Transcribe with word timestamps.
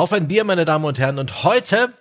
Auf 0.00 0.14
ein 0.14 0.28
Bier, 0.28 0.44
meine 0.44 0.64
Damen 0.64 0.86
und 0.86 0.98
Herren. 0.98 1.18
Und 1.18 1.44
heute, 1.44 1.92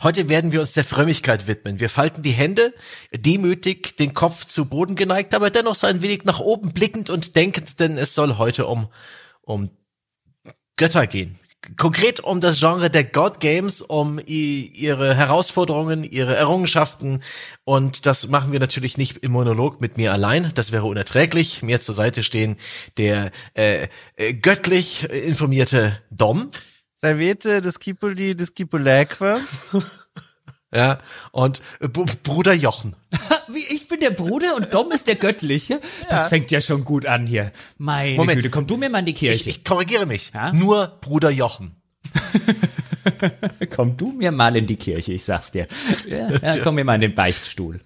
heute 0.00 0.28
werden 0.28 0.52
wir 0.52 0.60
uns 0.60 0.74
der 0.74 0.84
Frömmigkeit 0.84 1.48
widmen. 1.48 1.80
Wir 1.80 1.90
falten 1.90 2.22
die 2.22 2.30
Hände, 2.30 2.72
demütig, 3.12 3.96
den 3.96 4.14
Kopf 4.14 4.44
zu 4.44 4.66
Boden 4.66 4.94
geneigt, 4.94 5.34
aber 5.34 5.50
dennoch 5.50 5.74
so 5.74 5.88
ein 5.88 6.00
wenig 6.00 6.22
nach 6.22 6.38
oben 6.38 6.72
blickend 6.72 7.10
und 7.10 7.34
denkend, 7.34 7.80
denn 7.80 7.98
es 7.98 8.14
soll 8.14 8.38
heute 8.38 8.66
um, 8.66 8.86
um 9.42 9.70
Götter 10.76 11.08
gehen 11.08 11.36
konkret 11.78 12.20
um 12.20 12.42
das 12.42 12.60
Genre 12.60 12.90
der 12.90 13.04
God 13.04 13.40
Games, 13.40 13.80
um 13.80 14.20
ihre 14.26 15.14
Herausforderungen, 15.14 16.04
ihre 16.04 16.36
Errungenschaften. 16.36 17.22
Und 17.64 18.04
das 18.04 18.28
machen 18.28 18.52
wir 18.52 18.60
natürlich 18.60 18.98
nicht 18.98 19.16
im 19.24 19.32
Monolog 19.32 19.80
mit 19.80 19.96
mir 19.96 20.12
allein. 20.12 20.52
Das 20.54 20.72
wäre 20.72 20.84
unerträglich. 20.84 21.62
Mir 21.62 21.80
zur 21.80 21.94
Seite 21.94 22.22
stehen 22.22 22.58
der 22.98 23.30
äh, 23.54 23.88
äh, 24.16 24.34
göttlich 24.34 25.08
informierte 25.10 25.98
Dom. 26.10 26.50
Salvete, 26.96 27.60
Discipuli, 27.60 28.34
Discipuleque. 28.34 29.38
Ja, 30.76 30.98
und 31.30 31.62
äh, 31.78 31.86
Bruder 31.86 32.52
Jochen. 32.52 32.96
Wie, 33.46 33.64
ich 33.72 33.86
bin 33.86 34.00
der 34.00 34.10
Bruder 34.10 34.56
und 34.56 34.74
Dom 34.74 34.90
ist 34.90 35.06
der 35.06 35.14
Göttliche? 35.14 35.80
Das 36.10 36.22
ja. 36.22 36.28
fängt 36.28 36.50
ja 36.50 36.60
schon 36.60 36.84
gut 36.84 37.06
an 37.06 37.28
hier. 37.28 37.52
Meine 37.78 38.16
Moment. 38.16 38.38
Güte, 38.38 38.50
komm 38.50 38.66
du 38.66 38.76
mir 38.76 38.90
mal 38.90 38.98
in 38.98 39.06
die 39.06 39.14
Kirche. 39.14 39.50
Ich, 39.50 39.58
ich 39.58 39.64
korrigiere 39.64 40.04
mich. 40.04 40.32
Ja? 40.34 40.52
Nur 40.52 40.88
Bruder 41.00 41.30
Jochen. 41.30 41.76
komm 43.70 43.96
du 43.96 44.10
mir 44.10 44.32
mal 44.32 44.56
in 44.56 44.66
die 44.66 44.74
Kirche, 44.74 45.12
ich 45.12 45.22
sag's 45.22 45.52
dir. 45.52 45.68
Ja, 46.08 46.30
ja, 46.38 46.58
komm 46.58 46.74
mir 46.74 46.84
mal 46.84 46.96
in 46.96 47.02
den 47.02 47.14
Beichtstuhl 47.14 47.78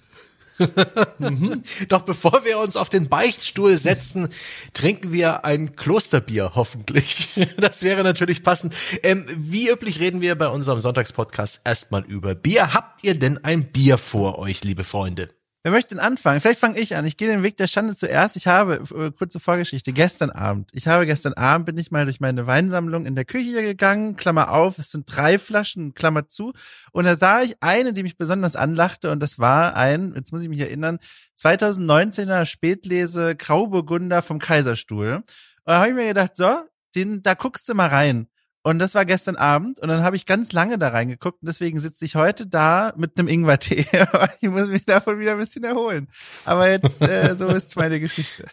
Doch 1.88 2.02
bevor 2.02 2.44
wir 2.44 2.58
uns 2.58 2.76
auf 2.76 2.88
den 2.88 3.08
Beichtstuhl 3.08 3.76
setzen, 3.76 4.28
trinken 4.74 5.12
wir 5.12 5.44
ein 5.44 5.76
Klosterbier, 5.76 6.52
hoffentlich. 6.54 7.28
Das 7.58 7.82
wäre 7.82 8.04
natürlich 8.04 8.44
passend. 8.44 8.74
Ähm, 9.02 9.26
wie 9.36 9.68
üblich 9.68 10.00
reden 10.00 10.20
wir 10.20 10.36
bei 10.36 10.48
unserem 10.48 10.80
Sonntagspodcast 10.80 11.62
erstmal 11.64 12.04
über 12.04 12.34
Bier. 12.34 12.72
Habt 12.72 13.04
ihr 13.04 13.18
denn 13.18 13.42
ein 13.44 13.72
Bier 13.72 13.98
vor 13.98 14.38
euch, 14.38 14.64
liebe 14.64 14.84
Freunde? 14.84 15.28
Wer 15.68 15.72
möchte 15.72 15.96
denn 15.96 16.02
anfangen? 16.02 16.40
Vielleicht 16.40 16.60
fange 16.60 16.78
ich 16.78 16.96
an. 16.96 17.04
Ich 17.04 17.18
gehe 17.18 17.28
den 17.28 17.42
Weg 17.42 17.58
der 17.58 17.66
Schande 17.66 17.94
zuerst. 17.94 18.36
Ich 18.36 18.46
habe, 18.46 18.76
äh, 18.76 19.10
kurze 19.10 19.38
Vorgeschichte, 19.38 19.92
gestern 19.92 20.30
Abend. 20.30 20.70
Ich 20.72 20.88
habe 20.88 21.04
gestern 21.04 21.34
Abend, 21.34 21.66
bin 21.66 21.76
ich 21.76 21.90
mal 21.90 22.06
durch 22.06 22.20
meine 22.20 22.46
Weinsammlung 22.46 23.04
in 23.04 23.14
der 23.14 23.26
Küche 23.26 23.60
gegangen, 23.60 24.16
Klammer 24.16 24.50
auf, 24.50 24.78
es 24.78 24.90
sind 24.90 25.04
drei 25.06 25.38
Flaschen, 25.38 25.92
Klammer 25.92 26.26
zu. 26.26 26.54
Und 26.92 27.04
da 27.04 27.16
sah 27.16 27.42
ich 27.42 27.56
eine, 27.60 27.92
die 27.92 28.02
mich 28.02 28.16
besonders 28.16 28.56
anlachte 28.56 29.10
und 29.10 29.20
das 29.20 29.38
war 29.40 29.76
ein, 29.76 30.14
jetzt 30.14 30.32
muss 30.32 30.40
ich 30.40 30.48
mich 30.48 30.60
erinnern, 30.60 31.00
2019er 31.38 32.46
Spätlese 32.46 33.36
Grauburgunder 33.36 34.22
vom 34.22 34.38
Kaiserstuhl. 34.38 35.16
Und 35.16 35.24
da 35.66 35.80
habe 35.80 35.90
ich 35.90 35.94
mir 35.94 36.08
gedacht, 36.08 36.34
so, 36.34 36.62
den, 36.94 37.22
da 37.22 37.34
guckst 37.34 37.68
du 37.68 37.74
mal 37.74 37.88
rein. 37.88 38.26
Und 38.68 38.80
das 38.80 38.94
war 38.94 39.06
gestern 39.06 39.36
Abend 39.36 39.80
und 39.80 39.88
dann 39.88 40.02
habe 40.02 40.14
ich 40.14 40.26
ganz 40.26 40.52
lange 40.52 40.76
da 40.76 40.88
reingeguckt 40.88 41.40
und 41.40 41.46
deswegen 41.46 41.80
sitze 41.80 42.04
ich 42.04 42.16
heute 42.16 42.46
da 42.46 42.92
mit 42.98 43.18
einem 43.18 43.26
Ingwertee. 43.26 43.86
ich 44.42 44.50
muss 44.50 44.68
mich 44.68 44.84
davon 44.84 45.18
wieder 45.18 45.32
ein 45.32 45.38
bisschen 45.38 45.64
erholen. 45.64 46.06
Aber 46.44 46.68
jetzt, 46.68 47.00
äh, 47.00 47.34
so 47.34 47.48
ist 47.48 47.76
meine 47.76 47.98
Geschichte. 47.98 48.44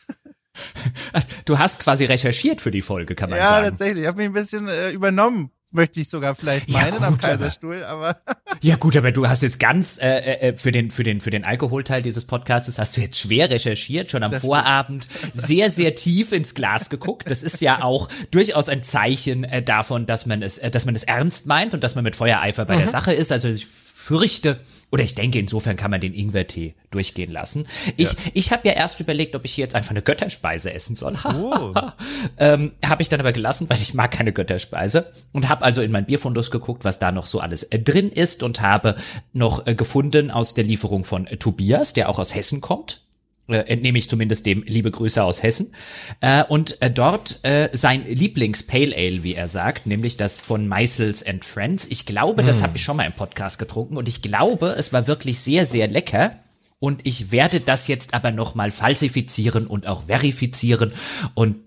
Du 1.43 1.59
hast 1.59 1.81
quasi 1.81 2.05
recherchiert 2.05 2.61
für 2.61 2.71
die 2.71 2.81
Folge, 2.81 3.13
kann 3.13 3.29
man 3.29 3.39
ja, 3.39 3.45
sagen. 3.45 3.65
Ja, 3.65 3.69
tatsächlich. 3.71 4.03
Ich 4.03 4.07
habe 4.07 4.19
mich 4.19 4.27
ein 4.27 4.31
bisschen 4.31 4.69
äh, 4.69 4.91
übernommen 4.91 5.51
möchte 5.71 5.99
ich 6.01 6.09
sogar 6.09 6.35
vielleicht 6.35 6.69
meinen 6.69 6.85
ja, 6.85 6.91
gut, 6.91 7.01
am 7.01 7.17
Kaiserstuhl, 7.17 7.83
aber, 7.83 8.17
ja 8.61 8.75
gut, 8.75 8.95
aber 8.95 9.11
du 9.11 9.27
hast 9.27 9.41
jetzt 9.41 9.59
ganz 9.59 9.99
äh, 9.99 10.49
äh, 10.49 10.57
für 10.57 10.71
den 10.71 10.91
für 10.91 11.03
den 11.03 11.19
für 11.21 11.29
den 11.29 11.43
Alkoholteil 11.43 12.01
dieses 12.01 12.25
Podcasts 12.25 12.79
hast 12.79 12.97
du 12.97 13.01
jetzt 13.01 13.19
schwer 13.19 13.49
recherchiert, 13.49 14.09
schon 14.11 14.23
am 14.23 14.31
das 14.31 14.41
Vorabend 14.41 15.05
stimmt. 15.05 15.35
sehr 15.35 15.69
sehr 15.69 15.95
tief 15.95 16.31
ins 16.31 16.55
Glas 16.55 16.89
geguckt. 16.89 17.29
Das 17.29 17.43
ist 17.43 17.61
ja 17.61 17.83
auch 17.83 18.09
durchaus 18.31 18.69
ein 18.69 18.83
Zeichen 18.83 19.43
äh, 19.43 19.61
davon, 19.61 20.05
dass 20.05 20.25
man 20.25 20.41
es 20.41 20.57
äh, 20.57 20.71
dass 20.71 20.85
man 20.85 20.95
es 20.95 21.03
ernst 21.03 21.45
meint 21.45 21.73
und 21.73 21.83
dass 21.83 21.95
man 21.95 22.03
mit 22.03 22.15
Feuereifer 22.15 22.65
bei 22.65 22.75
mhm. 22.75 22.79
der 22.79 22.87
Sache 22.87 23.13
ist. 23.13 23.31
Also 23.31 23.47
ich 23.47 23.67
fürchte, 23.67 24.59
oder 24.91 25.03
ich 25.03 25.15
denke, 25.15 25.39
insofern 25.39 25.75
kann 25.75 25.91
man 25.91 25.99
den 25.99 26.13
Ingwertee 26.13 26.75
durchgehen 26.91 27.31
lassen. 27.31 27.67
Ich, 27.97 28.13
ja. 28.13 28.19
ich 28.33 28.51
habe 28.51 28.67
ja 28.67 28.73
erst 28.75 28.99
überlegt, 28.99 29.35
ob 29.35 29.43
ich 29.43 29.53
hier 29.53 29.63
jetzt 29.63 29.75
einfach 29.75 29.91
eine 29.91 30.01
Götterspeise 30.01 30.73
essen 30.73 30.95
soll. 30.95 31.15
oh. 31.25 31.73
ähm, 32.37 32.71
habe 32.85 33.01
ich 33.01 33.09
dann 33.09 33.19
aber 33.19 33.33
gelassen, 33.33 33.69
weil 33.69 33.81
ich 33.81 33.93
mag 33.93 34.11
keine 34.11 34.31
Götterspeise. 34.31 35.11
Und 35.33 35.49
habe 35.49 35.63
also 35.63 35.81
in 35.81 35.91
mein 35.91 36.05
Bierfundus 36.05 36.51
geguckt, 36.51 36.85
was 36.85 36.99
da 36.99 37.11
noch 37.11 37.25
so 37.25 37.39
alles 37.39 37.63
äh, 37.63 37.79
drin 37.79 38.09
ist 38.09 38.43
und 38.43 38.61
habe 38.61 38.95
noch 39.33 39.67
äh, 39.67 39.75
gefunden 39.75 40.31
aus 40.31 40.53
der 40.53 40.63
Lieferung 40.63 41.03
von 41.03 41.27
äh, 41.27 41.37
Tobias, 41.37 41.93
der 41.93 42.07
auch 42.09 42.19
aus 42.19 42.35
Hessen 42.35 42.61
kommt 42.61 43.04
entnehme 43.47 43.97
ich 43.97 44.09
zumindest 44.09 44.45
dem 44.45 44.63
liebe 44.63 44.91
Grüße 44.91 45.23
aus 45.23 45.43
Hessen. 45.43 45.73
Äh, 46.21 46.43
und 46.43 46.81
äh, 46.81 46.89
dort 46.89 47.39
äh, 47.43 47.69
sein 47.73 48.05
Lieblings-Pale 48.07 48.95
Ale, 48.95 49.23
wie 49.23 49.35
er 49.35 49.47
sagt, 49.47 49.85
nämlich 49.85 50.17
das 50.17 50.37
von 50.37 50.67
Meisels 50.67 51.25
and 51.25 51.45
Friends. 51.45 51.87
Ich 51.89 52.05
glaube, 52.05 52.43
mm. 52.43 52.47
das 52.47 52.63
habe 52.63 52.77
ich 52.77 52.83
schon 52.83 52.97
mal 52.97 53.05
im 53.05 53.13
Podcast 53.13 53.59
getrunken 53.59 53.97
und 53.97 54.07
ich 54.07 54.21
glaube, 54.21 54.75
es 54.77 54.93
war 54.93 55.07
wirklich 55.07 55.39
sehr, 55.39 55.65
sehr 55.65 55.87
lecker. 55.87 56.39
Und 56.79 57.05
ich 57.05 57.31
werde 57.31 57.61
das 57.61 57.87
jetzt 57.87 58.13
aber 58.13 58.31
nochmal 58.31 58.69
falsifizieren 58.69 59.65
und 59.65 59.87
auch 59.87 60.07
verifizieren. 60.07 60.91
Und 61.33 61.57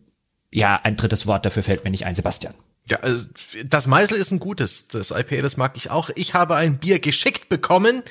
ja, 0.50 0.78
ein 0.82 0.96
drittes 0.96 1.26
Wort 1.26 1.46
dafür 1.46 1.62
fällt 1.62 1.84
mir 1.84 1.90
nicht 1.90 2.06
ein, 2.06 2.14
Sebastian. 2.14 2.54
Ja, 2.88 3.00
also 3.00 3.26
das 3.66 3.86
Meisel 3.86 4.16
ist 4.16 4.30
ein 4.30 4.38
gutes, 4.38 4.88
das 4.88 5.10
IPA, 5.10 5.42
das 5.42 5.56
mag 5.56 5.76
ich 5.76 5.90
auch. 5.90 6.10
Ich 6.14 6.34
habe 6.34 6.56
ein 6.56 6.78
Bier 6.78 6.98
geschickt 7.00 7.48
bekommen. 7.48 8.02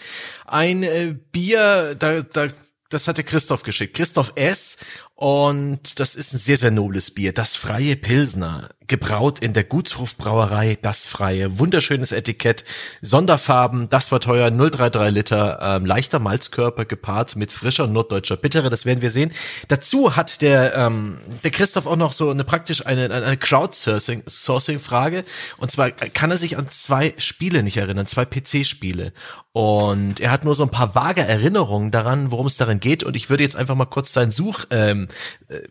Ein 0.45 0.83
äh, 0.83 1.15
Bier, 1.31 1.95
da, 1.97 2.21
da 2.21 2.47
das 2.89 3.07
hatte 3.07 3.23
Christoph 3.23 3.63
geschickt. 3.63 3.95
Christoph 3.95 4.33
S. 4.35 4.77
Und 5.15 5.99
das 5.99 6.15
ist 6.15 6.33
ein 6.33 6.37
sehr, 6.37 6.57
sehr 6.57 6.71
nobles 6.71 7.11
Bier. 7.11 7.33
Das 7.33 7.55
freie 7.55 7.95
Pilsner. 7.95 8.69
Gebraut 8.87 9.39
in 9.39 9.53
der 9.53 9.63
Gutshof-Brauerei. 9.63 10.77
Das 10.81 11.05
freie. 11.05 11.59
Wunderschönes 11.59 12.11
Etikett. 12.11 12.63
Sonderfarben. 13.01 13.89
Das 13.89 14.11
war 14.11 14.19
teuer. 14.19 14.49
033 14.49 15.13
Liter. 15.13 15.59
Ähm, 15.61 15.85
leichter 15.85 16.19
Malzkörper 16.19 16.85
gepaart 16.85 17.35
mit 17.35 17.51
frischer 17.51 17.87
norddeutscher 17.87 18.37
Bittere. 18.37 18.69
Das 18.69 18.85
werden 18.85 19.01
wir 19.01 19.11
sehen. 19.11 19.31
Dazu 19.67 20.15
hat 20.15 20.41
der, 20.41 20.75
ähm, 20.75 21.17
der 21.43 21.51
Christoph 21.51 21.85
auch 21.85 21.95
noch 21.95 22.13
so 22.13 22.29
eine 22.29 22.43
praktisch 22.43 22.85
eine, 22.85 23.11
eine 23.11 23.37
Crowdsourcing-Frage. 23.37 25.25
Und 25.57 25.71
zwar 25.71 25.91
kann 25.91 26.31
er 26.31 26.37
sich 26.37 26.57
an 26.57 26.69
zwei 26.69 27.13
Spiele 27.17 27.63
nicht 27.63 27.77
erinnern. 27.77 28.05
Zwei 28.05 28.25
PC-Spiele. 28.25 29.11
Und 29.51 30.19
er 30.19 30.29
hat 30.29 30.45
nur 30.45 30.53
so 30.53 30.63
ein 30.63 30.69
paar 30.69 30.93
vage 30.93 31.21
Erinnerungen 31.21 31.89
daran, 31.89 32.31
worum 32.31 32.45
es 32.45 32.57
darin 32.57 32.79
geht. 32.79 33.03
Und 33.03 33.15
ich 33.15 33.29
würde 33.29 33.41
jetzt 33.41 33.55
einfach 33.55 33.73
mal 33.73 33.85
kurz 33.85 34.13
sein 34.13 34.29
Such, 34.29 34.65
ähm, 34.69 35.07
äh, 35.47 35.61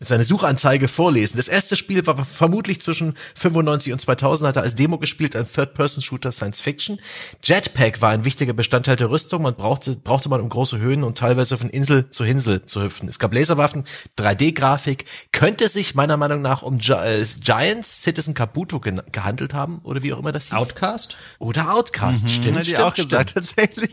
seine 0.00 0.24
Suchanzeige 0.24 0.88
vorlesen. 0.88 1.36
Das 1.36 1.48
erste 1.48 1.76
Spiel 1.76 2.06
war 2.06 2.24
vermutlich 2.24 2.80
zwischen 2.80 3.14
95 3.34 3.92
und 3.92 3.98
2000, 4.00 4.48
hat 4.48 4.56
er 4.56 4.62
als 4.62 4.74
Demo 4.74 4.98
gespielt, 4.98 5.36
ein 5.36 5.46
Third-Person-Shooter 5.50 6.32
Science 6.32 6.60
Fiction. 6.60 7.00
Jetpack 7.42 8.00
war 8.00 8.10
ein 8.10 8.24
wichtiger 8.24 8.52
Bestandteil 8.52 8.96
der 8.96 9.10
Rüstung. 9.10 9.42
Man 9.42 9.54
brauchte, 9.54 9.96
brauchte 9.96 10.28
man 10.28 10.40
um 10.40 10.48
große 10.48 10.78
Höhen 10.78 11.04
und 11.04 11.18
teilweise 11.18 11.58
von 11.58 11.68
Insel 11.68 12.10
zu 12.10 12.24
Insel 12.24 12.66
zu 12.66 12.82
hüpfen. 12.82 13.08
Es 13.08 13.18
gab 13.18 13.34
Laserwaffen, 13.34 13.84
3D-Grafik. 14.18 15.04
Könnte 15.32 15.68
sich 15.68 15.94
meiner 15.94 16.16
Meinung 16.16 16.42
nach 16.42 16.62
um 16.62 16.78
Gi 16.78 16.92
äh, 16.92 17.24
Giants 17.40 18.02
Citizen 18.02 18.34
Kabuto 18.34 18.80
ge 18.80 18.94
gehandelt 19.12 19.54
haben 19.54 19.80
oder 19.82 20.02
wie 20.02 20.12
auch 20.12 20.18
immer 20.18 20.32
das 20.32 20.46
hieß. 20.50 20.54
Outcast? 20.54 21.16
Oder 21.38 21.72
Outcast, 21.72 22.24
mhm. 22.24 22.28
stimmt, 22.28 22.66
stimmt, 22.66 22.80
auch 22.80 22.94
gesagt, 22.94 23.30
stimmt. 23.30 23.46
tatsächlich. 23.46 23.92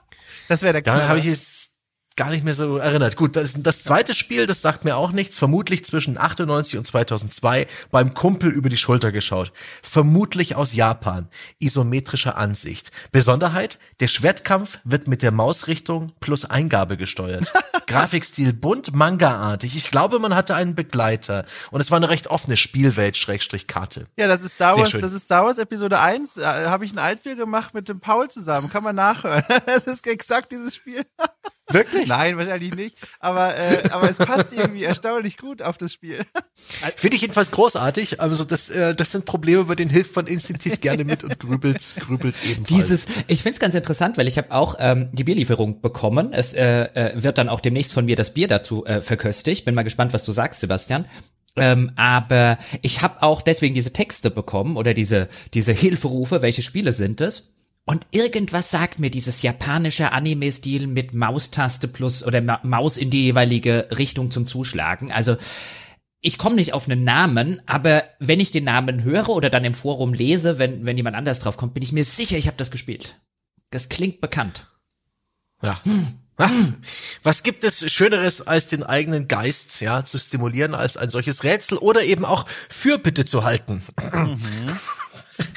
das 0.48 0.62
wäre 0.62 0.74
der 0.74 0.82
Da 0.82 1.08
habe 1.08 1.18
ich 1.18 1.26
es 1.26 1.71
gar 2.16 2.30
nicht 2.30 2.44
mehr 2.44 2.54
so 2.54 2.76
erinnert. 2.76 3.16
Gut, 3.16 3.36
das, 3.36 3.54
das 3.58 3.84
zweite 3.84 4.14
Spiel, 4.14 4.46
das 4.46 4.62
sagt 4.62 4.84
mir 4.84 4.96
auch 4.96 5.12
nichts. 5.12 5.38
Vermutlich 5.38 5.84
zwischen 5.84 6.18
98 6.18 6.78
und 6.78 6.86
2002 6.86 7.66
beim 7.90 8.14
Kumpel 8.14 8.50
über 8.50 8.68
die 8.68 8.76
Schulter 8.76 9.12
geschaut. 9.12 9.52
Vermutlich 9.82 10.56
aus 10.56 10.74
Japan. 10.74 11.28
Isometrischer 11.58 12.36
Ansicht. 12.36 12.92
Besonderheit, 13.12 13.78
der 14.00 14.08
Schwertkampf 14.08 14.78
wird 14.84 15.08
mit 15.08 15.22
der 15.22 15.32
Mausrichtung 15.32 16.12
plus 16.20 16.44
Eingabe 16.44 16.96
gesteuert. 16.96 17.52
Grafikstil 17.86 18.52
bunt, 18.52 18.94
Manga-artig. 18.94 19.76
Ich 19.76 19.90
glaube, 19.90 20.18
man 20.18 20.34
hatte 20.34 20.54
einen 20.54 20.74
Begleiter. 20.74 21.44
Und 21.70 21.80
es 21.80 21.90
war 21.90 21.96
eine 21.96 22.08
recht 22.08 22.28
offene 22.28 22.56
Spielwelt, 22.56 23.16
Schrägstrich 23.16 23.66
Karte. 23.66 24.06
Ja, 24.16 24.26
das 24.28 24.42
ist 24.42 24.54
Star 24.54 24.76
Wars, 24.76 24.92
das 24.92 25.12
ist 25.12 25.24
Star 25.24 25.44
Wars 25.44 25.58
Episode 25.58 26.00
1. 26.00 26.34
Da 26.34 26.70
habe 26.70 26.84
ich 26.84 26.92
ein 26.92 26.98
Altbier 26.98 27.36
gemacht 27.36 27.74
mit 27.74 27.88
dem 27.88 28.00
Paul 28.00 28.30
zusammen. 28.30 28.70
Kann 28.70 28.82
man 28.82 28.96
nachhören. 28.96 29.44
Das 29.66 29.86
ist 29.86 30.06
exakt 30.06 30.52
dieses 30.52 30.74
Spiel. 30.74 31.04
Wirklich? 31.72 32.08
Nein, 32.08 32.36
wahrscheinlich 32.36 32.74
nicht. 32.74 32.96
Aber, 33.20 33.56
äh, 33.56 33.82
aber 33.90 34.10
es 34.10 34.18
passt 34.18 34.52
irgendwie 34.52 34.84
erstaunlich 34.84 35.36
gut 35.36 35.62
auf 35.62 35.78
das 35.78 35.92
Spiel. 35.92 36.24
Finde 36.96 37.16
ich 37.16 37.22
jedenfalls 37.22 37.50
großartig. 37.50 38.20
Also 38.20 38.44
das, 38.44 38.70
äh, 38.70 38.94
das 38.94 39.10
sind 39.12 39.24
Probleme, 39.24 39.64
bei 39.64 39.74
denen 39.74 39.90
hilft 39.90 40.14
man 40.16 40.26
instinktiv 40.26 40.80
gerne 40.80 41.04
mit 41.04 41.24
und 41.24 41.38
grübelt, 41.38 41.80
grübelt 42.00 42.34
ebenfalls. 42.44 42.68
Dieses, 42.68 43.06
ich 43.26 43.42
finde 43.42 43.54
es 43.54 43.60
ganz 43.60 43.74
interessant, 43.74 44.18
weil 44.18 44.28
ich 44.28 44.38
habe 44.38 44.52
auch 44.52 44.76
ähm, 44.78 45.08
die 45.12 45.24
Bierlieferung 45.24 45.80
bekommen. 45.80 46.32
Es 46.32 46.54
äh, 46.54 46.84
äh, 46.94 47.22
wird 47.22 47.38
dann 47.38 47.48
auch 47.48 47.60
demnächst 47.60 47.92
von 47.92 48.04
mir 48.04 48.16
das 48.16 48.34
Bier 48.34 48.48
dazu 48.48 48.84
äh, 48.84 49.00
verköstigt. 49.00 49.64
Bin 49.64 49.74
mal 49.74 49.82
gespannt, 49.82 50.12
was 50.12 50.24
du 50.24 50.32
sagst, 50.32 50.60
Sebastian. 50.60 51.06
Ähm, 51.54 51.92
aber 51.96 52.58
ich 52.80 53.02
habe 53.02 53.22
auch 53.22 53.42
deswegen 53.42 53.74
diese 53.74 53.92
Texte 53.92 54.30
bekommen 54.30 54.76
oder 54.76 54.94
diese 54.94 55.28
diese 55.52 55.72
Hilferufe, 55.72 56.40
welche 56.40 56.62
Spiele 56.62 56.92
sind 56.92 57.20
es? 57.20 57.52
Und 57.84 58.06
irgendwas 58.12 58.70
sagt 58.70 59.00
mir 59.00 59.10
dieses 59.10 59.42
japanische 59.42 60.12
Anime-Stil 60.12 60.86
mit 60.86 61.14
Maustaste 61.14 61.88
plus 61.88 62.24
oder 62.24 62.40
Ma 62.40 62.60
Maus 62.62 62.96
in 62.96 63.10
die 63.10 63.24
jeweilige 63.24 63.88
Richtung 63.90 64.30
zum 64.30 64.46
Zuschlagen. 64.46 65.10
Also 65.10 65.36
ich 66.20 66.38
komme 66.38 66.54
nicht 66.54 66.74
auf 66.74 66.88
einen 66.88 67.02
Namen, 67.02 67.60
aber 67.66 68.04
wenn 68.20 68.38
ich 68.38 68.52
den 68.52 68.64
Namen 68.64 69.02
höre 69.02 69.28
oder 69.30 69.50
dann 69.50 69.64
im 69.64 69.74
Forum 69.74 70.14
lese, 70.14 70.60
wenn, 70.60 70.86
wenn 70.86 70.96
jemand 70.96 71.16
anders 71.16 71.40
drauf 71.40 71.56
kommt, 71.56 71.74
bin 71.74 71.82
ich 71.82 71.92
mir 71.92 72.04
sicher, 72.04 72.38
ich 72.38 72.46
habe 72.46 72.56
das 72.56 72.70
gespielt. 72.70 73.20
Das 73.70 73.88
klingt 73.88 74.20
bekannt. 74.20 74.68
Ja. 75.60 75.80
Hm. 75.84 76.06
Was 77.22 77.42
gibt 77.42 77.62
es 77.62 77.90
Schöneres, 77.92 78.46
als 78.46 78.66
den 78.66 78.82
eigenen 78.82 79.28
Geist 79.28 79.80
ja 79.80 80.04
zu 80.04 80.18
stimulieren, 80.18 80.74
als 80.74 80.96
ein 80.96 81.10
solches 81.10 81.44
Rätsel 81.44 81.78
oder 81.78 82.02
eben 82.02 82.24
auch 82.24 82.46
Fürbitte 82.68 83.24
zu 83.24 83.44
halten? 83.44 83.82
Mhm. 84.12 84.38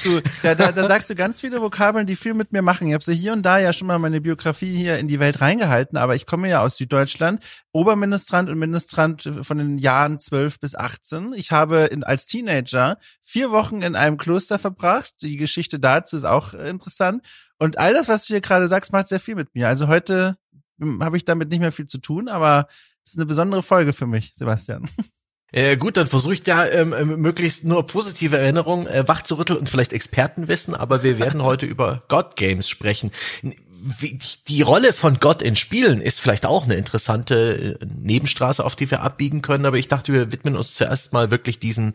Du, 0.04 0.20
da, 0.42 0.54
da, 0.54 0.72
da 0.72 0.86
sagst 0.86 1.10
du 1.10 1.14
ganz 1.14 1.40
viele 1.40 1.60
Vokabeln, 1.60 2.06
die 2.06 2.16
viel 2.16 2.34
mit 2.34 2.52
mir 2.52 2.62
machen. 2.62 2.88
Ich 2.88 2.94
habe 2.94 3.04
sie 3.04 3.14
hier 3.14 3.32
und 3.32 3.42
da 3.42 3.58
ja 3.58 3.72
schon 3.72 3.86
mal 3.86 3.98
meine 3.98 4.20
Biografie 4.20 4.74
hier 4.74 4.98
in 4.98 5.08
die 5.08 5.18
Welt 5.18 5.40
reingehalten, 5.40 5.98
aber 5.98 6.14
ich 6.14 6.26
komme 6.26 6.48
ja 6.48 6.60
aus 6.60 6.76
Süddeutschland, 6.76 7.42
Oberministrant 7.72 8.48
und 8.48 8.58
Ministrant 8.58 9.30
von 9.42 9.58
den 9.58 9.78
Jahren 9.78 10.18
12 10.18 10.60
bis 10.60 10.74
18. 10.74 11.32
Ich 11.34 11.52
habe 11.52 11.86
in, 11.86 12.04
als 12.04 12.26
Teenager 12.26 12.98
vier 13.22 13.50
Wochen 13.50 13.82
in 13.82 13.96
einem 13.96 14.16
Kloster 14.16 14.58
verbracht. 14.58 15.14
Die 15.22 15.36
Geschichte 15.36 15.78
dazu 15.78 16.16
ist 16.16 16.24
auch 16.24 16.54
interessant. 16.54 17.26
Und 17.58 17.78
all 17.78 17.92
das, 17.92 18.08
was 18.08 18.26
du 18.26 18.34
hier 18.34 18.40
gerade 18.40 18.68
sagst, 18.68 18.92
macht 18.92 19.08
sehr 19.08 19.20
viel 19.20 19.34
mit 19.34 19.54
mir. 19.54 19.68
Also 19.68 19.88
heute 19.88 20.36
hm, 20.78 21.02
habe 21.02 21.16
ich 21.16 21.24
damit 21.24 21.50
nicht 21.50 21.60
mehr 21.60 21.72
viel 21.72 21.86
zu 21.86 21.98
tun, 21.98 22.28
aber 22.28 22.68
das 23.04 23.12
ist 23.12 23.18
eine 23.18 23.26
besondere 23.26 23.62
Folge 23.62 23.92
für 23.92 24.06
mich, 24.06 24.32
Sebastian. 24.34 24.88
Äh, 25.52 25.76
gut, 25.76 25.96
dann 25.96 26.06
versuche 26.06 26.34
ich 26.34 26.42
da 26.42 26.66
ähm, 26.68 26.92
ähm, 26.92 27.20
möglichst 27.20 27.64
nur 27.64 27.86
positive 27.86 28.36
Erinnerungen 28.36 28.86
äh, 28.88 29.06
wachzurütteln 29.06 29.58
und 29.58 29.70
vielleicht 29.70 29.92
Expertenwissen, 29.92 30.74
aber 30.74 31.02
wir 31.02 31.18
werden 31.18 31.42
heute 31.44 31.66
über 31.66 32.02
God 32.08 32.36
Games 32.36 32.68
sprechen. 32.68 33.10
Die 34.48 34.62
Rolle 34.62 34.92
von 34.92 35.20
Gott 35.20 35.42
in 35.42 35.54
Spielen 35.54 36.00
ist 36.00 36.20
vielleicht 36.20 36.46
auch 36.46 36.64
eine 36.64 36.74
interessante 36.74 37.78
äh, 37.80 37.86
Nebenstraße, 37.86 38.64
auf 38.64 38.74
die 38.74 38.90
wir 38.90 39.02
abbiegen 39.02 39.40
können, 39.40 39.66
aber 39.66 39.78
ich 39.78 39.88
dachte, 39.88 40.12
wir 40.12 40.32
widmen 40.32 40.56
uns 40.56 40.74
zuerst 40.74 41.12
mal 41.12 41.30
wirklich 41.30 41.60
diesen 41.60 41.94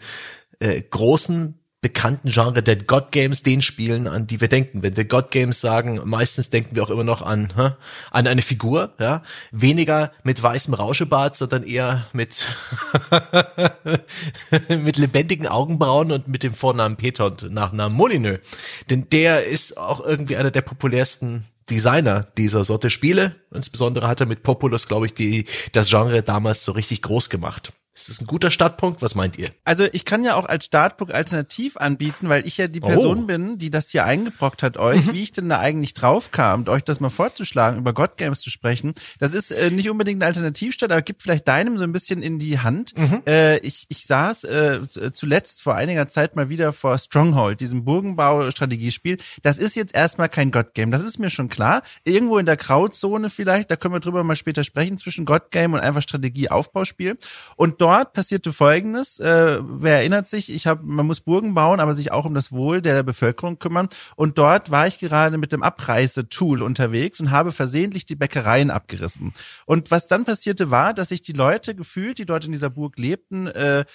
äh, 0.59 0.81
großen 0.81 1.60
bekannten 1.81 2.29
Genre 2.29 2.61
der 2.61 2.75
God 2.75 3.11
Games 3.11 3.41
den 3.41 3.63
Spielen, 3.63 4.07
an 4.07 4.27
die 4.27 4.39
wir 4.39 4.47
denken. 4.47 4.83
Wenn 4.83 4.95
wir 4.95 5.05
God 5.05 5.31
Games 5.31 5.59
sagen, 5.59 5.99
meistens 6.05 6.51
denken 6.51 6.75
wir 6.75 6.83
auch 6.83 6.91
immer 6.91 7.03
noch 7.03 7.23
an, 7.23 7.51
hä, 7.55 7.71
an 8.11 8.27
eine 8.27 8.43
Figur, 8.43 8.93
ja. 8.99 9.23
Weniger 9.51 10.11
mit 10.23 10.41
weißem 10.41 10.75
Rauschebart, 10.75 11.35
sondern 11.35 11.63
eher 11.63 12.07
mit, 12.13 12.45
mit 14.69 14.97
lebendigen 14.97 15.47
Augenbrauen 15.47 16.11
und 16.11 16.27
mit 16.27 16.43
dem 16.43 16.53
Vornamen 16.53 16.97
Peter 16.97 17.25
und 17.25 17.51
Nachnamen 17.51 17.97
Molyneux. 17.97 18.39
Denn 18.91 19.09
der 19.09 19.47
ist 19.47 19.77
auch 19.77 20.05
irgendwie 20.05 20.37
einer 20.37 20.51
der 20.51 20.61
populärsten 20.61 21.45
Designer 21.67 22.27
dieser 22.37 22.63
Sorte 22.63 22.91
Spiele. 22.91 23.35
Insbesondere 23.51 24.07
hat 24.07 24.19
er 24.19 24.27
mit 24.27 24.43
Populus, 24.43 24.87
glaube 24.87 25.07
ich, 25.07 25.15
die, 25.15 25.45
das 25.71 25.89
Genre 25.89 26.21
damals 26.21 26.63
so 26.63 26.73
richtig 26.73 27.01
groß 27.01 27.31
gemacht. 27.31 27.73
Ist 27.93 28.07
das 28.07 28.21
ein 28.21 28.25
guter 28.25 28.51
Startpunkt? 28.51 29.01
Was 29.01 29.15
meint 29.15 29.37
ihr? 29.37 29.51
Also 29.65 29.85
ich 29.91 30.05
kann 30.05 30.23
ja 30.23 30.35
auch 30.35 30.45
als 30.45 30.65
Startpunkt 30.65 31.13
alternativ 31.13 31.75
anbieten, 31.75 32.29
weil 32.29 32.47
ich 32.47 32.55
ja 32.55 32.69
die 32.69 32.79
Person 32.79 33.23
oh. 33.23 33.25
bin, 33.27 33.57
die 33.57 33.69
das 33.69 33.89
hier 33.89 34.05
eingebrockt 34.05 34.63
hat 34.63 34.77
euch, 34.77 35.07
mhm. 35.07 35.13
wie 35.13 35.23
ich 35.23 35.33
denn 35.33 35.49
da 35.49 35.59
eigentlich 35.59 35.93
drauf 35.93 36.31
kam, 36.31 36.65
euch 36.69 36.85
das 36.85 37.01
mal 37.01 37.09
vorzuschlagen, 37.09 37.79
über 37.79 37.91
God 37.91 38.15
Games 38.15 38.39
zu 38.39 38.49
sprechen. 38.49 38.93
Das 39.19 39.33
ist 39.33 39.51
äh, 39.51 39.71
nicht 39.71 39.89
unbedingt 39.89 40.21
eine 40.21 40.27
Alternativstadt, 40.27 40.89
aber 40.89 41.01
gibt 41.01 41.21
vielleicht 41.21 41.49
deinem 41.49 41.77
so 41.77 41.83
ein 41.83 41.91
bisschen 41.91 42.21
in 42.21 42.39
die 42.39 42.59
Hand. 42.59 42.97
Mhm. 42.97 43.23
Äh, 43.27 43.57
ich, 43.57 43.87
ich 43.89 44.05
saß 44.05 44.45
äh, 44.45 44.79
zuletzt 45.11 45.61
vor 45.61 45.75
einiger 45.75 46.07
Zeit 46.07 46.37
mal 46.37 46.47
wieder 46.47 46.71
vor 46.71 46.97
Stronghold, 46.97 47.59
diesem 47.59 47.83
Burgenbau-Strategiespiel. 47.83 49.17
Das 49.41 49.57
ist 49.57 49.75
jetzt 49.75 49.93
erstmal 49.93 50.29
kein 50.29 50.51
God 50.51 50.75
Game, 50.75 50.91
das 50.91 51.03
ist 51.03 51.19
mir 51.19 51.29
schon 51.29 51.49
klar. 51.49 51.83
Irgendwo 52.05 52.37
in 52.37 52.45
der 52.45 52.55
Grauzone 52.55 53.29
vielleicht, 53.29 53.69
da 53.69 53.75
können 53.75 53.93
wir 53.93 53.99
drüber 53.99 54.23
mal 54.23 54.37
später 54.37 54.63
sprechen, 54.63 54.97
zwischen 54.97 55.25
God 55.25 55.51
Game 55.51 55.73
und 55.73 55.81
einfach 55.81 56.01
Strategie-Aufbauspiel. 56.01 57.17
Und 57.57 57.80
dort 57.81 58.13
passierte 58.13 58.53
Folgendes. 58.53 59.19
Äh, 59.19 59.59
wer 59.61 59.97
erinnert 59.97 60.29
sich? 60.29 60.51
Ich 60.51 60.67
habe, 60.67 60.83
man 60.83 61.07
muss 61.07 61.21
Burgen 61.21 61.53
bauen, 61.55 61.79
aber 61.79 61.93
sich 61.93 62.11
auch 62.11 62.25
um 62.25 62.35
das 62.35 62.51
Wohl 62.51 62.81
der 62.81 63.01
Bevölkerung 63.01 63.57
kümmern. 63.57 63.89
Und 64.15 64.37
dort 64.37 64.69
war 64.69 64.87
ich 64.87 64.99
gerade 64.99 65.37
mit 65.37 65.51
dem 65.51 65.63
Abreißetool 65.63 66.61
unterwegs 66.61 67.19
und 67.19 67.31
habe 67.31 67.51
versehentlich 67.51 68.05
die 68.05 68.15
Bäckereien 68.15 68.69
abgerissen. 68.69 69.33
Und 69.65 69.89
was 69.89 70.07
dann 70.07 70.25
passierte 70.25 70.69
war, 70.69 70.93
dass 70.93 71.09
sich 71.09 71.23
die 71.23 71.33
Leute 71.33 71.73
gefühlt, 71.73 72.19
die 72.19 72.25
dort 72.25 72.45
in 72.45 72.51
dieser 72.51 72.69
Burg 72.69 72.99
lebten, 72.99 73.47
äh, 73.47 73.85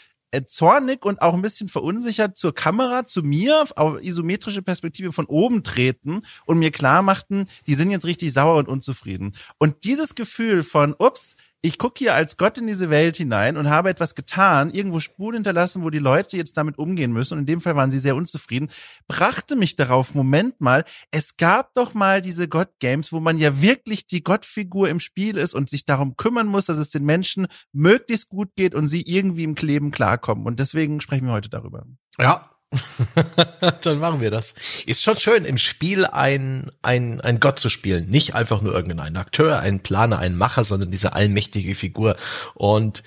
zornig 0.47 1.05
und 1.05 1.23
auch 1.23 1.35
ein 1.35 1.43
bisschen 1.43 1.69
verunsichert 1.69 2.37
zur 2.37 2.55
Kamera, 2.55 3.05
zu 3.05 3.23
mir, 3.23 3.65
auf 3.77 4.03
isometrische 4.03 4.63
Perspektive 4.63 5.13
von 5.13 5.27
oben 5.27 5.63
treten 5.63 6.23
und 6.45 6.59
mir 6.59 6.71
klar 6.71 7.03
machten, 7.03 7.47
die 7.67 7.75
sind 7.75 7.91
jetzt 7.91 8.05
richtig 8.05 8.33
sauer 8.33 8.57
und 8.57 8.69
unzufrieden. 8.69 9.33
Und 9.59 9.85
dieses 9.85 10.15
Gefühl 10.15 10.63
von, 10.63 10.95
ups, 10.99 11.37
ich 11.63 11.79
gucke 11.79 11.99
hier 11.99 12.15
als 12.15 12.37
Gott 12.37 12.59
in 12.59 12.67
diese 12.67 12.91
Welt 12.91 13.17
hinein 13.17 13.57
und 13.57 13.69
habe 13.69 13.91
etwas 13.91 14.15
getan, 14.15 14.71
irgendwo 14.71 15.01
Spuren 15.01 15.35
hinterlassen, 15.35 15.83
wo 15.83 15.91
die 15.91 15.99
Leute 15.99 16.37
jetzt 16.37 16.57
damit 16.57 16.79
umgehen 16.79 17.13
müssen. 17.13 17.35
Und 17.35 17.41
in 17.41 17.47
dem 17.47 17.61
Fall 17.61 17.77
waren 17.77 17.91
sie 17.91 17.99
sehr 17.99 18.17
unzufrieden. 18.17 18.71
Brachte 19.09 19.57
mich 19.57 19.75
darauf, 19.75 20.15
Moment 20.15 20.61
mal, 20.61 20.85
es 21.11 21.37
gab 21.37 21.75
doch 21.75 21.95
mal 21.95 22.23
diese 22.23 22.47
God-Games, 22.47 23.13
wo 23.13 23.21
man 23.21 23.39
ja 23.39 23.61
wirklich 23.61 24.07
die 24.07 24.23
Gottfigur 24.23 24.89
im 24.89 25.01
Spiel 25.01 25.37
ist 25.37 25.55
und 25.55 25.69
sich 25.69 25.85
darum 25.85 26.17
kümmern 26.17 26.47
muss, 26.47 26.67
dass 26.67 26.79
es 26.79 26.91
den 26.91 27.05
Menschen 27.05 27.49
möglichst 27.73 28.29
gut 28.29 28.55
geht 28.57 28.75
und 28.75 28.89
sie 28.89 29.03
irgendwie 29.03 29.45
im 29.45 29.55
Kleben 29.55 29.91
klarkommen. 29.91 30.47
Und 30.47 30.61
deswegen 30.61 31.01
sprechen 31.01 31.27
wir 31.27 31.33
heute 31.33 31.51
darüber. 31.51 31.85
Ja, 32.19 32.56
Dann 33.83 33.99
machen 33.99 34.21
wir 34.21 34.31
das. 34.31 34.55
Ist 34.87 35.03
schon 35.03 35.19
schön, 35.19 35.45
im 35.45 35.59
Spiel 35.59 36.05
ein, 36.05 36.71
ein, 36.83 37.21
ein 37.21 37.41
Gott 37.41 37.59
zu 37.59 37.71
spielen. 37.71 38.09
Nicht 38.09 38.35
einfach 38.35 38.61
nur 38.61 38.75
irgendein 38.75 39.17
Akteur, 39.17 39.61
ein 39.61 39.81
Planer, 39.81 40.19
ein 40.19 40.37
Macher, 40.37 40.65
sondern 40.65 40.91
diese 40.91 41.13
allmächtige 41.15 41.75
Figur. 41.75 42.17
Und 42.55 43.03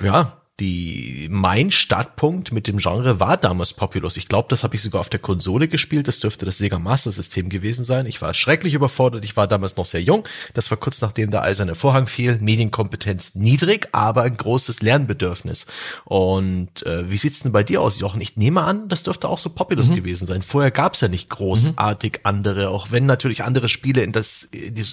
ja, 0.00 0.40
die 0.58 1.28
mein 1.30 1.70
Startpunkt 1.70 2.50
mit 2.50 2.66
dem 2.66 2.78
Genre 2.78 3.20
war 3.20 3.36
damals 3.36 3.74
Populous. 3.74 4.16
Ich 4.16 4.26
glaube, 4.26 4.48
das 4.48 4.62
habe 4.62 4.74
ich 4.74 4.82
sogar 4.82 5.02
auf 5.02 5.10
der 5.10 5.20
Konsole 5.20 5.68
gespielt. 5.68 6.08
Das 6.08 6.18
dürfte 6.20 6.46
das 6.46 6.56
Sega 6.56 6.78
Master 6.78 7.12
System 7.12 7.50
gewesen 7.50 7.84
sein. 7.84 8.06
Ich 8.06 8.22
war 8.22 8.32
schrecklich 8.32 8.72
überfordert. 8.72 9.24
Ich 9.24 9.36
war 9.36 9.46
damals 9.46 9.76
noch 9.76 9.84
sehr 9.84 10.02
jung. 10.02 10.26
Das 10.54 10.70
war 10.70 10.78
kurz 10.78 11.02
nachdem 11.02 11.30
der 11.30 11.42
eiserne 11.42 11.74
Vorhang 11.74 12.06
fiel. 12.06 12.38
Medienkompetenz 12.40 13.34
niedrig, 13.34 13.88
aber 13.92 14.22
ein 14.22 14.38
großes 14.38 14.80
Lernbedürfnis. 14.80 15.66
Und 16.06 16.86
äh, 16.86 17.10
wie 17.10 17.18
sieht's 17.18 17.42
denn 17.42 17.52
bei 17.52 17.62
dir 17.62 17.82
aus, 17.82 18.00
Jochen? 18.00 18.22
Ich 18.22 18.38
nehme 18.38 18.62
an, 18.62 18.88
das 18.88 19.02
dürfte 19.02 19.28
auch 19.28 19.38
so 19.38 19.50
Populous 19.50 19.90
mhm. 19.90 19.96
gewesen 19.96 20.26
sein. 20.26 20.40
Vorher 20.40 20.70
gab's 20.70 21.02
ja 21.02 21.08
nicht 21.08 21.28
großartig 21.28 22.12
mhm. 22.14 22.20
andere, 22.22 22.70
auch 22.70 22.90
wenn 22.90 23.04
natürlich 23.04 23.44
andere 23.44 23.68
Spiele 23.68 24.02
in 24.02 24.12
das 24.12 24.44
in 24.44 24.74
die, 24.74 24.86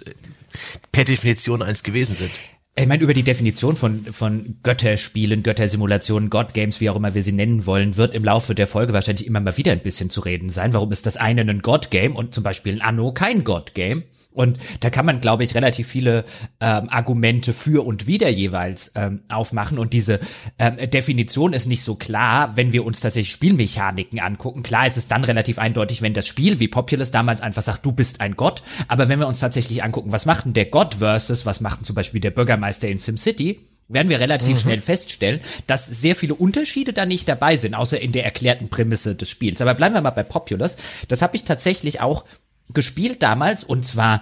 per 0.92 1.06
Definition 1.06 1.62
eins 1.62 1.84
gewesen 1.84 2.16
sind. 2.16 2.32
Ich 2.76 2.88
meine, 2.88 3.04
über 3.04 3.14
die 3.14 3.24
Definition 3.24 3.76
von, 3.76 4.04
von 4.12 4.58
Götterspielen, 4.64 5.44
Göttersimulationen, 5.44 6.32
God-Games, 6.32 6.82
wie 6.82 6.90
auch 6.90 6.96
immer 6.96 7.14
wir 7.14 7.22
sie 7.22 7.32
nennen 7.32 7.68
wollen, 7.68 7.98
wird 7.98 8.16
im 8.16 8.24
Laufe 8.24 8.56
der 8.56 8.66
Folge 8.66 8.94
wahrscheinlich 8.94 9.28
immer 9.28 9.40
mal 9.40 9.58
wieder 9.58 9.72
ein 9.72 9.82
bisschen 9.82 10.10
zu 10.10 10.22
reden 10.22 10.50
sein. 10.50 10.74
Warum 10.74 10.92
ist 10.92 11.06
das 11.06 11.16
eine 11.16 11.42
ein 11.42 11.62
God-Game 11.62 12.16
und 12.16 12.34
zum 12.34 12.44
Beispiel 12.44 12.74
ein 12.74 12.82
Anno 12.82 13.12
kein 13.12 13.44
God-Game? 13.44 14.04
Und 14.34 14.58
da 14.80 14.90
kann 14.90 15.06
man, 15.06 15.20
glaube 15.20 15.44
ich, 15.44 15.56
relativ 15.56 15.88
viele 15.88 16.26
ähm, 16.60 16.90
Argumente 16.90 17.54
für 17.54 17.86
und 17.86 18.08
wider 18.08 18.30
jeweils 18.30 18.92
ähm, 18.96 19.22
aufmachen. 19.30 19.78
Und 19.78 19.94
diese 19.94 20.20
ähm, 20.60 20.78
Definition 20.90 21.54
ist 21.54 21.68
nicht 21.68 21.84
so 21.84 21.96
klar, 21.96 22.56
wenn 22.56 22.74
wir 22.74 22.86
uns 22.86 23.00
tatsächlich 23.00 23.34
Spielmechaniken 23.34 24.20
angucken. 24.20 24.64
Klar 24.64 24.88
ist 24.88 24.98
es 24.98 25.08
dann 25.08 25.24
relativ 25.24 25.60
eindeutig, 25.60 26.02
wenn 26.02 26.14
das 26.14 26.28
Spiel, 26.28 26.60
wie 26.60 26.68
Populous 26.68 27.12
damals 27.12 27.42
einfach 27.42 27.62
sagt, 27.62 27.86
du 27.86 27.92
bist 27.92 28.22
ein 28.22 28.36
Gott. 28.36 28.64
Aber 28.88 29.10
wenn 29.10 29.20
wir 29.20 29.28
uns 29.28 29.40
tatsächlich 29.40 29.84
angucken, 29.84 30.12
was 30.12 30.26
macht 30.26 30.46
denn 30.46 30.54
der 30.54 30.66
Gott 30.66 30.96
versus, 30.96 31.46
was 31.46 31.62
macht 31.62 31.80
denn 31.80 31.86
zum 31.86 31.96
Beispiel 31.96 32.22
der 32.22 32.32
Bürgermeister 32.32 32.88
in 32.90 32.98
SimCity, 32.98 33.60
werden 33.90 34.10
wir 34.10 34.20
relativ 34.20 34.58
mhm. 34.58 34.62
schnell 34.62 34.82
feststellen, 34.82 35.40
dass 35.68 35.88
sehr 35.88 36.16
viele 36.16 36.36
Unterschiede 36.36 36.94
da 36.94 37.06
nicht 37.06 37.28
dabei 37.28 37.58
sind, 37.58 37.76
außer 37.76 38.00
in 38.00 38.12
der 38.12 38.26
erklärten 38.26 38.70
Prämisse 38.70 39.16
des 39.16 39.30
Spiels. 39.30 39.62
Aber 39.62 39.74
bleiben 39.74 39.94
wir 39.94 40.02
mal 40.02 40.12
bei 40.12 40.24
Populous. 40.24 40.78
Das 41.08 41.22
habe 41.22 41.36
ich 41.36 41.44
tatsächlich 41.44 42.02
auch 42.02 42.26
gespielt 42.74 43.22
damals 43.24 43.64
und 43.64 43.86
zwar 43.86 44.22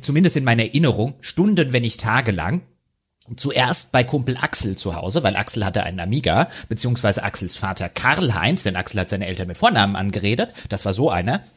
zumindest 0.00 0.36
in 0.36 0.44
meiner 0.44 0.64
Erinnerung 0.64 1.14
Stunden, 1.20 1.72
wenn 1.72 1.82
nicht 1.82 2.00
tagelang 2.00 2.62
Zuerst 3.36 3.92
bei 3.92 4.04
Kumpel 4.04 4.36
Axel 4.40 4.76
zu 4.76 4.94
Hause, 4.94 5.22
weil 5.22 5.36
Axel 5.36 5.64
hatte 5.64 5.82
einen 5.82 6.00
Amiga, 6.00 6.48
beziehungsweise 6.68 7.22
Axels 7.22 7.56
Vater 7.56 7.88
Karl-Heinz, 7.88 8.62
denn 8.62 8.76
Axel 8.76 9.00
hat 9.00 9.10
seine 9.10 9.26
Eltern 9.26 9.48
mit 9.48 9.58
Vornamen 9.58 9.96
angeredet, 9.96 10.50
das 10.68 10.84
war 10.84 10.92
so 10.92 11.10
einer. 11.10 11.42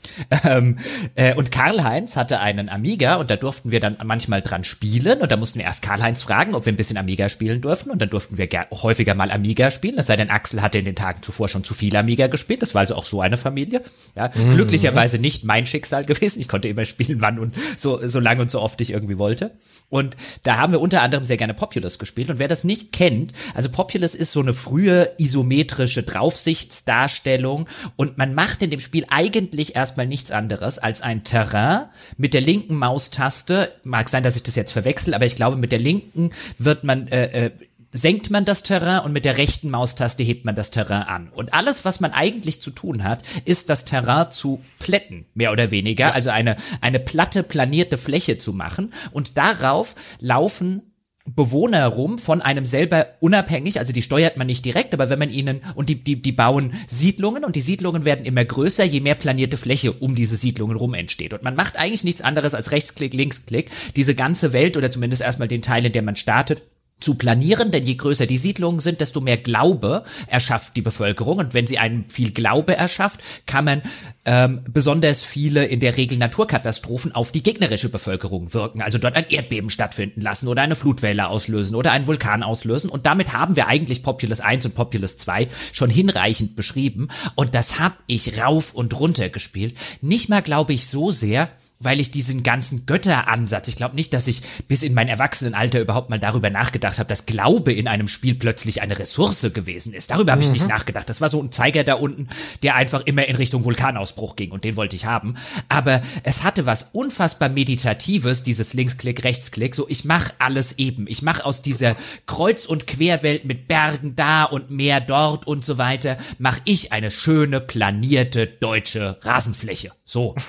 Ähm, 0.44 0.78
äh, 1.16 1.34
und 1.34 1.52
Karl-Heinz 1.52 2.16
hatte 2.16 2.40
einen 2.40 2.70
Amiga 2.70 3.16
und 3.16 3.32
da 3.32 3.36
durften 3.36 3.72
wir 3.72 3.80
dann 3.80 3.98
manchmal 4.04 4.42
dran 4.42 4.64
spielen 4.64 5.22
und 5.22 5.32
da 5.32 5.38
mussten 5.38 5.60
wir 5.60 5.66
erst 5.66 5.82
Karl-Heinz 5.82 6.24
fragen, 6.24 6.56
ob 6.56 6.66
wir 6.66 6.74
ein 6.74 6.78
bisschen 6.78 6.98
Amiga 6.98 7.30
spielen 7.30 7.62
durften 7.62 7.90
und 7.90 8.02
dann 8.02 8.10
durften 8.10 8.38
wir 8.38 8.48
häufiger 8.72 9.16
mal 9.16 9.32
Amiga 9.32 9.72
spielen, 9.72 9.98
es 9.98 10.08
sei 10.08 10.16
denn 10.16 10.30
Axel 10.30 10.62
hatte 10.62 10.78
in 10.78 10.86
den 10.86 10.96
Tagen 10.96 11.22
zuvor 11.22 11.48
schon 11.48 11.64
zu 11.64 11.74
viel 11.74 11.96
Amiga 11.96 12.28
gespielt, 12.28 12.62
das 12.62 12.76
war 12.76 12.82
also 12.82 12.96
auch 12.96 13.04
so 13.04 13.22
eine 13.22 13.38
Familie. 13.38 13.82
Ja, 14.16 14.32
mhm. 14.34 14.52
Glücklicherweise 14.52 15.20
nicht 15.20 15.44
mein 15.44 15.66
Schicksal 15.66 16.06
gewesen, 16.06 16.40
ich 16.40 16.48
konnte 16.48 16.68
immer 16.68 16.86
spielen, 16.86 17.22
wann 17.22 17.40
und 17.40 17.56
so, 17.78 18.06
so 18.08 18.20
lange 18.20 18.42
und 18.42 18.52
so 18.52 18.62
oft 18.62 18.80
ich 18.82 18.92
irgendwie 18.92 19.18
wollte. 19.18 19.52
Und 19.90 20.18
da 20.44 20.58
haben 20.58 20.74
wir 20.74 20.82
unter 20.82 21.02
anderem 21.02 21.24
sehr 21.24 21.38
gerne 21.38 21.54
Populous 21.66 21.98
gespielt. 21.98 22.30
Und 22.30 22.38
wer 22.38 22.48
das 22.48 22.64
nicht 22.64 22.92
kennt, 22.92 23.34
also 23.56 23.70
Populous 23.70 24.14
ist 24.14 24.32
so 24.32 24.40
eine 24.40 24.54
frühe 24.54 25.12
isometrische 25.18 26.04
Draufsichtsdarstellung 26.04 27.68
und 27.96 28.20
man 28.20 28.36
macht 28.36 28.62
in 28.62 28.70
dem 28.70 28.80
Spiel 28.80 29.06
eigentlich 29.10 29.76
erstmal 29.76 30.06
nichts 30.06 30.30
anderes 30.30 30.78
als 30.78 31.02
ein 31.02 31.24
Terrain 31.24 31.88
mit 32.18 32.36
der 32.36 32.42
linken 32.42 32.76
Maustaste. 32.76 33.72
Mag 33.84 34.10
sein, 34.10 34.22
dass 34.22 34.36
ich 34.36 34.44
das 34.44 34.56
jetzt 34.56 34.74
verwechsel, 34.74 35.16
aber 35.16 35.26
ich 35.26 35.36
glaube, 35.36 35.58
mit 35.58 35.72
der 35.72 35.80
linken 35.80 36.30
wird 36.60 36.84
man 36.84 37.08
äh, 37.08 37.46
äh, 37.46 37.52
senkt 37.92 38.30
man 38.30 38.44
das 38.44 38.62
Terrain 38.62 39.06
und 39.06 39.14
mit 39.14 39.24
der 39.24 39.38
rechten 39.38 39.70
Maustaste 39.70 40.22
hebt 40.22 40.44
man 40.44 40.56
das 40.56 40.70
Terrain 40.70 41.04
an. 41.04 41.30
Und 41.30 41.54
alles, 41.54 41.86
was 41.86 42.02
man 42.02 42.12
eigentlich 42.12 42.62
zu 42.62 42.72
tun 42.72 43.06
hat, 43.06 43.22
ist 43.46 43.70
das 43.70 43.86
Terrain 43.86 44.32
zu 44.32 44.62
plätten, 44.80 45.26
mehr 45.34 45.54
oder 45.54 45.72
weniger, 45.72 46.14
also 46.14 46.30
eine, 46.30 46.58
eine 46.82 47.00
platte, 47.00 47.42
planierte 47.42 47.98
Fläche 47.98 48.38
zu 48.38 48.52
machen. 48.52 48.94
Und 49.12 49.38
darauf 49.38 49.96
laufen 50.20 50.82
Bewohner 51.28 51.88
rum 51.88 52.20
von 52.20 52.42
einem 52.42 52.66
selber 52.66 53.08
unabhängig, 53.20 53.80
also 53.80 53.92
die 53.92 54.04
steuert 54.04 54.38
man 54.38 54.46
nicht 54.46 54.64
direkt, 54.64 54.94
aber 54.94 55.10
wenn 55.10 55.20
man 55.20 55.32
ihnen 55.32 55.62
und 55.74 55.90
die 55.90 55.96
die 55.96 56.22
die 56.22 56.32
bauen 56.32 56.74
Siedlungen 56.88 57.44
und 57.44 57.56
die 57.56 57.62
Siedlungen 57.62 58.06
werden 58.06 58.26
immer 58.26 58.46
größer, 58.46 58.84
je 58.84 59.00
mehr 59.00 59.16
planierte 59.16 59.58
Fläche 59.58 59.92
um 59.92 60.16
diese 60.16 60.38
Siedlungen 60.38 60.78
rum 60.78 60.94
entsteht. 60.94 61.34
Und 61.34 61.42
man 61.42 61.56
macht 61.56 61.78
eigentlich 61.78 62.04
nichts 62.04 62.22
anderes 62.22 62.54
als 62.54 62.72
Rechtsklick, 62.72 63.14
Linksklick, 63.14 63.72
diese 63.96 64.14
ganze 64.14 64.54
Welt 64.54 64.78
oder 64.78 64.92
zumindest 64.92 65.24
erstmal 65.24 65.48
den 65.48 65.64
Teil, 65.64 65.86
in 65.86 65.92
dem 65.92 66.06
man 66.06 66.16
startet 66.16 66.62
zu 67.00 67.16
planieren, 67.16 67.72
denn 67.72 67.84
je 67.84 67.96
größer 67.96 68.26
die 68.26 68.38
Siedlungen 68.38 68.80
sind, 68.80 69.02
desto 69.02 69.20
mehr 69.22 69.38
Glaube 69.38 70.04
erschafft 70.28 70.76
die 70.76 70.82
Bevölkerung. 70.82 71.40
Und 71.40 71.54
wenn 71.54 71.68
sie 71.68 71.78
einen 71.78 72.10
viel 72.10 72.32
Glaube 72.32 72.76
erschafft, 72.76 73.20
kann 73.46 73.66
man 73.66 73.82
ähm, 74.24 74.62
besonders 74.70 75.24
viele 75.24 75.66
in 75.66 75.82
der 75.82 75.98
Regel 75.98 76.18
Naturkatastrophen 76.18 77.14
auf 77.14 77.32
die 77.32 77.44
gegnerische 77.44 77.90
Bevölkerung 77.90 78.54
wirken. 78.54 78.82
Also 78.82 78.98
dort 78.98 79.16
ein 79.16 79.28
Erdbeben 79.30 79.70
stattfinden 79.70 80.22
lassen 80.22 80.48
oder 80.48 80.62
eine 80.62 80.76
Flutwelle 80.76 81.28
auslösen 81.28 81.76
oder 81.76 81.92
einen 81.92 82.08
Vulkan 82.08 82.44
auslösen. 82.44 82.90
Und 82.90 83.06
damit 83.06 83.34
haben 83.34 83.56
wir 83.56 83.68
eigentlich 83.68 84.02
Populous 84.02 84.40
1 84.40 84.66
und 84.66 84.76
Populous 84.76 85.18
2 85.18 85.50
schon 85.74 85.90
hinreichend 85.90 86.56
beschrieben. 86.56 87.10
Und 87.36 87.56
das 87.56 87.80
habe 87.80 87.96
ich 88.08 88.42
rauf 88.42 88.74
und 88.74 88.98
runter 88.98 89.30
gespielt. 89.30 89.76
Nicht 90.02 90.30
mal, 90.30 90.42
glaube 90.42 90.74
ich, 90.74 90.88
so 90.88 91.12
sehr, 91.12 91.50
weil 91.86 92.00
ich 92.00 92.12
diesen 92.12 92.44
ganzen 92.44 92.86
Götteransatz, 92.86 93.68
ich 93.68 93.76
glaube 93.76 93.96
nicht, 93.96 94.14
dass 94.14 94.28
ich 94.28 94.42
bis 94.68 94.84
in 94.84 94.94
mein 94.94 95.08
Erwachsenenalter 95.08 95.80
überhaupt 95.80 96.10
mal 96.10 96.20
darüber 96.20 96.50
nachgedacht 96.50 97.00
habe, 97.00 97.08
dass 97.08 97.26
Glaube 97.26 97.72
in 97.72 97.88
einem 97.88 98.08
Spiel 98.08 98.36
plötzlich 98.36 98.82
eine 98.82 98.98
Ressource 98.98 99.48
gewesen 99.54 99.94
ist. 99.94 100.12
Darüber 100.12 100.34
habe 100.34 100.42
ich 100.42 100.52
nicht 100.52 100.64
mhm. 100.64 100.70
nachgedacht. 100.70 101.08
Das 101.10 101.22
war 101.22 101.30
so 101.30 101.42
ein 101.42 101.52
Zeiger 101.52 101.84
da 101.84 101.94
unten, 101.94 102.28
der 102.64 102.76
einfach 102.76 103.02
immer 103.06 103.26
in 103.28 103.36
Richtung 103.36 103.64
Vulkanausbruch 103.64 104.36
ging 104.36 104.52
und 104.52 104.64
den 104.64 104.76
wollte 104.76 104.96
ich 104.96 105.06
haben. 105.06 105.36
Aber 105.70 106.02
es 106.24 106.44
hatte 106.44 106.66
was 106.66 106.90
unfassbar 106.92 107.50
meditatives, 107.50 108.44
dieses 108.44 108.74
Linksklick, 108.74 109.24
Rechtsklick. 109.24 109.76
So, 109.76 109.88
ich 109.88 110.06
mache 110.06 110.34
alles 110.40 110.80
eben. 110.80 111.06
Ich 111.08 111.22
mache 111.22 111.46
aus 111.46 111.62
dieser 111.62 111.96
Kreuz- 112.26 112.66
und 112.66 112.88
Querwelt 112.88 113.46
mit 113.46 113.68
Bergen 113.68 114.16
da 114.16 114.44
und 114.44 114.72
Meer 114.72 115.02
dort 115.02 115.48
und 115.48 115.64
so 115.64 115.78
weiter, 115.78 116.18
mache 116.40 116.62
ich 116.66 116.92
eine 116.92 117.12
schöne 117.12 117.62
planierte 117.62 118.48
deutsche 118.48 119.18
Rasenfläche. 119.22 119.92
So. 120.04 120.36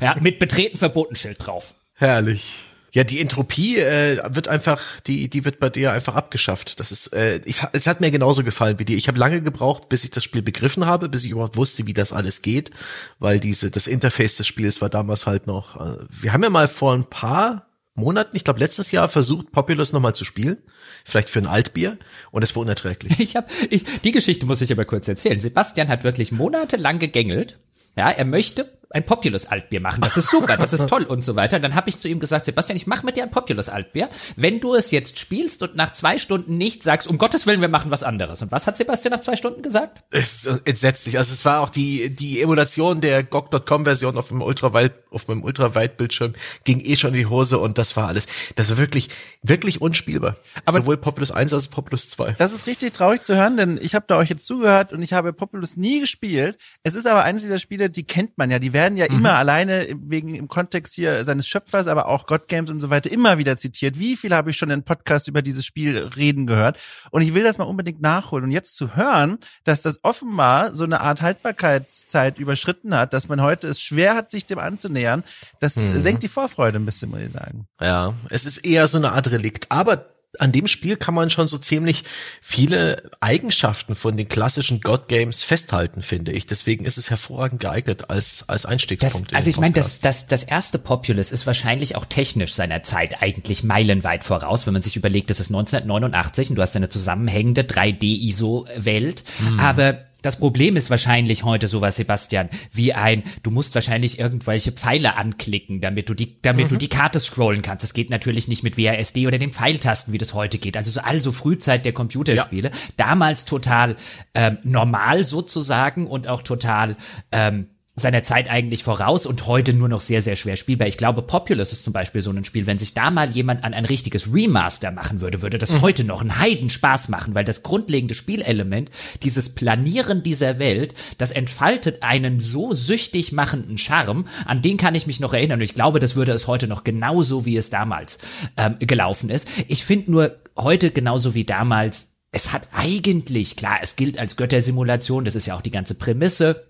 Ja, 0.00 0.16
mit 0.20 0.38
betreten 0.38 0.76
Verbotenschild 0.76 1.44
drauf. 1.46 1.74
Herrlich. 1.94 2.56
Ja, 2.94 3.02
die 3.02 3.20
Entropie 3.20 3.78
äh, 3.78 4.22
wird 4.28 4.46
einfach, 4.46 4.80
die 5.00 5.28
die 5.28 5.44
wird 5.44 5.58
bei 5.58 5.68
dir 5.68 5.90
einfach 5.90 6.14
abgeschafft. 6.14 6.78
Das 6.78 6.92
ist, 6.92 7.08
äh, 7.08 7.40
ich, 7.44 7.60
es 7.72 7.88
hat 7.88 8.00
mir 8.00 8.12
genauso 8.12 8.44
gefallen 8.44 8.78
wie 8.78 8.84
dir. 8.84 8.96
Ich 8.96 9.08
habe 9.08 9.18
lange 9.18 9.42
gebraucht, 9.42 9.88
bis 9.88 10.04
ich 10.04 10.12
das 10.12 10.22
Spiel 10.22 10.42
begriffen 10.42 10.86
habe, 10.86 11.08
bis 11.08 11.24
ich 11.24 11.32
überhaupt 11.32 11.56
wusste, 11.56 11.88
wie 11.88 11.92
das 11.92 12.12
alles 12.12 12.40
geht, 12.40 12.70
weil 13.18 13.40
diese 13.40 13.72
das 13.72 13.88
Interface 13.88 14.36
des 14.36 14.46
Spiels 14.46 14.80
war 14.80 14.90
damals 14.90 15.26
halt 15.26 15.48
noch. 15.48 15.74
Äh, 15.74 16.04
wir 16.08 16.32
haben 16.32 16.44
ja 16.44 16.50
mal 16.50 16.68
vor 16.68 16.92
ein 16.94 17.02
paar 17.02 17.66
Monaten, 17.96 18.36
ich 18.36 18.44
glaube 18.44 18.60
letztes 18.60 18.92
Jahr, 18.92 19.08
versucht 19.08 19.50
Populous 19.50 19.92
nochmal 19.92 20.14
zu 20.14 20.24
spielen, 20.24 20.58
vielleicht 21.04 21.30
für 21.30 21.40
ein 21.40 21.46
Altbier, 21.46 21.98
und 22.30 22.44
es 22.44 22.54
war 22.54 22.62
unerträglich. 22.62 23.18
Ich 23.18 23.34
habe, 23.34 23.48
ich, 23.70 23.84
die 24.02 24.12
Geschichte 24.12 24.46
muss 24.46 24.60
ich 24.60 24.70
aber 24.70 24.84
kurz 24.84 25.08
erzählen. 25.08 25.40
Sebastian 25.40 25.88
hat 25.88 26.04
wirklich 26.04 26.30
monatelang 26.30 27.00
gegängelt. 27.00 27.58
Ja, 27.96 28.10
er 28.10 28.24
möchte 28.24 28.70
ein 28.94 29.04
Populous 29.04 29.46
Altbier 29.46 29.80
machen. 29.80 30.00
Das 30.00 30.16
ist 30.16 30.30
super, 30.30 30.56
das 30.56 30.72
ist 30.72 30.86
toll 30.88 31.02
und 31.02 31.22
so 31.22 31.34
weiter. 31.34 31.58
Dann 31.58 31.74
habe 31.74 31.88
ich 31.88 31.98
zu 31.98 32.08
ihm 32.08 32.20
gesagt, 32.20 32.46
Sebastian, 32.46 32.76
ich 32.76 32.86
mache 32.86 33.04
mit 33.04 33.16
dir 33.16 33.24
ein 33.24 33.30
Populous 33.30 33.68
Altbier, 33.68 34.08
wenn 34.36 34.60
du 34.60 34.74
es 34.74 34.92
jetzt 34.92 35.18
spielst 35.18 35.62
und 35.62 35.74
nach 35.74 35.92
zwei 35.92 36.16
Stunden 36.16 36.56
nicht 36.56 36.84
sagst, 36.84 37.08
um 37.08 37.18
Gottes 37.18 37.46
Willen, 37.46 37.60
wir 37.60 37.68
machen 37.68 37.90
was 37.90 38.04
anderes. 38.04 38.40
Und 38.42 38.52
was 38.52 38.66
hat 38.66 38.76
Sebastian 38.76 39.12
nach 39.12 39.20
zwei 39.20 39.34
Stunden 39.34 39.62
gesagt? 39.62 40.04
Es 40.10 40.44
ist 40.44 40.62
entsetzlich. 40.64 41.18
Also 41.18 41.32
es 41.32 41.44
war 41.44 41.60
auch 41.60 41.68
die 41.68 42.14
die 42.14 42.40
Emulation 42.40 43.00
der 43.00 43.24
GOG.com 43.24 43.84
Version 43.84 44.16
auf 44.16 44.28
dem 44.28 44.42
Ultraweit 44.42 44.92
auf 45.10 45.28
meinem 45.28 45.42
Ultraweitbildschirm 45.42 46.34
ging 46.64 46.80
eh 46.80 46.96
schon 46.96 47.10
in 47.14 47.20
die 47.20 47.26
Hose 47.26 47.58
und 47.58 47.78
das 47.78 47.96
war 47.96 48.08
alles. 48.08 48.26
Das 48.56 48.70
war 48.70 48.78
wirklich 48.78 49.08
wirklich 49.42 49.80
unspielbar. 49.80 50.36
Aber 50.64 50.78
sowohl 50.78 50.96
Populous 50.96 51.30
1 51.30 51.52
als 51.52 51.68
auch 51.68 51.70
Populous 51.72 52.10
2. 52.10 52.32
Das 52.38 52.52
ist 52.52 52.66
richtig 52.66 52.92
traurig 52.92 53.22
zu 53.22 53.34
hören, 53.36 53.56
denn 53.56 53.78
ich 53.80 53.94
habe 53.94 54.04
da 54.08 54.18
euch 54.18 54.30
jetzt 54.30 54.46
zugehört 54.46 54.92
und 54.92 55.02
ich 55.02 55.12
habe 55.12 55.32
Populous 55.32 55.76
nie 55.76 56.00
gespielt. 56.00 56.58
Es 56.82 56.94
ist 56.94 57.06
aber 57.06 57.24
eines 57.24 57.42
dieser 57.42 57.58
Spiele, 57.58 57.90
die 57.90 58.04
kennt 58.04 58.36
man 58.38 58.50
ja, 58.50 58.58
die 58.58 58.72
werden 58.72 58.83
werden 58.84 58.98
ja 58.98 59.06
mhm. 59.08 59.18
immer 59.18 59.34
alleine 59.34 59.86
wegen 59.98 60.34
im 60.34 60.46
Kontext 60.46 60.94
hier 60.94 61.24
seines 61.24 61.48
Schöpfers, 61.48 61.86
aber 61.86 62.08
auch 62.08 62.26
God 62.26 62.48
Games 62.48 62.70
und 62.70 62.80
so 62.80 62.90
weiter 62.90 63.10
immer 63.10 63.38
wieder 63.38 63.56
zitiert. 63.56 63.98
Wie 63.98 64.14
viel 64.14 64.34
habe 64.34 64.50
ich 64.50 64.58
schon 64.58 64.68
in 64.68 64.82
Podcasts 64.82 65.26
über 65.26 65.40
dieses 65.40 65.64
Spiel 65.64 65.96
reden 65.98 66.46
gehört? 66.46 66.78
Und 67.10 67.22
ich 67.22 67.34
will 67.34 67.42
das 67.42 67.56
mal 67.56 67.64
unbedingt 67.64 68.02
nachholen. 68.02 68.44
Und 68.44 68.50
jetzt 68.50 68.76
zu 68.76 68.94
hören, 68.94 69.38
dass 69.64 69.80
das 69.80 70.00
offenbar 70.02 70.74
so 70.74 70.84
eine 70.84 71.00
Art 71.00 71.22
Haltbarkeitszeit 71.22 72.38
überschritten 72.38 72.94
hat, 72.94 73.14
dass 73.14 73.28
man 73.28 73.40
heute 73.40 73.68
es 73.68 73.80
schwer 73.80 74.14
hat, 74.16 74.30
sich 74.30 74.44
dem 74.44 74.58
anzunähern, 74.58 75.24
das 75.60 75.76
mhm. 75.76 75.98
senkt 75.98 76.22
die 76.22 76.28
Vorfreude 76.28 76.78
ein 76.78 76.84
bisschen, 76.84 77.10
muss 77.10 77.20
ich 77.20 77.32
sagen. 77.32 77.66
Ja, 77.80 78.12
es 78.28 78.44
ist 78.44 78.58
eher 78.58 78.86
so 78.86 78.98
eine 78.98 79.12
Art 79.12 79.30
Relikt. 79.30 79.70
Aber 79.70 80.13
an 80.40 80.52
dem 80.52 80.68
Spiel 80.68 80.96
kann 80.96 81.14
man 81.14 81.30
schon 81.30 81.46
so 81.46 81.58
ziemlich 81.58 82.04
viele 82.40 83.10
Eigenschaften 83.20 83.94
von 83.94 84.16
den 84.16 84.28
klassischen 84.28 84.80
God 84.80 85.08
Games 85.08 85.42
festhalten, 85.42 86.02
finde 86.02 86.32
ich. 86.32 86.46
Deswegen 86.46 86.84
ist 86.84 86.98
es 86.98 87.10
hervorragend 87.10 87.60
geeignet 87.60 88.10
als 88.10 88.48
als 88.48 88.66
Einstiegspunkt. 88.66 89.32
Das, 89.32 89.36
also 89.36 89.50
ich 89.50 89.58
meine, 89.58 89.74
das, 89.74 90.00
das 90.00 90.26
das 90.26 90.44
erste 90.44 90.78
Populous 90.78 91.32
ist 91.32 91.46
wahrscheinlich 91.46 91.96
auch 91.96 92.06
technisch 92.06 92.54
seiner 92.54 92.82
Zeit 92.82 93.22
eigentlich 93.22 93.64
meilenweit 93.64 94.24
voraus, 94.24 94.66
wenn 94.66 94.72
man 94.72 94.82
sich 94.82 94.96
überlegt, 94.96 95.30
das 95.30 95.40
ist 95.40 95.48
1989 95.48 96.50
und 96.50 96.56
du 96.56 96.62
hast 96.62 96.76
eine 96.76 96.88
zusammenhängende 96.88 97.62
3D 97.62 98.04
ISO 98.04 98.66
Welt, 98.76 99.24
hm. 99.38 99.60
aber 99.60 99.98
das 100.24 100.38
Problem 100.38 100.76
ist 100.76 100.88
wahrscheinlich 100.88 101.44
heute 101.44 101.68
sowas, 101.68 101.96
Sebastian, 101.96 102.48
wie 102.72 102.94
ein, 102.94 103.22
du 103.42 103.50
musst 103.50 103.74
wahrscheinlich 103.74 104.18
irgendwelche 104.18 104.72
Pfeile 104.72 105.16
anklicken, 105.16 105.82
damit 105.82 106.08
du 106.08 106.14
die, 106.14 106.40
damit 106.40 106.64
mhm. 106.64 106.68
du 106.70 106.76
die 106.78 106.88
Karte 106.88 107.20
scrollen 107.20 107.60
kannst. 107.60 107.84
Das 107.84 107.92
geht 107.92 108.08
natürlich 108.08 108.48
nicht 108.48 108.62
mit 108.62 108.78
WASD 108.78 109.26
oder 109.26 109.36
den 109.36 109.52
Pfeiltasten, 109.52 110.14
wie 110.14 110.18
das 110.18 110.32
heute 110.32 110.56
geht. 110.56 110.78
Also 110.78 110.90
so 110.90 111.00
also 111.02 111.30
Frühzeit 111.30 111.84
der 111.84 111.92
Computerspiele. 111.92 112.70
Ja. 112.70 112.76
Damals 112.96 113.44
total 113.44 113.96
ähm, 114.34 114.56
normal 114.62 115.26
sozusagen 115.26 116.06
und 116.06 116.26
auch 116.26 116.40
total 116.40 116.96
ähm, 117.30 117.66
seiner 117.96 118.24
Zeit 118.24 118.50
eigentlich 118.50 118.82
voraus 118.82 119.24
und 119.24 119.46
heute 119.46 119.72
nur 119.72 119.88
noch 119.88 120.00
sehr, 120.00 120.20
sehr 120.20 120.34
schwer 120.34 120.56
spielbar. 120.56 120.88
Ich 120.88 120.96
glaube, 120.96 121.22
Populous 121.22 121.72
ist 121.72 121.84
zum 121.84 121.92
Beispiel 121.92 122.22
so 122.22 122.30
ein 122.30 122.44
Spiel, 122.44 122.66
wenn 122.66 122.78
sich 122.78 122.92
da 122.92 123.12
mal 123.12 123.30
jemand 123.30 123.62
an 123.62 123.72
ein 123.72 123.84
richtiges 123.84 124.32
Remaster 124.32 124.90
machen 124.90 125.20
würde, 125.20 125.42
würde 125.42 125.58
das 125.58 125.72
mhm. 125.72 125.82
heute 125.82 126.02
noch 126.02 126.20
einen 126.20 126.40
Heidenspaß 126.40 127.08
machen, 127.08 127.36
weil 127.36 127.44
das 127.44 127.62
grundlegende 127.62 128.14
Spielelement, 128.14 128.90
dieses 129.22 129.54
Planieren 129.54 130.24
dieser 130.24 130.58
Welt, 130.58 130.94
das 131.18 131.30
entfaltet 131.30 132.02
einen 132.02 132.40
so 132.40 132.72
süchtig 132.72 133.30
machenden 133.30 133.78
Charme, 133.78 134.26
an 134.44 134.60
den 134.60 134.76
kann 134.76 134.96
ich 134.96 135.06
mich 135.06 135.20
noch 135.20 135.32
erinnern 135.32 135.60
und 135.60 135.64
ich 135.64 135.74
glaube, 135.74 136.00
das 136.00 136.16
würde 136.16 136.32
es 136.32 136.48
heute 136.48 136.66
noch 136.66 136.82
genauso, 136.82 137.46
wie 137.46 137.56
es 137.56 137.70
damals 137.70 138.18
ähm, 138.56 138.76
gelaufen 138.80 139.30
ist. 139.30 139.48
Ich 139.68 139.84
finde 139.84 140.10
nur 140.10 140.36
heute 140.56 140.90
genauso 140.90 141.34
wie 141.34 141.44
damals 141.44 142.14
es 142.32 142.52
hat 142.52 142.66
eigentlich, 142.72 143.54
klar, 143.54 143.78
es 143.80 143.94
gilt 143.94 144.18
als 144.18 144.36
Göttersimulation, 144.36 145.24
das 145.24 145.36
ist 145.36 145.46
ja 145.46 145.54
auch 145.54 145.60
die 145.60 145.70
ganze 145.70 145.94
Prämisse, 145.94 146.64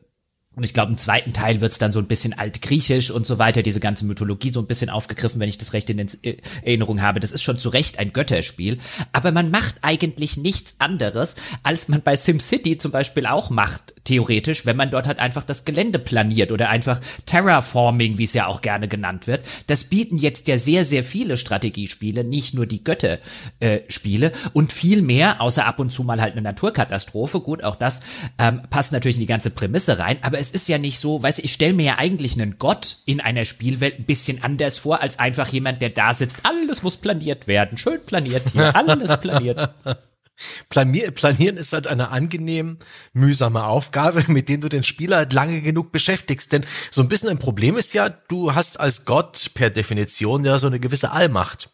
und 0.56 0.62
ich 0.62 0.72
glaube, 0.72 0.92
im 0.92 0.98
zweiten 0.98 1.32
Teil 1.32 1.60
wird's 1.60 1.78
dann 1.78 1.90
so 1.90 1.98
ein 1.98 2.06
bisschen 2.06 2.32
altgriechisch 2.32 3.10
und 3.10 3.26
so 3.26 3.38
weiter, 3.38 3.62
diese 3.62 3.80
ganze 3.80 4.04
Mythologie 4.06 4.50
so 4.50 4.60
ein 4.60 4.66
bisschen 4.66 4.90
aufgegriffen, 4.90 5.40
wenn 5.40 5.48
ich 5.48 5.58
das 5.58 5.72
recht 5.72 5.90
in 5.90 5.98
äh, 5.98 6.36
Erinnerung 6.62 7.02
habe. 7.02 7.20
Das 7.20 7.32
ist 7.32 7.42
schon 7.42 7.58
zu 7.58 7.70
Recht 7.70 7.98
ein 7.98 8.12
Götterspiel. 8.12 8.78
Aber 9.12 9.32
man 9.32 9.50
macht 9.50 9.76
eigentlich 9.82 10.36
nichts 10.36 10.76
anderes, 10.78 11.36
als 11.62 11.88
man 11.88 12.02
bei 12.02 12.14
SimCity 12.14 12.78
zum 12.78 12.92
Beispiel 12.92 13.26
auch 13.26 13.50
macht, 13.50 13.93
theoretisch, 14.04 14.66
wenn 14.66 14.76
man 14.76 14.90
dort 14.90 15.06
halt 15.06 15.18
einfach 15.18 15.44
das 15.44 15.64
Gelände 15.64 15.98
planiert 15.98 16.52
oder 16.52 16.68
einfach 16.68 17.00
Terraforming, 17.26 18.18
wie 18.18 18.24
es 18.24 18.34
ja 18.34 18.46
auch 18.46 18.60
gerne 18.60 18.86
genannt 18.86 19.26
wird. 19.26 19.44
Das 19.66 19.84
bieten 19.84 20.18
jetzt 20.18 20.46
ja 20.48 20.58
sehr, 20.58 20.84
sehr 20.84 21.02
viele 21.02 21.36
Strategiespiele, 21.36 22.22
nicht 22.22 22.54
nur 22.54 22.66
die 22.66 22.84
Götterspiele 22.84 24.26
äh, 24.26 24.32
und 24.52 24.72
viel 24.72 25.02
mehr, 25.02 25.40
außer 25.40 25.66
ab 25.66 25.78
und 25.78 25.90
zu 25.90 26.04
mal 26.04 26.20
halt 26.20 26.32
eine 26.32 26.42
Naturkatastrophe. 26.42 27.40
Gut, 27.40 27.64
auch 27.64 27.76
das 27.76 28.02
ähm, 28.38 28.62
passt 28.70 28.92
natürlich 28.92 29.16
in 29.16 29.22
die 29.22 29.26
ganze 29.26 29.50
Prämisse 29.50 29.98
rein, 29.98 30.18
aber 30.22 30.38
es 30.38 30.50
ist 30.50 30.68
ja 30.68 30.78
nicht 30.78 30.98
so, 30.98 31.22
weißt 31.22 31.38
du, 31.38 31.42
ich 31.44 31.52
stelle 31.52 31.72
mir 31.72 31.84
ja 31.84 31.98
eigentlich 31.98 32.34
einen 32.34 32.58
Gott 32.58 32.98
in 33.06 33.20
einer 33.20 33.44
Spielwelt 33.44 33.98
ein 33.98 34.04
bisschen 34.04 34.42
anders 34.42 34.78
vor, 34.78 35.00
als 35.00 35.18
einfach 35.18 35.48
jemand, 35.48 35.80
der 35.80 35.90
da 35.90 36.12
sitzt. 36.12 36.40
Alles 36.42 36.82
muss 36.82 36.98
planiert 36.98 37.46
werden. 37.46 37.78
Schön 37.78 38.04
planiert 38.04 38.50
hier. 38.52 38.74
Alles 38.76 39.18
planiert. 39.20 39.70
Planier, 40.68 41.10
planieren 41.10 41.56
ist 41.56 41.72
halt 41.72 41.86
eine 41.86 42.10
angenehm 42.10 42.78
mühsame 43.12 43.64
Aufgabe, 43.64 44.24
mit 44.28 44.48
der 44.48 44.58
du 44.58 44.68
den 44.68 44.84
Spieler 44.84 45.18
halt 45.18 45.32
lange 45.32 45.60
genug 45.60 45.92
beschäftigst. 45.92 46.52
Denn 46.52 46.64
so 46.90 47.02
ein 47.02 47.08
bisschen 47.08 47.28
ein 47.28 47.38
Problem 47.38 47.76
ist 47.76 47.92
ja, 47.92 48.08
du 48.08 48.54
hast 48.54 48.80
als 48.80 49.04
Gott 49.04 49.50
per 49.54 49.70
Definition 49.70 50.44
ja 50.44 50.58
so 50.58 50.66
eine 50.66 50.80
gewisse 50.80 51.12
Allmacht. 51.12 51.70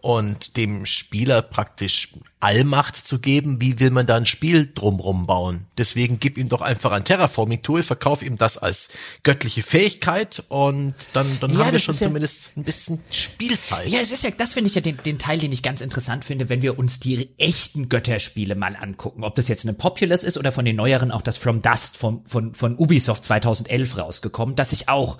Und 0.00 0.56
dem 0.56 0.86
Spieler 0.86 1.42
praktisch 1.42 2.12
Allmacht 2.44 2.94
zu 2.94 3.20
geben, 3.20 3.62
wie 3.62 3.80
will 3.80 3.90
man 3.90 4.06
da 4.06 4.16
ein 4.16 4.26
Spiel 4.26 4.70
drumrum 4.74 5.26
bauen? 5.26 5.64
Deswegen 5.78 6.20
gib 6.20 6.36
ihm 6.36 6.50
doch 6.50 6.60
einfach 6.60 6.92
ein 6.92 7.02
Terraforming-Tool, 7.02 7.82
verkauf 7.82 8.22
ihm 8.22 8.36
das 8.36 8.58
als 8.58 8.90
göttliche 9.22 9.62
Fähigkeit 9.62 10.42
und 10.50 10.92
dann, 11.14 11.26
dann 11.40 11.54
ja, 11.54 11.60
haben 11.60 11.72
wir 11.72 11.78
schon 11.78 11.94
ja, 11.94 12.02
zumindest 12.02 12.50
ein 12.54 12.64
bisschen 12.64 13.00
Spielzeit. 13.10 13.88
Ja, 13.88 14.00
es 14.00 14.12
ist 14.12 14.24
ja, 14.24 14.30
das 14.36 14.52
finde 14.52 14.68
ich 14.68 14.74
ja 14.74 14.82
den, 14.82 14.98
den 15.06 15.18
Teil, 15.18 15.38
den 15.38 15.52
ich 15.52 15.62
ganz 15.62 15.80
interessant 15.80 16.22
finde, 16.26 16.50
wenn 16.50 16.60
wir 16.60 16.78
uns 16.78 17.00
die 17.00 17.30
echten 17.38 17.88
Götterspiele 17.88 18.56
mal 18.56 18.76
angucken. 18.76 19.24
Ob 19.24 19.36
das 19.36 19.48
jetzt 19.48 19.66
eine 19.66 19.72
Populous 19.72 20.22
ist 20.22 20.36
oder 20.36 20.52
von 20.52 20.66
den 20.66 20.76
neueren 20.76 21.12
auch 21.12 21.22
das 21.22 21.38
From 21.38 21.62
Dust 21.62 21.96
von, 21.96 22.26
von, 22.26 22.54
von 22.54 22.76
Ubisoft 22.76 23.24
2011 23.24 23.96
rausgekommen, 23.96 24.54
das 24.54 24.68
sich 24.68 24.90
auch, 24.90 25.16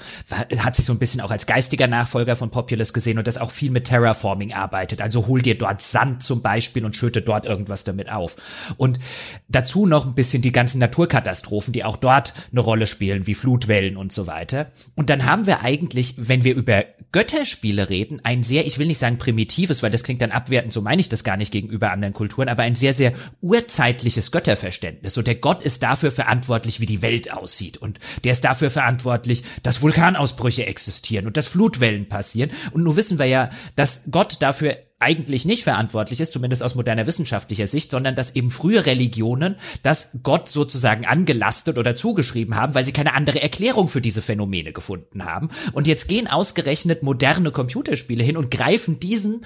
hat 0.59 0.76
sich 0.76 0.85
so 0.85 0.93
ein 0.93 0.99
bisschen 0.99 1.23
auch 1.23 1.31
als 1.31 1.47
geistiger 1.47 1.87
Nachfolger 1.87 2.37
von 2.37 2.50
Populous 2.50 2.93
gesehen 2.93 3.16
und 3.16 3.26
das 3.26 3.38
auch 3.38 3.50
viel 3.50 3.71
mit 3.71 3.87
Terraforming 3.87 4.52
arbeitet. 4.52 5.00
Also 5.00 5.26
hol 5.26 5.40
dir 5.40 5.57
dort 5.57 5.81
Sand 5.81 6.23
zum 6.23 6.43
Beispiel 6.43 6.85
und 6.85 6.95
schütt 6.95 7.13
schüttet 7.14 7.28
dort 7.28 7.47
irgendwas 7.47 7.85
damit 7.85 8.11
auf. 8.11 8.37
Und 8.76 8.99
dazu 9.49 9.87
noch 9.87 10.04
ein 10.04 10.14
bisschen 10.14 10.42
die 10.42 10.52
ganzen 10.52 10.78
Naturkatastrophen, 10.78 11.73
die 11.73 11.85
auch 11.85 11.97
dort 11.97 12.35
eine 12.50 12.61
Rolle 12.61 12.87
spielen, 12.87 13.26
wie 13.26 13.35
Flutwellen 13.35 13.97
und 13.97 14.12
so 14.12 14.26
weiter. 14.26 14.71
Und 14.94 15.11
dann 15.11 15.25
haben 15.25 15.47
wir 15.47 15.62
eigentlich, 15.62 16.14
wenn 16.16 16.44
wir 16.44 16.54
über 16.54 16.85
Götterspiele 17.12 17.90
reden, 17.90 18.21
ein 18.25 18.42
sehr, 18.42 18.66
ich 18.66 18.78
will 18.78 18.88
nicht 18.88 18.99
sagen 18.99 19.18
primitives, 19.18 19.83
weil 19.83 19.90
das 19.90 20.02
klingt 20.02 20.21
dann 20.21 20.33
abwertend, 20.33 20.73
so 20.73 20.80
meine 20.80 21.00
ich 21.00 21.09
das 21.09 21.23
gar 21.23 21.37
nicht 21.37 21.52
gegenüber 21.52 21.92
anderen 21.92 22.14
Kulturen, 22.14 22.49
aber 22.49 22.64
ein 22.64 22.75
sehr, 22.75 22.92
sehr 22.92 23.12
urzeitliches 23.40 24.33
Götterverständnis. 24.33 25.16
Und 25.16 25.28
der 25.28 25.37
Gott 25.37 25.62
ist 25.62 25.83
dafür 25.83 26.11
verantwortlich, 26.11 26.80
wie 26.80 26.87
die 26.87 27.02
Welt 27.02 27.33
aussieht. 27.33 27.76
Und 27.76 28.00
der 28.25 28.33
ist 28.33 28.44
dafür 28.44 28.71
verantwortlich, 28.71 29.44
dass 29.62 29.83
Vulkanausbrüche 29.83 30.66
existieren 30.66 31.26
und 31.26 31.37
dass 31.37 31.49
Flutwellen 31.49 32.09
passieren. 32.09 32.50
Und 32.73 32.83
nun 32.83 32.97
wissen 32.97 33.18
wir 33.18 33.26
ja, 33.26 33.50
dass 33.76 34.04
Gott 34.11 34.42
dafür 34.42 34.76
eigentlich 35.00 35.44
nicht 35.44 35.64
verantwortlich 35.64 36.20
ist, 36.20 36.32
zumindest 36.32 36.62
aus 36.62 36.76
moderner 36.76 37.06
wissenschaftlicher 37.06 37.66
Sicht, 37.66 37.90
sondern 37.90 38.16
dass 38.16 38.36
eben 38.36 38.50
frühe 38.50 38.86
Religionen 38.86 39.56
das 39.82 40.18
Gott 40.22 40.48
sozusagen 40.48 41.04
angelastet 41.04 41.78
oder 41.78 41.94
zugeschrieben 41.94 42.56
haben, 42.56 42.74
weil 42.74 42.84
sie 42.84 42.92
keine 42.92 43.14
andere 43.14 43.42
Erklärung 43.42 43.88
für 43.88 44.00
diese 44.00 44.22
Phänomene 44.22 44.72
gefunden 44.72 45.24
haben. 45.24 45.50
Und 45.72 45.86
jetzt 45.86 46.08
gehen 46.08 46.28
ausgerechnet 46.28 47.02
moderne 47.02 47.50
Computerspiele 47.50 48.22
hin 48.22 48.36
und 48.36 48.50
greifen 48.50 49.00
diesen 49.00 49.44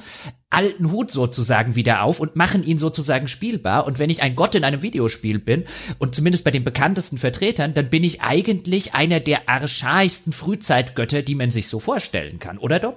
alten 0.51 0.93
Hut 0.93 1.11
sozusagen 1.11 1.75
wieder 1.75 2.03
auf 2.03 2.21
und 2.21 2.37
machen 2.37 2.63
ihn 2.63 2.79
sozusagen 2.79 3.27
spielbar. 3.27 3.87
Und 3.87 3.99
wenn 3.99 4.11
ich 4.11 4.23
ein 4.23 4.37
Gott 4.37 4.55
in 4.55 4.65
einem 4.65 4.83
Videospiel 4.83 5.39
bin, 5.39 5.65
und 5.99 6.15
zumindest 6.15 6.45
bei 6.45 6.51
den 6.51 6.65
bekanntesten 6.65 7.19
Vertretern, 7.19 7.75
dann 7.75 7.91
bin 7.91 8.05
ich 8.05 8.23
eigentlich 8.23 8.95
einer 8.95 9.21
der 9.21 9.49
archaischsten 9.49 10.33
Frühzeitgötter, 10.33 11.23
die 11.23 11.35
man 11.35 11.51
sich 11.51 11.69
so 11.69 11.81
vorstellen 11.81 12.39
kann, 12.39 12.59
oder 12.59 12.81
doch? 12.81 12.95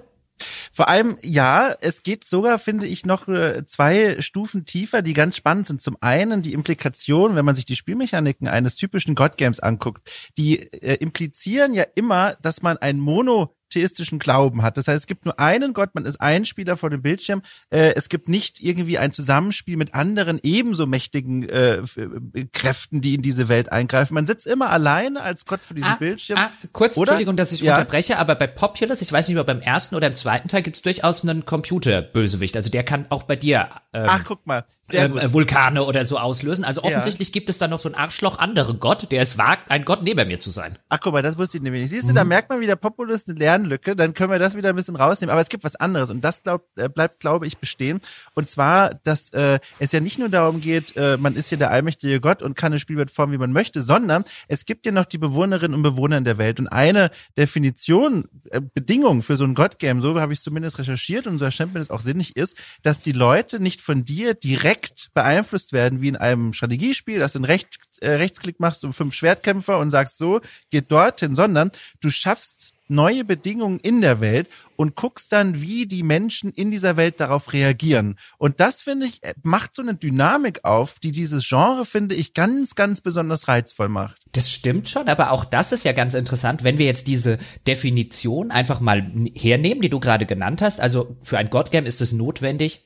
Vor 0.72 0.88
allem, 0.88 1.18
ja, 1.22 1.76
es 1.82 2.04
geht 2.04 2.24
sogar, 2.24 2.58
finde 2.58 2.88
ich, 2.88 3.06
noch 3.06 3.28
äh, 3.28 3.66
zwei 3.66 4.22
Stufen 4.22 4.66
tiefer, 4.66 5.02
die 5.02 5.14
ganz 5.14 5.36
spannend 5.36 5.68
sind. 5.68 5.82
Zum 5.82 5.98
einen 6.00 6.42
die 6.42 6.54
Implikation, 6.54 7.36
wenn 7.36 7.46
man 7.46 7.56
sich 7.56 7.66
die 7.66 7.76
Spielmechaniken 7.76 8.48
eines 8.48 8.76
typischen 8.76 9.16
God 9.16 9.38
Games 9.38 9.60
anguckt, 9.60 10.10
die 10.38 10.60
äh, 10.60 10.96
implizieren 10.96 11.74
ja 11.74 11.84
immer, 11.96 12.36
dass 12.42 12.62
man 12.62 12.78
ein 12.78 13.00
Mono 13.00 13.56
theistischen 13.72 14.20
Glauben 14.20 14.62
hat. 14.62 14.78
Das 14.78 14.88
heißt, 14.88 15.02
es 15.02 15.08
gibt 15.08 15.26
nur 15.26 15.40
einen 15.40 15.74
Gott, 15.74 15.90
man 15.94 16.06
ist 16.06 16.22
ein 16.22 16.46
Spieler 16.46 16.78
vor 16.78 16.90
dem 16.90 17.02
Bildschirm. 17.02 17.42
Äh, 17.70 17.94
es 17.96 18.10
gibt 18.10 18.30
nicht 18.30 18.62
irgendwie 18.62 18.98
ein 18.98 19.12
Zusammenspiel 19.12 19.78
mit 19.78 19.94
anderen 19.94 20.40
ebenso 20.44 20.86
mächtigen 20.86 21.48
äh, 21.50 21.78
äh, 21.78 22.46
Kräften, 22.54 23.02
die 23.02 23.16
in 23.16 23.22
diese 23.22 23.50
Welt 23.50 23.72
eingreifen. 23.72 24.14
Man 24.14 24.26
sitzt 24.26 24.46
immer 24.46 24.70
alleine 24.70 25.22
als 25.22 25.46
Gott 25.46 25.62
für 25.62 25.74
diesen 25.74 25.92
ah, 25.92 25.96
Bildschirm. 25.96 26.38
Ah, 26.38 26.52
kurz, 26.72 26.98
oder? 26.98 27.12
Entschuldigung, 27.12 27.36
dass 27.36 27.52
ich 27.52 27.62
ja. 27.62 27.76
unterbreche, 27.76 28.18
aber 28.18 28.36
bei 28.36 28.48
Populous, 28.48 29.02
ich 29.02 29.12
weiß 29.12 29.28
nicht, 29.28 29.38
ob 29.38 29.48
beim 29.48 29.62
ersten 29.62 29.96
oder 29.96 30.08
im 30.08 30.16
zweiten 30.16 30.48
Teil 30.48 30.62
gibt 30.62 30.76
es 30.76 30.82
durchaus 30.82 31.24
einen 31.24 31.46
Computerbösewicht. 31.46 32.56
Also 32.56 32.70
der 32.70 32.84
kann 32.84 33.06
auch 33.10 33.24
bei 33.24 33.36
dir 33.36 33.70
ähm, 33.94 34.06
Ach, 34.08 34.24
guck 34.24 34.48
mal. 34.48 34.64
Ähm, 34.92 35.20
Vulkane 35.34 35.84
oder 35.84 36.06
so 36.06 36.18
auslösen. 36.18 36.64
Also 36.64 36.84
offensichtlich 36.84 37.28
ja. 37.30 37.34
gibt 37.34 37.50
es 37.50 37.58
da 37.58 37.68
noch 37.68 37.80
so 37.80 37.90
einen 37.90 37.96
Arschloch 37.96 38.40
anderen 38.40 38.80
Gott, 38.80 39.12
der 39.12 39.22
es 39.22 39.38
wagt, 39.38 39.70
ein 39.70 39.84
Gott 39.84 40.02
neben 40.02 40.28
mir 40.30 40.40
zu 40.40 40.50
sein. 40.50 40.78
Ach, 40.88 41.00
guck 41.02 41.12
mal, 41.12 41.22
das 41.22 41.38
wusste 41.38 41.58
ich 41.58 41.64
nämlich 41.64 41.82
nicht. 41.82 41.92
Siehst 41.92 42.08
du, 42.08 42.14
mhm. 42.14 42.16
da 42.16 42.24
merkt 42.24 42.50
man 42.50 42.62
wieder 42.62 42.78
Populous 42.78 43.28
eine 43.28 43.38
Lernlücke, 43.38 43.98
dann 43.98 44.14
können 44.14 44.32
wir 44.32 44.40
das 44.40 44.56
wieder 44.56 44.70
ein 44.70 44.78
bisschen 44.78 44.96
rausnehmen. 44.96 45.32
Aber 45.32 45.42
es 45.42 45.50
gibt 45.50 45.66
was 45.66 45.76
anderes 45.76 46.10
und 46.10 46.22
das 46.22 46.42
glaub, 46.42 46.66
äh, 46.78 46.88
bleibt, 46.88 47.20
glaube 47.20 47.48
ich, 47.48 47.58
bestehen. 47.58 48.00
Und 48.34 48.50
zwar, 48.50 48.94
dass 49.04 49.30
äh, 49.34 49.60
es 49.80 49.92
ja 49.92 50.00
nicht 50.00 50.20
nur 50.20 50.30
darum 50.30 50.62
geht, 50.62 50.96
äh, 50.96 51.18
man 51.18 51.36
ist 51.36 51.50
hier 51.50 51.58
der 51.58 51.72
allmächtige 51.72 52.22
Gott 52.22 52.42
und 52.42 52.56
kann 52.56 52.72
eine 52.72 52.80
Spielwelt 52.80 53.12
formen, 53.12 53.34
wie 53.34 53.38
man 53.38 53.52
möchte, 53.52 53.82
sondern 53.82 54.24
es 54.48 54.66
gibt 54.66 54.86
ja 54.86 54.94
noch 54.94 55.06
die 55.06 55.18
Bewohnerinnen 55.18 55.76
und 55.76 55.84
Bewohner 55.84 56.18
in 56.18 56.24
der 56.24 56.38
Welt. 56.38 56.62
Und 56.62 56.70
eine 56.70 57.12
Definition, 57.38 58.30
äh, 58.52 58.62
Bedingung 58.62 59.22
für 59.22 59.36
so 59.36 59.44
ein 59.44 59.54
God-Game, 59.54 60.02
so 60.02 60.18
habe 60.18 60.32
ich 60.32 60.42
zumindest 60.42 60.80
recherchiert 60.80 61.28
und 61.28 61.40
so 61.40 61.46
erscheint 61.46 61.74
mir 61.74 61.80
das 61.80 61.90
auch 61.90 62.00
sinnig, 62.00 62.38
ist, 62.38 62.58
dass 62.84 63.02
die 63.02 63.12
Leute 63.12 63.60
nicht 63.60 63.81
von 63.82 64.06
dir 64.06 64.34
direkt 64.34 65.10
beeinflusst 65.14 65.74
werden, 65.74 66.02
wie 66.02 66.10
in 66.10 66.16
einem 66.16 66.54
Strategiespiel, 66.54 67.20
dass 67.20 67.34
du 67.34 67.40
einen 67.40 67.46
Recht, 67.46 67.68
äh, 68.02 68.12
Rechtsklick 68.12 68.60
machst 68.60 68.86
um 68.86 68.94
fünf 68.94 69.14
Schwertkämpfer 69.14 69.80
und 69.80 69.90
sagst 69.90 70.18
so, 70.18 70.42
geht 70.70 70.92
dorthin, 70.92 71.36
sondern 71.36 71.72
du 72.02 72.10
schaffst 72.10 72.74
neue 72.92 73.24
Bedingungen 73.24 73.80
in 73.80 74.02
der 74.02 74.20
Welt 74.20 74.48
und 74.76 74.96
guckst 74.96 75.32
dann, 75.32 75.62
wie 75.62 75.86
die 75.88 76.04
Menschen 76.04 76.52
in 76.52 76.70
dieser 76.72 76.98
Welt 76.98 77.20
darauf 77.20 77.54
reagieren. 77.54 78.18
Und 78.38 78.60
das, 78.60 78.82
finde 78.82 79.08
ich, 79.08 79.22
macht 79.44 79.76
so 79.76 79.82
eine 79.82 79.96
Dynamik 79.96 80.60
auf, 80.64 81.00
die 81.00 81.12
dieses 81.12 81.48
Genre, 81.48 81.86
finde 81.86 82.16
ich, 82.16 82.34
ganz, 82.34 82.76
ganz 82.76 83.02
besonders 83.02 83.48
reizvoll 83.48 83.90
macht. 83.90 84.18
Das 84.34 84.52
stimmt 84.52 84.90
schon, 84.90 85.08
aber 85.08 85.32
auch 85.32 85.46
das 85.46 85.72
ist 85.72 85.86
ja 85.86 85.94
ganz 85.94 86.14
interessant, 86.14 86.64
wenn 86.64 86.78
wir 86.78 86.86
jetzt 86.86 87.08
diese 87.08 87.40
Definition 87.66 88.52
einfach 88.52 88.82
mal 88.82 89.10
hernehmen, 89.36 89.82
die 89.82 89.90
du 89.90 90.00
gerade 90.00 90.26
genannt 90.26 90.62
hast. 90.62 90.82
Also 90.82 91.16
für 91.22 91.38
ein 91.38 91.50
God-Game 91.50 91.86
ist 91.86 92.02
es 92.02 92.12
notwendig, 92.12 92.82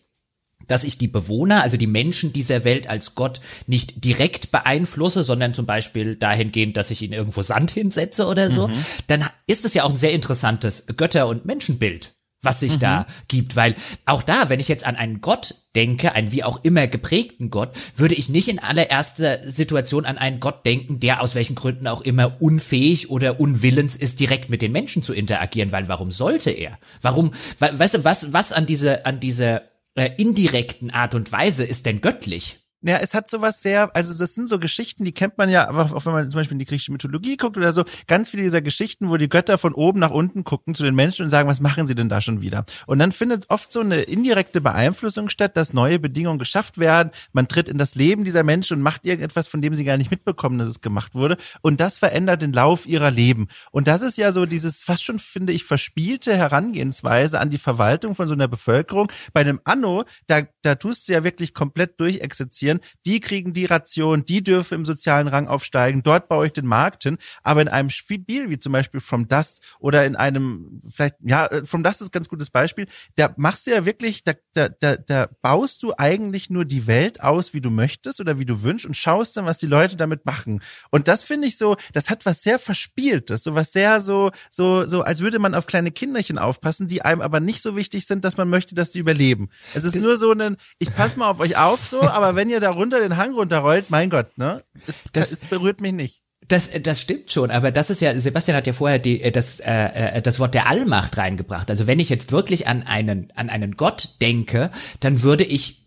dass 0.68 0.84
ich 0.84 0.98
die 0.98 1.08
Bewohner, 1.08 1.62
also 1.62 1.78
die 1.78 1.88
Menschen 1.88 2.34
dieser 2.34 2.64
Welt 2.64 2.88
als 2.88 3.16
Gott 3.16 3.42
nicht 3.68 4.04
direkt 4.04 4.52
beeinflusse, 4.52 5.24
sondern 5.24 5.54
zum 5.54 5.66
Beispiel 5.66 6.16
dahingehend, 6.16 6.78
dass 6.78 6.92
ich 6.92 7.02
ihnen 7.02 7.14
irgendwo 7.14 7.42
Sand 7.42 7.72
hinsetze 7.72 8.26
oder 8.26 8.50
so, 8.50 8.68
mhm. 8.68 8.86
dann 9.08 9.26
ist 9.48 9.66
es 9.66 9.74
ja 9.74 9.84
auch 9.84 9.92
ein 9.92 9.98
sehr 9.98 10.14
interessantes 10.14 10.86
Götter- 10.98 11.28
und 11.28 11.46
Menschenbild 11.46 12.16
was 12.46 12.60
sich 12.62 12.76
mhm. 12.76 12.82
da 12.82 13.06
gibt, 13.28 13.56
weil 13.56 13.76
auch 14.06 14.24
da, 14.24 14.50
wenn 14.50 14.60
ich 14.60 14.68
jetzt 14.68 14.86
an 14.86 14.96
einen 14.96 15.20
Gott 15.20 15.56
denke, 15.76 16.14
einen 16.14 16.32
wie 16.32 16.44
auch 16.44 16.64
immer 16.64 16.88
geprägten 16.88 17.50
Gott, 17.50 17.72
würde 17.96 18.16
ich 18.16 18.30
nicht 18.30 18.48
in 18.48 18.60
allererster 18.60 19.40
Situation 19.50 20.06
an 20.06 20.18
einen 20.18 20.40
Gott 20.40 20.66
denken, 20.66 21.00
der 21.02 21.22
aus 21.22 21.36
welchen 21.36 21.56
Gründen 21.56 21.88
auch 21.88 22.02
immer 22.02 22.42
unfähig 22.42 23.10
oder 23.10 23.40
unwillens 23.40 23.98
ist, 23.98 24.22
direkt 24.22 24.50
mit 24.50 24.62
den 24.62 24.72
Menschen 24.72 25.04
zu 25.04 25.14
interagieren, 25.14 25.74
weil 25.74 25.90
warum 25.90 26.12
sollte 26.12 26.52
er? 26.52 26.78
Warum, 27.02 27.32
weißt 27.60 27.96
du, 27.96 28.04
was, 28.06 28.32
was 28.32 28.54
an 28.54 28.66
diese, 28.66 29.06
an 29.06 29.20
diese 29.20 29.64
äh, 29.96 30.12
indirekten 30.18 30.92
Art 30.92 31.16
und 31.16 31.32
Weise 31.32 31.66
ist 31.66 31.86
denn 31.86 32.02
göttlich? 32.02 32.60
Ja, 32.88 32.98
es 32.98 33.16
hat 33.16 33.28
sowas 33.28 33.64
sehr, 33.64 33.96
also 33.96 34.16
das 34.16 34.36
sind 34.36 34.48
so 34.48 34.60
Geschichten, 34.60 35.06
die 35.06 35.12
kennt 35.12 35.40
man 35.40 35.50
ja, 35.50 35.68
aber 35.68 35.86
auch 35.92 36.06
wenn 36.06 36.14
man 36.14 36.30
zum 36.30 36.40
Beispiel 36.40 36.54
in 36.54 36.60
die 36.60 36.66
griechische 36.66 36.92
Mythologie 36.92 37.36
guckt 37.36 37.58
oder 37.58 37.74
so, 37.74 37.84
ganz 38.06 38.30
viele 38.30 38.44
dieser 38.44 38.62
Geschichten, 38.62 39.10
wo 39.10 39.18
die 39.18 39.28
Götter 39.28 39.58
von 39.58 39.74
oben 39.74 40.00
nach 40.00 40.12
unten 40.12 40.44
gucken 40.44 40.76
zu 40.76 40.84
den 40.84 40.94
Menschen 40.94 41.24
und 41.24 41.32
sagen, 41.32 41.50
was 41.50 41.62
machen 41.62 41.88
sie 41.88 41.96
denn 41.96 42.10
da 42.10 42.22
schon 42.22 42.42
wieder? 42.42 42.64
Und 42.86 43.00
dann 43.00 43.12
findet 43.12 43.50
oft 43.50 43.72
so 43.72 43.80
eine 43.80 44.02
indirekte 44.02 44.62
Beeinflussung 44.62 45.30
statt, 45.30 45.58
dass 45.58 45.74
neue 45.74 45.98
Bedingungen 45.98 46.38
geschafft 46.38 46.78
werden. 46.78 47.10
Man 47.34 47.48
tritt 47.48 47.70
in 47.70 47.80
das 47.80 47.96
Leben 47.96 48.24
dieser 48.24 48.44
Menschen 48.44 48.78
und 48.78 48.84
macht 48.84 49.04
irgendetwas, 49.04 49.48
von 49.48 49.64
dem 49.64 49.74
sie 49.74 49.84
gar 49.84 49.98
nicht 49.98 50.12
mitbekommen, 50.12 50.60
dass 50.60 50.68
es 50.68 50.82
gemacht 50.82 51.16
wurde. 51.16 51.38
Und 51.64 51.80
das 51.80 51.98
verändert 51.98 52.44
den 52.44 52.54
Lauf 52.54 52.86
ihrer 52.86 53.10
Leben. 53.10 53.48
Und 53.72 53.88
das 53.88 54.04
ist 54.04 54.20
ja 54.20 54.32
so 54.32 54.46
dieses 54.46 54.84
fast 54.84 55.04
schon, 55.04 55.18
finde 55.18 55.54
ich, 55.54 55.64
verspielte 55.64 56.38
Herangehensweise 56.38 57.40
an 57.40 57.50
die 57.50 57.58
Verwaltung 57.58 58.14
von 58.14 58.28
so 58.28 58.36
einer 58.36 58.48
Bevölkerung. 58.48 59.12
Bei 59.34 59.42
einem 59.42 59.60
Anno, 59.64 60.04
da, 60.28 60.42
da 60.62 60.76
tust 60.76 61.08
du 61.08 61.14
ja 61.14 61.24
wirklich 61.24 61.56
komplett 61.56 62.00
durchexerzieren 62.00 62.75
Studien, 62.76 62.80
die 63.06 63.20
kriegen 63.20 63.54
die 63.54 63.66
Ration, 63.66 64.26
die 64.26 64.44
dürfen 64.44 64.76
im 64.76 64.86
sozialen 64.86 65.28
Rang 65.28 65.48
aufsteigen, 65.48 66.04
dort 66.04 66.28
baue 66.28 66.48
ich 66.48 66.54
den 66.54 66.66
Markt 66.66 67.04
hin. 67.04 67.18
Aber 67.44 67.62
in 67.62 67.68
einem 67.68 67.90
Spiel 67.90 68.24
wie 68.26 68.60
zum 68.60 68.74
Beispiel 68.74 69.00
From 69.00 69.28
Dust 69.28 69.62
oder 69.80 70.06
in 70.06 70.16
einem, 70.16 70.80
vielleicht, 70.90 71.16
ja, 71.22 71.50
From 71.66 71.84
Dust 71.84 72.02
ist 72.02 72.10
ein 72.10 72.12
ganz 72.12 72.30
gutes 72.30 72.50
Beispiel, 72.50 72.88
da 73.16 73.34
machst 73.38 73.68
du 73.68 73.72
ja 73.72 73.86
wirklich, 73.86 74.24
da, 74.24 74.34
da, 74.54 74.70
da, 74.70 74.96
da 74.96 75.30
baust 75.42 75.84
du 75.84 75.94
eigentlich 75.98 76.50
nur 76.50 76.66
die 76.66 76.88
Welt 76.88 77.22
aus, 77.22 77.54
wie 77.54 77.62
du 77.62 77.70
möchtest 77.70 78.20
oder 78.20 78.40
wie 78.40 78.46
du 78.46 78.64
wünschst 78.64 78.86
und 78.86 78.98
schaust 78.98 79.38
dann, 79.38 79.46
was 79.46 79.58
die 79.60 79.68
Leute 79.68 79.96
damit 79.96 80.26
machen. 80.26 80.62
Und 80.92 81.08
das 81.08 81.24
finde 81.24 81.48
ich 81.48 81.58
so, 81.58 81.76
das 81.94 82.10
hat 82.10 82.26
was 82.26 82.44
sehr 82.44 82.60
Verspieltes, 82.60 83.44
so 83.44 83.56
was 83.56 83.72
sehr 83.72 84.02
so, 84.02 84.32
so, 84.50 84.86
so, 84.88 85.02
als 85.02 85.22
würde 85.22 85.40
man 85.40 85.54
auf 85.54 85.68
kleine 85.68 85.92
Kinderchen 85.92 86.38
aufpassen, 86.38 86.88
die 86.88 87.02
einem 87.02 87.22
aber 87.22 87.40
nicht 87.40 87.62
so 87.62 87.76
wichtig 87.76 88.06
sind, 88.06 88.26
dass 88.26 88.38
man 88.38 88.50
möchte, 88.50 88.76
dass 88.76 88.92
sie 88.92 89.00
überleben. 89.00 89.50
Es 89.74 89.84
ist 89.84 89.96
nur 89.96 90.18
so 90.18 90.32
ein, 90.32 90.58
ich 90.80 90.94
passe 90.94 91.20
mal 91.20 91.30
auf 91.30 91.40
euch 91.40 91.58
auf 91.58 91.84
so, 91.84 92.02
aber 92.02 92.36
wenn 92.36 92.50
ihr 92.50 92.60
da 92.66 92.72
runter 92.72 93.00
den 93.00 93.18
Hang 93.18 93.34
runterrollt, 93.34 93.90
mein 93.90 94.10
Gott, 94.10 94.38
ne? 94.38 94.64
Es, 94.88 95.12
das, 95.14 95.32
es 95.32 95.46
berührt 95.46 95.82
mich 95.82 95.94
nicht. 95.94 96.22
Das, 96.48 96.70
das 96.82 97.02
stimmt 97.02 97.32
schon, 97.32 97.50
aber 97.50 97.72
das 97.72 97.90
ist 97.90 98.02
ja, 98.02 98.18
Sebastian 98.18 98.58
hat 98.58 98.68
ja 98.68 98.74
vorher 98.74 99.00
die, 99.00 99.22
äh, 99.22 99.32
das, 99.32 99.60
äh, 99.60 100.18
äh, 100.18 100.22
das 100.22 100.40
Wort 100.40 100.54
der 100.54 100.68
Allmacht 100.68 101.18
reingebracht. 101.18 101.70
Also 101.72 101.88
wenn 101.88 102.00
ich 102.00 102.10
jetzt 102.10 102.32
wirklich 102.32 102.68
an 102.68 102.84
einen, 102.84 103.32
an 103.36 103.50
einen 103.50 103.76
Gott 103.76 104.22
denke, 104.22 104.70
dann 105.00 105.24
würde 105.24 105.44
ich 105.44 105.86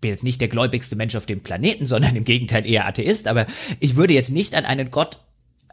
bin 0.00 0.10
jetzt 0.10 0.24
nicht 0.24 0.40
der 0.42 0.48
gläubigste 0.48 0.96
Mensch 0.96 1.16
auf 1.16 1.24
dem 1.24 1.40
Planeten, 1.40 1.86
sondern 1.86 2.14
im 2.14 2.24
Gegenteil 2.24 2.66
eher 2.66 2.86
Atheist, 2.86 3.26
aber 3.26 3.46
ich 3.80 3.96
würde 3.96 4.12
jetzt 4.12 4.32
nicht 4.32 4.54
an 4.54 4.66
einen 4.66 4.90
Gott 4.90 5.20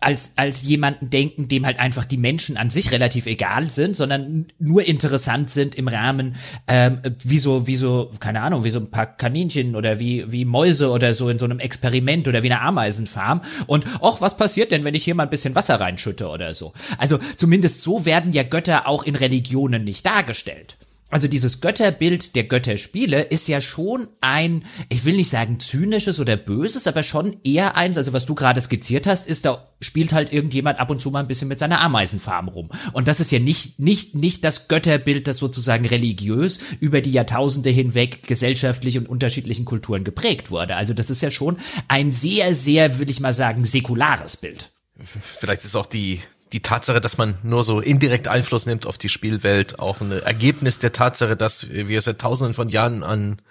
als, 0.01 0.33
als 0.35 0.63
jemanden 0.63 1.09
denken, 1.09 1.47
dem 1.47 1.65
halt 1.65 1.79
einfach 1.79 2.05
die 2.05 2.17
Menschen 2.17 2.57
an 2.57 2.69
sich 2.69 2.91
relativ 2.91 3.27
egal 3.27 3.67
sind, 3.67 3.95
sondern 3.95 4.47
nur 4.59 4.83
interessant 4.85 5.49
sind 5.51 5.75
im 5.75 5.87
Rahmen, 5.87 6.35
ähm, 6.67 6.99
wie 7.23 7.37
so, 7.37 7.67
wie 7.67 7.75
so, 7.75 8.11
keine 8.19 8.41
Ahnung, 8.41 8.63
wie 8.63 8.71
so 8.71 8.79
ein 8.79 8.89
paar 8.89 9.05
Kaninchen 9.05 9.75
oder 9.75 9.99
wie, 9.99 10.29
wie 10.31 10.43
Mäuse 10.43 10.89
oder 10.89 11.13
so 11.13 11.29
in 11.29 11.37
so 11.37 11.45
einem 11.45 11.59
Experiment 11.59 12.27
oder 12.27 12.41
wie 12.41 12.51
eine 12.51 12.61
Ameisenfarm. 12.61 13.41
Und, 13.67 13.85
ach, 14.01 14.21
was 14.21 14.35
passiert 14.35 14.71
denn, 14.71 14.83
wenn 14.83 14.95
ich 14.95 15.03
hier 15.03 15.15
mal 15.15 15.23
ein 15.23 15.29
bisschen 15.29 15.55
Wasser 15.55 15.79
reinschütte 15.79 16.27
oder 16.27 16.53
so? 16.53 16.73
Also 16.97 17.19
zumindest 17.37 17.81
so 17.81 18.05
werden 18.05 18.33
ja 18.33 18.43
Götter 18.43 18.87
auch 18.87 19.03
in 19.03 19.15
Religionen 19.15 19.83
nicht 19.83 20.05
dargestellt 20.05 20.77
also 21.11 21.27
dieses 21.27 21.61
Götterbild 21.61 22.35
der 22.35 22.45
Götterspiele 22.45 23.21
ist 23.21 23.47
ja 23.47 23.61
schon 23.61 24.07
ein, 24.21 24.63
ich 24.89 25.05
will 25.05 25.15
nicht 25.15 25.29
sagen 25.29 25.59
zynisches 25.59 26.19
oder 26.19 26.37
böses, 26.37 26.87
aber 26.87 27.03
schon 27.03 27.37
eher 27.43 27.77
eins, 27.77 27.97
also 27.97 28.13
was 28.13 28.25
du 28.25 28.33
gerade 28.33 28.61
skizziert 28.61 29.07
hast, 29.07 29.27
ist 29.27 29.45
da 29.45 29.67
spielt 29.81 30.13
halt 30.13 30.31
irgendjemand 30.31 30.79
ab 30.79 30.89
und 30.89 31.01
zu 31.01 31.11
mal 31.11 31.19
ein 31.19 31.27
bisschen 31.27 31.47
mit 31.47 31.59
seiner 31.59 31.81
Ameisenfarm 31.81 32.47
rum. 32.47 32.69
Und 32.93 33.07
das 33.07 33.19
ist 33.19 33.31
ja 33.31 33.39
nicht, 33.39 33.79
nicht, 33.79 34.15
nicht 34.15 34.43
das 34.43 34.67
Götterbild, 34.67 35.27
das 35.27 35.37
sozusagen 35.37 35.85
religiös 35.85 36.59
über 36.79 37.01
die 37.01 37.11
Jahrtausende 37.11 37.71
hinweg 37.71 38.23
gesellschaftlich 38.23 38.97
und 38.97 39.09
unterschiedlichen 39.09 39.65
Kulturen 39.65 40.03
geprägt 40.03 40.51
wurde. 40.51 40.75
Also 40.75 40.93
das 40.93 41.09
ist 41.09 41.21
ja 41.21 41.31
schon 41.31 41.57
ein 41.87 42.11
sehr, 42.11 42.53
sehr, 42.55 42.99
will 42.99 43.09
ich 43.09 43.19
mal 43.19 43.33
sagen, 43.33 43.65
säkulares 43.65 44.37
Bild. 44.37 44.69
Vielleicht 45.03 45.65
ist 45.65 45.75
auch 45.75 45.87
die 45.87 46.21
die 46.53 46.61
Tatsache, 46.61 47.01
dass 47.01 47.17
man 47.17 47.37
nur 47.43 47.63
so 47.63 47.79
indirekt 47.79 48.27
Einfluss 48.27 48.65
nimmt 48.65 48.85
auf 48.85 48.97
die 48.97 49.09
Spielwelt, 49.09 49.79
auch 49.79 50.01
ein 50.01 50.11
Ergebnis 50.11 50.79
der 50.79 50.91
Tatsache, 50.91 51.37
dass 51.37 51.69
wir 51.69 52.01
seit 52.01 52.19
tausenden 52.19 52.53
von 52.53 52.69
Jahren 52.69 53.03
an 53.03 53.41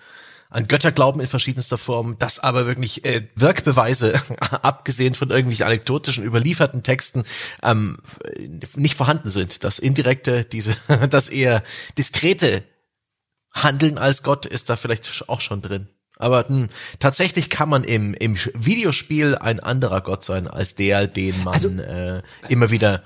an 0.50 0.66
Götter 0.66 0.90
glauben 0.90 1.20
in 1.20 1.28
verschiedenster 1.28 1.78
Form, 1.78 2.18
dass 2.18 2.40
aber 2.40 2.66
wirklich 2.66 3.04
äh, 3.04 3.28
Wirkbeweise, 3.36 4.20
abgesehen 4.50 5.14
von 5.14 5.30
irgendwelchen 5.30 5.66
anekdotischen 5.66 6.24
überlieferten 6.24 6.82
Texten, 6.82 7.24
ähm, 7.62 7.98
nicht 8.74 8.96
vorhanden 8.96 9.30
sind. 9.30 9.62
Das 9.62 9.78
indirekte, 9.78 10.44
diese, 10.44 10.76
das 11.10 11.28
eher 11.28 11.62
diskrete 11.96 12.64
Handeln 13.54 13.96
als 13.96 14.22
Gott 14.22 14.44
ist 14.44 14.68
da 14.68 14.76
vielleicht 14.76 15.28
auch 15.28 15.40
schon 15.40 15.62
drin. 15.62 15.88
Aber 16.20 16.46
hm, 16.48 16.68
tatsächlich 16.98 17.50
kann 17.50 17.68
man 17.68 17.84
im, 17.84 18.14
im 18.14 18.36
Videospiel 18.54 19.36
ein 19.36 19.60
anderer 19.60 20.00
Gott 20.02 20.24
sein 20.24 20.46
als 20.46 20.74
der, 20.74 21.06
den 21.06 21.42
man 21.42 21.54
also, 21.54 21.68
äh, 21.68 22.22
immer 22.48 22.70
wieder 22.70 23.02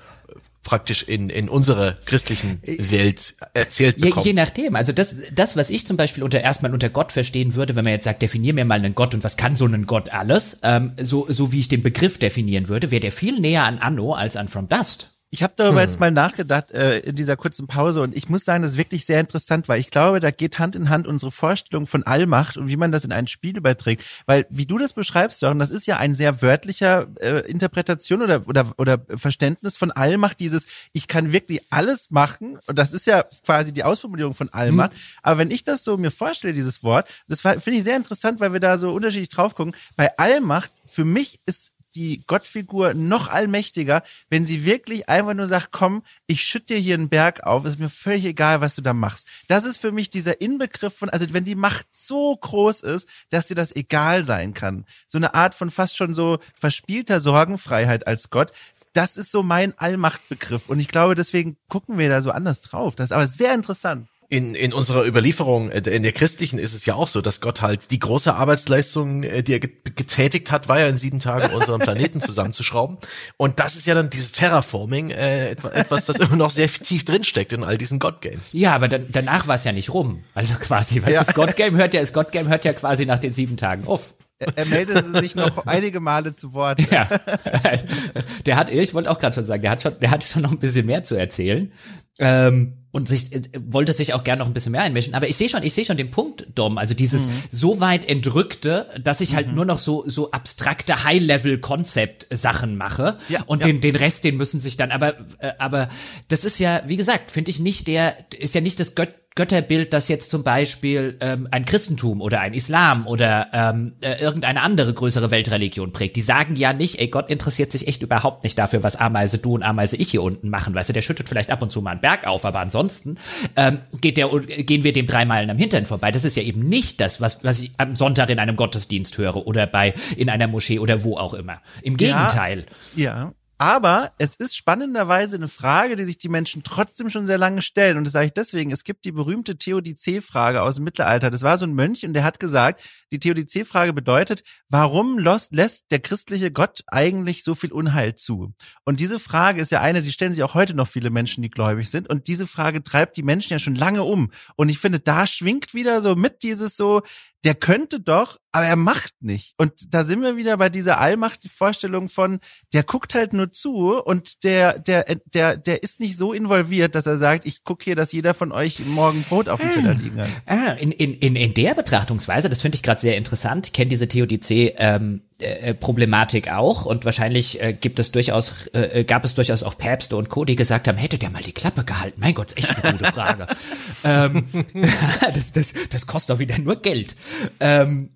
praktisch 0.65 1.03
in, 1.03 1.29
in 1.29 1.47
unserer 1.47 1.93
christlichen 2.05 2.59
Welt 2.65 3.35
erzählt 3.53 4.01
bekommt. 4.01 4.25
Ja, 4.25 4.31
je 4.31 4.33
nachdem. 4.33 4.75
Also 4.75 4.91
das, 4.91 5.15
das, 5.33 5.55
was 5.55 5.69
ich 5.69 5.87
zum 5.87 5.95
Beispiel 5.95 6.23
unter 6.23 6.41
erstmal 6.41 6.73
unter 6.73 6.89
Gott 6.89 7.13
verstehen 7.13 7.55
würde, 7.55 7.75
wenn 7.75 7.85
man 7.85 7.93
jetzt 7.93 8.03
sagt, 8.03 8.21
definier 8.21 8.53
mir 8.53 8.65
mal 8.65 8.79
einen 8.79 8.95
Gott 8.95 9.13
und 9.13 9.23
was 9.23 9.37
kann 9.37 9.55
so 9.55 9.65
ein 9.65 9.85
Gott 9.85 10.09
alles, 10.09 10.59
ähm, 10.63 10.93
so, 10.99 11.27
so 11.29 11.51
wie 11.53 11.59
ich 11.59 11.67
den 11.69 11.83
Begriff 11.83 12.17
definieren 12.17 12.67
würde, 12.67 12.91
wäre 12.91 12.99
der 12.99 13.11
viel 13.11 13.39
näher 13.39 13.63
an 13.63 13.77
Anno 13.77 14.13
als 14.13 14.35
an 14.35 14.47
From 14.47 14.67
Dust. 14.67 15.14
Ich 15.35 15.43
habe 15.43 15.51
darüber 15.57 15.81
hm. 15.81 15.89
jetzt 15.89 15.99
mal 15.99 16.11
nachgedacht 16.11 16.71
äh, 16.71 16.99
in 16.99 17.17
dieser 17.17 17.35
kurzen 17.35 17.67
Pause 17.67 18.01
und 18.01 18.15
ich 18.15 18.29
muss 18.29 18.45
sagen, 18.45 18.61
das 18.61 18.71
ist 18.71 18.77
wirklich 18.77 19.05
sehr 19.05 19.19
interessant, 19.19 19.67
weil 19.67 19.81
ich 19.81 19.91
glaube, 19.91 20.21
da 20.21 20.31
geht 20.31 20.59
Hand 20.59 20.77
in 20.77 20.89
Hand 20.89 21.07
unsere 21.07 21.29
Vorstellung 21.29 21.87
von 21.87 22.03
Allmacht 22.03 22.55
und 22.55 22.69
wie 22.69 22.77
man 22.77 22.93
das 22.93 23.03
in 23.03 23.11
ein 23.11 23.27
Spiel 23.27 23.57
überträgt. 23.57 24.05
Weil 24.27 24.45
wie 24.49 24.65
du 24.65 24.77
das 24.77 24.93
beschreibst, 24.93 25.39
Sören, 25.39 25.59
das 25.59 25.71
ist 25.71 25.87
ja 25.87 25.97
ein 25.97 26.15
sehr 26.15 26.41
wörtlicher 26.41 27.07
äh, 27.19 27.39
Interpretation 27.51 28.21
oder, 28.21 28.47
oder, 28.47 28.71
oder 28.77 29.01
Verständnis 29.13 29.75
von 29.75 29.91
Allmacht, 29.91 30.39
dieses 30.39 30.67
ich 30.93 31.09
kann 31.09 31.33
wirklich 31.33 31.61
alles 31.69 32.11
machen 32.11 32.57
und 32.67 32.79
das 32.79 32.93
ist 32.93 33.05
ja 33.05 33.25
quasi 33.45 33.73
die 33.73 33.83
Ausformulierung 33.83 34.35
von 34.35 34.47
Allmacht. 34.53 34.93
Hm. 34.93 34.99
Aber 35.21 35.37
wenn 35.39 35.51
ich 35.51 35.65
das 35.65 35.83
so 35.83 35.97
mir 35.97 36.11
vorstelle, 36.11 36.53
dieses 36.53 36.81
Wort, 36.81 37.09
das 37.27 37.41
finde 37.41 37.71
ich 37.71 37.83
sehr 37.83 37.97
interessant, 37.97 38.39
weil 38.39 38.53
wir 38.53 38.61
da 38.61 38.77
so 38.77 38.93
unterschiedlich 38.93 39.27
drauf 39.27 39.53
gucken. 39.53 39.75
Bei 39.97 40.17
Allmacht, 40.17 40.71
für 40.85 41.03
mich 41.03 41.41
ist 41.45 41.74
die 41.95 42.23
Gottfigur 42.27 42.93
noch 42.93 43.29
allmächtiger, 43.29 44.03
wenn 44.29 44.45
sie 44.45 44.65
wirklich 44.65 45.09
einfach 45.09 45.33
nur 45.33 45.47
sagt, 45.47 45.69
komm, 45.71 46.03
ich 46.27 46.43
schütte 46.43 46.73
dir 46.73 46.79
hier 46.79 46.95
einen 46.95 47.09
Berg 47.09 47.43
auf, 47.43 47.65
ist 47.65 47.79
mir 47.79 47.89
völlig 47.89 48.25
egal, 48.25 48.61
was 48.61 48.75
du 48.75 48.81
da 48.81 48.93
machst. 48.93 49.27
Das 49.47 49.65
ist 49.65 49.77
für 49.77 49.91
mich 49.91 50.09
dieser 50.09 50.41
Inbegriff 50.41 50.97
von, 50.97 51.09
also 51.09 51.25
wenn 51.31 51.45
die 51.45 51.55
Macht 51.55 51.87
so 51.91 52.35
groß 52.35 52.81
ist, 52.81 53.07
dass 53.29 53.47
dir 53.47 53.55
das 53.55 53.75
egal 53.75 54.23
sein 54.23 54.53
kann. 54.53 54.85
So 55.07 55.17
eine 55.17 55.33
Art 55.33 55.55
von 55.55 55.69
fast 55.69 55.97
schon 55.97 56.13
so 56.13 56.39
verspielter 56.55 57.19
Sorgenfreiheit 57.19 58.07
als 58.07 58.29
Gott. 58.29 58.51
Das 58.93 59.17
ist 59.17 59.31
so 59.31 59.43
mein 59.43 59.77
Allmachtbegriff. 59.77 60.69
Und 60.69 60.79
ich 60.79 60.87
glaube, 60.87 61.15
deswegen 61.15 61.57
gucken 61.67 61.97
wir 61.97 62.09
da 62.09 62.21
so 62.21 62.31
anders 62.31 62.61
drauf. 62.61 62.95
Das 62.95 63.09
ist 63.09 63.11
aber 63.11 63.27
sehr 63.27 63.53
interessant. 63.53 64.07
In, 64.27 64.55
in 64.55 64.73
unserer 64.73 65.05
Überlieferung, 65.05 65.69
äh, 65.69 65.87
in 65.89 66.03
der 66.03 66.11
christlichen 66.11 66.57
ist 66.57 66.73
es 66.73 66.85
ja 66.85 66.95
auch 66.95 67.07
so, 67.07 67.21
dass 67.21 67.41
Gott 67.41 67.61
halt 67.61 67.91
die 67.91 67.99
große 67.99 68.33
Arbeitsleistung, 68.33 69.23
äh, 69.23 69.43
die 69.43 69.53
er 69.53 69.59
getätigt 69.59 70.51
hat, 70.51 70.67
war 70.67 70.79
ja 70.79 70.87
in 70.87 70.97
sieben 70.97 71.19
Tagen 71.19 71.53
unseren 71.53 71.79
Planeten 71.79 72.21
zusammenzuschrauben. 72.21 72.97
Und 73.37 73.59
das 73.59 73.75
ist 73.75 73.85
ja 73.85 73.93
dann 73.93 74.09
dieses 74.09 74.31
Terraforming, 74.31 75.11
äh, 75.11 75.51
etwas, 75.51 76.05
das 76.05 76.17
immer 76.19 76.35
noch 76.35 76.49
sehr 76.49 76.67
tief 76.67 77.05
drinsteckt 77.05 77.53
in 77.53 77.63
all 77.63 77.77
diesen 77.77 77.99
God-Games. 77.99 78.53
Ja, 78.53 78.73
aber 78.73 78.87
dann, 78.87 79.07
danach 79.11 79.47
war 79.47 79.55
es 79.55 79.63
ja 79.63 79.71
nicht 79.71 79.93
rum. 79.93 80.23
Also 80.33 80.55
quasi, 80.55 81.03
was 81.03 81.11
ja. 81.11 81.23
das 81.23 81.33
God-Game 81.33 81.75
hört 81.75 81.93
ja, 81.93 82.01
das 82.01 82.13
God-Game 82.13 82.47
hört 82.47 82.65
ja 82.65 82.73
quasi 82.73 83.05
nach 83.05 83.19
den 83.19 83.33
sieben 83.33 83.57
Tagen 83.57 83.85
auf. 83.85 84.15
Er, 84.37 84.57
er 84.57 84.65
meldete 84.65 85.21
sich 85.21 85.35
noch 85.35 85.65
einige 85.65 85.99
Male 85.99 86.35
zu 86.35 86.53
Wort. 86.53 86.81
Ja. 86.91 87.07
Der 88.45 88.57
hat, 88.57 88.69
ich 88.69 88.93
wollte 88.93 89.09
auch 89.09 89.19
gerade 89.19 89.33
schon 89.33 89.45
sagen, 89.45 89.61
der 89.61 89.71
hat 89.71 89.81
schon, 89.81 89.99
der 89.99 90.11
hatte 90.11 90.27
schon 90.27 90.41
noch 90.41 90.51
ein 90.51 90.59
bisschen 90.59 90.85
mehr 90.85 91.03
zu 91.03 91.15
erzählen. 91.15 91.71
Ähm, 92.19 92.85
und 92.95 93.09
sich 93.09 93.33
äh, 93.33 93.41
wollte 93.59 93.91
sich 93.91 94.13
auch 94.13 94.23
gerne 94.23 94.39
noch 94.39 94.47
ein 94.47 94.53
bisschen 94.53 94.71
mehr 94.71 94.81
einmischen. 94.81 95.15
Aber 95.15 95.27
ich 95.27 95.35
sehe 95.35 95.49
schon, 95.49 95.63
ich 95.63 95.73
sehe 95.73 95.83
schon 95.83 95.97
den 95.97 96.11
Punkt, 96.11 96.47
Dom. 96.55 96.77
Also 96.77 96.93
dieses 96.93 97.27
mhm. 97.27 97.31
so 97.51 97.81
weit 97.81 98.07
entrückte, 98.07 98.87
dass 99.03 99.19
ich 99.19 99.35
halt 99.35 99.49
mhm. 99.49 99.55
nur 99.55 99.65
noch 99.65 99.79
so 99.79 100.07
so 100.07 100.31
abstrakte 100.31 101.03
High-Level-Konzept-Sachen 101.03 102.77
mache 102.77 103.17
ja, 103.27 103.43
und 103.47 103.59
ja. 103.59 103.67
den 103.67 103.81
den 103.81 103.97
Rest, 103.97 104.23
den 104.23 104.37
müssen 104.37 104.61
sich 104.61 104.77
dann. 104.77 104.91
Aber 104.91 105.15
äh, 105.39 105.51
aber 105.59 105.89
das 106.29 106.45
ist 106.45 106.57
ja, 106.57 106.83
wie 106.85 106.95
gesagt, 106.95 107.31
finde 107.31 107.51
ich 107.51 107.59
nicht 107.59 107.87
der 107.87 108.15
ist 108.39 108.55
ja 108.55 108.61
nicht 108.61 108.79
das 108.79 108.95
Gött 108.95 109.13
Götterbild, 109.35 109.91
das 109.91 110.07
jetzt 110.07 110.31
zum 110.31 110.43
Beispiel 110.43 111.17
ähm, 111.19 111.49
ein 111.51 111.65
Christentum 111.65 112.21
oder 112.21 112.39
ein 112.39 112.53
Islam 112.53 113.05
oder 113.05 113.49
ähm, 113.51 113.93
äh, 113.99 114.21
irgendeine 114.21 114.61
andere 114.61 114.93
größere 114.93 115.29
Weltreligion 115.29 115.91
prägt. 115.91 116.15
Die 116.15 116.21
sagen 116.21 116.55
ja 116.55 116.71
nicht, 116.71 116.99
ey, 116.99 117.09
Gott 117.09 117.29
interessiert 117.29 117.69
sich 117.69 117.85
echt 117.85 118.01
überhaupt 118.01 118.45
nicht 118.45 118.57
dafür, 118.57 118.81
was 118.81 118.95
Ameise 118.95 119.37
du 119.37 119.55
und 119.55 119.63
Ameise 119.63 119.97
ich 119.97 120.09
hier 120.11 120.23
unten 120.23 120.49
machen. 120.49 120.73
Weißt 120.73 120.87
du, 120.87 120.93
der 120.93 121.01
schüttet 121.01 121.27
vielleicht 121.27 121.51
ab 121.51 121.61
und 121.61 121.69
zu 121.69 121.81
mal 121.81 121.91
einen 121.91 121.99
Berg 121.99 122.25
auf, 122.25 122.45
aber 122.45 122.59
ansonsten 122.59 123.17
ähm, 123.57 123.79
geht 123.99 124.15
der, 124.15 124.29
gehen 124.29 124.85
wir 124.85 124.93
dem 124.93 125.05
drei 125.05 125.25
Meilen 125.25 125.49
am 125.49 125.57
Hintern 125.57 125.85
vorbei. 125.85 126.13
Das 126.13 126.23
ist 126.23 126.37
ja 126.37 126.43
eben 126.43 126.61
nicht 126.61 127.01
das, 127.01 127.19
was, 127.19 127.43
was 127.43 127.59
ich 127.59 127.71
am 127.75 127.97
Sonntag 127.97 128.29
in 128.29 128.39
einem 128.39 128.55
Gottesdienst 128.55 129.17
höre 129.17 129.45
oder 129.45 129.67
bei 129.67 129.93
in 130.15 130.29
einer 130.29 130.47
Moschee 130.47 130.79
oder 130.79 131.03
wo 131.03 131.17
auch 131.17 131.33
immer. 131.33 131.61
Im 131.81 131.97
Gegenteil. 131.97 132.65
Ja, 132.95 133.03
ja. 133.03 133.33
Aber 133.57 134.11
es 134.17 134.35
ist 134.35 134.57
spannenderweise 134.57 135.37
eine 135.37 135.47
Frage, 135.47 135.95
die 135.95 136.03
sich 136.03 136.17
die 136.17 136.27
Menschen 136.27 136.63
trotzdem 136.63 137.09
schon 137.09 137.25
sehr 137.25 137.37
lange 137.37 137.61
stellen. 137.61 137.97
Und 137.97 138.03
das 138.03 138.11
sage 138.11 138.27
ich 138.27 138.33
deswegen. 138.33 138.71
Es 138.71 138.83
gibt 138.83 139.05
die 139.05 139.13
berühmte 139.13 139.57
Theodizee-Frage 139.57 140.61
aus 140.61 140.75
dem 140.75 140.83
Mittelalter. 140.83 141.31
Das 141.31 141.41
war 141.41 141.57
so 141.57 141.65
ein 141.65 141.73
Mönch 141.73 142.05
und 142.05 142.13
der 142.13 142.25
hat 142.25 142.39
gesagt, 142.39 142.83
die 143.13 143.19
Theodizee-Frage 143.19 143.93
bedeutet, 143.93 144.43
warum 144.69 145.17
lässt 145.17 145.91
der 145.91 145.99
christliche 145.99 146.51
Gott 146.51 146.81
eigentlich 146.87 147.43
so 147.43 147.55
viel 147.55 147.71
Unheil 147.71 148.15
zu? 148.15 148.53
Und 148.83 148.99
diese 148.99 149.19
Frage 149.19 149.61
ist 149.61 149.71
ja 149.71 149.79
eine, 149.79 150.01
die 150.01 150.11
stellen 150.11 150.33
sich 150.33 150.43
auch 150.43 150.53
heute 150.53 150.75
noch 150.75 150.87
viele 150.87 151.09
Menschen, 151.09 151.41
die 151.41 151.49
gläubig 151.49 151.89
sind. 151.89 152.09
Und 152.09 152.27
diese 152.27 152.47
Frage 152.47 152.83
treibt 152.83 153.15
die 153.15 153.23
Menschen 153.23 153.53
ja 153.53 153.59
schon 153.59 153.75
lange 153.75 154.03
um. 154.03 154.31
Und 154.57 154.67
ich 154.67 154.79
finde, 154.79 154.99
da 154.99 155.25
schwingt 155.25 155.73
wieder 155.73 156.01
so 156.01 156.15
mit 156.15 156.43
dieses 156.43 156.75
so, 156.75 157.03
der 157.45 157.53
könnte 157.53 157.99
doch, 157.99 158.37
aber 158.51 158.65
er 158.65 158.75
macht 158.75 159.13
nicht. 159.21 159.53
Und 159.57 159.93
da 159.93 160.03
sind 160.03 160.23
wir 160.23 160.35
wieder 160.35 160.57
bei 160.57 160.69
dieser 160.69 160.99
Allmacht-Vorstellung 160.99 162.09
von, 162.09 162.39
der 162.73 162.81
guckt 162.81 163.13
halt 163.13 163.33
nur 163.33 163.51
zu 163.51 163.93
und 164.03 164.43
der, 164.43 164.79
der, 164.79 165.05
der, 165.31 165.55
der 165.55 165.83
ist 165.83 165.99
nicht 165.99 166.17
so 166.17 166.33
involviert, 166.33 166.95
dass 166.95 167.05
er 167.05 167.17
sagt, 167.17 167.45
ich 167.45 167.63
gucke 167.63 167.83
hier, 167.83 167.95
dass 167.95 168.11
jeder 168.13 168.33
von 168.33 168.51
euch 168.51 168.83
morgen 168.87 169.21
Brot 169.23 169.47
auf 169.47 169.61
dem 169.61 169.69
Teller 169.69 169.93
liegen 169.93 170.19
hat. 170.19 170.29
Ah, 170.47 170.71
in, 170.71 170.91
in, 170.91 171.13
in, 171.13 171.35
in 171.35 171.53
der 171.53 171.75
Betrachtungsweise, 171.75 172.49
das 172.49 172.61
finde 172.61 172.77
ich 172.77 172.83
gerade 172.83 172.99
sehr 172.99 173.15
interessant, 173.15 173.67
ich 173.67 173.73
kenne 173.73 173.89
diese 173.89 174.07
Theodizee 174.07 174.73
ähm, 174.77 175.21
äh, 175.39 175.73
Problematik 175.73 176.49
auch 176.49 176.85
und 176.85 177.03
wahrscheinlich 177.03 177.61
äh, 177.61 177.73
gibt 177.73 177.99
es 177.99 178.11
durchaus 178.11 178.67
äh, 178.67 179.03
gab 179.03 179.25
es 179.25 179.35
durchaus 179.35 179.63
auch 179.63 179.77
Päpste 179.77 180.15
und 180.15 180.29
Co, 180.29 180.45
die 180.45 180.55
gesagt 180.55 180.87
haben, 180.87 180.97
hätte 180.97 181.17
der 181.17 181.29
mal 181.29 181.41
die 181.41 181.51
Klappe 181.51 181.83
gehalten. 181.83 182.21
Mein 182.21 182.33
Gott, 182.33 182.57
echt 182.57 182.83
eine 182.83 182.97
gute 182.97 183.11
Frage. 183.11 183.47
ähm, 184.03 184.45
das, 185.33 185.51
das, 185.51 185.73
das 185.89 186.07
kostet 186.07 186.29
doch 186.35 186.39
wieder 186.39 186.57
nur 186.59 186.81
Geld. 186.81 187.15
Ähm, 187.59 188.11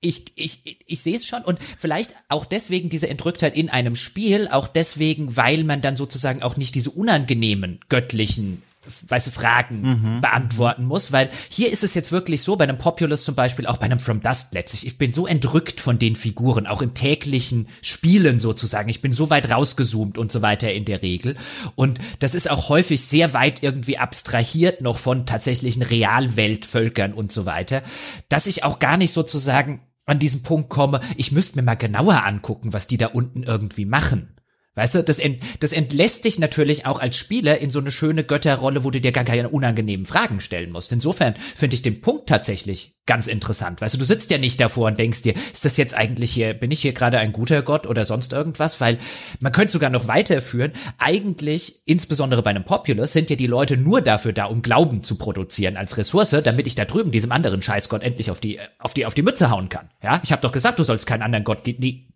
ich, 0.00 0.24
ich, 0.34 0.78
ich 0.86 1.00
sehe 1.00 1.16
es 1.16 1.26
schon 1.26 1.42
und 1.42 1.58
vielleicht 1.78 2.14
auch 2.28 2.44
deswegen 2.44 2.88
diese 2.90 3.08
Entrücktheit 3.08 3.56
in 3.56 3.70
einem 3.70 3.96
Spiel, 3.96 4.48
auch 4.48 4.68
deswegen, 4.68 5.36
weil 5.36 5.64
man 5.64 5.80
dann 5.80 5.96
sozusagen 5.96 6.42
auch 6.42 6.56
nicht 6.56 6.74
diese 6.74 6.90
unangenehmen 6.90 7.80
göttlichen 7.88 8.62
weiße 9.08 9.30
Fragen 9.30 9.80
mhm. 9.82 10.20
beantworten 10.20 10.84
muss, 10.84 11.12
weil 11.12 11.30
hier 11.48 11.70
ist 11.72 11.84
es 11.84 11.94
jetzt 11.94 12.12
wirklich 12.12 12.42
so, 12.42 12.56
bei 12.56 12.64
einem 12.64 12.78
Populous 12.78 13.24
zum 13.24 13.34
Beispiel, 13.34 13.66
auch 13.66 13.78
bei 13.78 13.86
einem 13.86 13.98
From 13.98 14.22
Dust 14.22 14.54
letztlich, 14.54 14.86
ich 14.86 14.98
bin 14.98 15.12
so 15.12 15.26
entrückt 15.26 15.80
von 15.80 15.98
den 15.98 16.14
Figuren, 16.16 16.66
auch 16.66 16.82
im 16.82 16.94
täglichen 16.94 17.68
Spielen 17.82 18.40
sozusagen, 18.40 18.88
ich 18.88 19.00
bin 19.00 19.12
so 19.12 19.30
weit 19.30 19.50
rausgezoomt 19.50 20.18
und 20.18 20.32
so 20.32 20.42
weiter 20.42 20.72
in 20.72 20.84
der 20.84 21.02
Regel 21.02 21.36
und 21.74 21.98
das 22.20 22.34
ist 22.34 22.50
auch 22.50 22.68
häufig 22.68 23.04
sehr 23.04 23.34
weit 23.34 23.62
irgendwie 23.62 23.98
abstrahiert 23.98 24.80
noch 24.80 24.98
von 24.98 25.26
tatsächlichen 25.26 25.82
Realweltvölkern 25.82 27.12
und 27.12 27.32
so 27.32 27.46
weiter, 27.46 27.82
dass 28.28 28.46
ich 28.46 28.64
auch 28.64 28.78
gar 28.78 28.96
nicht 28.96 29.12
sozusagen 29.12 29.80
an 30.06 30.18
diesen 30.18 30.42
Punkt 30.42 30.68
komme, 30.68 31.00
ich 31.16 31.32
müsste 31.32 31.56
mir 31.56 31.62
mal 31.62 31.76
genauer 31.76 32.24
angucken, 32.24 32.72
was 32.72 32.86
die 32.86 32.98
da 32.98 33.06
unten 33.06 33.42
irgendwie 33.42 33.86
machen. 33.86 34.33
Weißt 34.74 34.96
du, 34.96 35.04
das, 35.04 35.20
ent, 35.20 35.40
das 35.60 35.72
entlässt 35.72 36.24
dich 36.24 36.38
natürlich 36.38 36.84
auch 36.84 37.00
als 37.00 37.16
Spieler 37.16 37.58
in 37.58 37.70
so 37.70 37.78
eine 37.78 37.92
schöne 37.92 38.24
Götterrolle, 38.24 38.82
wo 38.82 38.90
du 38.90 39.00
dir 39.00 39.12
gar 39.12 39.24
keine 39.24 39.48
unangenehmen 39.48 40.04
Fragen 40.04 40.40
stellen 40.40 40.72
musst. 40.72 40.92
Insofern 40.92 41.34
finde 41.36 41.76
ich 41.76 41.82
den 41.82 42.00
Punkt 42.00 42.28
tatsächlich 42.28 42.94
ganz 43.06 43.26
interessant. 43.26 43.80
Weißt 43.80 43.94
du, 43.94 43.98
du 43.98 44.04
sitzt 44.04 44.30
ja 44.30 44.38
nicht 44.38 44.60
davor 44.60 44.88
und 44.88 44.98
denkst 44.98 45.22
dir, 45.22 45.34
ist 45.52 45.64
das 45.64 45.76
jetzt 45.76 45.94
eigentlich 45.94 46.32
hier, 46.32 46.54
bin 46.54 46.70
ich 46.70 46.80
hier 46.80 46.92
gerade 46.92 47.18
ein 47.18 47.32
guter 47.32 47.62
Gott 47.62 47.86
oder 47.86 48.04
sonst 48.04 48.32
irgendwas? 48.32 48.80
Weil 48.80 48.98
man 49.40 49.52
könnte 49.52 49.72
sogar 49.72 49.90
noch 49.90 50.08
weiterführen. 50.08 50.72
Eigentlich, 50.98 51.82
insbesondere 51.84 52.42
bei 52.42 52.50
einem 52.50 52.64
Populous, 52.64 53.12
sind 53.12 53.30
ja 53.30 53.36
die 53.36 53.46
Leute 53.46 53.76
nur 53.76 54.00
dafür 54.00 54.32
da, 54.32 54.46
um 54.46 54.62
Glauben 54.62 55.02
zu 55.02 55.16
produzieren 55.16 55.76
als 55.76 55.96
Ressource, 55.98 56.30
damit 56.42 56.66
ich 56.66 56.74
da 56.74 56.84
drüben 56.84 57.12
diesem 57.12 57.30
anderen 57.30 57.62
Scheißgott 57.62 58.02
endlich 58.02 58.30
auf 58.30 58.40
die, 58.40 58.58
auf 58.78 58.94
die, 58.94 59.06
auf 59.06 59.14
die 59.14 59.22
Mütze 59.22 59.50
hauen 59.50 59.68
kann. 59.68 59.90
Ja, 60.02 60.20
ich 60.24 60.32
habe 60.32 60.42
doch 60.42 60.52
gesagt, 60.52 60.78
du 60.78 60.84
sollst 60.84 61.06
keinen 61.06 61.22
anderen 61.22 61.44
Gott 61.44 61.64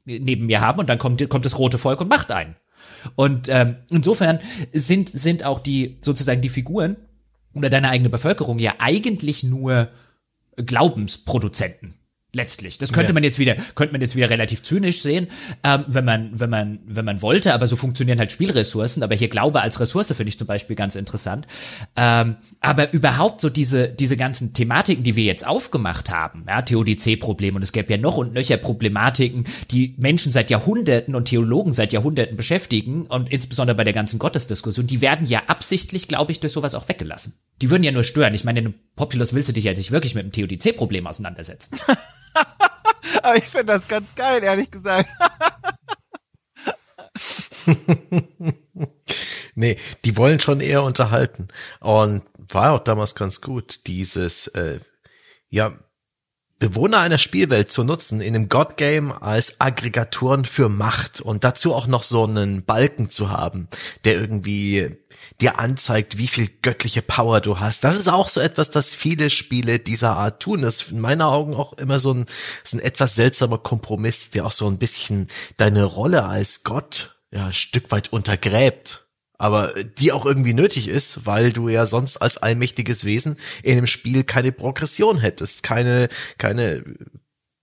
neben 0.08 0.46
mir 0.46 0.60
haben 0.60 0.80
und 0.80 0.88
dann 0.88 0.98
kommt, 0.98 1.28
kommt 1.28 1.44
das 1.44 1.58
rote 1.58 1.78
Volk 1.78 2.00
und 2.00 2.08
macht 2.08 2.30
einen. 2.30 2.56
Und 3.14 3.48
ähm, 3.48 3.76
insofern 3.90 4.40
sind, 4.72 5.08
sind 5.08 5.44
auch 5.44 5.60
die 5.60 5.98
sozusagen 6.00 6.40
die 6.40 6.48
Figuren 6.48 6.96
oder 7.54 7.70
deine 7.70 7.90
eigene 7.90 8.08
Bevölkerung 8.08 8.58
ja 8.58 8.74
eigentlich 8.78 9.44
nur 9.44 9.90
Glaubensproduzenten 10.56 11.97
letztlich. 12.34 12.76
Das 12.76 12.92
könnte 12.92 13.10
ja. 13.10 13.14
man 13.14 13.22
jetzt 13.22 13.38
wieder, 13.38 13.54
könnte 13.74 13.92
man 13.92 14.02
jetzt 14.02 14.14
wieder 14.14 14.28
relativ 14.28 14.62
zynisch 14.62 15.00
sehen, 15.00 15.28
ähm, 15.64 15.84
wenn 15.86 16.04
man, 16.04 16.30
wenn 16.38 16.50
man, 16.50 16.78
wenn 16.86 17.04
man 17.04 17.22
wollte, 17.22 17.54
aber 17.54 17.66
so 17.66 17.74
funktionieren 17.74 18.18
halt 18.18 18.32
Spielressourcen. 18.32 19.02
Aber 19.02 19.14
hier 19.14 19.28
Glaube 19.28 19.62
als 19.62 19.80
Ressource 19.80 20.08
finde 20.08 20.28
ich 20.28 20.38
zum 20.38 20.46
Beispiel 20.46 20.76
ganz 20.76 20.94
interessant. 20.94 21.46
Ähm, 21.96 22.36
aber 22.60 22.92
überhaupt 22.92 23.40
so 23.40 23.48
diese, 23.48 23.88
diese 23.88 24.18
ganzen 24.18 24.52
Thematiken, 24.52 25.04
die 25.04 25.16
wir 25.16 25.24
jetzt 25.24 25.46
aufgemacht 25.46 26.10
haben, 26.10 26.44
ja, 26.46 26.60
Theodizee-Problem 26.60 27.56
und 27.56 27.62
es 27.62 27.72
gäbe 27.72 27.92
ja 27.92 27.98
noch 27.98 28.18
und 28.18 28.34
nöcher 28.34 28.58
Problematiken, 28.58 29.44
die 29.70 29.94
Menschen 29.96 30.30
seit 30.30 30.50
Jahrhunderten 30.50 31.14
und 31.14 31.26
Theologen 31.26 31.72
seit 31.72 31.94
Jahrhunderten 31.94 32.36
beschäftigen 32.36 33.06
und 33.06 33.32
insbesondere 33.32 33.76
bei 33.76 33.84
der 33.84 33.94
ganzen 33.94 34.18
Gottesdiskussion, 34.18 34.86
die 34.86 35.00
werden 35.00 35.26
ja 35.26 35.44
absichtlich, 35.46 36.08
glaube 36.08 36.32
ich, 36.32 36.40
durch 36.40 36.52
sowas 36.52 36.74
auch 36.74 36.90
weggelassen. 36.90 37.34
Die 37.62 37.70
würden 37.70 37.82
ja 37.82 37.90
nur 37.90 38.04
stören. 38.04 38.34
Ich 38.34 38.44
meine, 38.44 38.60
in 38.60 38.66
einem 38.66 38.74
Populus 38.96 39.32
willst 39.32 39.48
du 39.48 39.52
dich 39.52 39.64
ja 39.64 39.72
nicht 39.72 39.90
wirklich 39.90 40.14
mit 40.14 40.24
dem 40.24 40.32
Theodizee-Problem 40.32 41.06
auseinandersetzen. 41.06 41.78
Aber 43.22 43.36
ich 43.36 43.44
finde 43.44 43.72
das 43.72 43.88
ganz 43.88 44.14
geil, 44.14 44.42
ehrlich 44.42 44.70
gesagt. 44.70 45.08
nee, 49.54 49.78
die 50.04 50.16
wollen 50.16 50.40
schon 50.40 50.60
eher 50.60 50.82
unterhalten. 50.82 51.48
Und 51.80 52.22
war 52.50 52.72
auch 52.72 52.84
damals 52.84 53.14
ganz 53.14 53.40
gut, 53.40 53.86
dieses, 53.86 54.48
äh, 54.48 54.80
ja, 55.50 55.78
Bewohner 56.58 56.98
einer 56.98 57.18
Spielwelt 57.18 57.70
zu 57.70 57.84
nutzen 57.84 58.20
in 58.20 58.34
einem 58.34 58.48
God-Game 58.48 59.12
als 59.12 59.60
Aggregatoren 59.60 60.44
für 60.44 60.68
Macht 60.68 61.20
und 61.20 61.44
dazu 61.44 61.72
auch 61.72 61.86
noch 61.86 62.02
so 62.02 62.24
einen 62.24 62.64
Balken 62.64 63.10
zu 63.10 63.30
haben, 63.30 63.68
der 64.04 64.14
irgendwie 64.14 64.96
dir 65.40 65.58
anzeigt, 65.58 66.18
wie 66.18 66.26
viel 66.26 66.48
göttliche 66.62 67.02
Power 67.02 67.40
du 67.40 67.60
hast. 67.60 67.84
Das 67.84 67.96
ist 67.96 68.08
auch 68.08 68.28
so 68.28 68.40
etwas, 68.40 68.70
das 68.70 68.94
viele 68.94 69.30
Spiele 69.30 69.78
dieser 69.78 70.16
Art 70.16 70.42
tun. 70.42 70.62
Das 70.62 70.82
ist 70.82 70.90
in 70.90 71.00
meinen 71.00 71.22
Augen 71.22 71.54
auch 71.54 71.74
immer 71.74 72.00
so 72.00 72.12
ein, 72.12 72.26
so 72.64 72.76
ein 72.76 72.80
etwas 72.80 73.14
seltsamer 73.14 73.58
Kompromiss, 73.58 74.30
der 74.30 74.46
auch 74.46 74.52
so 74.52 74.66
ein 74.66 74.78
bisschen 74.78 75.28
deine 75.56 75.84
Rolle 75.84 76.24
als 76.24 76.64
Gott 76.64 77.20
ja, 77.32 77.46
ein 77.46 77.52
Stück 77.52 77.90
weit 77.90 78.12
untergräbt 78.12 79.08
aber 79.38 79.72
die 79.98 80.12
auch 80.12 80.26
irgendwie 80.26 80.52
nötig 80.52 80.88
ist, 80.88 81.24
weil 81.24 81.52
du 81.52 81.68
ja 81.68 81.86
sonst 81.86 82.16
als 82.16 82.38
allmächtiges 82.38 83.04
Wesen 83.04 83.36
in 83.62 83.76
dem 83.76 83.86
Spiel 83.86 84.24
keine 84.24 84.50
Progression 84.50 85.18
hättest, 85.18 85.62
keine, 85.62 86.08
keine 86.38 86.82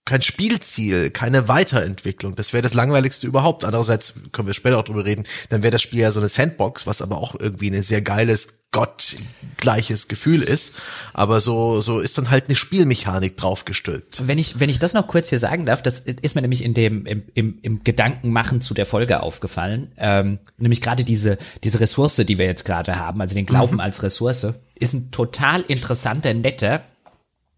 kein 0.06 0.22
Spielziel, 0.22 1.10
keine 1.10 1.48
Weiterentwicklung. 1.48 2.36
Das 2.36 2.54
wäre 2.54 2.62
das 2.62 2.76
langweiligste 2.76 3.26
überhaupt. 3.26 3.66
Andererseits 3.66 4.14
können 4.32 4.48
wir 4.48 4.54
später 4.54 4.78
auch 4.78 4.84
drüber 4.84 5.04
reden, 5.04 5.24
dann 5.50 5.64
wäre 5.64 5.72
das 5.72 5.82
Spiel 5.82 6.00
ja 6.00 6.12
so 6.12 6.20
eine 6.20 6.30
Sandbox, 6.30 6.86
was 6.86 7.02
aber 7.02 7.18
auch 7.18 7.34
irgendwie 7.40 7.72
ein 7.72 7.82
sehr 7.82 8.04
geiles, 8.04 8.60
gottgleiches 8.72 10.08
Gefühl 10.08 10.44
ist. 10.44 10.76
Aber 11.14 11.40
so, 11.40 11.82
so 11.82 12.00
ist 12.00 12.20
dann 12.20 12.30
halt 12.30 12.46
eine 12.46 12.56
Spielmechanik 12.56 13.36
draufgestülpt. 13.36 14.28
Wenn 14.28 14.38
ich, 14.38 14.60
wenn 14.60 14.70
ich 14.70 14.78
das 14.78 14.94
noch 14.94 15.08
kurz 15.08 15.30
hier 15.30 15.40
sagen 15.40 15.66
darf, 15.66 15.82
das 15.82 16.02
ist 16.02 16.36
mir 16.36 16.42
nämlich 16.42 16.64
in 16.64 16.76
dem, 16.76 17.08
im, 17.08 17.24
im, 17.34 17.58
im 17.64 17.84
Gedankenmachen 17.84 18.62
zu 18.62 18.76
der 18.76 18.86
Folge 18.86 19.24
aufgefallen. 19.24 19.92
Ähm, 19.98 20.38
nämlich 20.58 20.82
gerade 20.82 21.04
diese, 21.04 21.40
diese 21.64 21.80
Ressource, 21.80 22.18
die 22.18 22.38
wir 22.38 22.46
jetzt 22.46 22.66
gerade 22.66 23.00
haben, 23.00 23.22
also 23.22 23.34
den 23.34 23.48
Glauben 23.48 23.76
mhm. 23.76 23.80
als 23.80 24.04
Ressource, 24.04 24.46
ist 24.78 24.94
ein 24.94 25.10
total 25.10 25.62
interessanter, 25.62 26.32
netter 26.36 26.82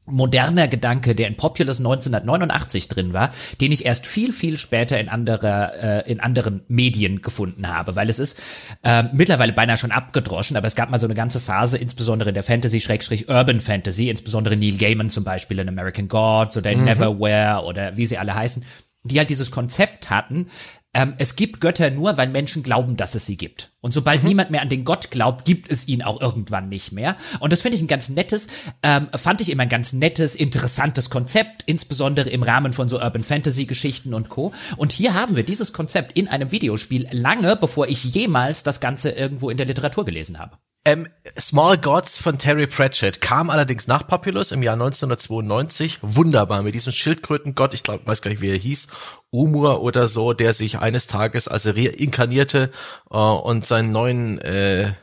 moderner 0.08 0.68
Gedanke, 0.68 1.14
der 1.14 1.28
in 1.28 1.36
Populous 1.36 1.80
1989 1.80 2.88
drin 2.88 3.14
war, 3.14 3.32
den 3.62 3.72
ich 3.72 3.86
erst 3.86 4.08
viel, 4.08 4.32
viel 4.32 4.58
später 4.58 5.00
in 5.00 5.10
anderer, 5.10 6.06
äh, 6.06 6.12
in 6.12 6.20
anderen 6.20 6.62
Medien 6.68 7.22
gefunden 7.22 7.68
habe, 7.68 7.96
weil 7.96 8.10
es 8.10 8.20
ist 8.20 8.42
äh, 8.84 9.04
mittlerweile 9.14 9.54
beinahe 9.54 9.78
schon 9.78 9.92
abgedroschen, 9.92 10.58
aber 10.58 10.68
es 10.68 10.76
gab 10.76 10.90
mal 10.90 10.98
so 10.98 11.08
eine 11.08 11.16
ganze 11.16 11.40
Phase, 11.40 11.78
insbesondere 11.78 12.30
in 12.30 12.34
der 12.34 12.44
Fantasy-Urban 12.44 13.62
Fantasy, 13.62 14.10
insbesondere 14.10 14.56
Neil 14.56 14.78
Gaiman 14.78 15.10
zum 15.10 15.24
Beispiel 15.24 15.60
in 15.60 15.68
American 15.68 16.08
Gods 16.08 16.58
oder 16.58 16.72
in 16.72 16.80
mhm. 16.80 16.86
Neverwhere 16.86 17.64
oder 17.66 17.98
wie 17.98 18.06
sie 18.06 18.18
alle 18.18 18.34
heißen, 18.34 18.64
die 19.04 19.20
halt 19.20 19.30
dieses 19.30 19.52
Konzept 19.52 20.10
hatten, 20.10 20.48
ähm, 20.94 21.14
es 21.18 21.36
gibt 21.36 21.62
Götter 21.62 21.90
nur, 21.90 22.18
weil 22.18 22.30
Menschen 22.30 22.64
glauben, 22.64 22.98
dass 22.98 23.14
es 23.14 23.26
sie 23.26 23.38
gibt. 23.38 23.70
Und 23.82 23.94
sobald 23.94 24.24
mhm. 24.24 24.30
niemand 24.30 24.50
mehr 24.50 24.62
an 24.62 24.70
den 24.70 24.84
Gott 24.84 25.12
glaubt, 25.12 25.46
gibt 25.46 25.72
es 25.72 25.88
ihn 25.88 26.02
auch 26.02 26.20
irgendwann 26.22 26.70
nicht 26.70 26.92
mehr. 26.92 27.16
Und 27.40 27.54
das 27.54 27.62
finde 27.62 27.76
ich 27.76 27.82
ein 27.82 27.88
ganz 27.88 28.10
nettes, 28.10 28.48
ähm, 28.84 29.08
fand 29.14 29.42
ich 29.42 29.52
immer 29.52 29.64
ein 29.64 29.70
ganz 29.70 29.94
nettes, 29.94 30.36
interessantes 30.36 31.10
Konzept, 31.10 31.64
insbesondere 31.66 32.30
im 32.30 32.44
Rahmen 32.44 32.74
von 32.74 32.90
so 32.90 33.00
Urban 33.00 33.24
Fantasy 33.24 33.66
Geschichten 33.66 34.14
und 34.14 34.30
Co. 34.30 34.54
Und 34.76 34.92
hier 34.92 35.14
haben 35.14 35.36
wir 35.36 35.44
dieses 35.44 35.74
Konzept 35.74 36.18
in 36.18 36.28
einem 36.28 36.52
Videospiel 36.52 37.08
lange, 37.12 37.56
bevor 37.56 37.88
ich 37.88 38.04
jemals 38.04 38.64
das 38.64 38.80
Ganze 38.80 39.12
irgendwo 39.12 39.50
in 39.50 39.58
der 39.58 39.68
Literatur 39.68 40.06
gelesen 40.06 40.40
habe. 40.40 40.58
Ähm, 40.86 41.08
Small 41.38 41.78
Gods 41.78 42.18
von 42.18 42.38
Terry 42.38 42.66
Pratchett 42.66 43.20
kam 43.20 43.50
allerdings 43.50 43.88
nach 43.88 44.08
Populous 44.08 44.54
im 44.54 44.64
Jahr 44.64 44.76
1992. 44.76 46.00
Wunderbar 46.02 46.64
mit 46.64 46.76
diesem 46.76 46.94
Schildkrötengott, 46.94 47.74
ich 47.74 47.84
glaube, 47.84 48.08
weiß 48.08 48.22
gar 48.22 48.32
nicht, 48.32 48.42
wie 48.42 48.52
er 48.52 48.58
hieß, 48.58 48.88
Umur 49.30 49.82
oder 49.82 50.08
so, 50.08 50.32
der 50.32 50.54
sich 50.54 50.80
eines 50.80 51.08
Tages 51.08 51.50
als 51.50 51.68
reinkarnierte 51.68 52.72
äh, 53.12 53.18
und 53.18 53.66
seinen 53.66 53.92
neuen 53.92 54.40
äh, 54.40 54.94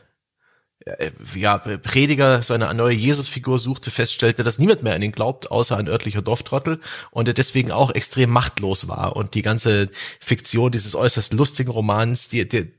äh, 0.85 1.11
ja, 1.33 1.57
Prediger, 1.57 2.43
seine 2.43 2.71
neue 2.75 2.93
Jesusfigur 2.93 3.57
suchte, 3.57 3.89
feststellte, 3.89 4.43
dass 4.43 4.59
niemand 4.59 4.83
mehr 4.83 4.93
an 4.93 5.01
ihn 5.01 5.11
glaubt, 5.11 5.49
außer 5.49 5.77
ein 5.77 5.87
örtlicher 5.87 6.21
Dorftrottel 6.21 6.79
und 7.09 7.27
er 7.27 7.33
deswegen 7.33 7.71
auch 7.71 7.91
extrem 7.91 8.29
machtlos 8.29 8.87
war 8.87 9.15
und 9.15 9.33
die 9.33 9.41
ganze 9.41 9.89
Fiktion 10.19 10.71
dieses 10.71 10.95
äußerst 10.95 11.33
lustigen 11.33 11.71
Romans, 11.71 12.29
die, 12.29 12.47
die 12.47 12.71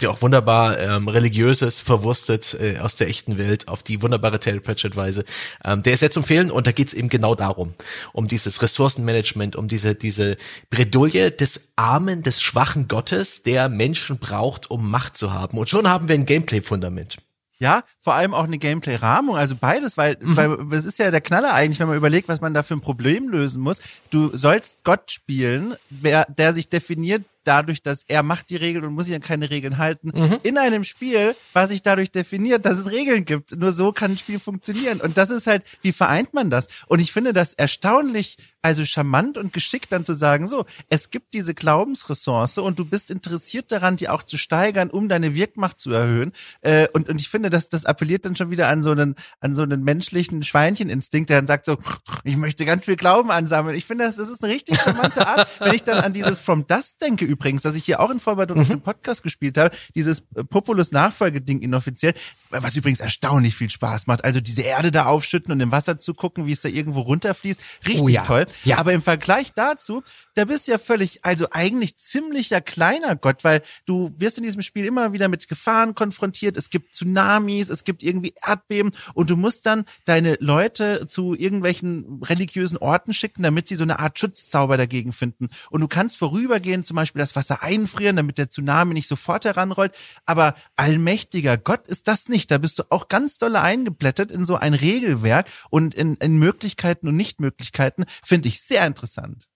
der 0.00 0.10
auch 0.10 0.22
wunderbar 0.22 0.78
ähm, 0.78 1.06
religiöses 1.08 1.80
verwurstet 1.80 2.56
äh, 2.60 2.78
aus 2.78 2.96
der 2.96 3.08
echten 3.08 3.38
Welt 3.38 3.68
auf 3.68 3.82
die 3.82 4.02
wunderbare 4.02 4.40
Terry 4.40 4.60
Pratchett 4.60 4.96
Weise. 4.96 5.24
Ähm, 5.64 5.82
der 5.82 5.94
ist 5.94 6.00
sehr 6.00 6.10
zu 6.10 6.20
empfehlen 6.20 6.50
und 6.50 6.66
da 6.66 6.72
geht's 6.72 6.92
eben 6.92 7.08
genau 7.08 7.34
darum, 7.34 7.74
um 8.12 8.26
dieses 8.26 8.60
Ressourcenmanagement, 8.60 9.54
um 9.54 9.68
diese 9.68 9.94
diese 9.94 10.36
Bredouille 10.70 11.30
des 11.30 11.72
armen, 11.76 12.22
des 12.22 12.42
schwachen 12.42 12.88
Gottes, 12.88 13.44
der 13.44 13.68
Menschen 13.68 14.18
braucht, 14.18 14.70
um 14.70 14.90
Macht 14.90 15.16
zu 15.16 15.32
haben. 15.32 15.58
Und 15.58 15.68
schon 15.70 15.88
haben 15.88 16.08
wir 16.08 16.16
ein 16.16 16.26
Gameplay-Fundament. 16.26 17.18
Ja, 17.60 17.84
vor 18.00 18.14
allem 18.14 18.34
auch 18.34 18.44
eine 18.44 18.58
Gameplay-Rahmung, 18.58 19.36
also 19.36 19.54
beides, 19.54 19.96
weil, 19.96 20.18
mhm. 20.20 20.36
weil 20.36 20.78
es 20.78 20.84
ist 20.84 20.98
ja 20.98 21.10
der 21.12 21.20
Knaller 21.20 21.54
eigentlich, 21.54 21.78
wenn 21.78 21.86
man 21.86 21.96
überlegt, 21.96 22.28
was 22.28 22.40
man 22.40 22.52
da 22.52 22.64
für 22.64 22.74
ein 22.74 22.80
Problem 22.80 23.28
lösen 23.28 23.62
muss. 23.62 23.78
Du 24.10 24.36
sollst 24.36 24.82
Gott 24.82 25.12
spielen, 25.12 25.76
wer, 25.88 26.26
der 26.36 26.52
sich 26.52 26.68
definiert 26.68 27.22
dadurch, 27.44 27.82
dass 27.82 28.04
er 28.08 28.22
macht 28.22 28.50
die 28.50 28.56
Regeln 28.56 28.84
und 28.84 28.94
muss 28.94 29.06
sich 29.06 29.14
an 29.14 29.20
keine 29.20 29.50
Regeln 29.50 29.78
halten, 29.78 30.10
mhm. 30.14 30.38
in 30.42 30.58
einem 30.58 30.84
Spiel, 30.84 31.36
was 31.52 31.70
sich 31.70 31.82
dadurch 31.82 32.10
definiert, 32.10 32.64
dass 32.64 32.78
es 32.78 32.90
Regeln 32.90 33.24
gibt. 33.24 33.56
Nur 33.56 33.72
so 33.72 33.92
kann 33.92 34.12
ein 34.12 34.18
Spiel 34.18 34.38
funktionieren. 34.38 35.00
Und 35.00 35.16
das 35.16 35.30
ist 35.30 35.46
halt, 35.46 35.64
wie 35.82 35.92
vereint 35.92 36.34
man 36.34 36.50
das? 36.50 36.68
Und 36.86 37.00
ich 37.00 37.12
finde 37.12 37.32
das 37.32 37.52
erstaunlich, 37.52 38.36
also 38.64 38.84
charmant 38.86 39.36
und 39.36 39.52
geschickt 39.52 39.92
dann 39.92 40.06
zu 40.06 40.14
sagen, 40.14 40.46
so, 40.46 40.64
es 40.88 41.10
gibt 41.10 41.34
diese 41.34 41.54
Glaubensressource 41.54 42.58
und 42.58 42.78
du 42.78 42.86
bist 42.86 43.10
interessiert 43.10 43.70
daran, 43.70 43.96
die 43.96 44.08
auch 44.08 44.22
zu 44.22 44.38
steigern, 44.38 44.90
um 44.90 45.08
deine 45.10 45.34
Wirkmacht 45.34 45.78
zu 45.78 45.92
erhöhen. 45.92 46.32
Äh, 46.62 46.88
und, 46.94 47.10
und 47.10 47.20
ich 47.20 47.28
finde, 47.28 47.50
dass 47.50 47.68
das 47.68 47.84
appelliert 47.84 48.24
dann 48.24 48.36
schon 48.36 48.50
wieder 48.50 48.68
an 48.68 48.82
so 48.82 48.92
einen, 48.92 49.16
an 49.40 49.54
so 49.54 49.62
einen 49.62 49.84
menschlichen 49.84 50.42
Schweincheninstinkt, 50.42 51.28
der 51.28 51.38
dann 51.38 51.46
sagt 51.46 51.66
so, 51.66 51.76
ich 52.24 52.38
möchte 52.38 52.64
ganz 52.64 52.86
viel 52.86 52.96
Glauben 52.96 53.30
ansammeln. 53.30 53.76
Ich 53.76 53.84
finde, 53.84 54.06
das, 54.06 54.16
das 54.16 54.30
ist 54.30 54.42
eine 54.42 54.54
richtig 54.54 54.80
charmante 54.80 55.26
Art, 55.26 55.46
wenn 55.60 55.74
ich 55.74 55.82
dann 55.82 55.98
an 55.98 56.14
dieses 56.14 56.38
From 56.38 56.66
Dust 56.66 57.02
denke 57.02 57.26
übrigens, 57.26 57.62
das 57.62 57.76
ich 57.76 57.84
hier 57.84 58.00
auch 58.00 58.10
in 58.10 58.18
Vorbereitung 58.18 58.56
mhm. 58.56 58.62
auf 58.62 58.68
den 58.68 58.80
Podcast 58.80 59.22
gespielt 59.22 59.58
habe, 59.58 59.76
dieses 59.94 60.22
Populus 60.48 60.90
Nachfolgeding 60.90 61.60
inoffiziell, 61.60 62.14
was 62.48 62.74
übrigens 62.76 63.00
erstaunlich 63.00 63.54
viel 63.54 63.68
Spaß 63.68 64.06
macht. 64.06 64.24
Also 64.24 64.40
diese 64.40 64.62
Erde 64.62 64.90
da 64.90 65.04
aufschütten 65.04 65.52
und 65.52 65.60
im 65.60 65.70
Wasser 65.70 65.98
zu 65.98 66.14
gucken, 66.14 66.46
wie 66.46 66.52
es 66.52 66.62
da 66.62 66.70
irgendwo 66.70 67.02
runterfließt, 67.02 67.60
richtig 67.86 68.02
oh 68.02 68.08
ja. 68.08 68.22
toll. 68.22 68.46
Ja. 68.64 68.78
Aber 68.78 68.92
im 68.92 69.02
Vergleich 69.02 69.52
dazu, 69.52 70.02
da 70.34 70.44
bist 70.44 70.66
du 70.66 70.72
ja 70.72 70.78
völlig, 70.78 71.24
also 71.24 71.48
eigentlich 71.50 71.96
ziemlicher 71.96 72.60
kleiner 72.60 73.16
Gott, 73.16 73.44
weil 73.44 73.62
du 73.86 74.12
wirst 74.18 74.38
in 74.38 74.44
diesem 74.44 74.62
Spiel 74.62 74.84
immer 74.84 75.12
wieder 75.12 75.28
mit 75.28 75.48
Gefahren 75.48 75.94
konfrontiert. 75.94 76.56
Es 76.56 76.70
gibt 76.70 76.94
Tsunamis, 76.94 77.70
es 77.70 77.84
gibt 77.84 78.02
irgendwie 78.02 78.34
Erdbeben 78.44 78.92
und 79.14 79.30
du 79.30 79.36
musst 79.36 79.66
dann 79.66 79.84
deine 80.04 80.36
Leute 80.40 81.06
zu 81.06 81.34
irgendwelchen 81.34 82.22
religiösen 82.22 82.78
Orten 82.78 83.12
schicken, 83.12 83.42
damit 83.42 83.68
sie 83.68 83.76
so 83.76 83.84
eine 83.84 83.98
Art 83.98 84.18
Schutzzauber 84.18 84.76
dagegen 84.76 85.12
finden. 85.12 85.48
Und 85.70 85.80
du 85.80 85.88
kannst 85.88 86.18
vorübergehend 86.18 86.86
zum 86.86 86.96
Beispiel 86.96 87.20
das 87.20 87.36
Wasser 87.36 87.62
einfrieren, 87.62 88.16
damit 88.16 88.38
der 88.38 88.50
Tsunami 88.50 88.94
nicht 88.94 89.08
sofort 89.08 89.44
heranrollt. 89.44 89.94
Aber 90.26 90.54
allmächtiger 90.76 91.56
Gott 91.56 91.86
ist 91.88 92.08
das 92.08 92.28
nicht. 92.28 92.50
Da 92.50 92.58
bist 92.58 92.78
du 92.78 92.84
auch 92.90 93.08
ganz 93.08 93.38
dolle 93.38 93.60
eingeblättert 93.60 94.30
in 94.30 94.44
so 94.44 94.56
ein 94.56 94.74
Regelwerk 94.74 95.46
und 95.70 95.94
in, 95.94 96.16
in 96.16 96.38
Möglichkeiten 96.38 97.08
und 97.08 97.16
Nichtmöglichkeiten. 97.16 98.04
Finde 98.22 98.43
ich 98.44 98.60
sehr 98.60 98.86
interessant. 98.86 99.46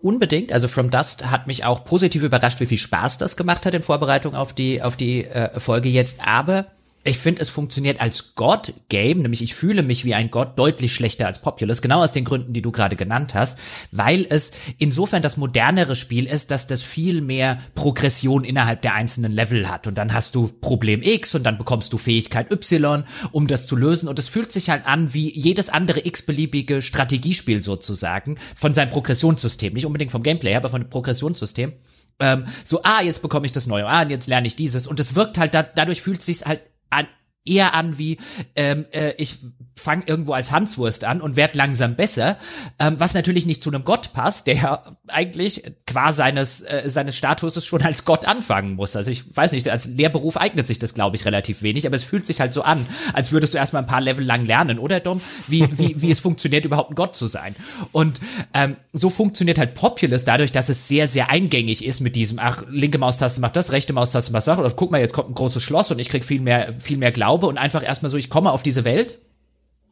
Unbedingt. 0.00 0.52
Also 0.52 0.68
From 0.68 0.90
Dust 0.90 1.30
hat 1.30 1.46
mich 1.46 1.64
auch 1.64 1.84
positiv 1.84 2.22
überrascht, 2.22 2.60
wie 2.60 2.66
viel 2.66 2.78
Spaß 2.78 3.18
das 3.18 3.36
gemacht 3.36 3.66
hat 3.66 3.74
in 3.74 3.82
Vorbereitung 3.82 4.34
auf 4.34 4.54
die 4.54 4.82
auf 4.82 4.96
die 4.96 5.24
äh, 5.24 5.58
Folge 5.60 5.88
jetzt. 5.88 6.26
Aber 6.26 6.66
ich 7.04 7.18
finde, 7.18 7.40
es 7.40 7.48
funktioniert 7.48 8.00
als 8.00 8.34
God-Game, 8.34 9.22
nämlich 9.22 9.42
ich 9.42 9.54
fühle 9.54 9.82
mich 9.82 10.04
wie 10.04 10.14
ein 10.14 10.30
Gott 10.30 10.58
deutlich 10.58 10.92
schlechter 10.92 11.26
als 11.26 11.40
Populous, 11.40 11.80
genau 11.80 12.02
aus 12.02 12.12
den 12.12 12.24
Gründen, 12.24 12.52
die 12.52 12.60
du 12.60 12.70
gerade 12.70 12.96
genannt 12.96 13.34
hast, 13.34 13.58
weil 13.92 14.26
es 14.28 14.52
insofern 14.78 15.22
das 15.22 15.36
modernere 15.36 15.96
Spiel 15.96 16.26
ist, 16.26 16.50
dass 16.50 16.66
das 16.66 16.82
viel 16.82 17.20
mehr 17.20 17.58
Progression 17.74 18.44
innerhalb 18.44 18.82
der 18.82 18.94
einzelnen 18.94 19.32
Level 19.32 19.68
hat. 19.68 19.86
Und 19.86 19.96
dann 19.96 20.12
hast 20.12 20.34
du 20.34 20.48
Problem 20.48 21.00
X 21.02 21.34
und 21.34 21.44
dann 21.44 21.56
bekommst 21.56 21.92
du 21.92 21.98
Fähigkeit 21.98 22.52
Y, 22.52 23.04
um 23.32 23.46
das 23.46 23.66
zu 23.66 23.76
lösen. 23.76 24.08
Und 24.08 24.18
es 24.18 24.28
fühlt 24.28 24.52
sich 24.52 24.68
halt 24.68 24.84
an 24.84 25.14
wie 25.14 25.32
jedes 25.32 25.70
andere 25.70 26.04
x-beliebige 26.04 26.82
Strategiespiel 26.82 27.62
sozusagen 27.62 28.38
von 28.54 28.74
seinem 28.74 28.90
Progressionssystem. 28.90 29.72
Nicht 29.72 29.86
unbedingt 29.86 30.12
vom 30.12 30.22
Gameplay, 30.22 30.56
aber 30.56 30.68
von 30.68 30.82
dem 30.82 30.90
Progressionssystem. 30.90 31.72
Ähm, 32.20 32.44
so, 32.64 32.82
ah, 32.82 33.02
jetzt 33.02 33.22
bekomme 33.22 33.46
ich 33.46 33.52
das 33.52 33.66
Neue, 33.66 33.86
ah, 33.86 34.04
jetzt 34.08 34.26
lerne 34.26 34.46
ich 34.46 34.56
dieses. 34.56 34.86
Und 34.86 34.98
es 34.98 35.14
wirkt 35.14 35.38
halt, 35.38 35.54
da, 35.54 35.62
dadurch 35.62 36.02
fühlt 36.02 36.18
es 36.18 36.26
sich 36.26 36.44
halt 36.44 36.60
an, 36.90 37.08
eher 37.44 37.74
an 37.74 37.98
wie 37.98 38.18
ähm, 38.56 38.86
äh, 38.92 39.12
ich 39.16 39.38
fange 39.78 40.04
irgendwo 40.06 40.32
als 40.32 40.52
Hanswurst 40.52 41.04
an 41.04 41.20
und 41.20 41.36
werd 41.36 41.54
langsam 41.54 41.94
besser, 41.94 42.36
ähm, 42.78 42.96
was 42.98 43.14
natürlich 43.14 43.46
nicht 43.46 43.62
zu 43.62 43.70
einem 43.70 43.84
Gott 43.84 44.12
passt, 44.12 44.46
der 44.46 44.84
eigentlich 45.08 45.62
qua 45.86 46.12
seines 46.12 46.62
äh, 46.62 46.82
seines 46.86 47.16
Statuses 47.16 47.64
schon 47.64 47.82
als 47.82 48.04
Gott 48.04 48.26
anfangen 48.26 48.74
muss. 48.74 48.96
Also 48.96 49.10
ich 49.10 49.24
weiß 49.36 49.52
nicht, 49.52 49.68
als 49.68 49.86
Lehrberuf 49.86 50.36
eignet 50.36 50.66
sich 50.66 50.78
das, 50.78 50.94
glaube 50.94 51.16
ich, 51.16 51.24
relativ 51.24 51.62
wenig, 51.62 51.86
aber 51.86 51.96
es 51.96 52.04
fühlt 52.04 52.26
sich 52.26 52.40
halt 52.40 52.52
so 52.52 52.62
an, 52.62 52.86
als 53.12 53.32
würdest 53.32 53.54
du 53.54 53.58
erstmal 53.58 53.82
ein 53.82 53.88
paar 53.88 54.00
Level 54.00 54.24
lang 54.24 54.46
lernen, 54.46 54.78
oder 54.78 55.00
Dom? 55.00 55.20
Wie 55.46 55.66
wie 55.78 56.00
wie 56.02 56.10
es 56.10 56.20
funktioniert, 56.20 56.64
überhaupt 56.64 56.90
ein 56.90 56.94
Gott 56.94 57.16
zu 57.16 57.26
sein. 57.26 57.54
Und 57.92 58.20
ähm, 58.54 58.76
so 58.92 59.10
funktioniert 59.10 59.58
halt 59.58 59.74
Populous 59.74 60.24
dadurch, 60.24 60.52
dass 60.52 60.68
es 60.68 60.88
sehr 60.88 61.08
sehr 61.08 61.30
eingängig 61.30 61.84
ist 61.84 62.00
mit 62.00 62.16
diesem 62.16 62.38
ach 62.38 62.64
linke 62.70 62.98
Maustaste 62.98 63.40
macht 63.40 63.56
das, 63.56 63.72
rechte 63.72 63.92
Maustaste 63.92 64.32
macht 64.32 64.46
das, 64.46 64.58
oder 64.58 64.70
guck 64.70 64.90
mal, 64.90 65.00
jetzt 65.00 65.14
kommt 65.14 65.30
ein 65.30 65.34
großes 65.34 65.62
Schloss 65.62 65.90
und 65.90 65.98
ich 65.98 66.08
krieg 66.08 66.24
viel 66.24 66.40
mehr 66.40 66.72
viel 66.78 66.98
mehr 66.98 67.12
Glaube 67.12 67.46
und 67.46 67.58
einfach 67.58 67.82
erstmal 67.82 68.10
so, 68.10 68.16
ich 68.16 68.30
komme 68.30 68.50
auf 68.50 68.62
diese 68.62 68.84
Welt 68.84 69.18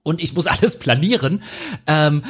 und 0.06 0.22
ich 0.22 0.34
muss 0.34 0.46
alles 0.46 0.78
planieren. 0.78 1.42
Ähm, 1.86 2.22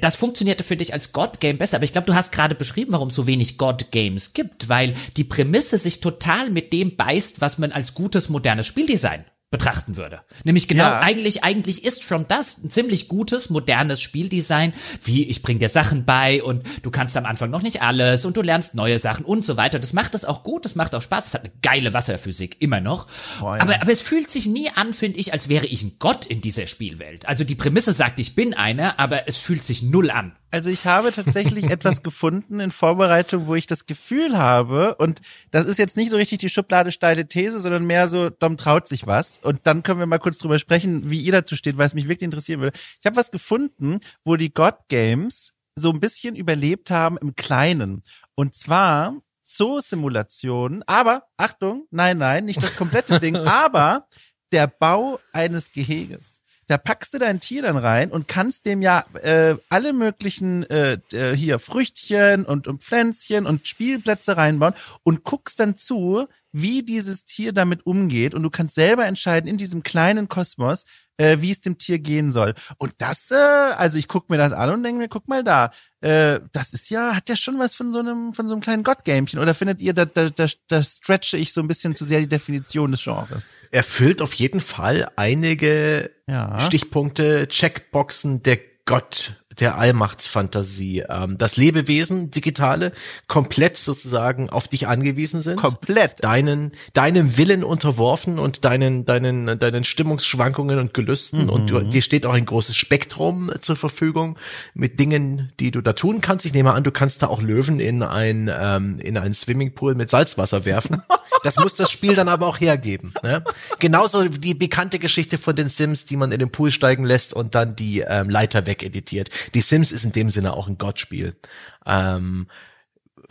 das 0.00 0.16
funktionierte 0.16 0.64
für 0.64 0.76
dich 0.76 0.92
als 0.92 1.12
God-Game 1.12 1.58
besser, 1.58 1.76
aber 1.76 1.84
ich 1.84 1.92
glaube, 1.92 2.06
du 2.06 2.14
hast 2.14 2.32
gerade 2.32 2.54
beschrieben, 2.54 2.92
warum 2.92 3.08
es 3.08 3.14
so 3.14 3.26
wenig 3.26 3.58
God-Games 3.58 4.32
gibt, 4.32 4.68
weil 4.68 4.94
die 5.16 5.24
Prämisse 5.24 5.78
sich 5.78 6.00
total 6.00 6.50
mit 6.50 6.72
dem 6.72 6.96
beißt, 6.96 7.40
was 7.40 7.58
man 7.58 7.72
als 7.72 7.94
gutes 7.94 8.28
modernes 8.28 8.66
Spieldesign 8.66 9.24
betrachten 9.50 9.96
würde. 9.96 10.22
Nämlich 10.42 10.66
genau, 10.66 10.84
ja. 10.84 11.00
eigentlich, 11.00 11.44
eigentlich 11.44 11.84
ist 11.84 12.02
From 12.02 12.26
Dust 12.26 12.64
ein 12.64 12.70
ziemlich 12.70 13.06
gutes, 13.06 13.48
modernes 13.48 14.02
Spieldesign, 14.02 14.72
wie 15.04 15.24
ich 15.24 15.42
bring 15.42 15.60
dir 15.60 15.68
Sachen 15.68 16.04
bei 16.04 16.42
und 16.42 16.64
du 16.82 16.90
kannst 16.90 17.16
am 17.16 17.26
Anfang 17.26 17.50
noch 17.50 17.62
nicht 17.62 17.80
alles 17.80 18.24
und 18.24 18.36
du 18.36 18.42
lernst 18.42 18.74
neue 18.74 18.98
Sachen 18.98 19.24
und 19.24 19.44
so 19.44 19.56
weiter. 19.56 19.78
Das 19.78 19.92
macht 19.92 20.16
es 20.16 20.24
auch 20.24 20.42
gut, 20.42 20.64
das 20.64 20.74
macht 20.74 20.96
auch 20.96 21.02
Spaß, 21.02 21.28
es 21.28 21.34
hat 21.34 21.44
eine 21.44 21.52
geile 21.62 21.94
Wasserphysik, 21.94 22.56
immer 22.58 22.80
noch. 22.80 23.06
Oh, 23.40 23.44
ja. 23.44 23.60
aber, 23.60 23.80
aber 23.80 23.92
es 23.92 24.00
fühlt 24.00 24.30
sich 24.32 24.46
nie 24.46 24.68
an, 24.74 24.92
finde 24.92 25.18
ich, 25.18 25.32
als 25.32 25.48
wäre 25.48 25.66
ich 25.66 25.84
ein 25.84 25.96
Gott 26.00 26.26
in 26.26 26.40
dieser 26.40 26.66
Spielwelt. 26.66 27.28
Also 27.28 27.44
die 27.44 27.54
Prämisse 27.54 27.92
sagt, 27.92 28.18
ich 28.18 28.34
bin 28.34 28.52
einer, 28.52 28.98
aber 28.98 29.28
es 29.28 29.36
fühlt 29.36 29.62
sich 29.62 29.82
null 29.82 30.10
an. 30.10 30.34
Also 30.50 30.70
ich 30.70 30.86
habe 30.86 31.12
tatsächlich 31.12 31.64
etwas 31.70 32.02
gefunden 32.02 32.60
in 32.60 32.70
Vorbereitung, 32.70 33.46
wo 33.46 33.54
ich 33.54 33.66
das 33.66 33.86
Gefühl 33.86 34.38
habe, 34.38 34.94
und 34.96 35.20
das 35.50 35.66
ist 35.66 35.78
jetzt 35.78 35.96
nicht 35.96 36.10
so 36.10 36.16
richtig 36.16 36.38
die 36.38 36.48
Schublade 36.48 36.90
steile 36.90 37.28
These, 37.28 37.60
sondern 37.60 37.84
mehr 37.84 38.08
so, 38.08 38.30
Dom 38.30 38.56
traut 38.56 38.88
sich 38.88 39.06
was. 39.06 39.35
Und 39.44 39.60
dann 39.64 39.82
können 39.82 40.00
wir 40.00 40.06
mal 40.06 40.18
kurz 40.18 40.38
drüber 40.38 40.58
sprechen, 40.58 41.10
wie 41.10 41.20
ihr 41.20 41.32
dazu 41.32 41.56
steht, 41.56 41.78
weil 41.78 41.86
es 41.86 41.94
mich 41.94 42.08
wirklich 42.08 42.24
interessieren 42.24 42.60
würde. 42.60 42.76
Ich 43.00 43.06
habe 43.06 43.16
was 43.16 43.30
gefunden, 43.30 44.00
wo 44.24 44.36
die 44.36 44.52
God 44.52 44.76
Games 44.88 45.52
so 45.76 45.90
ein 45.90 46.00
bisschen 46.00 46.36
überlebt 46.36 46.90
haben 46.90 47.18
im 47.18 47.34
Kleinen. 47.36 48.02
Und 48.34 48.54
zwar 48.54 49.14
Zoo-Simulationen, 49.44 50.82
aber, 50.86 51.24
Achtung, 51.36 51.86
nein, 51.90 52.18
nein, 52.18 52.44
nicht 52.46 52.62
das 52.62 52.76
komplette 52.76 53.20
Ding, 53.20 53.36
aber 53.36 54.06
der 54.52 54.66
Bau 54.66 55.20
eines 55.32 55.72
Geheges 55.72 56.40
da 56.66 56.78
packst 56.78 57.14
du 57.14 57.18
dein 57.18 57.40
Tier 57.40 57.62
dann 57.62 57.76
rein 57.76 58.10
und 58.10 58.28
kannst 58.28 58.66
dem 58.66 58.82
ja 58.82 59.04
äh, 59.22 59.54
alle 59.68 59.92
möglichen 59.92 60.68
äh, 60.68 60.98
äh, 61.12 61.36
hier 61.36 61.58
Früchtchen 61.58 62.44
und, 62.44 62.66
und 62.66 62.82
Pflänzchen 62.82 63.46
und 63.46 63.68
Spielplätze 63.68 64.36
reinbauen 64.36 64.74
und 65.04 65.22
guckst 65.22 65.60
dann 65.60 65.76
zu, 65.76 66.26
wie 66.58 66.82
dieses 66.82 67.26
Tier 67.26 67.52
damit 67.52 67.84
umgeht 67.84 68.34
und 68.34 68.42
du 68.42 68.48
kannst 68.48 68.74
selber 68.74 69.04
entscheiden 69.04 69.46
in 69.46 69.58
diesem 69.58 69.82
kleinen 69.82 70.26
Kosmos, 70.28 70.86
äh, 71.18 71.36
wie 71.40 71.50
es 71.50 71.60
dem 71.60 71.76
Tier 71.76 71.98
gehen 71.98 72.30
soll. 72.30 72.54
Und 72.78 72.94
das, 72.96 73.30
äh, 73.30 73.34
also 73.34 73.98
ich 73.98 74.08
guck 74.08 74.30
mir 74.30 74.38
das 74.38 74.52
an 74.52 74.70
und 74.70 74.82
denke 74.82 75.00
mir, 75.00 75.08
guck 75.08 75.28
mal 75.28 75.44
da, 75.44 75.70
äh, 76.00 76.40
das 76.52 76.72
ist 76.72 76.88
ja, 76.88 77.14
hat 77.14 77.28
ja 77.28 77.36
schon 77.36 77.58
was 77.58 77.74
von 77.74 77.92
so 77.92 77.98
einem, 77.98 78.32
von 78.32 78.48
so 78.48 78.54
einem 78.54 78.62
kleinen 78.62 78.84
Gottgamchen. 78.84 79.38
Oder 79.38 79.52
findet 79.52 79.82
ihr, 79.82 79.92
da, 79.92 80.06
da, 80.06 80.30
da, 80.30 80.46
da 80.68 80.82
stretche 80.82 81.36
ich 81.36 81.52
so 81.52 81.60
ein 81.60 81.68
bisschen 81.68 81.94
zu 81.94 82.06
sehr 82.06 82.20
die 82.20 82.28
Definition 82.28 82.90
des 82.90 83.04
Genres? 83.04 83.50
Erfüllt 83.70 84.22
auf 84.22 84.32
jeden 84.32 84.62
Fall 84.62 85.10
einige 85.16 86.10
ja. 86.26 86.58
Stichpunkte, 86.58 87.48
Checkboxen 87.48 88.42
der 88.42 88.58
Gott 88.86 89.44
der 89.60 89.78
Allmachtsfantasie, 89.78 91.04
ähm, 91.08 91.38
dass 91.38 91.56
Lebewesen, 91.56 92.30
digitale, 92.30 92.92
komplett 93.26 93.76
sozusagen 93.76 94.50
auf 94.50 94.68
dich 94.68 94.86
angewiesen 94.86 95.40
sind. 95.40 95.56
Komplett. 95.56 96.22
Deinen, 96.22 96.72
deinem 96.92 97.38
Willen 97.38 97.64
unterworfen 97.64 98.38
und 98.38 98.64
deinen, 98.64 99.04
deinen, 99.04 99.58
deinen 99.58 99.84
Stimmungsschwankungen 99.84 100.78
und 100.78 100.94
Gelüsten. 100.94 101.44
Mhm. 101.44 101.50
Und 101.50 101.70
du, 101.70 101.80
dir 101.80 102.02
steht 102.02 102.26
auch 102.26 102.34
ein 102.34 102.46
großes 102.46 102.76
Spektrum 102.76 103.50
zur 103.60 103.76
Verfügung 103.76 104.38
mit 104.74 105.00
Dingen, 105.00 105.52
die 105.60 105.70
du 105.70 105.80
da 105.80 105.92
tun 105.92 106.20
kannst. 106.20 106.46
Ich 106.46 106.54
nehme 106.54 106.72
an, 106.72 106.84
du 106.84 106.90
kannst 106.90 107.22
da 107.22 107.28
auch 107.28 107.42
Löwen 107.42 107.80
in 107.80 108.02
ein, 108.02 108.50
ähm, 108.58 108.98
in 109.00 109.16
einen 109.16 109.34
Swimmingpool 109.34 109.94
mit 109.94 110.10
Salzwasser 110.10 110.64
werfen. 110.64 111.02
Das 111.42 111.58
muss 111.58 111.74
das 111.76 111.92
Spiel 111.92 112.14
dann 112.14 112.28
aber 112.28 112.46
auch 112.46 112.60
hergeben. 112.60 113.14
Ne? 113.22 113.44
Genauso 113.78 114.24
die 114.24 114.54
bekannte 114.54 114.98
Geschichte 114.98 115.38
von 115.38 115.54
den 115.54 115.68
Sims, 115.68 116.04
die 116.04 116.16
man 116.16 116.32
in 116.32 116.40
den 116.40 116.50
Pool 116.50 116.72
steigen 116.72 117.04
lässt 117.04 117.34
und 117.34 117.54
dann 117.54 117.76
die 117.76 118.00
ähm, 118.00 118.28
Leiter 118.28 118.66
wegeditiert. 118.66 119.30
Die 119.54 119.60
Sims 119.60 119.92
ist 119.92 120.04
in 120.04 120.12
dem 120.12 120.30
Sinne 120.30 120.54
auch 120.54 120.68
ein 120.68 120.78
Gottspiel. 120.78 121.36
Ähm, 121.84 122.48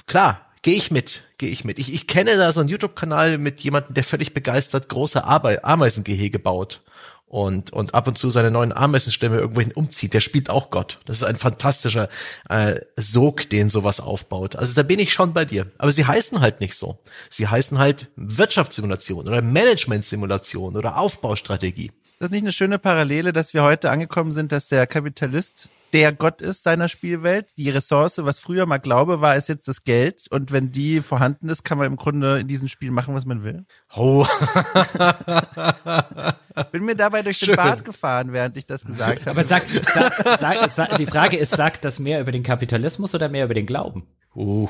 klar, 0.08 0.46
gehe 0.62 0.76
ich 0.76 0.92
mit, 0.92 1.24
gehe 1.38 1.50
ich 1.50 1.64
mit. 1.64 1.80
Ich, 1.80 1.94
ich 1.94 2.08
kenne 2.08 2.38
da 2.38 2.52
so 2.52 2.60
einen 2.60 2.70
YouTube-Kanal 2.70 3.38
mit 3.38 3.62
jemandem, 3.62 3.94
der 3.94 4.04
völlig 4.04 4.34
begeistert 4.34 4.90
große 4.90 5.24
Arbe 5.24 5.64
Ameisengehege 5.64 6.40
baut 6.40 6.82
und, 7.28 7.74
und 7.74 7.94
ab 7.94 8.08
und 8.08 8.18
zu 8.18 8.30
seine 8.30 8.50
neuen 8.50 8.72
Ameisenstämme 8.72 9.38
irgendwohin 9.38 9.74
umzieht. 9.74 10.14
Der 10.14 10.22
spielt 10.22 10.50
auch 10.50 10.70
Gott. 10.70 11.00
Das 11.06 11.18
ist 11.18 11.24
ein 11.24 11.36
fantastischer 11.36 12.10
äh, 12.50 12.80
Sog, 12.96 13.50
den 13.50 13.70
sowas 13.70 14.00
aufbaut. 14.00 14.56
Also 14.56 14.74
da 14.74 14.84
bin 14.84 15.00
ich 15.00 15.12
schon 15.12 15.34
bei 15.34 15.46
dir. 15.46 15.72
Aber 15.78 15.92
sie 15.92 16.06
heißen 16.06 16.40
halt 16.40 16.62
nicht 16.62 16.76
so. 16.76 17.00
Sie 17.30 17.48
heißen 17.48 17.78
halt 17.78 18.08
Wirtschaftssimulation 18.16 19.28
oder 19.28 19.42
Management-Simulation 19.42 20.78
oder 20.78 20.98
Aufbaustrategie 20.98 21.92
das 22.20 22.32
nicht 22.32 22.44
eine 22.44 22.52
schöne 22.52 22.80
Parallele, 22.80 23.34
dass 23.34 23.54
wir 23.54 23.64
heute 23.64 23.92
angekommen 23.92 24.32
sind, 24.32 24.52
dass 24.52 24.68
der 24.68 24.88
Kapitalist 24.88 25.70
der 25.94 26.14
Gott 26.14 26.42
ist 26.42 26.64
seiner 26.64 26.88
Spielwelt? 26.88 27.48
Die 27.58 27.70
Ressource, 27.70 28.24
was 28.24 28.40
früher 28.40 28.66
mal 28.66 28.78
Glaube 28.78 29.22
war, 29.22 29.36
ist 29.36 29.50
jetzt 29.50 29.68
das 29.68 29.84
Geld. 29.84 30.26
Und 30.30 30.52
wenn 30.52 30.72
die 30.72 31.02
vorhanden 31.02 31.50
ist, 31.50 31.64
kann 31.64 31.78
man 31.78 31.88
im 31.88 31.96
Grunde 31.96 32.40
in 32.40 32.48
diesem 32.48 32.68
Spiel 32.68 32.92
machen, 32.92 33.16
was 33.16 33.26
man 33.26 33.44
will. 33.44 33.66
Oh. 33.96 34.26
Bin 36.72 36.86
mir 36.86 36.96
dabei 36.96 37.22
durch 37.22 37.38
Schön. 37.38 37.50
den 37.50 37.56
Bart 37.58 37.86
gefahren, 37.86 38.34
während 38.34 38.58
ich 38.58 38.66
das 38.66 38.86
gesagt 38.86 39.22
habe. 39.22 39.32
Aber 39.32 39.44
sag, 39.44 39.64
sag, 39.70 40.40
sag, 40.40 40.70
sag, 40.70 40.98
die 40.98 41.06
Frage 41.06 41.38
ist, 41.38 41.52
sagt 41.52 41.86
das 41.86 42.00
mehr 42.00 42.22
über 42.22 42.32
den 42.32 42.44
Kapitalismus 42.44 43.14
oder 43.14 43.30
mehr 43.30 43.46
über 43.46 43.54
den 43.54 43.66
Glauben? 43.66 44.08
Uh. 44.36 44.70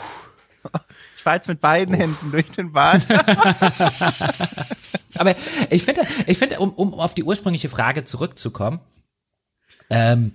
Jetzt 1.33 1.47
mit 1.47 1.59
beiden 1.59 1.95
oh. 1.95 1.97
Händen 1.97 2.31
durch 2.31 2.51
den 2.51 2.71
Bart. 2.71 3.01
Aber 5.17 5.35
ich 5.69 5.83
finde, 5.83 6.01
ich 6.27 6.37
finde, 6.37 6.59
um, 6.59 6.71
um 6.73 6.93
auf 6.93 7.15
die 7.15 7.23
ursprüngliche 7.23 7.69
Frage 7.69 8.03
zurückzukommen, 8.03 8.79
ähm, 9.89 10.33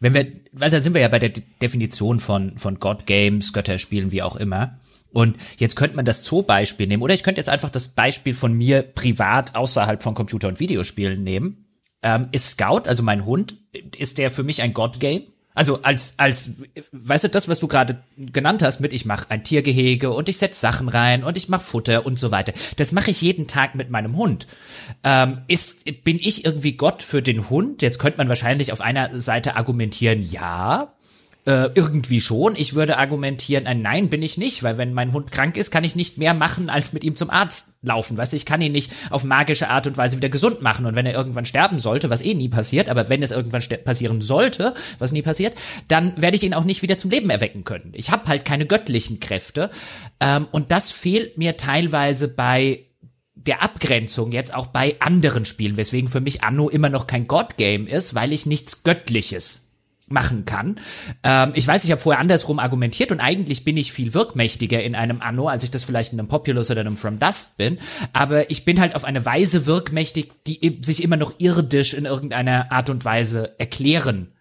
wenn 0.00 0.14
wir, 0.14 0.26
also 0.60 0.80
sind 0.80 0.94
wir 0.94 1.00
ja 1.00 1.08
bei 1.08 1.18
der 1.18 1.30
Definition 1.30 2.20
von, 2.20 2.58
von 2.58 2.78
God 2.78 3.06
Games, 3.06 3.52
Götterspielen, 3.52 4.12
wie 4.12 4.22
auch 4.22 4.36
immer. 4.36 4.78
Und 5.12 5.36
jetzt 5.58 5.76
könnte 5.76 5.96
man 5.96 6.04
das 6.04 6.24
Zoo-Beispiel 6.24 6.88
nehmen, 6.88 7.02
oder 7.02 7.14
ich 7.14 7.22
könnte 7.22 7.40
jetzt 7.40 7.48
einfach 7.48 7.70
das 7.70 7.88
Beispiel 7.88 8.34
von 8.34 8.52
mir 8.52 8.82
privat 8.82 9.54
außerhalb 9.54 10.02
von 10.02 10.14
Computer- 10.14 10.48
und 10.48 10.58
Videospielen 10.58 11.22
nehmen. 11.22 11.66
Ähm, 12.02 12.28
ist 12.32 12.50
Scout, 12.50 12.82
also 12.86 13.02
mein 13.02 13.24
Hund, 13.24 13.54
ist 13.96 14.18
der 14.18 14.30
für 14.30 14.42
mich 14.42 14.60
ein 14.60 14.74
God-Game? 14.74 15.22
Also 15.54 15.82
als, 15.82 16.14
als, 16.16 16.50
weißt 16.90 17.24
du, 17.24 17.28
das, 17.28 17.48
was 17.48 17.60
du 17.60 17.68
gerade 17.68 18.02
genannt 18.16 18.62
hast 18.64 18.80
mit, 18.80 18.92
ich 18.92 19.04
mache 19.06 19.30
ein 19.30 19.44
Tiergehege 19.44 20.10
und 20.10 20.28
ich 20.28 20.36
setz 20.36 20.60
Sachen 20.60 20.88
rein 20.88 21.22
und 21.22 21.36
ich 21.36 21.48
mache 21.48 21.62
Futter 21.62 22.04
und 22.04 22.18
so 22.18 22.32
weiter. 22.32 22.52
Das 22.76 22.90
mache 22.90 23.12
ich 23.12 23.20
jeden 23.22 23.46
Tag 23.46 23.76
mit 23.76 23.88
meinem 23.88 24.16
Hund. 24.16 24.48
Ähm, 25.04 25.42
ist, 25.46 25.84
bin 26.02 26.18
ich 26.18 26.44
irgendwie 26.44 26.72
Gott 26.72 27.02
für 27.02 27.22
den 27.22 27.48
Hund? 27.50 27.82
Jetzt 27.82 28.00
könnte 28.00 28.18
man 28.18 28.28
wahrscheinlich 28.28 28.72
auf 28.72 28.80
einer 28.80 29.20
Seite 29.20 29.56
argumentieren, 29.56 30.22
ja, 30.22 30.93
äh, 31.46 31.68
irgendwie 31.74 32.20
schon. 32.20 32.56
Ich 32.56 32.74
würde 32.74 32.96
argumentieren, 32.96 33.66
ein 33.66 33.82
Nein 33.82 34.08
bin 34.08 34.22
ich 34.22 34.38
nicht, 34.38 34.62
weil 34.62 34.78
wenn 34.78 34.94
mein 34.94 35.12
Hund 35.12 35.30
krank 35.30 35.56
ist, 35.56 35.70
kann 35.70 35.84
ich 35.84 35.94
nicht 35.94 36.16
mehr 36.16 36.32
machen, 36.32 36.70
als 36.70 36.92
mit 36.92 37.04
ihm 37.04 37.16
zum 37.16 37.28
Arzt 37.28 37.74
laufen. 37.82 38.16
Weißt 38.16 38.32
du, 38.32 38.36
ich 38.36 38.46
kann 38.46 38.62
ihn 38.62 38.72
nicht 38.72 38.92
auf 39.10 39.24
magische 39.24 39.68
Art 39.68 39.86
und 39.86 39.96
Weise 39.96 40.16
wieder 40.16 40.30
gesund 40.30 40.62
machen. 40.62 40.86
Und 40.86 40.94
wenn 40.94 41.06
er 41.06 41.14
irgendwann 41.14 41.44
sterben 41.44 41.80
sollte, 41.80 42.08
was 42.08 42.24
eh 42.24 42.34
nie 42.34 42.48
passiert, 42.48 42.88
aber 42.88 43.08
wenn 43.10 43.22
es 43.22 43.30
irgendwann 43.30 43.62
passieren 43.84 44.22
sollte, 44.22 44.74
was 44.98 45.12
nie 45.12 45.22
passiert, 45.22 45.54
dann 45.88 46.14
werde 46.20 46.36
ich 46.36 46.42
ihn 46.42 46.54
auch 46.54 46.64
nicht 46.64 46.82
wieder 46.82 46.96
zum 46.96 47.10
Leben 47.10 47.28
erwecken 47.28 47.64
können. 47.64 47.92
Ich 47.94 48.10
habe 48.10 48.26
halt 48.26 48.46
keine 48.46 48.66
göttlichen 48.66 49.20
Kräfte. 49.20 49.70
Ähm, 50.20 50.48
und 50.50 50.72
das 50.72 50.90
fehlt 50.90 51.36
mir 51.36 51.58
teilweise 51.58 52.28
bei 52.28 52.86
der 53.34 53.62
Abgrenzung 53.62 54.32
jetzt 54.32 54.54
auch 54.54 54.68
bei 54.68 54.96
anderen 55.00 55.44
Spielen, 55.44 55.76
weswegen 55.76 56.08
für 56.08 56.22
mich 56.22 56.42
Anno 56.42 56.70
immer 56.70 56.88
noch 56.88 57.06
kein 57.06 57.26
God-Game 57.26 57.86
ist, 57.86 58.14
weil 58.14 58.32
ich 58.32 58.46
nichts 58.46 58.82
Göttliches 58.84 59.63
machen 60.08 60.44
kann. 60.44 60.78
Ähm, 61.22 61.52
ich 61.54 61.66
weiß, 61.66 61.84
ich 61.84 61.90
habe 61.90 62.00
vorher 62.00 62.20
andersrum 62.20 62.58
argumentiert 62.58 63.12
und 63.12 63.20
eigentlich 63.20 63.64
bin 63.64 63.76
ich 63.76 63.92
viel 63.92 64.14
wirkmächtiger 64.14 64.82
in 64.82 64.94
einem 64.94 65.20
Anno, 65.20 65.48
als 65.48 65.64
ich 65.64 65.70
das 65.70 65.84
vielleicht 65.84 66.12
in 66.12 66.18
einem 66.18 66.28
Populous 66.28 66.70
oder 66.70 66.80
einem 66.80 66.96
From 66.96 67.18
Dust 67.18 67.56
bin. 67.56 67.78
Aber 68.12 68.50
ich 68.50 68.64
bin 68.64 68.80
halt 68.80 68.94
auf 68.94 69.04
eine 69.04 69.24
Weise 69.24 69.66
wirkmächtig, 69.66 70.32
die 70.46 70.80
sich 70.82 71.02
immer 71.02 71.16
noch 71.16 71.34
irdisch 71.38 71.94
in 71.94 72.04
irgendeiner 72.04 72.70
Art 72.70 72.90
und 72.90 73.04
Weise 73.04 73.58
erklären 73.58 74.32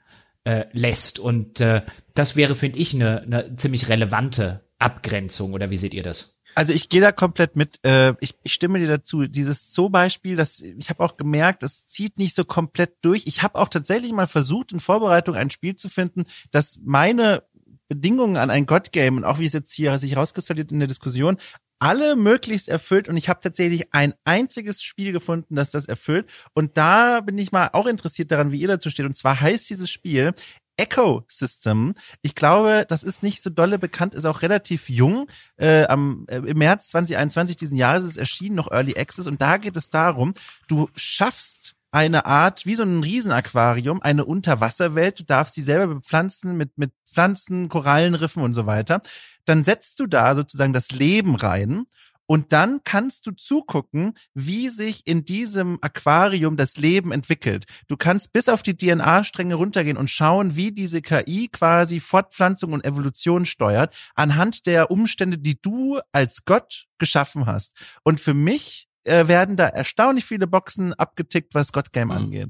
äh, 0.43 0.65
lässt. 0.71 1.19
Und 1.19 1.61
äh, 1.61 1.81
das 2.13 2.35
wäre, 2.35 2.55
finde 2.55 2.79
ich, 2.79 2.93
eine, 2.93 3.21
eine 3.21 3.55
ziemlich 3.55 3.89
relevante 3.89 4.61
Abgrenzung. 4.79 5.53
Oder 5.53 5.69
wie 5.69 5.77
seht 5.77 5.93
ihr 5.93 6.03
das? 6.03 6.32
Also 6.55 6.73
ich 6.73 6.89
gehe 6.89 7.01
da 7.01 7.11
komplett 7.11 7.55
mit. 7.55 7.79
Äh, 7.85 8.13
ich, 8.19 8.35
ich 8.43 8.53
stimme 8.53 8.79
dir 8.79 8.87
dazu. 8.87 9.25
Dieses 9.27 9.73
Zoo-Beispiel, 9.73 10.35
das 10.35 10.61
ich 10.61 10.89
habe 10.89 11.03
auch 11.03 11.17
gemerkt, 11.17 11.63
das 11.63 11.87
zieht 11.87 12.17
nicht 12.17 12.35
so 12.35 12.45
komplett 12.45 12.95
durch. 13.01 13.23
Ich 13.25 13.43
habe 13.43 13.59
auch 13.59 13.69
tatsächlich 13.69 14.11
mal 14.11 14.27
versucht, 14.27 14.71
in 14.71 14.79
Vorbereitung 14.79 15.35
ein 15.35 15.49
Spiel 15.49 15.75
zu 15.75 15.89
finden, 15.89 16.25
das 16.51 16.79
meine 16.83 17.43
Bedingungen 17.87 18.37
an 18.37 18.49
ein 18.49 18.65
God-Game 18.65 19.17
und 19.17 19.23
auch 19.23 19.39
wie 19.39 19.45
es 19.45 19.53
jetzt 19.53 19.73
hier 19.73 19.97
sich 19.97 20.13
herauskristallisiert 20.13 20.71
in 20.71 20.79
der 20.79 20.87
Diskussion, 20.87 21.37
alle 21.79 22.15
möglichst 22.15 22.69
erfüllt 22.69 23.09
und 23.09 23.17
ich 23.17 23.27
habe 23.27 23.41
tatsächlich 23.41 23.93
ein 23.93 24.13
einziges 24.23 24.81
Spiel 24.83 25.11
gefunden, 25.11 25.55
das 25.55 25.69
das 25.69 25.85
erfüllt 25.85 26.27
und 26.53 26.77
da 26.77 27.19
bin 27.19 27.37
ich 27.37 27.51
mal 27.51 27.69
auch 27.73 27.87
interessiert 27.87 28.31
daran, 28.31 28.51
wie 28.51 28.61
ihr 28.61 28.69
dazu 28.69 28.89
steht 28.89 29.05
und 29.05 29.17
zwar 29.17 29.41
heißt 29.41 29.69
dieses 29.69 29.91
Spiel 29.91 30.33
Ecosystem. 30.77 31.93
Ich 32.21 32.35
glaube, 32.35 32.85
das 32.87 33.03
ist 33.03 33.23
nicht 33.23 33.43
so 33.43 33.49
dolle 33.49 33.79
bekannt, 33.79 34.15
ist 34.15 34.25
auch 34.25 34.41
relativ 34.41 34.89
jung. 34.89 35.27
Äh, 35.57 35.85
am, 35.85 36.25
äh, 36.27 36.37
Im 36.37 36.57
März 36.57 36.89
2021 36.89 37.57
diesen 37.57 37.77
Jahres 37.77 38.03
ist 38.03 38.11
es 38.11 38.17
erschienen, 38.17 38.55
noch 38.55 38.71
Early 38.71 38.97
Access. 38.97 39.27
Und 39.27 39.41
da 39.41 39.57
geht 39.57 39.77
es 39.77 39.89
darum, 39.89 40.33
du 40.67 40.89
schaffst 40.95 41.75
eine 41.91 42.25
Art, 42.25 42.65
wie 42.65 42.73
so 42.73 42.83
ein 42.83 43.03
Riesenaquarium, 43.03 44.01
eine 44.01 44.25
Unterwasserwelt. 44.25 45.19
Du 45.19 45.23
darfst 45.23 45.55
die 45.55 45.61
selber 45.61 45.93
bepflanzen 45.93 46.57
mit, 46.57 46.75
mit 46.77 46.91
Pflanzen, 47.05 47.69
Korallenriffen 47.69 48.41
und 48.41 48.55
so 48.55 48.65
weiter. 48.65 49.01
Dann 49.45 49.63
setzt 49.63 49.99
du 49.99 50.07
da 50.07 50.33
sozusagen 50.33 50.73
das 50.73 50.91
Leben 50.91 51.35
rein 51.35 51.85
und 52.25 52.53
dann 52.53 52.81
kannst 52.83 53.27
du 53.27 53.31
zugucken, 53.31 54.13
wie 54.33 54.69
sich 54.69 55.05
in 55.05 55.25
diesem 55.25 55.77
Aquarium 55.81 56.55
das 56.55 56.77
Leben 56.77 57.11
entwickelt. 57.11 57.65
Du 57.87 57.97
kannst 57.97 58.33
bis 58.33 58.49
auf 58.49 58.63
die 58.63 58.77
DNA-Stränge 58.77 59.55
runtergehen 59.55 59.97
und 59.97 60.09
schauen, 60.09 60.55
wie 60.55 60.71
diese 60.71 61.01
KI 61.01 61.49
quasi 61.51 61.99
Fortpflanzung 61.99 62.73
und 62.73 62.85
Evolution 62.85 63.45
steuert, 63.45 63.93
anhand 64.15 64.65
der 64.65 64.91
Umstände, 64.91 65.37
die 65.37 65.61
du 65.61 65.99
als 66.11 66.45
Gott 66.45 66.85
geschaffen 66.97 67.45
hast. 67.45 67.77
Und 68.03 68.19
für 68.19 68.33
mich 68.33 68.87
äh, 69.03 69.27
werden 69.27 69.57
da 69.57 69.67
erstaunlich 69.67 70.25
viele 70.25 70.47
Boxen 70.47 70.93
abgetickt, 70.93 71.53
was 71.53 71.71
God 71.71 71.91
Game 71.91 72.07
mhm. 72.07 72.13
angeht. 72.13 72.49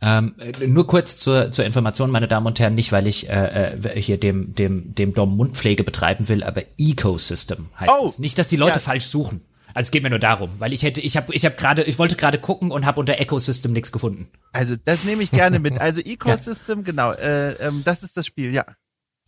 Ähm, 0.00 0.34
nur 0.66 0.86
kurz 0.86 1.16
zur, 1.16 1.50
zur 1.50 1.64
Information, 1.64 2.10
meine 2.10 2.28
Damen 2.28 2.46
und 2.46 2.60
Herren, 2.60 2.74
nicht 2.74 2.92
weil 2.92 3.06
ich 3.06 3.28
äh, 3.28 3.74
äh 3.74 4.00
hier 4.00 4.18
dem 4.18 4.54
dem 4.54 4.94
dem 4.94 5.14
Dom 5.14 5.36
Mundpflege 5.36 5.84
betreiben 5.84 6.28
will, 6.28 6.42
aber 6.42 6.62
Ecosystem 6.78 7.70
heißt 7.78 7.92
oh, 8.00 8.06
es. 8.06 8.18
Nicht, 8.18 8.38
dass 8.38 8.48
die 8.48 8.56
Leute 8.56 8.78
ja. 8.78 8.80
falsch 8.80 9.06
suchen. 9.06 9.42
Also 9.74 9.88
es 9.88 9.90
geht 9.90 10.02
mir 10.02 10.10
nur 10.10 10.18
darum, 10.18 10.50
weil 10.58 10.72
ich 10.72 10.82
hätte, 10.82 11.00
ich 11.00 11.16
habe, 11.16 11.32
ich 11.34 11.44
habe 11.44 11.54
gerade, 11.56 11.84
ich 11.84 11.98
wollte 11.98 12.16
gerade 12.16 12.38
gucken 12.38 12.70
und 12.70 12.86
habe 12.86 12.98
unter 12.98 13.20
Ecosystem 13.20 13.72
nichts 13.72 13.92
gefunden. 13.92 14.28
Also 14.52 14.76
das 14.82 15.04
nehme 15.04 15.22
ich 15.22 15.30
gerne 15.30 15.58
mit. 15.58 15.68
Also 15.78 16.00
Ecosystem, 16.00 16.78
ja. 16.78 16.84
genau, 16.84 17.12
äh, 17.12 17.52
ähm, 17.64 17.82
das 17.84 18.02
ist 18.02 18.16
das 18.16 18.26
Spiel, 18.26 18.52
ja. 18.52 18.64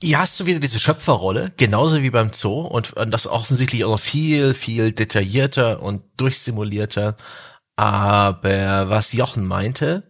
Hier 0.03 0.19
hast 0.19 0.41
du 0.41 0.47
wieder 0.47 0.59
diese 0.59 0.81
Schöpferrolle, 0.81 1.53
genauso 1.57 2.03
wie 2.03 2.11
beim 2.11 2.33
Zoo 2.33 2.63
und, 2.63 2.95
und 2.95 3.11
das 3.11 3.27
offensichtlich 3.27 3.85
auch 3.85 3.91
noch 3.91 4.01
viel, 4.01 4.55
viel 4.55 4.93
detaillierter 4.93 5.83
und 5.83 6.03
durchsimulierter. 6.17 7.17
Aber 7.77 8.91
was 8.91 9.13
Jochen 9.13 9.47
meinte, 9.47 10.10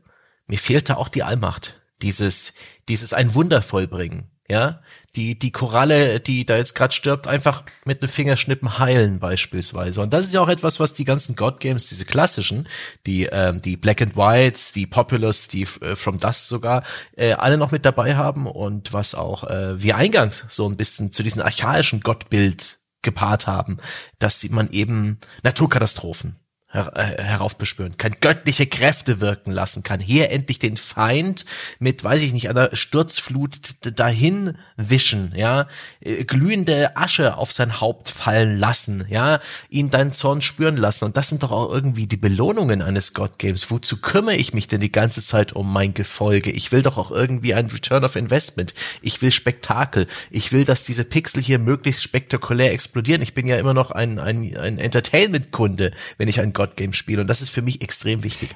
mir 0.51 0.59
fehlte 0.59 0.97
auch 0.99 1.09
die 1.09 1.23
Allmacht. 1.23 1.81
Dieses, 2.03 2.55
dieses 2.89 3.13
ein 3.13 3.35
Wunder 3.35 3.63
vollbringen. 3.63 4.31
Ja, 4.49 4.81
die, 5.15 5.39
die 5.39 5.53
Koralle, 5.53 6.19
die 6.19 6.45
da 6.45 6.57
jetzt 6.57 6.75
gerade 6.75 6.93
stirbt, 6.93 7.29
einfach 7.29 7.63
mit 7.85 8.03
einem 8.03 8.09
Fingerschnippen 8.09 8.81
heilen 8.81 9.21
beispielsweise. 9.21 10.01
Und 10.01 10.13
das 10.13 10.25
ist 10.25 10.35
ja 10.35 10.41
auch 10.41 10.49
etwas, 10.49 10.81
was 10.81 10.93
die 10.93 11.05
ganzen 11.05 11.37
God 11.37 11.61
Games, 11.61 11.89
diese 11.89 12.05
klassischen, 12.05 12.67
die, 13.07 13.27
ähm, 13.27 13.61
die 13.61 13.77
Black 13.77 14.03
and 14.03 14.17
Whites, 14.17 14.73
die 14.73 14.89
Populous, 14.89 15.47
die 15.47 15.69
äh, 15.83 15.95
From 15.95 16.19
Dust 16.19 16.49
sogar, 16.49 16.83
äh, 17.17 17.35
alle 17.35 17.59
noch 17.59 17.71
mit 17.71 17.85
dabei 17.85 18.17
haben 18.17 18.49
und 18.49 18.93
was 18.93 19.15
auch 19.15 19.45
äh, 19.45 19.81
wie 19.81 19.93
eingangs 19.93 20.47
so 20.49 20.69
ein 20.69 20.77
bisschen 20.77 21.13
zu 21.13 21.23
diesem 21.23 21.43
archaischen 21.43 22.01
Gottbild 22.01 22.81
gepaart 23.03 23.47
haben, 23.47 23.79
dass 24.19 24.49
man 24.51 24.69
eben 24.71 25.21
Naturkatastrophen, 25.45 26.40
her 26.73 26.93
äh, 26.95 27.23
heraufbeschwören, 27.23 27.97
kann 27.97 28.17
göttliche 28.21 28.67
Kräfte 28.67 29.21
wirken 29.21 29.51
lassen, 29.51 29.83
kann 29.83 30.01
hier 30.01 30.31
endlich 30.31 30.59
den 30.59 30.77
Feind 30.77 31.45
mit, 31.79 32.05
weiß 32.05 32.23
ich 32.23 32.33
nicht, 32.33 32.49
einer 32.49 32.75
Sturzflut 32.75 33.59
dahin 33.99 34.57
wischen, 34.77 35.33
ja, 35.35 35.67
äh, 36.01 36.25
glühende 36.25 36.97
Asche 36.97 37.37
auf 37.37 37.53
sein 37.53 37.81
Haupt 37.81 38.09
fallen 38.09 38.59
lassen, 38.59 39.05
ja, 39.09 39.41
ihn 39.69 39.91
deinen 39.91 40.13
Zorn 40.13 40.43
spüren 40.43 40.77
lassen. 40.77 41.07
Und 41.07 41.17
das 41.17 41.29
sind 41.29 41.43
doch 41.43 41.51
auch 41.51 41.73
irgendwie 41.73 42.07
die 42.07 42.17
Belohnungen 42.17 42.83
eines 42.83 43.15
God 43.15 43.39
Games. 43.39 43.71
Wozu 43.71 44.01
kümmere 44.01 44.37
ich 44.37 44.55
mich 44.55 44.69
denn 44.69 44.81
die 44.81 44.93
ganze 44.93 45.23
Zeit 45.23 45.53
um 45.53 45.73
mein 45.73 45.95
Gefolge? 45.95 46.51
Ich 46.51 46.71
will 46.71 46.83
doch 46.83 46.99
auch 46.99 47.11
irgendwie 47.11 47.55
ein 47.55 47.67
Return 47.67 48.05
of 48.05 48.17
Investment. 48.17 48.75
Ich 49.03 49.21
will 49.23 49.33
Spektakel. 49.33 50.07
Ich 50.31 50.53
will, 50.53 50.65
dass 50.65 50.85
diese 50.85 51.05
Pixel 51.05 51.43
hier 51.43 51.59
möglichst 51.59 52.03
spektakulär 52.03 52.73
explodieren. 52.73 53.23
Ich 53.23 53.35
bin 53.35 53.47
ja 53.47 53.59
immer 53.59 53.75
noch 53.75 53.91
ein, 53.91 54.19
ein, 54.19 54.57
ein 54.57 54.79
Entertainment-Kunde, 54.79 55.91
wenn 56.19 56.29
ich 56.29 56.41
ein 56.41 56.53
God-Game 56.61 56.93
spiele. 56.93 57.23
Und 57.23 57.29
das 57.29 57.41
ist 57.41 57.49
für 57.49 57.63
mich 57.63 57.81
extrem 57.81 58.23
wichtig. 58.23 58.51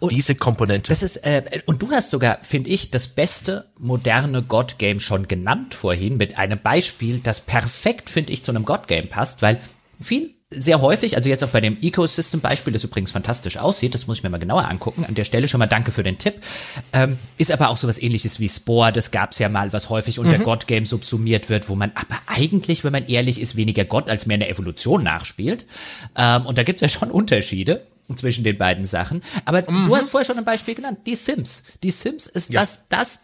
Ja, 0.00 0.08
diese 0.08 0.34
Komponente. 0.34 0.88
Das 0.88 1.04
ist, 1.04 1.18
äh, 1.18 1.62
und 1.66 1.80
du 1.80 1.92
hast 1.92 2.10
sogar, 2.10 2.42
finde 2.42 2.70
ich, 2.70 2.90
das 2.90 3.06
beste 3.06 3.70
moderne 3.78 4.42
God-Game 4.42 4.98
schon 4.98 5.28
genannt 5.28 5.74
vorhin 5.74 6.16
mit 6.16 6.38
einem 6.38 6.58
Beispiel, 6.58 7.20
das 7.20 7.40
perfekt, 7.40 8.10
finde 8.10 8.32
ich, 8.32 8.44
zu 8.44 8.50
einem 8.50 8.64
God-Game 8.64 9.08
passt, 9.08 9.42
weil 9.42 9.60
viel 10.00 10.35
sehr 10.48 10.80
häufig, 10.80 11.16
also 11.16 11.28
jetzt 11.28 11.42
auch 11.42 11.48
bei 11.48 11.60
dem 11.60 11.76
Ecosystem-Beispiel, 11.80 12.72
das 12.72 12.84
übrigens 12.84 13.10
fantastisch 13.10 13.56
aussieht, 13.56 13.94
das 13.94 14.06
muss 14.06 14.18
ich 14.18 14.22
mir 14.22 14.30
mal 14.30 14.38
genauer 14.38 14.68
angucken. 14.68 15.04
An 15.04 15.16
der 15.16 15.24
Stelle 15.24 15.48
schon 15.48 15.58
mal 15.58 15.66
danke 15.66 15.90
für 15.90 16.04
den 16.04 16.18
Tipp. 16.18 16.34
Ähm, 16.92 17.18
ist 17.36 17.50
aber 17.50 17.68
auch 17.68 17.76
sowas 17.76 18.00
ähnliches 18.00 18.38
wie 18.38 18.48
Spore, 18.48 18.92
das 18.92 19.10
gab's 19.10 19.40
ja 19.40 19.48
mal, 19.48 19.72
was 19.72 19.90
häufig 19.90 20.20
unter 20.20 20.38
mhm. 20.38 20.44
God-Game 20.44 20.86
subsumiert 20.86 21.48
wird, 21.48 21.68
wo 21.68 21.74
man 21.74 21.90
aber 21.94 22.16
eigentlich, 22.26 22.84
wenn 22.84 22.92
man 22.92 23.06
ehrlich 23.08 23.40
ist, 23.40 23.56
weniger 23.56 23.84
Gott 23.84 24.08
als 24.08 24.26
mehr 24.26 24.36
eine 24.36 24.48
Evolution 24.48 25.02
nachspielt. 25.02 25.66
Ähm, 26.14 26.46
und 26.46 26.58
da 26.58 26.62
gibt's 26.62 26.82
ja 26.82 26.88
schon 26.88 27.10
Unterschiede 27.10 27.84
zwischen 28.14 28.44
den 28.44 28.56
beiden 28.56 28.84
Sachen. 28.84 29.22
Aber 29.44 29.68
mhm. 29.68 29.88
du 29.88 29.96
hast 29.96 30.10
vorher 30.10 30.26
schon 30.26 30.38
ein 30.38 30.44
Beispiel 30.44 30.76
genannt, 30.76 31.00
die 31.06 31.16
Sims. 31.16 31.64
Die 31.82 31.90
Sims 31.90 32.26
ist 32.26 32.52
ja. 32.52 32.60
das, 32.60 32.86
das 32.88 33.20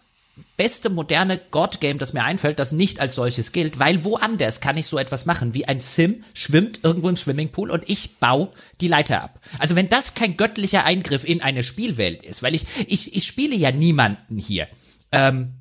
beste 0.56 0.90
moderne 0.90 1.40
God-Game, 1.50 1.98
das 1.98 2.12
mir 2.12 2.24
einfällt, 2.24 2.58
das 2.58 2.72
nicht 2.72 3.00
als 3.00 3.14
solches 3.14 3.52
gilt, 3.52 3.78
weil 3.78 4.04
woanders 4.04 4.60
kann 4.60 4.76
ich 4.76 4.86
so 4.86 4.98
etwas 4.98 5.26
machen, 5.26 5.54
wie 5.54 5.66
ein 5.66 5.80
Sim 5.80 6.24
schwimmt 6.34 6.80
irgendwo 6.82 7.08
im 7.08 7.16
Swimmingpool 7.16 7.70
und 7.70 7.82
ich 7.88 8.18
baue 8.18 8.48
die 8.80 8.88
Leiter 8.88 9.22
ab. 9.22 9.40
Also 9.58 9.76
wenn 9.76 9.88
das 9.88 10.14
kein 10.14 10.36
göttlicher 10.36 10.84
Eingriff 10.84 11.24
in 11.24 11.42
eine 11.42 11.62
Spielwelt 11.62 12.22
ist, 12.24 12.42
weil 12.42 12.54
ich, 12.54 12.64
ich, 12.86 13.14
ich 13.16 13.26
spiele 13.26 13.54
ja 13.56 13.72
niemanden 13.72 14.38
hier. 14.38 14.68
Ähm, 15.10 15.54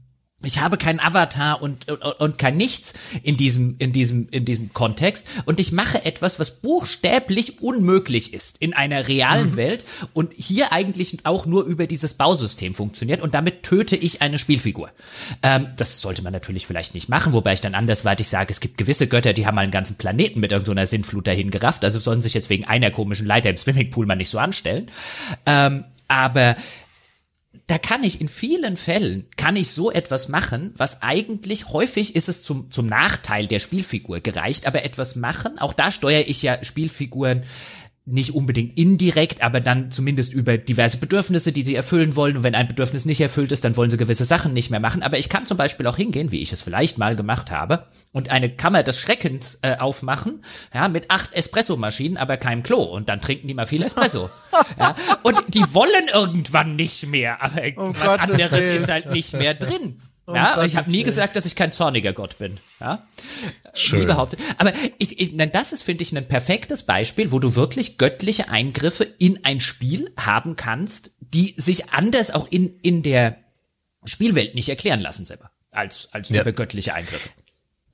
ich 0.44 0.60
habe 0.60 0.78
keinen 0.78 1.00
Avatar 1.00 1.62
und, 1.62 1.90
und, 1.90 2.02
und 2.02 2.38
kein 2.38 2.58
Nichts 2.58 2.94
in 3.24 3.38
diesem, 3.38 3.76
in 3.78 3.92
diesem, 3.92 4.28
in 4.32 4.46
diesem 4.46 4.74
Kontext. 4.74 5.28
Und 5.46 5.60
ich 5.60 5.72
mache 5.72 6.04
etwas, 6.06 6.40
was 6.40 6.60
buchstäblich 6.60 7.62
unmöglich 7.62 8.34
ist 8.34 8.58
in 8.60 8.74
einer 8.74 9.08
realen 9.08 9.52
mhm. 9.52 9.56
Welt 9.58 9.86
und 10.14 10.34
hier 10.36 10.72
eigentlich 10.72 11.20
auch 11.24 11.46
nur 11.46 11.66
über 11.66 11.88
dieses 11.88 12.16
Bausystem 12.16 12.74
funktioniert 12.74 13.22
und 13.22 13.34
damit 13.34 13.64
töte 13.64 13.96
ich 13.96 14.22
eine 14.22 14.40
Spielfigur. 14.40 14.92
Ähm, 15.44 15.68
das 15.78 16.02
sollte 16.02 16.24
man 16.24 16.34
natürlich 16.34 16.68
vielleicht 16.68 16.94
nicht 16.94 17.10
machen, 17.10 17.34
wobei 17.34 17.54
ich 17.54 17.62
dann 17.62 17.76
andersweitig 17.76 18.28
sage, 18.28 18.52
es 18.52 18.60
gibt 18.60 18.78
gewisse 18.78 19.08
Götter, 19.08 19.34
die 19.34 19.46
haben 19.46 19.56
mal 19.56 19.62
einen 19.62 19.72
ganzen 19.72 19.98
Planeten 19.98 20.40
mit 20.40 20.52
irgendeiner 20.52 20.86
so 20.86 20.92
Sinnflut 20.92 21.28
dahin 21.28 21.52
gerafft, 21.52 21.84
also 21.84 22.00
sollen 22.00 22.22
sich 22.22 22.34
jetzt 22.34 22.50
wegen 22.50 22.66
einer 22.66 22.92
komischen 22.92 23.28
Leiter 23.28 23.50
im 23.50 23.58
Swimmingpool 23.58 24.06
mal 24.06 24.16
nicht 24.16 24.30
so 24.30 24.40
anstellen. 24.40 24.88
Ähm, 25.46 25.86
aber 26.08 26.58
da 27.72 27.78
kann 27.78 28.04
ich 28.04 28.20
in 28.20 28.28
vielen 28.28 28.76
Fällen, 28.76 29.28
kann 29.38 29.56
ich 29.56 29.72
so 29.72 29.94
etwas 29.94 30.28
machen, 30.28 30.74
was 30.76 31.02
eigentlich 31.02 31.70
häufig 31.70 32.18
ist 32.18 32.28
es 32.28 32.44
zum, 32.44 32.70
zum 32.70 32.86
Nachteil 32.86 33.48
der 33.48 33.60
Spielfigur 33.60 34.20
gereicht, 34.20 34.68
aber 34.68 34.84
etwas 34.84 35.16
machen, 35.16 35.58
auch 35.58 35.72
da 35.72 35.90
steuere 35.90 36.28
ich 36.28 36.42
ja 36.42 36.62
Spielfiguren 36.66 37.44
nicht 38.06 38.34
unbedingt 38.34 38.78
indirekt, 38.80 39.44
aber 39.44 39.60
dann 39.60 39.92
zumindest 39.92 40.34
über 40.34 40.58
diverse 40.58 40.98
Bedürfnisse, 40.98 41.52
die 41.52 41.64
sie 41.64 41.76
erfüllen 41.76 42.16
wollen. 42.16 42.38
Und 42.38 42.44
wenn 42.44 42.56
ein 42.56 42.68
Bedürfnis 42.68 43.06
nicht 43.06 43.22
erfüllt 43.22 43.52
ist, 43.52 43.64
dann 43.64 43.78
wollen 43.78 43.92
sie 43.92 43.98
gewisse 43.98 44.26
Sachen 44.26 44.54
nicht 44.54 44.72
mehr 44.72 44.80
machen. 44.80 45.04
Aber 45.04 45.20
ich 45.20 45.30
kann 45.30 45.46
zum 45.46 45.58
Beispiel 45.58 45.86
auch 45.86 45.98
hingehen, 45.98 46.32
wie 46.32 46.42
ich 46.42 46.52
es 46.52 46.62
vielleicht 46.62 46.98
mal 46.98 47.16
gemacht 47.16 47.52
habe, 47.52 47.86
und 48.12 48.30
eine 48.30 48.50
Kammer 48.50 48.82
des 48.82 49.00
Schreckens 49.00 49.60
äh, 49.62 49.78
aufmachen, 49.78 50.44
ja, 50.74 50.90
mit 50.90 51.12
acht 51.12 51.34
Espressomaschinen, 51.34 52.18
aber 52.18 52.38
keinem 52.38 52.64
Klo. 52.64 52.82
Und 52.82 53.08
dann 53.08 53.22
trinken 53.22 53.48
die 53.48 53.54
mal 53.54 53.68
viel 53.68 53.84
Espresso. 53.84 54.30
ja, 54.80 54.96
und 55.22 55.38
die 55.50 55.64
wollen 55.74 56.08
irgendwann 56.12 56.76
nicht 56.76 57.08
mehr, 57.08 57.42
aber 57.42 57.62
oh 57.78 57.94
was 57.94 58.04
Gott, 58.04 58.20
anderes 58.22 58.66
ist 58.66 58.90
halt 58.90 59.12
nicht 59.12 59.34
mehr 59.34 59.54
drin. 59.54 60.00
Oh 60.32 60.36
ja, 60.36 60.64
ich 60.64 60.76
habe 60.76 60.90
nie 60.90 61.04
gesagt, 61.04 61.36
dass 61.36 61.46
ich 61.46 61.56
kein 61.56 61.72
zorniger 61.72 62.14
Gott 62.14 62.38
bin. 62.38 62.60
Ja, 62.80 63.08
Schön. 63.74 64.00
nie 64.00 64.06
behauptet. 64.06 64.40
Aber 64.58 64.74
ich, 64.98 65.20
ich 65.20 65.36
das 65.52 65.74
ist, 65.74 65.84
finde 65.84 66.04
ich, 66.04 66.16
ein 66.16 66.28
perfektes 66.28 66.84
Beispiel, 66.84 67.32
wo 67.32 67.40
du 67.40 67.56
wirklich 67.56 67.98
göttliche 67.98 68.50
Eingriffe 68.50 69.04
in 69.04 69.44
ein 69.46 69.60
Spiel 69.60 70.12
haben 70.18 70.56
kannst, 70.56 71.12
die 71.20 71.54
sich 71.58 71.94
anders 71.94 72.32
auch 72.32 72.48
in 72.50 72.80
in 72.82 73.04
der 73.04 73.38
Spielwelt 74.06 74.56
nicht 74.56 74.70
erklären 74.70 75.02
lassen 75.02 75.26
selber 75.26 75.52
als 75.72 76.10
als 76.12 76.30
ja. 76.30 76.44
göttliche 76.44 76.94
Eingriffe. 76.94 77.30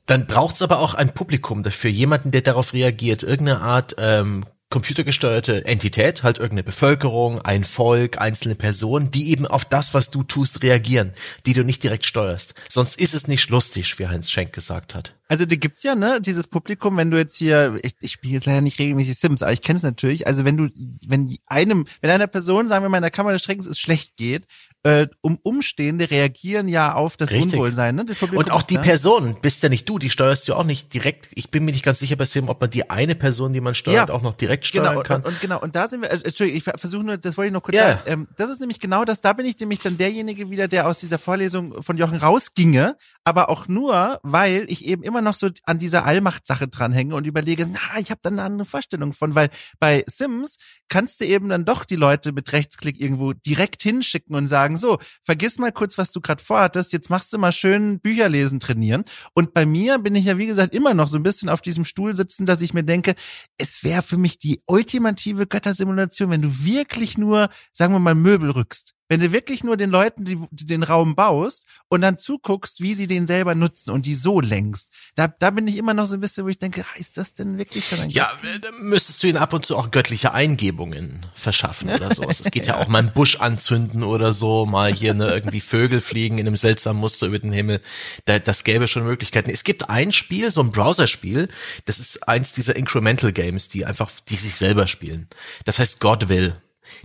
Dann 0.06 0.26
braucht's 0.26 0.62
aber 0.62 0.80
auch 0.80 0.94
ein 0.94 1.14
Publikum 1.14 1.64
dafür, 1.64 1.90
jemanden, 1.90 2.32
der 2.32 2.42
darauf 2.42 2.74
reagiert, 2.74 3.24
irgendeine 3.24 3.60
Art 3.60 3.96
ähm, 4.00 4.46
computergesteuerte 4.70 5.66
Entität, 5.66 6.24
halt 6.24 6.38
irgendeine 6.38 6.64
Bevölkerung, 6.64 7.42
ein 7.42 7.64
Volk, 7.64 8.20
einzelne 8.20 8.56
Personen, 8.56 9.12
die 9.12 9.30
eben 9.30 9.46
auf 9.46 9.64
das, 9.64 9.94
was 9.94 10.10
du 10.10 10.24
tust, 10.24 10.62
reagieren, 10.62 11.14
die 11.46 11.54
du 11.54 11.64
nicht 11.64 11.84
direkt 11.84 12.06
steuerst. 12.06 12.54
Sonst 12.70 13.00
ist 13.00 13.14
es 13.14 13.28
nicht 13.28 13.50
lustig, 13.50 13.98
wie 14.00 14.08
Heinz 14.08 14.30
Schenk 14.30 14.52
gesagt 14.52 14.94
hat. 14.94 15.14
Also 15.30 15.46
die 15.46 15.60
gibt's 15.60 15.84
ja, 15.84 15.96
ne, 15.96 16.22
dieses 16.22 16.48
Publikum, 16.48 16.96
wenn 16.98 17.12
du 17.12 17.18
jetzt 17.18 17.38
hier, 17.38 17.80
ich, 17.84 17.96
ich 18.00 18.14
spiele 18.14 18.36
jetzt 18.36 18.46
leider 18.46 18.62
nicht 18.62 18.80
regelmäßig 18.80 19.18
Sims, 19.18 19.44
aber 19.44 19.52
ich 19.52 19.62
kenne 19.62 19.78
es 19.78 19.84
natürlich. 19.84 20.26
Also 20.26 20.46
wenn 20.46 20.56
du, 20.56 20.70
wenn 21.06 21.38
einem, 21.48 21.86
wenn 22.02 22.10
einer 22.10 22.28
Person, 22.28 22.68
sagen 22.68 22.86
wir 22.86 22.90
mal 22.90 22.98
in 22.98 23.04
der 23.04 23.12
Kammer 23.12 23.34
des 23.34 23.44
Schreckens, 23.44 23.68
es 23.68 23.80
schlecht 23.80 24.16
geht, 24.16 24.48
äh, 24.84 25.08
um 25.22 25.38
Umstehende 25.44 26.10
reagieren 26.10 26.70
ja 26.70 26.94
auf 26.94 27.18
das 27.18 27.32
Richtig. 27.32 27.54
Unwohlsein. 27.54 27.96
Ne? 27.96 28.06
Das 28.06 28.22
und 28.22 28.52
auch 28.52 28.62
die 28.64 28.76
da. 28.76 28.82
Person, 28.82 29.38
bist 29.42 29.62
ja 29.64 29.70
nicht 29.70 29.88
du, 29.90 30.00
die 30.00 30.10
steuerst 30.10 30.48
du 30.48 30.54
auch 30.54 30.64
nicht 30.64 30.94
direkt. 30.94 31.28
Ich 31.36 31.52
bin 31.52 31.66
mir 31.66 31.72
nicht 31.72 31.84
ganz 31.84 32.00
sicher 32.00 32.16
bei 32.16 32.24
Sim, 32.24 32.48
ob 32.48 32.62
man 32.62 32.70
die 32.70 32.90
eine 32.90 33.16
Person, 33.16 33.52
die 33.52 33.60
man 33.60 33.76
steuert, 33.76 34.10
ja. 34.10 34.16
auch 34.16 34.22
noch 34.22 34.36
direkt 34.36 34.66
steuern 34.66 34.92
genau, 34.92 35.04
kann. 35.04 35.22
Und, 35.24 35.28
und, 35.28 35.42
genau, 35.42 35.60
und 35.60 35.76
da 35.76 35.88
sind 35.88 36.04
wir, 36.04 36.12
äh, 36.12 36.20
Entschuldigung, 36.24 36.58
ich 36.58 36.64
versuche 36.80 37.04
nur, 37.04 37.18
das 37.18 37.38
wollte 37.38 37.48
ich 37.48 37.54
noch 37.54 37.64
kurz 37.64 37.76
ja. 37.76 37.98
sagen. 37.98 38.02
Ähm, 38.06 38.28
das 38.38 38.50
ist 38.50 38.62
nämlich 38.62 38.80
genau 38.80 39.04
das, 39.04 39.20
da 39.20 39.34
bin 39.34 39.46
ich 39.46 39.60
nämlich 39.60 39.80
dann 39.80 39.98
derjenige 39.98 40.50
wieder, 40.50 40.70
der 40.70 40.88
aus 40.88 41.00
dieser 41.00 41.18
Vorlesung 41.18 41.84
von 41.84 41.98
Jochen 41.98 42.18
rausginge, 42.18 42.96
aber 43.26 43.50
auch 43.50 43.68
nur, 43.68 44.20
weil 44.24 44.66
ich 44.70 44.86
eben 44.86 45.04
immer 45.04 45.17
noch 45.22 45.34
so 45.34 45.50
an 45.64 45.80
dieser 45.80 46.06
Allmacht-Sache 46.06 46.68
dranhänge 46.68 47.16
und 47.16 47.26
überlege, 47.26 47.68
na, 47.68 48.00
ich 48.00 48.12
habe 48.12 48.20
dann 48.24 48.34
eine 48.34 48.44
andere 48.44 48.66
Vorstellung 48.66 49.14
von, 49.14 49.36
weil 49.36 49.50
bei 49.80 50.04
Sims 50.08 50.58
kannst 50.90 51.22
du 51.22 51.26
eben 51.26 51.50
dann 51.50 51.66
doch 51.66 51.86
die 51.86 51.96
Leute 51.96 52.32
mit 52.32 52.54
Rechtsklick 52.54 53.00
irgendwo 53.00 53.34
direkt 53.34 53.84
hinschicken 53.84 54.36
und 54.36 54.48
sagen, 54.48 54.78
so, 54.78 54.98
vergiss 55.22 55.60
mal 55.60 55.72
kurz, 55.72 55.98
was 55.98 56.12
du 56.12 56.22
gerade 56.22 56.44
vorhattest, 56.44 56.94
jetzt 56.94 57.10
machst 57.10 57.34
du 57.34 57.38
mal 57.38 57.52
schön 57.52 58.00
Bücher 58.00 58.30
lesen 58.30 58.60
trainieren. 58.60 59.04
Und 59.34 59.54
bei 59.54 59.66
mir 59.66 60.00
bin 60.00 60.16
ich 60.16 60.26
ja, 60.26 60.38
wie 60.38 60.48
gesagt, 60.48 60.74
immer 60.74 60.94
noch 60.94 61.08
so 61.08 61.18
ein 61.18 61.24
bisschen 61.24 61.50
auf 61.50 61.62
diesem 61.62 61.86
Stuhl 61.86 62.16
sitzen, 62.16 62.46
dass 62.46 62.62
ich 62.62 62.74
mir 62.74 62.84
denke, 62.84 63.16
es 63.58 63.84
wäre 63.84 64.02
für 64.02 64.18
mich 64.18 64.40
die 64.40 64.62
ultimative 64.66 65.48
Göttersimulation, 65.48 66.30
wenn 66.30 66.42
du 66.42 66.66
wirklich 66.66 67.18
nur, 67.18 67.50
sagen 67.72 67.94
wir 67.94 68.00
mal, 68.00 68.16
Möbel 68.16 68.52
rückst. 68.52 68.97
Wenn 69.10 69.20
du 69.20 69.32
wirklich 69.32 69.64
nur 69.64 69.78
den 69.78 69.90
Leuten 69.90 70.26
die, 70.26 70.38
den 70.52 70.84
Raum 70.84 71.16
baust 71.16 71.66
und 71.88 72.02
dann 72.02 72.18
zuguckst, 72.18 72.82
wie 72.82 72.94
sie 72.94 73.08
den 73.08 73.28
selber 73.28 73.56
nutzen 73.56 73.92
und 73.92 74.06
die 74.06 74.16
so 74.16 74.42
lenkst, 74.42 74.92
da, 75.16 75.28
da 75.28 75.50
bin 75.52 75.68
ich 75.68 75.78
immer 75.78 75.94
noch 75.94 76.06
so 76.06 76.16
ein 76.16 76.20
bisschen, 76.20 76.46
wo 76.46 76.50
ich 76.50 76.60
denke, 76.60 76.84
ah, 76.84 77.00
ist 77.00 77.18
das 77.18 77.34
denn 77.34 77.58
wirklich 77.58 77.90
dann 77.90 78.02
ein 78.02 78.10
Ja, 78.10 78.32
äh, 78.44 78.60
da 78.60 78.70
müsstest 78.72 79.24
du 79.24 79.28
ihnen 79.28 79.38
ab 79.38 79.54
und 79.54 79.66
zu 79.66 79.78
auch 79.78 79.92
göttliche 79.92 80.34
Eingebungen 80.34 81.26
verschaffen 81.34 81.90
oder 81.90 82.14
sowas. 82.16 82.40
Es 82.40 82.52
geht 82.52 82.68
ja 82.68 82.78
auch 82.78 82.88
mal 82.88 83.00
einen 83.00 83.14
Busch 83.14 83.38
anzünden 83.38 84.04
oder 84.04 84.34
so, 84.34 84.66
mal 84.66 84.94
hier 84.94 85.14
ne, 85.14 85.30
irgendwie 85.30 85.62
Vögel 85.62 86.02
fliegen 86.02 86.38
in 86.38 86.48
einem 86.48 86.58
seltsamen 86.58 87.00
Muster 87.00 87.28
über 87.28 87.40
den 87.40 87.54
Himmel. 87.54 87.82
Da, 88.26 88.40
das 88.40 88.64
gäbe 88.64 88.88
schon 88.88 89.06
Möglichkeiten. 89.06 89.50
Es 89.50 89.64
gibt 89.64 89.90
ein 89.90 90.12
Spiel, 90.12 90.52
so 90.52 90.62
ein 90.62 90.72
Browser-Spiel, 90.72 91.48
das 91.86 92.00
ist 92.00 92.28
eins 92.28 92.52
dieser 92.52 92.76
Incremental 92.76 93.32
Games, 93.32 93.70
die 93.70 93.86
einfach, 93.86 94.12
die 94.28 94.36
sich 94.36 94.56
selber 94.56 94.88
spielen. 94.88 95.28
Das 95.66 95.80
heißt 95.80 96.00
God 96.00 96.30
Will. 96.30 96.56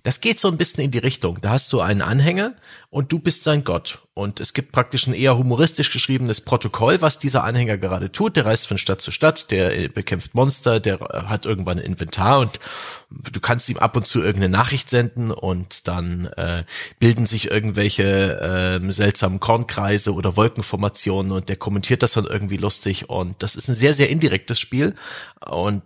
Das 0.03 0.21
geht 0.21 0.41
so 0.41 0.49
ein 0.49 0.57
bisschen 0.57 0.85
in 0.85 0.91
die 0.91 0.99
Richtung. 0.99 1.39
Da 1.41 1.51
hast 1.51 1.73
du 1.73 1.81
einen 1.81 2.03
Anhänger 2.03 2.55
und 2.91 3.13
du 3.13 3.19
bist 3.19 3.45
sein 3.45 3.65
Gott. 3.65 4.01
Und 4.15 4.41
es 4.41 4.53
gibt 4.53 4.73
praktisch 4.73 5.07
ein 5.07 5.15
eher 5.15 5.39
humoristisch 5.39 5.91
geschriebenes 5.91 6.43
Protokoll, 6.43 7.01
was 7.01 7.19
dieser 7.19 7.45
Anhänger 7.45 7.79
gerade 7.79 8.13
tut. 8.13 8.37
Der 8.37 8.45
reist 8.45 8.67
von 8.67 8.77
Stadt 8.77 9.01
zu 9.01 9.11
Stadt, 9.11 9.51
der 9.51 9.79
äh, 9.79 9.89
bekämpft 9.89 10.35
Monster, 10.35 10.81
der 10.81 11.01
hat 11.01 11.47
irgendwann 11.47 11.79
ein 11.79 11.85
Inventar 11.85 12.41
und 12.41 12.61
du 13.11 13.41
kannst 13.41 13.71
ihm 13.71 13.79
ab 13.79 13.97
und 13.97 14.07
zu 14.07 14.21
irgendeine 14.21 14.51
Nachricht 14.53 14.91
senden 14.91 15.31
und 15.31 15.89
dann 15.89 16.27
äh, 16.37 16.65
bilden 16.99 17.25
sich 17.25 17.51
irgendwelche 17.51 18.81
äh, 18.83 18.93
seltsamen 18.93 19.41
Kornkreise 19.41 20.13
oder 20.13 20.37
Wolkenformationen 20.37 21.33
und 21.33 21.49
der 21.49 21.57
kommentiert 21.57 22.03
das 22.03 22.13
dann 22.13 22.27
irgendwie 22.27 22.59
lustig. 22.59 23.09
Und 23.09 23.43
das 23.43 23.57
ist 23.57 23.69
ein 23.69 23.75
sehr, 23.75 23.95
sehr 23.95 24.11
indirektes 24.11 24.61
Spiel. 24.61 24.95
Und 25.41 25.83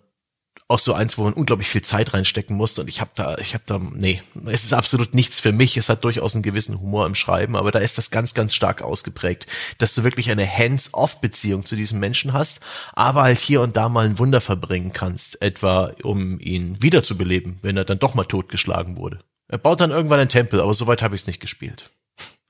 auch 0.69 0.81
so 0.81 0.95
eins, 0.95 1.17
wo 1.17 1.23
man 1.23 1.33
unglaublich 1.33 1.69
viel 1.69 1.83
Zeit 1.83 2.13
reinstecken 2.13 2.57
muss. 2.57 2.79
Und 2.79 2.89
ich 2.89 3.01
habe 3.01 3.11
da, 3.15 3.39
ich 3.39 3.55
habe 3.55 3.63
da, 3.67 3.79
nee, 3.79 4.21
es 4.47 4.65
ist 4.65 4.73
absolut 4.73 5.15
nichts 5.15 5.39
für 5.39 5.53
mich. 5.53 5.77
Es 5.77 5.89
hat 5.89 6.03
durchaus 6.03 6.35
einen 6.35 6.43
gewissen 6.43 6.81
Humor 6.81 7.07
im 7.07 7.15
Schreiben, 7.15 7.57
aber 7.57 7.71
da 7.71 7.79
ist 7.79 7.99
das 7.99 8.11
ganz, 8.11 8.35
ganz 8.35 8.55
stark 8.55 8.83
ausgeprägt, 8.83 9.47
dass 9.79 9.95
du 9.95 10.03
wirklich 10.03 10.31
eine 10.31 10.47
Hands-off-Beziehung 10.47 11.65
zu 11.65 11.77
diesem 11.77 12.01
Menschen 12.01 12.33
hast, 12.33 12.61
aber 12.95 13.23
halt 13.23 13.39
hier 13.41 13.61
und 13.61 13.77
da 13.77 13.89
mal 13.89 14.07
ein 14.07 14.19
Wunder 14.19 14.41
verbringen 14.41 14.93
kannst, 14.93 15.41
etwa 15.41 15.93
um 16.03 16.41
ihn 16.41 16.83
wiederzubeleben, 16.83 17.59
wenn 17.63 17.77
er 17.77 17.85
dann 17.85 18.01
doch 18.01 18.15
mal 18.15 18.25
totgeschlagen 18.25 18.97
wurde. 18.97 19.21
Er 19.49 19.59
baut 19.59 19.81
dann 19.81 19.93
irgendwann 19.93 20.19
einen 20.19 20.29
Tempel, 20.29 20.61
aber 20.61 20.75
soweit 20.75 21.03
habe 21.03 21.15
ich 21.15 21.23
es 21.23 21.27
nicht 21.29 21.41
gespielt. 21.41 21.91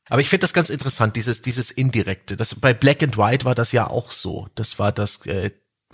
Aber 0.08 0.20
ich 0.20 0.28
finde 0.28 0.42
das 0.42 0.54
ganz 0.54 0.70
interessant, 0.70 1.16
dieses, 1.16 1.42
dieses 1.42 1.70
Indirekte. 1.70 2.36
Das, 2.36 2.54
bei 2.54 2.72
Black 2.72 3.02
and 3.02 3.18
White 3.18 3.44
war 3.44 3.54
das 3.54 3.72
ja 3.72 3.88
auch 3.88 4.12
so. 4.12 4.48
Das 4.54 4.78
war 4.78 4.92
das 4.92 5.26
äh, 5.26 5.50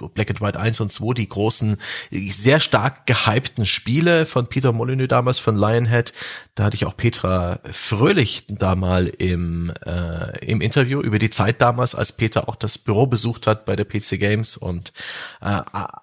Black 0.09 0.31
and 0.31 0.41
White 0.41 0.59
1 0.59 0.81
und 0.81 0.93
2, 0.93 1.15
die 1.15 1.29
großen, 1.29 1.77
sehr 2.11 2.61
stark 2.61 3.07
gehypten 3.07 3.67
Spiele 3.67 4.27
von 4.27 4.49
Peter 4.49 4.73
Molyneux 4.73 5.09
damals, 5.09 5.39
von 5.39 5.57
Lionhead. 5.57 6.13
Da 6.55 6.65
hatte 6.65 6.77
ich 6.77 6.85
auch 6.85 6.97
Petra 6.97 7.61
Fröhlich 7.71 8.45
da 8.49 8.75
mal 8.75 9.07
im, 9.07 9.73
äh, 9.87 10.45
im 10.45 10.61
Interview 10.61 11.01
über 11.01 11.19
die 11.19 11.31
Zeit 11.31 11.63
damals, 11.63 11.95
als 11.95 12.13
Peter 12.13 12.49
auch 12.49 12.57
das 12.57 12.79
Büro 12.79 13.07
besucht 13.07 13.47
hat 13.47 13.65
bei 13.65 13.75
der 13.75 13.85
PC 13.85 14.19
Games 14.19 14.57
und 14.57 14.93
äh, 15.41 15.61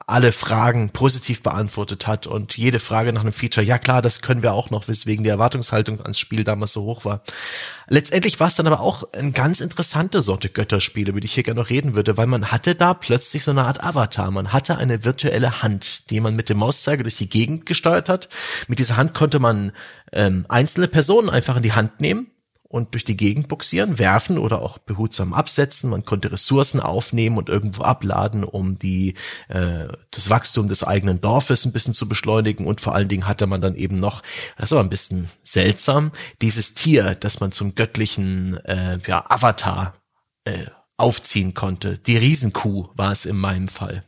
alle 0.07 0.31
Fragen 0.31 0.89
positiv 0.89 1.43
beantwortet 1.43 2.07
hat 2.07 2.25
und 2.25 2.57
jede 2.57 2.79
Frage 2.79 3.13
nach 3.13 3.21
einem 3.21 3.33
Feature, 3.33 3.65
ja 3.65 3.77
klar, 3.77 4.01
das 4.01 4.21
können 4.21 4.41
wir 4.41 4.53
auch 4.53 4.69
noch, 4.69 4.87
weswegen 4.87 5.23
die 5.23 5.29
Erwartungshaltung 5.29 6.01
ans 6.01 6.19
Spiel 6.19 6.43
damals 6.43 6.73
so 6.73 6.83
hoch 6.83 7.05
war. 7.05 7.21
Letztendlich 7.87 8.39
war 8.39 8.47
es 8.47 8.55
dann 8.55 8.67
aber 8.67 8.81
auch 8.81 9.03
eine 9.13 9.31
ganz 9.31 9.61
interessante 9.61 10.21
Sorte 10.21 10.49
Götterspiele, 10.49 11.09
über 11.09 11.19
die 11.19 11.25
ich 11.25 11.33
hier 11.33 11.43
gerne 11.43 11.59
noch 11.59 11.71
reden 11.71 11.95
würde, 11.95 12.17
weil 12.17 12.27
man 12.27 12.51
hatte 12.51 12.75
da 12.75 12.93
plötzlich 12.93 13.43
so 13.43 13.51
eine 13.51 13.65
Art 13.65 13.83
Avatar. 13.89 14.31
Man 14.31 14.53
hatte 14.53 14.77
eine 14.77 15.03
virtuelle 15.03 15.61
Hand, 15.61 16.09
die 16.09 16.19
man 16.19 16.35
mit 16.35 16.49
dem 16.49 16.59
Mauszeiger 16.59 17.03
durch 17.03 17.17
die 17.17 17.29
Gegend 17.29 17.65
gesteuert 17.65 18.09
hat. 18.09 18.29
Mit 18.67 18.79
dieser 18.79 18.97
Hand 18.97 19.13
konnte 19.13 19.39
man 19.39 19.71
ähm, 20.11 20.45
einzelne 20.47 20.87
Personen 20.87 21.29
einfach 21.29 21.57
in 21.57 21.63
die 21.63 21.73
Hand 21.73 21.99
nehmen 21.99 22.31
und 22.69 22.93
durch 22.93 23.03
die 23.03 23.17
Gegend 23.17 23.47
buxieren, 23.47 23.97
werfen 23.97 24.37
oder 24.37 24.61
auch 24.61 24.77
behutsam 24.77 25.33
absetzen. 25.33 25.89
Man 25.89 26.05
konnte 26.05 26.31
Ressourcen 26.31 26.79
aufnehmen 26.79 27.37
und 27.37 27.49
irgendwo 27.49 27.81
abladen, 27.81 28.43
um 28.43 28.77
die 28.77 29.15
äh, 29.47 29.87
das 30.11 30.29
Wachstum 30.29 30.69
des 30.69 30.83
eigenen 30.83 31.19
Dorfes 31.19 31.65
ein 31.65 31.73
bisschen 31.73 31.95
zu 31.95 32.07
beschleunigen. 32.07 32.67
Und 32.67 32.79
vor 32.79 32.93
allen 32.93 33.07
Dingen 33.07 33.27
hatte 33.27 33.47
man 33.47 33.59
dann 33.59 33.75
eben 33.75 33.99
noch, 33.99 34.21
das 34.55 34.71
war 34.71 34.83
ein 34.83 34.89
bisschen 34.91 35.29
seltsam, 35.41 36.11
dieses 36.43 36.75
Tier, 36.75 37.15
das 37.15 37.39
man 37.39 37.51
zum 37.51 37.73
göttlichen 37.73 38.63
äh, 38.65 38.99
ja, 39.07 39.25
Avatar 39.27 39.95
äh, 40.45 40.65
aufziehen 40.99 41.53
konnte. 41.53 41.97
Die 41.97 42.17
Riesenkuh 42.17 42.89
war 42.95 43.11
es 43.11 43.25
in 43.25 43.37
meinem 43.37 43.67
Fall. 43.67 44.03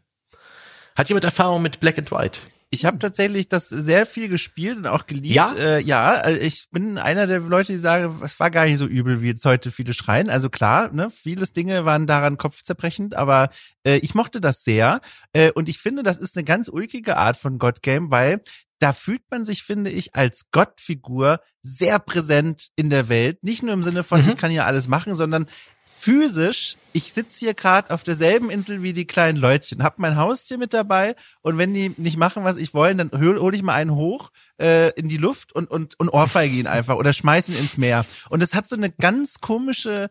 Hat 0.95 1.09
jemand 1.09 1.25
Erfahrung 1.25 1.61
mit 1.61 1.79
Black 1.79 1.97
and 1.97 2.11
White? 2.11 2.39
Ich 2.73 2.85
habe 2.85 2.99
tatsächlich 2.99 3.49
das 3.49 3.67
sehr 3.67 4.05
viel 4.05 4.29
gespielt 4.29 4.77
und 4.77 4.87
auch 4.87 5.05
geliebt. 5.05 5.35
Ja? 5.35 5.51
Äh, 5.53 5.81
ja, 5.81 6.11
also 6.11 6.39
ich 6.39 6.67
bin 6.71 6.97
einer 6.97 7.27
der 7.27 7.39
Leute, 7.39 7.73
die 7.73 7.79
sagen, 7.79 8.21
es 8.23 8.39
war 8.39 8.49
gar 8.49 8.65
nicht 8.65 8.77
so 8.77 8.85
übel, 8.85 9.21
wie 9.21 9.27
jetzt 9.27 9.43
heute 9.43 9.71
viele 9.71 9.93
schreien. 9.93 10.29
Also 10.29 10.49
klar, 10.49 10.89
ne, 10.93 11.09
vieles 11.11 11.51
Dinge 11.51 11.83
waren 11.83 12.07
daran 12.07 12.37
kopfzerbrechend, 12.37 13.13
aber 13.13 13.49
äh, 13.85 13.97
ich 13.97 14.15
mochte 14.15 14.39
das 14.39 14.63
sehr. 14.63 15.01
Äh, 15.33 15.51
und 15.51 15.67
ich 15.67 15.79
finde, 15.79 16.01
das 16.01 16.17
ist 16.17 16.37
eine 16.37 16.45
ganz 16.45 16.69
ulkige 16.69 17.17
Art 17.17 17.35
von 17.35 17.57
God 17.57 17.81
Game, 17.81 18.09
weil 18.09 18.41
da 18.79 18.93
fühlt 18.93 19.23
man 19.29 19.43
sich, 19.43 19.63
finde 19.63 19.91
ich, 19.91 20.15
als 20.15 20.49
Gottfigur 20.51 21.41
sehr 21.61 21.99
präsent 21.99 22.69
in 22.77 22.89
der 22.89 23.09
Welt. 23.09 23.43
Nicht 23.43 23.63
nur 23.63 23.73
im 23.73 23.83
Sinne 23.83 24.03
von, 24.03 24.23
Mhm. 24.23 24.29
ich 24.29 24.37
kann 24.37 24.49
hier 24.49 24.65
alles 24.65 24.87
machen, 24.87 25.13
sondern 25.13 25.45
physisch, 25.83 26.77
ich 26.93 27.13
sitze 27.13 27.39
hier 27.39 27.53
gerade 27.53 27.93
auf 27.93 28.03
derselben 28.03 28.49
Insel 28.49 28.81
wie 28.81 28.93
die 28.93 29.05
kleinen 29.05 29.37
Leutchen, 29.37 29.83
hab 29.83 29.99
mein 29.99 30.17
Haustier 30.17 30.57
mit 30.57 30.73
dabei 30.73 31.15
und 31.41 31.57
wenn 31.57 31.73
die 31.73 31.93
nicht 31.97 32.17
machen, 32.17 32.43
was 32.43 32.57
ich 32.57 32.73
wollen, 32.73 32.97
dann 32.97 33.11
hol, 33.13 33.39
hol 33.39 33.55
ich 33.55 33.63
mal 33.63 33.73
einen 33.73 33.95
hoch 33.95 34.31
äh, 34.61 34.89
in 34.91 35.07
die 35.07 35.17
Luft 35.17 35.53
und, 35.53 35.69
und, 35.69 35.99
und 35.99 36.09
ohrfeige 36.09 36.55
ihn 36.55 36.67
einfach 36.67 36.95
oder 36.95 37.13
schmeiß 37.13 37.49
ihn 37.49 37.57
ins 37.57 37.77
Meer. 37.77 38.05
Und 38.29 38.43
es 38.43 38.55
hat 38.55 38.67
so 38.67 38.75
eine 38.75 38.89
ganz 38.89 39.41
komische 39.41 40.09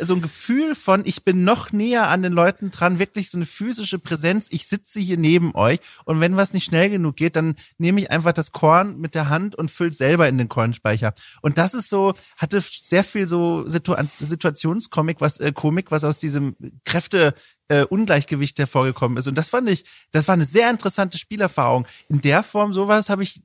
so 0.00 0.14
ein 0.14 0.22
Gefühl 0.22 0.74
von, 0.74 1.02
ich 1.04 1.24
bin 1.24 1.44
noch 1.44 1.72
näher 1.72 2.08
an 2.08 2.22
den 2.22 2.32
Leuten 2.32 2.70
dran, 2.70 2.98
wirklich 2.98 3.30
so 3.30 3.38
eine 3.38 3.46
physische 3.46 3.98
Präsenz, 3.98 4.48
ich 4.50 4.66
sitze 4.66 4.98
hier 4.98 5.16
neben 5.16 5.54
euch 5.54 5.78
und 6.04 6.20
wenn 6.20 6.36
was 6.36 6.52
nicht 6.52 6.64
schnell 6.64 6.90
genug 6.90 7.16
geht, 7.16 7.36
dann 7.36 7.54
nehme 7.78 8.00
ich 8.00 8.10
einfach 8.10 8.32
das 8.32 8.52
Korn 8.52 8.98
mit 8.98 9.14
der 9.14 9.28
Hand 9.28 9.54
und 9.54 9.70
fülle 9.70 9.92
selber 9.92 10.28
in 10.28 10.38
den 10.38 10.48
Kornspeicher. 10.48 11.14
Und 11.42 11.58
das 11.58 11.74
ist 11.74 11.88
so, 11.88 12.14
hatte 12.36 12.60
sehr 12.60 13.04
viel 13.04 13.26
so 13.26 13.68
Situ 13.68 13.94
Situationskomik, 14.08 15.20
was 15.20 15.38
äh, 15.38 15.52
Komik, 15.52 15.90
was 15.90 16.04
aus 16.04 16.18
diesem 16.18 16.56
Kräfte 16.84 17.34
äh, 17.68 17.84
Ungleichgewicht 17.84 18.58
hervorgekommen 18.58 19.18
ist. 19.18 19.28
Und 19.28 19.36
das 19.36 19.50
fand 19.50 19.68
ich, 19.68 19.84
das 20.10 20.26
war 20.26 20.34
eine 20.34 20.44
sehr 20.44 20.70
interessante 20.70 21.18
Spielerfahrung. 21.18 21.86
In 22.08 22.20
der 22.20 22.42
Form 22.42 22.72
sowas 22.72 23.10
habe 23.10 23.22
ich 23.22 23.42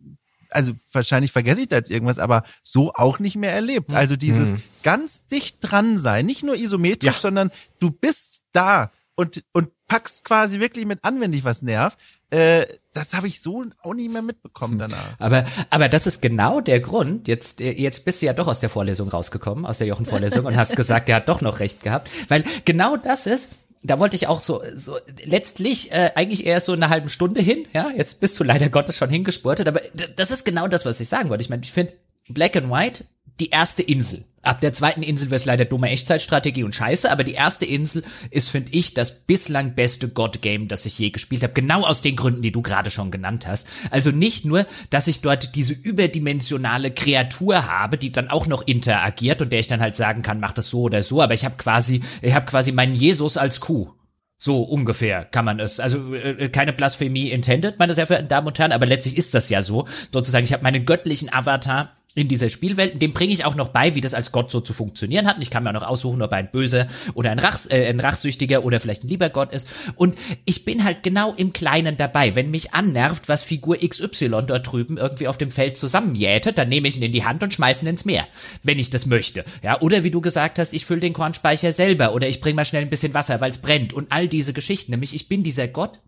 also 0.53 0.73
wahrscheinlich 0.91 1.31
vergesse 1.31 1.61
ich 1.61 1.67
da 1.67 1.77
jetzt 1.77 1.91
irgendwas, 1.91 2.19
aber 2.19 2.43
so 2.63 2.93
auch 2.93 3.19
nicht 3.19 3.35
mehr 3.35 3.53
erlebt. 3.53 3.89
Also 3.91 4.15
dieses 4.15 4.53
ganz 4.83 5.25
dicht 5.27 5.57
dran 5.61 5.97
sein, 5.97 6.25
nicht 6.25 6.43
nur 6.43 6.55
isometrisch, 6.55 7.15
Ja. 7.15 7.19
sondern 7.19 7.51
du 7.79 7.91
bist 7.91 8.41
da 8.51 8.91
und, 9.15 9.43
und 9.51 9.69
packst 9.87 10.23
quasi 10.23 10.59
wirklich 10.59 10.85
mit 10.85 11.03
an, 11.03 11.21
wenn 11.21 11.31
dich 11.31 11.43
was 11.43 11.61
nervt. 11.61 11.99
Äh, 12.31 12.65
das 12.93 13.13
habe 13.13 13.27
ich 13.27 13.41
so 13.41 13.63
auch 13.83 13.93
nie 13.93 14.09
mehr 14.09 14.23
mitbekommen 14.23 14.79
danach. 14.79 15.15
Aber, 15.19 15.45
aber 15.69 15.87
das 15.87 16.07
ist 16.07 16.21
genau 16.21 16.61
der 16.61 16.79
Grund. 16.79 17.27
Jetzt, 17.27 17.59
jetzt 17.59 18.05
bist 18.05 18.21
du 18.21 18.25
ja 18.25 18.33
doch 18.33 18.47
aus 18.47 18.59
der 18.59 18.69
Vorlesung 18.69 19.09
rausgekommen, 19.09 19.67
aus 19.67 19.77
der 19.77 19.87
Jochen-Vorlesung 19.87 20.45
und 20.45 20.55
hast 20.57 20.75
gesagt, 20.75 21.09
der 21.09 21.17
hat 21.17 21.29
doch 21.29 21.41
noch 21.41 21.59
recht 21.59 21.83
gehabt. 21.83 22.09
Weil 22.29 22.43
genau 22.65 22.97
das 22.97 23.27
ist, 23.27 23.51
da 23.83 23.99
wollte 23.99 24.15
ich 24.15 24.27
auch 24.27 24.39
so, 24.39 24.61
so 24.73 24.97
letztlich 25.23 25.91
äh, 25.91 26.11
eigentlich 26.15 26.45
eher 26.45 26.61
so 26.61 26.71
eine 26.71 26.89
halben 26.89 27.09
Stunde 27.09 27.41
hin. 27.41 27.65
Ja, 27.73 27.91
jetzt 27.95 28.19
bist 28.21 28.39
du 28.39 28.43
leider 28.43 28.69
Gottes 28.69 28.97
schon 28.97 29.09
hingespurtet, 29.09 29.67
aber 29.67 29.81
das 30.15 30.31
ist 30.31 30.45
genau 30.45 30.67
das, 30.67 30.85
was 30.85 30.99
ich 30.99 31.09
sagen 31.09 31.29
wollte. 31.29 31.43
Ich 31.43 31.49
meine, 31.49 31.63
ich 31.63 31.71
finde 31.71 31.93
Black 32.29 32.55
and 32.55 32.71
White 32.71 33.05
die 33.39 33.49
erste 33.49 33.83
Insel. 33.83 34.23
Ab 34.43 34.59
der 34.59 34.73
zweiten 34.73 35.03
Insel 35.03 35.31
wird 35.31 35.39
es 35.39 35.45
leider 35.45 35.63
dumme 35.63 35.89
Echtzeitstrategie 35.89 36.63
und 36.63 36.75
Scheiße, 36.75 37.09
aber 37.09 37.23
die 37.23 37.33
erste 37.33 37.65
Insel 37.65 38.03
ist, 38.29 38.49
finde 38.49 38.73
ich, 38.73 38.93
das 38.93 39.21
bislang 39.21 39.73
beste 39.73 40.09
God-Game, 40.09 40.67
das 40.67 40.85
ich 40.85 40.99
je 40.99 41.11
gespielt 41.11 41.43
habe. 41.43 41.53
Genau 41.53 41.85
aus 41.85 42.01
den 42.01 42.17
Gründen, 42.17 42.41
die 42.41 42.51
du 42.51 42.61
gerade 42.61 42.89
schon 42.89 43.09
genannt 43.09 43.47
hast. 43.47 43.67
Also 43.89 44.11
nicht 44.11 44.45
nur, 44.45 44.65
dass 44.89 45.07
ich 45.07 45.21
dort 45.21 45.55
diese 45.55 45.73
überdimensionale 45.73 46.91
Kreatur 46.91 47.67
habe, 47.67 47.97
die 47.97 48.11
dann 48.11 48.29
auch 48.29 48.45
noch 48.45 48.67
interagiert 48.67 49.41
und 49.41 49.51
der 49.51 49.59
ich 49.59 49.67
dann 49.67 49.79
halt 49.79 49.95
sagen 49.95 50.23
kann, 50.23 50.41
mach 50.41 50.51
das 50.51 50.69
so 50.69 50.81
oder 50.81 51.01
so, 51.01 51.21
aber 51.21 51.33
ich 51.33 51.45
habe 51.45 51.55
quasi, 51.55 52.01
ich 52.21 52.33
habe 52.33 52.45
quasi 52.45 52.73
meinen 52.73 52.95
Jesus 52.95 53.37
als 53.37 53.61
Kuh. 53.61 53.93
So 54.37 54.61
ungefähr 54.61 55.23
kann 55.23 55.45
man 55.45 55.61
es. 55.61 55.79
Also 55.79 56.13
äh, 56.15 56.49
keine 56.49 56.73
Blasphemie 56.73 57.31
intended, 57.31 57.79
meine 57.79 57.93
sehr 57.93 58.07
verehrten 58.07 58.27
Damen 58.27 58.47
und 58.47 58.59
Herren, 58.59 58.73
aber 58.73 58.85
letztlich 58.85 59.15
ist 59.15 59.33
das 59.35 59.47
ja 59.47 59.63
so. 59.63 59.87
Sozusagen, 60.11 60.43
ich 60.43 60.51
habe 60.51 60.63
meinen 60.63 60.85
göttlichen 60.85 61.31
Avatar 61.31 61.95
in 62.15 62.27
dieser 62.27 62.49
Spielwelt, 62.49 63.01
dem 63.01 63.13
bringe 63.13 63.33
ich 63.33 63.45
auch 63.45 63.55
noch 63.55 63.69
bei, 63.69 63.95
wie 63.95 64.01
das 64.01 64.13
als 64.13 64.31
Gott 64.31 64.51
so 64.51 64.61
zu 64.61 64.73
funktionieren 64.73 65.27
hat. 65.27 65.37
Und 65.37 65.41
ich 65.41 65.49
kann 65.49 65.63
mir 65.63 65.69
auch 65.69 65.81
noch 65.81 65.87
aussuchen, 65.87 66.21
ob 66.21 66.31
er 66.31 66.37
ein 66.37 66.51
böser 66.51 66.87
oder 67.15 67.31
ein, 67.31 67.39
Rachs, 67.39 67.65
äh, 67.65 67.87
ein 67.87 67.99
rachsüchtiger 67.99 68.63
oder 68.63 68.79
vielleicht 68.79 69.03
ein 69.03 69.07
lieber 69.07 69.29
Gott 69.29 69.51
ist. 69.51 69.67
Und 69.95 70.17
ich 70.45 70.63
bin 70.63 70.83
halt 70.83 71.01
genau 71.01 71.33
im 71.33 71.53
Kleinen 71.53 71.97
dabei. 71.97 72.35
Wenn 72.35 72.51
mich 72.51 72.73
annervt, 72.73 73.29
was 73.29 73.43
Figur 73.43 73.77
XY 73.77 74.43
dort 74.47 74.71
drüben 74.71 74.97
irgendwie 74.97 75.27
auf 75.27 75.37
dem 75.37 75.49
Feld 75.49 75.77
zusammenjätet, 75.77 76.57
dann 76.57 76.69
nehme 76.69 76.87
ich 76.87 76.97
ihn 76.97 77.03
in 77.03 77.11
die 77.11 77.25
Hand 77.25 77.41
und 77.41 77.53
schmeiße 77.53 77.83
ihn 77.83 77.89
ins 77.89 78.05
Meer, 78.05 78.27
wenn 78.61 78.79
ich 78.79 78.91
das 78.91 79.07
möchte. 79.07 79.43
Ja, 79.63 79.81
oder 79.81 80.03
wie 80.03 80.11
du 80.11 80.21
gesagt 80.21 80.59
hast, 80.59 80.73
ich 80.73 80.85
fülle 80.85 80.99
den 80.99 81.13
Kornspeicher 81.13 81.71
selber 81.71 82.13
oder 82.13 82.27
ich 82.27 82.41
bringe 82.41 82.55
mal 82.55 82.65
schnell 82.65 82.83
ein 82.83 82.89
bisschen 82.89 83.13
Wasser, 83.13 83.41
weil 83.41 83.51
es 83.51 83.57
brennt 83.57 83.93
und 83.93 84.11
all 84.11 84.27
diese 84.27 84.53
Geschichten. 84.53 84.91
Nämlich, 84.91 85.15
ich 85.15 85.27
bin 85.27 85.41
dieser 85.43 85.67
Gott, 85.67 85.99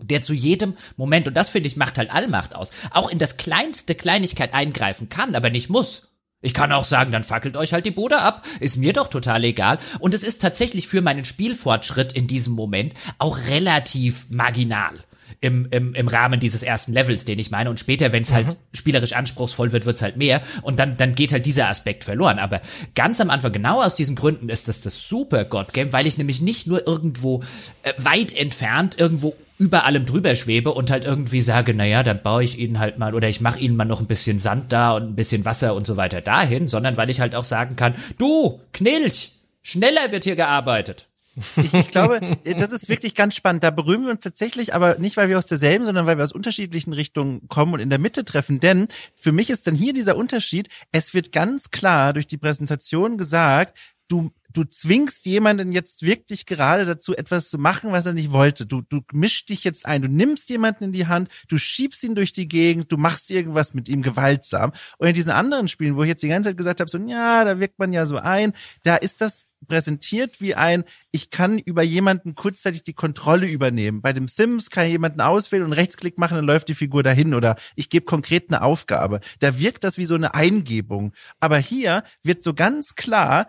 der 0.00 0.22
zu 0.22 0.32
jedem 0.32 0.76
Moment, 0.96 1.28
und 1.28 1.34
das 1.34 1.48
finde 1.50 1.66
ich 1.66 1.76
macht 1.76 1.98
halt 1.98 2.12
Allmacht 2.12 2.54
aus, 2.54 2.70
auch 2.90 3.10
in 3.10 3.18
das 3.18 3.36
kleinste 3.36 3.94
Kleinigkeit 3.94 4.54
eingreifen 4.54 5.08
kann, 5.08 5.34
aber 5.34 5.50
nicht 5.50 5.70
muss. 5.70 6.08
Ich 6.40 6.54
kann 6.54 6.70
auch 6.70 6.84
sagen, 6.84 7.10
dann 7.10 7.24
fackelt 7.24 7.56
euch 7.56 7.72
halt 7.72 7.84
die 7.84 7.90
Bude 7.90 8.20
ab, 8.20 8.46
ist 8.60 8.76
mir 8.76 8.92
doch 8.92 9.08
total 9.08 9.42
egal. 9.42 9.78
Und 9.98 10.14
es 10.14 10.22
ist 10.22 10.40
tatsächlich 10.40 10.86
für 10.86 11.02
meinen 11.02 11.24
Spielfortschritt 11.24 12.12
in 12.12 12.28
diesem 12.28 12.52
Moment 12.52 12.94
auch 13.18 13.38
relativ 13.48 14.30
marginal. 14.30 14.94
Im, 15.40 15.68
im, 15.70 15.94
im 15.94 16.08
Rahmen 16.08 16.40
dieses 16.40 16.64
ersten 16.64 16.92
Levels, 16.92 17.24
den 17.24 17.38
ich 17.38 17.52
meine. 17.52 17.70
Und 17.70 17.78
später, 17.78 18.10
wenn 18.10 18.22
es 18.22 18.32
halt 18.32 18.56
spielerisch 18.72 19.12
anspruchsvoll 19.12 19.72
wird, 19.72 19.86
wird's 19.86 20.02
halt 20.02 20.16
mehr. 20.16 20.40
Und 20.62 20.80
dann, 20.80 20.96
dann 20.96 21.14
geht 21.14 21.32
halt 21.32 21.46
dieser 21.46 21.68
Aspekt 21.68 22.02
verloren. 22.02 22.40
Aber 22.40 22.60
ganz 22.96 23.20
am 23.20 23.30
Anfang, 23.30 23.52
genau 23.52 23.80
aus 23.80 23.94
diesen 23.94 24.16
Gründen, 24.16 24.48
ist 24.48 24.66
das 24.66 24.80
das 24.80 25.08
super 25.08 25.44
God-Game, 25.44 25.92
weil 25.92 26.08
ich 26.08 26.18
nämlich 26.18 26.40
nicht 26.40 26.66
nur 26.66 26.84
irgendwo 26.86 27.44
äh, 27.84 27.92
weit 27.98 28.36
entfernt, 28.36 28.98
irgendwo 28.98 29.36
über 29.58 29.84
allem 29.84 30.06
drüber 30.06 30.34
schwebe 30.34 30.72
und 30.72 30.90
halt 30.90 31.04
irgendwie 31.04 31.40
sage, 31.40 31.74
naja, 31.74 32.02
dann 32.02 32.22
baue 32.22 32.44
ich 32.44 32.58
ihnen 32.58 32.78
halt 32.78 32.98
mal 32.98 33.14
oder 33.14 33.28
ich 33.28 33.40
mache 33.40 33.58
ihnen 33.58 33.76
mal 33.76 33.84
noch 33.84 34.00
ein 34.00 34.06
bisschen 34.06 34.38
Sand 34.38 34.72
da 34.72 34.92
und 34.92 35.02
ein 35.02 35.16
bisschen 35.16 35.44
Wasser 35.44 35.74
und 35.74 35.86
so 35.86 35.96
weiter 35.96 36.20
dahin, 36.20 36.68
sondern 36.68 36.96
weil 36.96 37.10
ich 37.10 37.20
halt 37.20 37.34
auch 37.34 37.44
sagen 37.44 37.74
kann, 37.74 37.94
du, 38.18 38.60
Knilch, 38.72 39.32
schneller 39.62 40.12
wird 40.12 40.24
hier 40.24 40.36
gearbeitet. 40.36 41.07
Ich, 41.56 41.74
ich 41.74 41.88
glaube, 41.88 42.20
das 42.44 42.72
ist 42.72 42.88
wirklich 42.88 43.14
ganz 43.14 43.36
spannend. 43.36 43.64
Da 43.64 43.70
berühren 43.70 44.04
wir 44.04 44.10
uns 44.10 44.20
tatsächlich, 44.20 44.74
aber 44.74 44.98
nicht, 44.98 45.16
weil 45.16 45.28
wir 45.28 45.38
aus 45.38 45.46
derselben, 45.46 45.84
sondern 45.84 46.06
weil 46.06 46.16
wir 46.16 46.24
aus 46.24 46.32
unterschiedlichen 46.32 46.92
Richtungen 46.92 47.46
kommen 47.48 47.74
und 47.74 47.80
in 47.80 47.90
der 47.90 47.98
Mitte 47.98 48.24
treffen. 48.24 48.60
Denn 48.60 48.88
für 49.14 49.32
mich 49.32 49.50
ist 49.50 49.66
dann 49.66 49.74
hier 49.74 49.92
dieser 49.92 50.16
Unterschied, 50.16 50.68
es 50.92 51.14
wird 51.14 51.32
ganz 51.32 51.70
klar 51.70 52.12
durch 52.12 52.26
die 52.26 52.38
Präsentation 52.38 53.18
gesagt, 53.18 53.78
du 54.08 54.30
du 54.58 54.64
zwingst 54.64 55.24
jemanden 55.26 55.70
jetzt 55.70 56.02
wirklich 56.02 56.44
gerade 56.44 56.84
dazu, 56.84 57.14
etwas 57.14 57.48
zu 57.48 57.58
machen, 57.58 57.92
was 57.92 58.06
er 58.06 58.12
nicht 58.12 58.32
wollte. 58.32 58.66
Du, 58.66 58.82
du 58.82 59.02
mischst 59.12 59.48
dich 59.50 59.62
jetzt 59.62 59.86
ein, 59.86 60.02
du 60.02 60.08
nimmst 60.08 60.50
jemanden 60.50 60.84
in 60.84 60.92
die 60.92 61.06
Hand, 61.06 61.30
du 61.46 61.56
schiebst 61.56 62.02
ihn 62.02 62.16
durch 62.16 62.32
die 62.32 62.48
Gegend, 62.48 62.90
du 62.90 62.96
machst 62.96 63.30
irgendwas 63.30 63.74
mit 63.74 63.88
ihm 63.88 64.02
gewaltsam. 64.02 64.72
Und 64.98 65.06
in 65.06 65.14
diesen 65.14 65.30
anderen 65.30 65.68
Spielen, 65.68 65.94
wo 65.94 66.02
ich 66.02 66.08
jetzt 66.08 66.24
die 66.24 66.28
ganze 66.28 66.50
Zeit 66.50 66.56
gesagt 66.56 66.80
habe, 66.80 66.90
so, 66.90 66.98
ja, 66.98 67.44
da 67.44 67.60
wirkt 67.60 67.78
man 67.78 67.92
ja 67.92 68.04
so 68.04 68.16
ein, 68.16 68.52
da 68.82 68.96
ist 68.96 69.20
das 69.20 69.46
präsentiert 69.66 70.40
wie 70.40 70.54
ein, 70.54 70.84
ich 71.10 71.30
kann 71.30 71.58
über 71.58 71.82
jemanden 71.82 72.34
kurzzeitig 72.34 72.82
die 72.82 72.94
Kontrolle 72.94 73.46
übernehmen. 73.46 74.02
Bei 74.02 74.12
dem 74.12 74.28
Sims 74.28 74.70
kann 74.70 74.86
ich 74.86 74.92
jemanden 74.92 75.20
auswählen 75.20 75.64
und 75.64 75.72
Rechtsklick 75.72 76.18
machen, 76.18 76.36
dann 76.36 76.44
läuft 76.44 76.68
die 76.68 76.74
Figur 76.74 77.02
dahin 77.02 77.34
oder 77.34 77.56
ich 77.76 77.90
gebe 77.90 78.06
konkret 78.06 78.50
eine 78.50 78.62
Aufgabe. 78.62 79.20
Da 79.40 79.58
wirkt 79.58 79.84
das 79.84 79.98
wie 79.98 80.06
so 80.06 80.14
eine 80.14 80.34
Eingebung. 80.34 81.12
Aber 81.40 81.58
hier 81.58 82.02
wird 82.22 82.42
so 82.42 82.54
ganz 82.54 82.94
klar, 82.94 83.46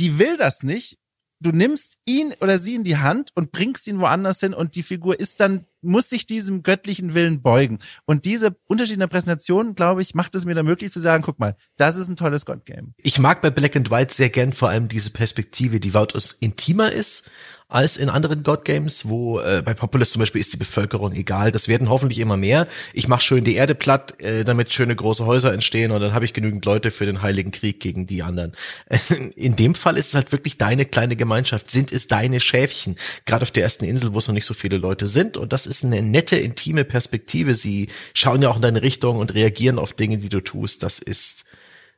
die 0.00 0.18
will 0.18 0.36
das 0.36 0.62
nicht. 0.62 0.98
Du 1.40 1.50
nimmst 1.52 1.98
ihn 2.06 2.34
oder 2.40 2.58
sie 2.58 2.74
in 2.74 2.84
die 2.84 2.96
Hand 2.96 3.30
und 3.34 3.52
bringst 3.52 3.86
ihn 3.86 4.00
woanders 4.00 4.40
hin 4.40 4.54
und 4.54 4.74
die 4.74 4.82
Figur 4.82 5.18
ist 5.18 5.40
dann, 5.40 5.66
muss 5.82 6.08
sich 6.08 6.26
diesem 6.26 6.62
göttlichen 6.62 7.14
Willen 7.14 7.42
beugen. 7.42 7.78
Und 8.04 8.24
diese 8.24 8.56
unterschiedliche 8.66 9.08
Präsentation, 9.08 9.74
glaube 9.74 10.02
ich, 10.02 10.14
macht 10.14 10.34
es 10.34 10.44
mir 10.44 10.54
dann 10.54 10.66
möglich 10.66 10.92
zu 10.92 11.00
sagen, 11.00 11.22
guck 11.22 11.38
mal, 11.38 11.56
das 11.76 11.96
ist 11.96 12.08
ein 12.08 12.16
tolles 12.16 12.44
God-Game. 12.44 12.94
Ich 12.98 13.18
mag 13.18 13.42
bei 13.42 13.50
Black 13.50 13.76
and 13.76 13.90
White 13.90 14.14
sehr 14.14 14.30
gern 14.30 14.52
vor 14.52 14.68
allem 14.68 14.88
diese 14.88 15.10
Perspektive, 15.10 15.80
die 15.80 15.94
weitaus 15.94 16.32
intimer 16.32 16.92
ist 16.92 17.30
als 17.70 17.96
in 17.96 18.08
anderen 18.08 18.42
God 18.42 18.64
Games, 18.64 19.08
wo 19.08 19.40
äh, 19.40 19.62
bei 19.64 19.74
Populous 19.74 20.10
zum 20.10 20.20
Beispiel 20.20 20.40
ist 20.40 20.52
die 20.52 20.56
Bevölkerung 20.56 21.12
egal. 21.12 21.52
Das 21.52 21.68
werden 21.68 21.88
hoffentlich 21.88 22.18
immer 22.18 22.36
mehr. 22.36 22.66
Ich 22.92 23.08
mache 23.08 23.22
schön 23.22 23.44
die 23.44 23.54
Erde 23.54 23.74
platt, 23.74 24.20
äh, 24.20 24.44
damit 24.44 24.72
schöne 24.72 24.94
große 24.94 25.24
Häuser 25.24 25.52
entstehen 25.52 25.92
und 25.92 26.00
dann 26.00 26.12
habe 26.12 26.24
ich 26.24 26.32
genügend 26.32 26.64
Leute 26.64 26.90
für 26.90 27.06
den 27.06 27.22
Heiligen 27.22 27.52
Krieg 27.52 27.80
gegen 27.80 28.06
die 28.06 28.22
anderen. 28.22 28.52
In 29.36 29.56
dem 29.56 29.74
Fall 29.74 29.96
ist 29.96 30.08
es 30.08 30.14
halt 30.14 30.32
wirklich 30.32 30.58
deine 30.58 30.84
kleine 30.84 31.16
Gemeinschaft, 31.16 31.70
sind 31.70 31.92
es 31.92 32.08
deine 32.08 32.40
Schäfchen. 32.40 32.96
Gerade 33.24 33.42
auf 33.42 33.52
der 33.52 33.62
ersten 33.62 33.84
Insel, 33.84 34.12
wo 34.12 34.18
es 34.18 34.26
noch 34.26 34.34
nicht 34.34 34.46
so 34.46 34.54
viele 34.54 34.76
Leute 34.76 35.06
sind. 35.06 35.36
Und 35.36 35.52
das 35.52 35.66
ist 35.70 35.84
eine 35.84 36.02
nette, 36.02 36.36
intime 36.36 36.84
Perspektive. 36.84 37.54
Sie 37.54 37.88
schauen 38.14 38.42
ja 38.42 38.50
auch 38.50 38.56
in 38.56 38.62
deine 38.62 38.82
Richtung 38.82 39.18
und 39.18 39.34
reagieren 39.34 39.78
auf 39.78 39.94
Dinge, 39.94 40.18
die 40.18 40.28
du 40.28 40.40
tust. 40.40 40.82
Das 40.82 40.98
ist 40.98 41.44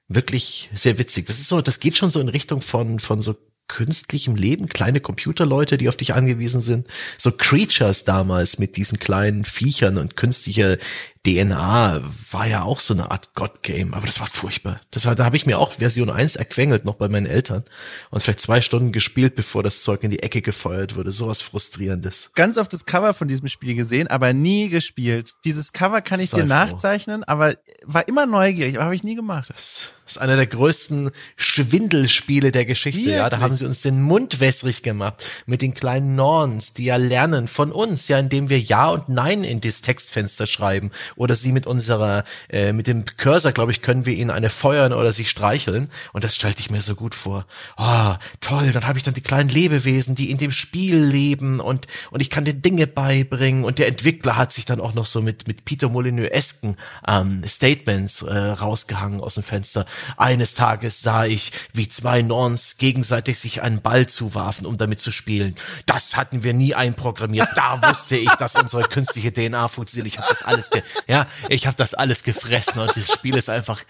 wirklich 0.08 0.70
sehr 0.74 0.98
witzig. 0.98 1.26
Das 1.26 1.38
ist 1.38 1.48
so, 1.48 1.60
das 1.60 1.80
geht 1.80 1.96
schon 1.96 2.10
so 2.10 2.20
in 2.20 2.28
Richtung 2.28 2.62
von, 2.62 3.00
von 3.00 3.22
so 3.22 3.34
künstlichem 3.68 4.36
Leben, 4.36 4.68
kleine 4.68 5.00
Computerleute, 5.00 5.78
die 5.78 5.88
auf 5.88 5.96
dich 5.96 6.12
angewiesen 6.12 6.60
sind, 6.60 6.86
so 7.16 7.32
Creatures 7.32 8.04
damals 8.04 8.58
mit 8.58 8.76
diesen 8.76 8.98
kleinen 8.98 9.44
Viechern 9.46 9.96
und 9.96 10.16
künstlicher 10.16 10.76
DNA 11.24 12.02
war 12.32 12.46
ja 12.48 12.62
auch 12.62 12.80
so 12.80 12.94
eine 12.94 13.12
Art 13.12 13.32
God-Game, 13.34 13.94
aber 13.94 14.06
das 14.06 14.18
war 14.18 14.26
furchtbar. 14.26 14.80
Das 14.90 15.06
war, 15.06 15.14
da 15.14 15.24
habe 15.24 15.36
ich 15.36 15.46
mir 15.46 15.58
auch 15.58 15.74
Version 15.74 16.10
1 16.10 16.34
erquengelt, 16.34 16.84
noch 16.84 16.94
bei 16.94 17.08
meinen 17.08 17.26
Eltern. 17.26 17.64
Und 18.10 18.20
vielleicht 18.22 18.40
zwei 18.40 18.60
Stunden 18.60 18.90
gespielt, 18.90 19.36
bevor 19.36 19.62
das 19.62 19.84
Zeug 19.84 20.02
in 20.02 20.10
die 20.10 20.22
Ecke 20.22 20.42
gefeuert 20.42 20.96
wurde. 20.96 21.12
Sowas 21.12 21.40
Frustrierendes. 21.40 22.30
Ganz 22.34 22.58
oft 22.58 22.72
das 22.72 22.86
Cover 22.86 23.14
von 23.14 23.28
diesem 23.28 23.46
Spiel 23.46 23.76
gesehen, 23.76 24.08
aber 24.08 24.32
nie 24.32 24.68
gespielt. 24.68 25.34
Dieses 25.44 25.72
Cover 25.72 26.00
kann 26.00 26.18
ich 26.18 26.30
Sei 26.30 26.38
dir 26.38 26.42
froh. 26.42 26.48
nachzeichnen, 26.48 27.22
aber 27.22 27.56
war 27.84 28.08
immer 28.08 28.26
neugierig, 28.26 28.76
aber 28.76 28.86
habe 28.86 28.96
ich 28.96 29.04
nie 29.04 29.14
gemacht. 29.14 29.50
Das 29.54 29.92
ist 30.06 30.18
einer 30.18 30.36
der 30.36 30.48
größten 30.48 31.10
Schwindelspiele 31.36 32.50
der 32.50 32.64
Geschichte. 32.64 32.98
Wirklich? 32.98 33.16
Ja, 33.16 33.30
da 33.30 33.38
haben 33.38 33.56
sie 33.56 33.64
uns 33.64 33.82
den 33.82 34.02
Mund 34.02 34.40
wässrig 34.40 34.82
gemacht 34.82 35.24
mit 35.46 35.62
den 35.62 35.74
kleinen 35.74 36.16
Norns, 36.16 36.74
die 36.74 36.84
ja 36.84 36.96
lernen 36.96 37.46
von 37.46 37.70
uns, 37.70 38.08
ja, 38.08 38.18
indem 38.18 38.48
wir 38.48 38.58
Ja 38.58 38.88
und 38.88 39.08
Nein 39.08 39.44
in 39.44 39.60
das 39.60 39.80
Textfenster 39.80 40.46
schreiben 40.46 40.90
oder 41.16 41.34
sie 41.34 41.52
mit 41.52 41.66
unserer, 41.66 42.24
äh, 42.48 42.72
mit 42.72 42.86
dem 42.86 43.04
Cursor, 43.04 43.52
glaube 43.52 43.72
ich, 43.72 43.82
können 43.82 44.06
wir 44.06 44.14
ihnen 44.14 44.30
eine 44.30 44.50
feuern 44.50 44.92
oder 44.92 45.12
sie 45.12 45.24
streicheln. 45.24 45.90
Und 46.12 46.24
das 46.24 46.34
stellte 46.34 46.60
ich 46.60 46.70
mir 46.70 46.80
so 46.80 46.94
gut 46.94 47.14
vor. 47.14 47.46
Oh, 47.76 48.14
toll, 48.40 48.72
dann 48.72 48.86
habe 48.86 48.98
ich 48.98 49.04
dann 49.04 49.14
die 49.14 49.22
kleinen 49.22 49.48
Lebewesen, 49.48 50.14
die 50.14 50.30
in 50.30 50.38
dem 50.38 50.52
Spiel 50.52 50.98
leben 50.98 51.60
und 51.60 51.86
und 52.10 52.20
ich 52.20 52.30
kann 52.30 52.44
den 52.44 52.62
Dinge 52.62 52.86
beibringen. 52.86 53.64
Und 53.64 53.78
der 53.78 53.88
Entwickler 53.88 54.36
hat 54.36 54.52
sich 54.52 54.64
dann 54.64 54.80
auch 54.80 54.94
noch 54.94 55.06
so 55.06 55.22
mit 55.22 55.46
mit 55.46 55.64
Peter 55.64 55.88
Molyneux-esken 55.88 56.76
ähm, 57.06 57.42
Statements 57.44 58.22
äh, 58.22 58.34
rausgehangen 58.34 59.20
aus 59.20 59.34
dem 59.34 59.44
Fenster. 59.44 59.86
Eines 60.16 60.54
Tages 60.54 61.02
sah 61.02 61.24
ich, 61.24 61.52
wie 61.72 61.88
zwei 61.88 62.22
Norns 62.22 62.76
gegenseitig 62.78 63.38
sich 63.38 63.62
einen 63.62 63.82
Ball 63.82 64.06
zuwarfen, 64.06 64.66
um 64.66 64.76
damit 64.76 65.00
zu 65.00 65.10
spielen. 65.10 65.54
Das 65.86 66.16
hatten 66.16 66.42
wir 66.42 66.54
nie 66.54 66.74
einprogrammiert. 66.74 67.48
Da 67.54 67.80
wusste 67.88 68.16
ich, 68.16 68.30
dass 68.30 68.54
unsere 68.54 68.82
künstliche 68.84 69.32
DNA 69.32 69.68
funktioniert. 69.68 70.06
Ich 70.06 70.18
habe 70.18 70.28
das 70.28 70.42
alles, 70.42 70.70
ge 70.70 70.82
ja, 71.08 71.26
ich 71.48 71.66
habe 71.66 71.76
das 71.76 71.94
alles 71.94 72.22
gefressen 72.22 72.80
und 72.80 72.96
das 72.96 73.12
Spiel 73.12 73.36
ist 73.36 73.50
einfach 73.50 73.82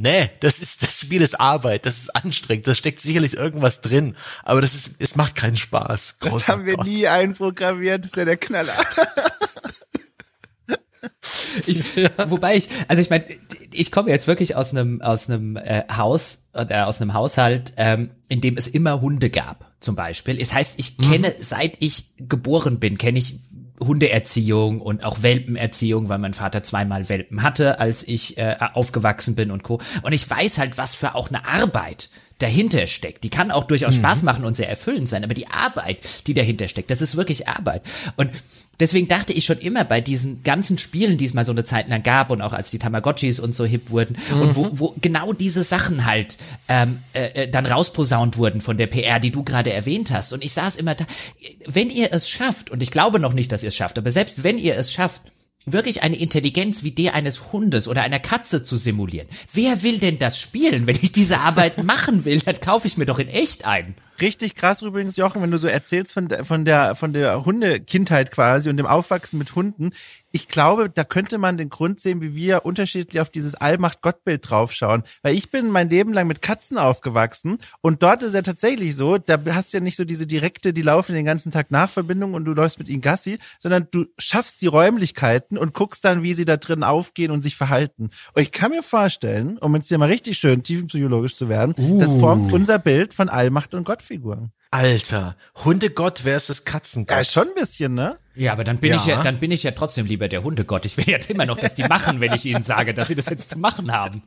Nee, 0.00 0.30
das 0.38 0.60
ist, 0.60 0.84
das 0.84 1.00
Spiel 1.00 1.22
ist 1.22 1.40
Arbeit, 1.40 1.84
das 1.84 1.98
ist 1.98 2.14
anstrengend, 2.14 2.68
das 2.68 2.78
steckt 2.78 3.00
sicherlich 3.00 3.34
irgendwas 3.34 3.80
drin, 3.80 4.14
aber 4.44 4.60
das 4.60 4.76
ist, 4.76 5.02
es 5.02 5.16
macht 5.16 5.34
keinen 5.34 5.56
Spaß. 5.56 6.20
Großer 6.20 6.38
das 6.38 6.48
haben 6.48 6.66
wir 6.66 6.76
Gott. 6.76 6.86
nie 6.86 7.08
einprogrammiert, 7.08 8.04
das 8.04 8.12
ist 8.12 8.16
ja 8.16 8.24
der 8.24 8.36
Knaller. 8.36 8.76
Ich. 11.66 11.82
Wobei 12.26 12.56
ich, 12.56 12.68
also 12.88 13.02
ich 13.02 13.10
meine, 13.10 13.24
ich 13.72 13.90
komme 13.90 14.10
jetzt 14.10 14.26
wirklich 14.26 14.56
aus 14.56 14.72
einem 14.72 15.00
aus 15.00 15.28
einem 15.28 15.56
äh, 15.56 15.84
Haus 15.90 16.48
oder 16.54 16.86
aus 16.86 17.00
einem 17.00 17.14
Haushalt, 17.14 17.72
ähm, 17.76 18.10
in 18.28 18.40
dem 18.40 18.56
es 18.56 18.68
immer 18.68 19.00
Hunde 19.00 19.30
gab, 19.30 19.72
zum 19.80 19.96
Beispiel. 19.96 20.38
Das 20.38 20.52
heißt, 20.52 20.78
ich 20.78 20.98
mhm. 20.98 21.10
kenne, 21.10 21.34
seit 21.40 21.76
ich 21.80 22.12
geboren 22.16 22.78
bin, 22.78 22.98
kenne 22.98 23.18
ich 23.18 23.34
Hundeerziehung 23.80 24.80
und 24.80 25.04
auch 25.04 25.22
Welpenerziehung, 25.22 26.08
weil 26.08 26.18
mein 26.18 26.34
Vater 26.34 26.62
zweimal 26.62 27.08
Welpen 27.08 27.42
hatte, 27.42 27.80
als 27.80 28.06
ich 28.06 28.38
äh, 28.38 28.56
aufgewachsen 28.74 29.34
bin 29.34 29.50
und 29.50 29.62
co. 29.62 29.80
Und 30.02 30.12
ich 30.12 30.28
weiß 30.28 30.58
halt, 30.58 30.78
was 30.78 30.94
für 30.94 31.14
auch 31.14 31.28
eine 31.28 31.46
Arbeit 31.46 32.10
dahinter 32.38 32.86
steckt. 32.86 33.24
Die 33.24 33.30
kann 33.30 33.50
auch 33.50 33.64
durchaus 33.64 33.96
mhm. 33.96 34.00
Spaß 34.00 34.22
machen 34.22 34.44
und 34.44 34.56
sehr 34.56 34.68
erfüllend 34.68 35.08
sein, 35.08 35.24
aber 35.24 35.34
die 35.34 35.48
Arbeit, 35.48 36.26
die 36.26 36.34
dahinter 36.34 36.68
steckt, 36.68 36.90
das 36.90 37.02
ist 37.02 37.16
wirklich 37.16 37.48
Arbeit. 37.48 37.82
Und 38.16 38.30
deswegen 38.80 39.08
dachte 39.08 39.32
ich 39.32 39.44
schon 39.44 39.58
immer 39.58 39.84
bei 39.84 40.00
diesen 40.00 40.42
ganzen 40.42 40.78
Spielen, 40.78 41.16
die 41.16 41.24
es 41.24 41.34
mal 41.34 41.44
so 41.44 41.52
eine 41.52 41.64
Zeit 41.64 41.88
lang 41.88 42.02
gab 42.02 42.30
und 42.30 42.42
auch 42.42 42.52
als 42.52 42.70
die 42.70 42.78
Tamagotchis 42.78 43.40
und 43.40 43.54
so 43.54 43.64
hip 43.64 43.90
wurden 43.90 44.16
mhm. 44.32 44.40
und 44.40 44.56
wo, 44.56 44.64
mhm. 44.64 44.80
wo 44.80 44.94
genau 45.00 45.32
diese 45.32 45.62
Sachen 45.62 46.04
halt 46.04 46.38
ähm, 46.68 47.00
äh, 47.12 47.44
äh, 47.44 47.50
dann 47.50 47.66
rausposaunt 47.66 48.36
wurden 48.36 48.60
von 48.60 48.78
der 48.78 48.86
PR, 48.86 49.20
die 49.20 49.30
du 49.30 49.42
gerade 49.42 49.72
erwähnt 49.72 50.10
hast. 50.10 50.32
Und 50.32 50.44
ich 50.44 50.52
saß 50.52 50.76
immer 50.76 50.94
da, 50.94 51.06
wenn 51.66 51.90
ihr 51.90 52.12
es 52.12 52.28
schafft, 52.28 52.70
und 52.70 52.82
ich 52.82 52.90
glaube 52.90 53.20
noch 53.20 53.32
nicht, 53.32 53.52
dass 53.52 53.62
ihr 53.62 53.68
es 53.68 53.76
schafft, 53.76 53.98
aber 53.98 54.10
selbst 54.10 54.44
wenn 54.44 54.58
ihr 54.58 54.76
es 54.76 54.92
schafft, 54.92 55.22
wirklich 55.72 56.02
eine 56.02 56.16
Intelligenz 56.16 56.82
wie 56.82 56.92
der 56.92 57.14
eines 57.14 57.52
Hundes 57.52 57.88
oder 57.88 58.02
einer 58.02 58.20
Katze 58.20 58.64
zu 58.64 58.76
simulieren. 58.76 59.28
Wer 59.52 59.82
will 59.82 59.98
denn 59.98 60.18
das 60.18 60.40
spielen? 60.40 60.86
Wenn 60.86 60.96
ich 60.96 61.12
diese 61.12 61.40
Arbeit 61.40 61.82
machen 61.84 62.24
will, 62.24 62.40
dann 62.40 62.60
kaufe 62.60 62.86
ich 62.86 62.96
mir 62.96 63.06
doch 63.06 63.18
in 63.18 63.28
echt 63.28 63.66
ein. 63.66 63.94
Richtig 64.20 64.54
krass 64.56 64.82
übrigens, 64.82 65.16
Jochen, 65.16 65.42
wenn 65.42 65.50
du 65.50 65.58
so 65.58 65.68
erzählst 65.68 66.12
von 66.12 66.28
der, 66.28 66.44
von 66.44 66.64
der, 66.64 66.94
von 66.96 67.12
der 67.12 67.44
Hundekindheit 67.44 68.32
quasi 68.32 68.68
und 68.68 68.76
dem 68.76 68.86
Aufwachsen 68.86 69.38
mit 69.38 69.54
Hunden 69.54 69.90
ich 70.30 70.48
glaube, 70.48 70.90
da 70.90 71.04
könnte 71.04 71.38
man 71.38 71.56
den 71.56 71.70
Grund 71.70 72.00
sehen, 72.00 72.20
wie 72.20 72.34
wir 72.34 72.64
unterschiedlich 72.64 73.20
auf 73.20 73.30
dieses 73.30 73.54
Allmacht-Gottbild 73.54 74.48
draufschauen. 74.48 75.02
Weil 75.22 75.34
ich 75.34 75.50
bin 75.50 75.70
mein 75.70 75.88
Leben 75.88 76.12
lang 76.12 76.26
mit 76.26 76.42
Katzen 76.42 76.76
aufgewachsen 76.76 77.58
und 77.80 78.02
dort 78.02 78.22
ist 78.22 78.34
ja 78.34 78.42
tatsächlich 78.42 78.94
so, 78.94 79.18
da 79.18 79.38
hast 79.50 79.72
du 79.72 79.78
ja 79.78 79.82
nicht 79.82 79.96
so 79.96 80.04
diese 80.04 80.26
direkte, 80.26 80.72
die 80.72 80.82
laufen 80.82 81.14
den 81.14 81.24
ganzen 81.24 81.50
Tag 81.50 81.70
Nachverbindung 81.70 82.34
und 82.34 82.44
du 82.44 82.52
läufst 82.52 82.78
mit 82.78 82.88
ihnen 82.88 83.00
Gassi, 83.00 83.38
sondern 83.58 83.88
du 83.90 84.06
schaffst 84.18 84.60
die 84.60 84.66
Räumlichkeiten 84.66 85.56
und 85.56 85.72
guckst 85.72 86.04
dann, 86.04 86.22
wie 86.22 86.34
sie 86.34 86.44
da 86.44 86.56
drin 86.56 86.84
aufgehen 86.84 87.30
und 87.30 87.42
sich 87.42 87.56
verhalten. 87.56 88.10
Und 88.34 88.42
ich 88.42 88.52
kann 88.52 88.70
mir 88.70 88.82
vorstellen, 88.82 89.58
um 89.58 89.74
jetzt 89.74 89.88
hier 89.88 89.98
mal 89.98 90.08
richtig 90.08 90.38
schön 90.38 90.62
tiefenpsychologisch 90.62 91.36
zu 91.36 91.48
werden, 91.48 91.74
uh. 91.78 91.98
das 91.98 92.14
formt 92.14 92.52
unser 92.52 92.78
Bild 92.78 93.14
von 93.14 93.28
Allmacht- 93.28 93.74
und 93.74 93.84
Gottfiguren. 93.84 94.52
Alter, 94.70 95.36
Hundegott 95.64 96.20
versus 96.20 96.64
Katzengott. 96.64 97.16
Ja, 97.16 97.24
schon 97.24 97.48
ein 97.48 97.54
bisschen, 97.54 97.94
ne? 97.94 98.18
Ja, 98.38 98.52
aber 98.52 98.62
dann 98.62 98.78
bin 98.78 98.90
ja. 98.90 98.96
ich 98.96 99.06
ja, 99.06 99.22
dann 99.24 99.38
bin 99.38 99.50
ich 99.50 99.64
ja 99.64 99.72
trotzdem 99.72 100.06
lieber 100.06 100.28
der 100.28 100.44
Hundegott. 100.44 100.86
Ich 100.86 100.96
will 100.96 101.08
ja 101.08 101.18
immer 101.28 101.44
noch, 101.44 101.58
dass 101.58 101.74
die 101.74 101.82
machen, 101.82 102.20
wenn 102.20 102.32
ich 102.32 102.46
ihnen 102.46 102.62
sage, 102.62 102.94
dass 102.94 103.08
sie 103.08 103.16
das 103.16 103.26
jetzt 103.26 103.50
zu 103.50 103.58
machen 103.58 103.90
haben. 103.90 104.22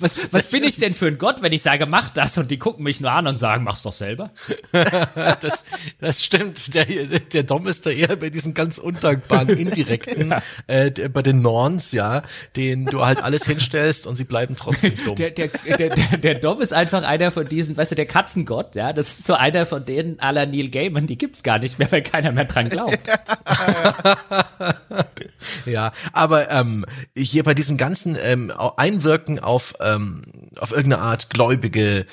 Was, 0.00 0.32
was 0.32 0.50
bin 0.50 0.64
ich 0.64 0.78
denn 0.78 0.92
für 0.92 1.06
ein 1.06 1.18
Gott, 1.18 1.40
wenn 1.40 1.52
ich 1.52 1.62
sage, 1.62 1.86
mach 1.86 2.10
das 2.10 2.36
und 2.36 2.50
die 2.50 2.58
gucken 2.58 2.82
mich 2.82 3.00
nur 3.00 3.12
an 3.12 3.28
und 3.28 3.36
sagen, 3.36 3.62
mach's 3.62 3.84
doch 3.84 3.92
selber? 3.92 4.30
das, 4.72 5.64
das 6.00 6.24
stimmt. 6.24 6.74
Der, 6.74 6.84
der 6.84 7.42
Dom 7.44 7.68
ist 7.68 7.86
da 7.86 7.90
eher 7.90 8.16
bei 8.16 8.30
diesen 8.30 8.54
ganz 8.54 8.78
undankbaren, 8.78 9.48
indirekten, 9.50 10.30
ja. 10.30 10.42
äh, 10.66 10.90
bei 11.08 11.22
den 11.22 11.40
Norns, 11.40 11.92
ja, 11.92 12.22
den 12.56 12.86
du 12.86 13.04
halt 13.04 13.22
alles 13.22 13.44
hinstellst 13.44 14.08
und 14.08 14.16
sie 14.16 14.24
bleiben 14.24 14.56
trotzdem 14.56 14.94
dumm. 15.04 15.14
Der, 15.14 15.30
der, 15.30 15.48
der, 15.48 15.90
der, 15.90 16.18
der 16.18 16.34
Dom 16.34 16.60
ist 16.60 16.72
einfach 16.72 17.04
einer 17.04 17.30
von 17.30 17.46
diesen, 17.48 17.76
weißt 17.76 17.92
du, 17.92 17.94
der 17.94 18.06
Katzengott, 18.06 18.74
ja, 18.74 18.92
das 18.92 19.10
ist 19.10 19.26
so 19.26 19.34
einer 19.34 19.64
von 19.64 19.84
denen 19.84 20.18
aller 20.18 20.46
Neil 20.46 20.70
Gaiman, 20.70 21.06
die 21.06 21.18
gibt's 21.18 21.44
gar 21.44 21.60
nicht 21.60 21.78
mehr, 21.78 21.90
weil 21.92 22.02
keiner 22.02 22.32
mehr 22.32 22.46
dran 22.46 22.68
glaubt. 22.68 23.10
ja, 25.66 25.92
aber 26.12 26.50
ähm, 26.50 26.86
hier 27.16 27.44
bei 27.44 27.54
diesem 27.54 27.76
ganzen 27.76 28.16
ähm, 28.20 28.52
Einwirken 28.76 29.38
auf, 29.38 29.74
ähm, 29.80 30.22
auf 30.58 30.70
irgendeine 30.70 31.02
Art 31.02 31.30
gläubige 31.30 32.06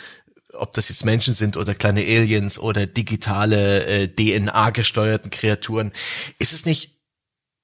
ob 0.57 0.73
das 0.73 0.89
jetzt 0.89 1.05
Menschen 1.05 1.33
sind 1.33 1.57
oder 1.57 1.75
kleine 1.75 2.01
Aliens 2.01 2.59
oder 2.59 2.85
digitale 2.85 3.85
äh, 3.85 4.07
DNA 4.07 4.69
gesteuerten 4.69 5.29
Kreaturen, 5.29 5.91
ist 6.39 6.53
es 6.53 6.65
nicht 6.65 6.97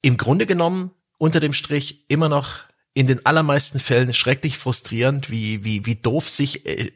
im 0.02 0.18
Grunde 0.18 0.46
genommen 0.46 0.92
unter 1.18 1.40
dem 1.40 1.54
Strich 1.54 2.06
immer 2.08 2.30
noch 2.30 2.64
in 2.94 3.08
den 3.08 3.26
allermeisten 3.26 3.80
Fällen 3.80 4.14
schrecklich 4.14 4.58
frustrierend, 4.58 5.30
wie 5.30 5.64
wie 5.64 5.86
wie 5.86 5.96
doof 5.96 6.30
sich 6.30 6.66
äh, 6.66 6.92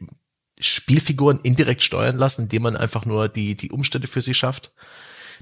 Spielfiguren 0.58 1.40
indirekt 1.40 1.82
steuern 1.82 2.16
lassen, 2.16 2.42
indem 2.42 2.62
man 2.62 2.76
einfach 2.76 3.04
nur 3.04 3.28
die 3.28 3.54
die 3.54 3.70
Umstände 3.70 4.06
für 4.06 4.22
sie 4.22 4.34
schafft. 4.34 4.72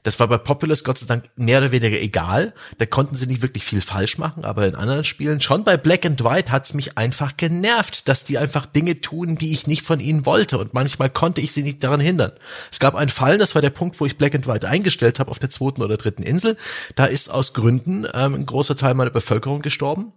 Das 0.05 0.21
war 0.21 0.29
bei 0.29 0.39
Populous 0.39 0.85
Gott 0.85 0.99
sei 0.99 1.07
Dank 1.07 1.25
mehr 1.35 1.59
oder 1.59 1.73
weniger 1.73 1.99
egal. 1.99 2.53
Da 2.79 2.85
konnten 2.85 3.17
sie 3.17 3.27
nicht 3.27 3.43
wirklich 3.43 3.65
viel 3.65 3.81
falsch 3.81 4.19
machen, 4.19 4.45
aber 4.45 4.67
in 4.67 4.75
anderen 4.75 5.03
Spielen, 5.03 5.41
schon 5.41 5.65
bei 5.65 5.79
Black 5.79 6.05
and 6.05 6.23
White 6.23 6.53
hat's 6.53 6.75
mich 6.75 6.97
einfach 6.99 7.37
genervt, 7.39 8.07
dass 8.09 8.23
die 8.23 8.37
einfach 8.37 8.67
Dinge 8.67 9.01
tun, 9.01 9.37
die 9.37 9.51
ich 9.51 9.67
nicht 9.67 9.83
von 9.83 10.01
ihnen 10.01 10.27
wollte 10.27 10.59
und 10.59 10.75
manchmal 10.75 11.09
konnte 11.09 11.41
ich 11.41 11.53
sie 11.53 11.63
nicht 11.63 11.83
daran 11.83 12.01
hindern. 12.01 12.33
Es 12.71 12.79
gab 12.79 12.95
einen 12.95 13.11
Fall, 13.11 13.39
das 13.39 13.55
war 13.55 13.63
der 13.63 13.71
Punkt, 13.71 13.99
wo 13.99 14.05
ich 14.05 14.19
Black 14.19 14.35
and 14.35 14.47
White 14.47 14.69
eingestellt 14.69 15.19
habe 15.19 15.31
auf 15.31 15.39
der 15.39 15.51
zweiten 15.51 15.83
oder 15.83 15.97
dritten 15.97 16.23
Insel. 16.23 16.59
Da 16.97 17.07
ist 17.07 17.31
aus 17.31 17.55
Gründen 17.55 18.07
ähm, 18.13 18.35
ein 18.35 18.47
großer 18.47 18.77
Teil 18.77 18.93
meiner 18.95 19.11
Bevölkerung 19.11 19.63
gestorben. 19.63 20.13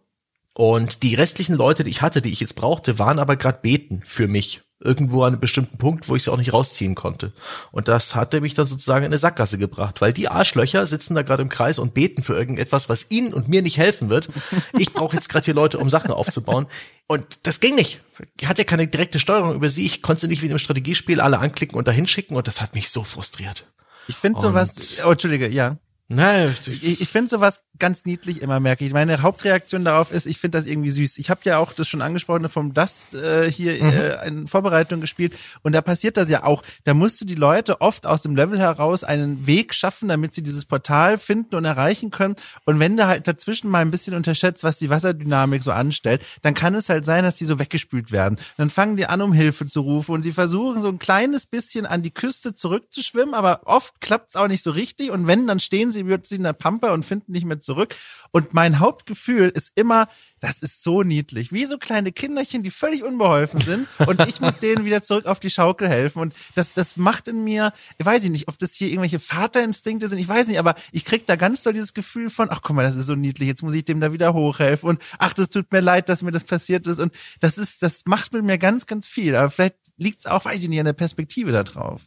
Und 0.53 1.03
die 1.03 1.15
restlichen 1.15 1.55
Leute, 1.55 1.85
die 1.85 1.91
ich 1.91 2.01
hatte, 2.01 2.21
die 2.21 2.31
ich 2.31 2.41
jetzt 2.41 2.55
brauchte, 2.55 2.99
waren 2.99 3.19
aber 3.19 3.37
gerade 3.37 3.59
beten 3.61 4.01
für 4.05 4.27
mich 4.27 4.66
irgendwo 4.79 5.23
an 5.23 5.33
einem 5.33 5.41
bestimmten 5.41 5.77
Punkt, 5.77 6.07
wo 6.07 6.15
ich 6.15 6.23
sie 6.23 6.31
auch 6.31 6.37
nicht 6.37 6.53
rausziehen 6.53 6.93
konnte. 6.93 7.33
Und 7.71 7.87
das 7.87 8.15
hatte 8.15 8.41
mich 8.41 8.53
dann 8.53 8.67
sozusagen 8.67 9.05
in 9.05 9.09
eine 9.11 9.17
Sackgasse 9.17 9.57
gebracht, 9.57 10.01
weil 10.01 10.13
die 10.13 10.29
Arschlöcher 10.29 10.85
sitzen 10.85 11.15
da 11.15 11.23
gerade 11.23 11.41
im 11.41 11.49
Kreis 11.49 11.79
und 11.79 11.93
beten 11.93 12.21
für 12.21 12.35
irgendetwas, 12.35 12.87
was 12.87 13.09
ihnen 13.09 13.33
und 13.33 13.47
mir 13.47 13.61
nicht 13.61 13.77
helfen 13.77 14.09
wird. 14.09 14.29
Ich 14.77 14.93
brauche 14.93 15.15
jetzt 15.15 15.29
gerade 15.29 15.45
hier 15.45 15.55
Leute, 15.55 15.79
um 15.79 15.89
Sachen 15.89 16.11
aufzubauen. 16.11 16.67
Und 17.07 17.39
das 17.43 17.59
ging 17.59 17.75
nicht. 17.75 18.01
Ich 18.39 18.47
hatte 18.47 18.61
ja 18.61 18.65
keine 18.65 18.87
direkte 18.87 19.19
Steuerung 19.19 19.55
über 19.55 19.69
sie. 19.69 19.85
Ich 19.85 20.01
konnte 20.01 20.27
nicht 20.27 20.41
wie 20.41 20.47
im 20.47 20.59
Strategiespiel 20.59 21.21
alle 21.21 21.39
anklicken 21.39 21.77
und 21.77 21.87
dahin 21.87 22.05
schicken 22.05 22.35
und 22.35 22.47
das 22.47 22.61
hat 22.61 22.75
mich 22.75 22.89
so 22.89 23.03
frustriert. 23.03 23.65
Ich 24.07 24.15
finde 24.15 24.39
sowas, 24.39 24.97
oh, 25.05 25.11
Entschuldige, 25.11 25.49
ja. 25.49 25.77
Nein, 26.09 26.55
ich, 26.67 27.01
ich 27.01 27.09
finde 27.09 27.29
sowas 27.29 27.65
ganz 27.79 28.05
niedlich 28.05 28.41
immer, 28.41 28.59
merke 28.59 28.85
ich. 28.85 28.93
Meine 28.93 29.21
Hauptreaktion 29.21 29.83
darauf 29.83 30.11
ist, 30.11 30.25
ich 30.25 30.37
finde 30.37 30.57
das 30.57 30.65
irgendwie 30.65 30.89
süß. 30.89 31.17
Ich 31.17 31.29
habe 31.29 31.41
ja 31.43 31.57
auch 31.57 31.73
das 31.73 31.87
schon 31.87 32.01
angesprochene 32.01 32.47
vom 32.47 32.73
Das 32.73 33.13
äh, 33.13 33.51
hier 33.51 33.83
mhm. 33.83 33.89
äh, 33.89 34.27
in 34.27 34.47
Vorbereitung 34.47 35.01
gespielt 35.01 35.35
und 35.63 35.73
da 35.73 35.81
passiert 35.81 36.15
das 36.15 36.29
ja 36.29 36.43
auch. 36.43 36.63
Da 36.85 36.93
musst 36.93 37.19
du 37.19 37.25
die 37.25 37.35
Leute 37.35 37.81
oft 37.81 38.05
aus 38.05 38.21
dem 38.21 38.35
Level 38.35 38.59
heraus 38.59 39.03
einen 39.03 39.45
Weg 39.45 39.73
schaffen, 39.73 40.07
damit 40.07 40.33
sie 40.33 40.43
dieses 40.43 40.63
Portal 40.63 41.17
finden 41.17 41.55
und 41.55 41.65
erreichen 41.65 42.09
können. 42.09 42.35
Und 42.63 42.79
wenn 42.79 42.95
du 42.95 43.05
halt 43.05 43.27
dazwischen 43.27 43.69
mal 43.69 43.79
ein 43.79 43.91
bisschen 43.91 44.13
unterschätzt, 44.13 44.63
was 44.63 44.77
die 44.77 44.89
Wasserdynamik 44.89 45.61
so 45.61 45.71
anstellt, 45.71 46.21
dann 46.41 46.53
kann 46.53 46.73
es 46.73 46.87
halt 46.87 47.03
sein, 47.03 47.23
dass 47.25 47.35
die 47.35 47.45
so 47.45 47.59
weggespült 47.59 48.11
werden. 48.11 48.37
Dann 48.55 48.69
fangen 48.69 48.95
die 48.95 49.07
an, 49.07 49.21
um 49.21 49.33
Hilfe 49.33 49.65
zu 49.65 49.81
rufen 49.81 50.13
und 50.13 50.21
sie 50.21 50.31
versuchen 50.31 50.81
so 50.81 50.87
ein 50.87 50.99
kleines 50.99 51.45
bisschen 51.45 51.85
an 51.85 52.01
die 52.01 52.11
Küste 52.11 52.55
zurückzuschwimmen, 52.55 53.33
aber 53.33 53.61
oft 53.65 53.99
klappt's 53.99 54.37
auch 54.37 54.47
nicht 54.47 54.63
so 54.63 54.71
richtig 54.71 55.11
und 55.11 55.27
wenn, 55.27 55.47
dann 55.47 55.59
stehen 55.59 55.91
sie 55.91 55.97
sie 55.97 56.03
plötzlich 56.03 56.37
in 56.37 56.43
der 56.43 56.53
Pampa 56.53 56.93
und 56.93 57.03
finden 57.03 57.31
nicht 57.31 57.45
mehr 57.45 57.59
zurück. 57.67 57.95
Und 58.31 58.53
mein 58.53 58.79
Hauptgefühl 58.79 59.49
ist 59.49 59.71
immer, 59.75 60.07
das 60.39 60.61
ist 60.61 60.83
so 60.83 61.03
niedlich. 61.03 61.51
Wie 61.51 61.65
so 61.65 61.77
kleine 61.77 62.11
Kinderchen, 62.11 62.61
die 62.61 62.69
völlig 62.69 63.03
unbeholfen 63.03 63.59
sind 63.59 63.87
und 64.05 64.25
ich 64.27 64.39
muss 64.39 64.59
denen 64.59 64.85
wieder 64.85 65.01
zurück 65.01 65.25
auf 65.25 65.39
die 65.39 65.49
Schaukel 65.49 65.89
helfen. 65.89 66.21
Und 66.21 66.33
das, 66.55 66.73
das 66.73 66.97
macht 66.97 67.27
in 67.27 67.43
mir, 67.43 67.73
ich 67.97 68.05
weiß 68.05 68.23
nicht, 68.25 68.47
ob 68.47 68.57
das 68.59 68.73
hier 68.73 68.87
irgendwelche 68.89 69.19
Vaterinstinkte 69.19 70.07
sind, 70.07 70.19
ich 70.19 70.27
weiß 70.27 70.47
nicht, 70.47 70.59
aber 70.59 70.75
ich 70.91 71.05
krieg 71.05 71.25
da 71.25 71.35
ganz 71.35 71.63
doll 71.63 71.73
dieses 71.73 71.93
Gefühl 71.93 72.29
von, 72.29 72.49
ach 72.51 72.61
guck 72.61 72.75
mal, 72.75 72.83
das 72.83 72.95
ist 72.95 73.07
so 73.07 73.15
niedlich, 73.15 73.47
jetzt 73.47 73.63
muss 73.63 73.73
ich 73.73 73.85
dem 73.85 73.99
da 73.99 74.13
wieder 74.13 74.33
hochhelfen 74.33 74.89
und 74.89 75.01
ach, 75.17 75.33
das 75.33 75.49
tut 75.49 75.71
mir 75.71 75.81
leid, 75.81 76.09
dass 76.09 76.21
mir 76.21 76.31
das 76.31 76.43
passiert 76.43 76.87
ist. 76.87 76.99
Und 76.99 77.13
das 77.39 77.57
ist, 77.57 77.81
das 77.81 78.03
macht 78.05 78.33
mit 78.33 78.43
mir 78.43 78.57
ganz, 78.57 78.85
ganz 78.85 79.07
viel. 79.07 79.35
Aber 79.35 79.49
vielleicht 79.49 79.75
liegt's 79.97 80.27
auch, 80.27 80.45
weiß 80.45 80.61
ich 80.61 80.69
nicht, 80.69 80.79
an 80.79 80.85
der 80.85 80.93
Perspektive 80.93 81.51
da 81.51 81.63
drauf. 81.63 82.03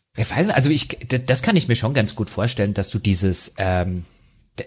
Also 0.55 0.71
ich, 0.71 0.89
das 1.09 1.43
kann 1.43 1.57
ich 1.57 1.67
mir 1.69 1.77
schon 1.77 1.95
ganz 1.95 2.15
gut 2.15 2.31
vorstellen, 2.31 2.75
dass 2.75 2.91
du 2.91 2.99
dieses, 2.99 3.55
ähm, 3.59 4.05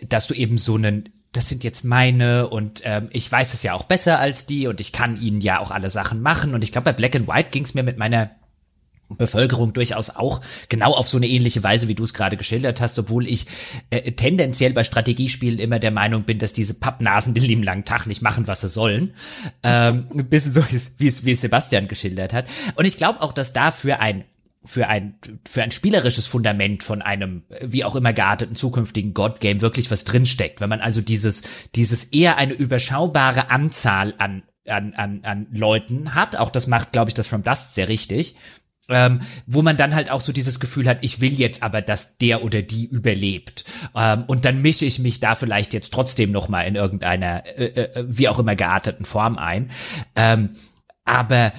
dass 0.08 0.28
du 0.28 0.34
eben 0.34 0.58
so 0.58 0.76
einen 0.76 1.10
das 1.34 1.50
sind 1.50 1.64
jetzt 1.64 1.84
meine 1.84 2.48
und 2.48 2.84
ähm, 2.86 3.10
ich 3.12 3.30
weiß 3.30 3.56
es 3.56 3.64
ja 3.64 3.74
auch 3.74 3.86
besser 3.86 4.20
als 4.20 4.46
die 4.46 4.68
und 4.68 4.80
ich 4.80 4.92
kann 4.92 5.20
ihnen 5.20 5.42
ja 5.42 5.60
auch 5.60 5.72
alle 5.72 5.90
Sachen 5.90 6.22
machen. 6.22 6.54
Und 6.54 6.64
ich 6.64 6.72
glaube, 6.72 6.86
bei 6.86 6.94
Black 6.94 7.16
and 7.16 7.28
White 7.28 7.50
ging 7.50 7.64
es 7.64 7.74
mir 7.74 7.82
mit 7.82 7.98
meiner 7.98 8.30
Bevölkerung 9.10 9.74
durchaus 9.74 10.12
auch 10.12 10.42
genau 10.70 10.94
auf 10.94 11.08
so 11.08 11.18
eine 11.18 11.28
ähnliche 11.28 11.64
Weise, 11.64 11.88
wie 11.88 11.96
du 11.96 12.04
es 12.04 12.14
gerade 12.14 12.38
geschildert 12.38 12.82
hast, 12.82 12.98
obwohl 13.00 13.28
ich 13.28 13.48
äh, 13.90 14.12
tendenziell 14.12 14.74
bei 14.74 14.84
Strategiespielen 14.84 15.60
immer 15.60 15.80
der 15.80 15.92
Meinung 15.92 16.24
bin, 16.24 16.40
dass 16.40 16.54
diese 16.54 16.76
Pappnasen 16.76 17.34
den 17.34 17.44
lieben 17.44 17.64
langen 17.64 17.86
Tag 17.86 18.06
nicht 18.06 18.22
machen, 18.22 18.48
was 18.48 18.62
sie 18.62 18.70
sollen. 18.70 19.14
Ähm, 19.64 20.08
ein 20.14 20.30
bisschen 20.30 20.54
so, 20.54 20.64
wie 20.70 21.08
es, 21.08 21.26
wie 21.26 21.34
Sebastian 21.34 21.88
geschildert 21.88 22.34
hat. 22.34 22.46
Und 22.76 22.86
ich 22.86 22.98
glaube 22.98 23.22
auch, 23.22 23.34
dass 23.34 23.54
dafür 23.54 24.00
ein 24.00 24.24
für 24.66 24.88
ein, 24.88 25.16
für 25.48 25.64
ein 25.64 25.72
spielerisches 25.72 26.28
Fundament 26.28 26.84
von 26.84 27.02
einem, 27.02 27.44
wie 27.62 27.84
auch 27.84 27.96
immer 27.96 28.14
gearteten 28.14 28.56
zukünftigen 28.56 29.14
God-Game 29.14 29.62
wirklich 29.62 29.92
was 29.92 30.06
drinsteckt. 30.06 30.62
Wenn 30.62 30.70
man 30.70 30.82
also 30.82 31.02
dieses, 31.02 31.44
dieses 31.76 32.06
eher 32.06 32.38
eine 32.38 32.54
überschaubare 32.54 33.50
Anzahl 33.50 34.14
an, 34.18 34.44
an, 34.68 34.94
an, 34.94 35.22
an 35.24 35.48
Leuten 35.52 36.16
hat, 36.16 36.38
auch 36.38 36.50
das 36.50 36.68
macht, 36.68 36.94
glaube 36.94 37.10
ich, 37.10 37.14
das 37.14 37.28
From 37.28 37.44
Dust 37.44 37.76
sehr 37.76 37.90
richtig, 37.90 38.36
ähm, 38.90 39.22
wo 39.46 39.62
man 39.62 39.78
dann 39.78 39.96
halt 39.96 40.12
auch 40.12 40.22
so 40.22 40.32
dieses 40.32 40.60
Gefühl 40.60 40.88
hat, 40.88 41.00
ich 41.02 41.22
will 41.22 41.34
jetzt 41.34 41.64
aber, 41.64 41.82
dass 41.82 42.18
der 42.18 42.44
oder 42.44 42.62
die 42.62 42.86
überlebt. 42.86 43.66
Ähm, 43.96 44.24
und 44.28 44.46
dann 44.46 44.62
mische 44.62 44.86
ich 44.86 45.00
mich 45.00 45.20
da 45.20 45.36
vielleicht 45.36 45.74
jetzt 45.74 45.94
trotzdem 45.94 46.32
noch 46.32 46.48
mal 46.50 46.64
in 46.64 46.76
irgendeiner, 46.76 47.46
äh, 47.58 47.66
äh, 47.66 48.06
wie 48.08 48.28
auch 48.28 48.40
immer 48.40 48.56
gearteten 48.56 49.06
Form 49.06 49.38
ein. 49.38 49.72
Ähm, 50.16 50.52
aber 51.06 51.54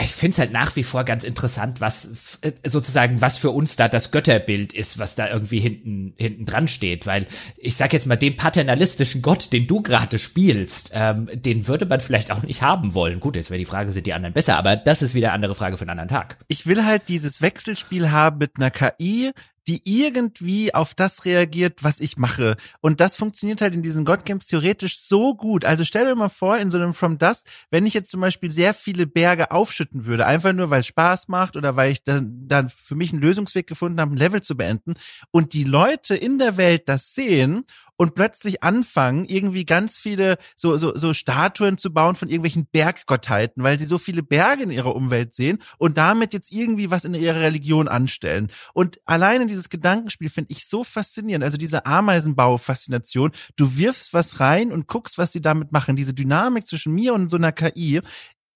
ich 0.00 0.12
finde 0.12 0.32
es 0.32 0.38
halt 0.38 0.52
nach 0.52 0.76
wie 0.76 0.82
vor 0.82 1.04
ganz 1.04 1.24
interessant, 1.24 1.80
was 1.80 2.38
äh, 2.42 2.52
sozusagen, 2.64 3.20
was 3.20 3.36
für 3.36 3.50
uns 3.50 3.76
da 3.76 3.88
das 3.88 4.10
Götterbild 4.10 4.72
ist, 4.72 4.98
was 4.98 5.14
da 5.16 5.28
irgendwie 5.28 5.60
hinten, 5.60 6.14
hinten 6.16 6.46
dran 6.46 6.68
steht. 6.68 7.06
Weil 7.06 7.26
ich 7.56 7.76
sag 7.76 7.92
jetzt 7.92 8.06
mal, 8.06 8.16
den 8.16 8.36
paternalistischen 8.36 9.22
Gott, 9.22 9.52
den 9.52 9.66
du 9.66 9.82
gerade 9.82 10.18
spielst, 10.18 10.92
ähm, 10.94 11.28
den 11.32 11.66
würde 11.66 11.86
man 11.86 12.00
vielleicht 12.00 12.30
auch 12.30 12.42
nicht 12.42 12.62
haben 12.62 12.94
wollen. 12.94 13.20
Gut, 13.20 13.36
jetzt 13.36 13.50
wäre 13.50 13.58
die 13.58 13.64
Frage, 13.64 13.92
sind 13.92 14.06
die 14.06 14.12
anderen 14.12 14.34
besser, 14.34 14.56
aber 14.56 14.76
das 14.76 15.02
ist 15.02 15.14
wieder 15.14 15.28
eine 15.28 15.34
andere 15.34 15.54
Frage 15.54 15.76
für 15.76 15.82
einen 15.82 15.98
anderen 15.98 16.10
Tag. 16.10 16.38
Ich 16.48 16.66
will 16.66 16.84
halt 16.84 17.08
dieses 17.08 17.42
Wechselspiel 17.42 18.10
haben 18.10 18.38
mit 18.38 18.52
einer 18.56 18.70
KI, 18.70 19.32
die 19.68 19.82
irgendwie 19.84 20.74
auf 20.74 20.94
das 20.94 21.26
reagiert, 21.26 21.84
was 21.84 22.00
ich 22.00 22.16
mache. 22.16 22.56
Und 22.80 23.00
das 23.00 23.16
funktioniert 23.16 23.60
halt 23.60 23.74
in 23.74 23.82
diesen 23.82 24.06
God 24.06 24.24
Games 24.24 24.46
theoretisch 24.46 24.98
so 25.00 25.34
gut. 25.34 25.66
Also 25.66 25.84
stell 25.84 26.06
dir 26.06 26.14
mal 26.14 26.30
vor, 26.30 26.56
in 26.56 26.70
so 26.70 26.78
einem 26.78 26.94
From 26.94 27.18
Dust, 27.18 27.46
wenn 27.70 27.84
ich 27.84 27.92
jetzt 27.92 28.10
zum 28.10 28.22
Beispiel 28.22 28.50
sehr 28.50 28.72
viele 28.72 29.06
Berge 29.06 29.50
aufschütten 29.50 30.06
würde, 30.06 30.26
einfach 30.26 30.54
nur 30.54 30.70
weil 30.70 30.80
es 30.80 30.86
Spaß 30.86 31.28
macht 31.28 31.56
oder 31.56 31.76
weil 31.76 31.92
ich 31.92 32.02
dann, 32.02 32.48
dann 32.48 32.70
für 32.70 32.94
mich 32.94 33.12
einen 33.12 33.20
Lösungsweg 33.20 33.66
gefunden 33.66 34.00
habe, 34.00 34.14
ein 34.14 34.16
Level 34.16 34.42
zu 34.42 34.56
beenden 34.56 34.94
und 35.30 35.52
die 35.52 35.64
Leute 35.64 36.16
in 36.16 36.38
der 36.38 36.56
Welt 36.56 36.88
das 36.88 37.14
sehen 37.14 37.64
und 37.98 38.14
plötzlich 38.14 38.62
anfangen, 38.62 39.26
irgendwie 39.26 39.66
ganz 39.66 39.98
viele 39.98 40.38
so, 40.56 40.78
so, 40.78 40.96
so 40.96 41.12
Statuen 41.12 41.76
zu 41.76 41.92
bauen 41.92 42.16
von 42.16 42.28
irgendwelchen 42.28 42.66
Berggottheiten, 42.70 43.62
weil 43.62 43.78
sie 43.78 43.84
so 43.84 43.98
viele 43.98 44.22
Berge 44.22 44.62
in 44.62 44.70
ihrer 44.70 44.96
Umwelt 44.96 45.34
sehen 45.34 45.58
und 45.76 45.98
damit 45.98 46.32
jetzt 46.32 46.52
irgendwie 46.52 46.90
was 46.90 47.04
in 47.04 47.14
ihrer 47.14 47.40
Religion 47.40 47.88
anstellen. 47.88 48.50
Und 48.72 49.00
alleine 49.04 49.46
dieses 49.46 49.68
Gedankenspiel 49.68 50.30
finde 50.30 50.52
ich 50.52 50.66
so 50.66 50.84
faszinierend. 50.84 51.44
Also 51.44 51.58
diese 51.58 51.84
Ameisenbau-Faszination. 51.84 53.32
Du 53.56 53.76
wirfst 53.76 54.14
was 54.14 54.38
rein 54.40 54.70
und 54.72 54.86
guckst, 54.86 55.18
was 55.18 55.32
sie 55.32 55.42
damit 55.42 55.72
machen. 55.72 55.96
Diese 55.96 56.14
Dynamik 56.14 56.66
zwischen 56.68 56.94
mir 56.94 57.14
und 57.14 57.30
so 57.30 57.36
einer 57.36 57.52
KI 57.52 58.00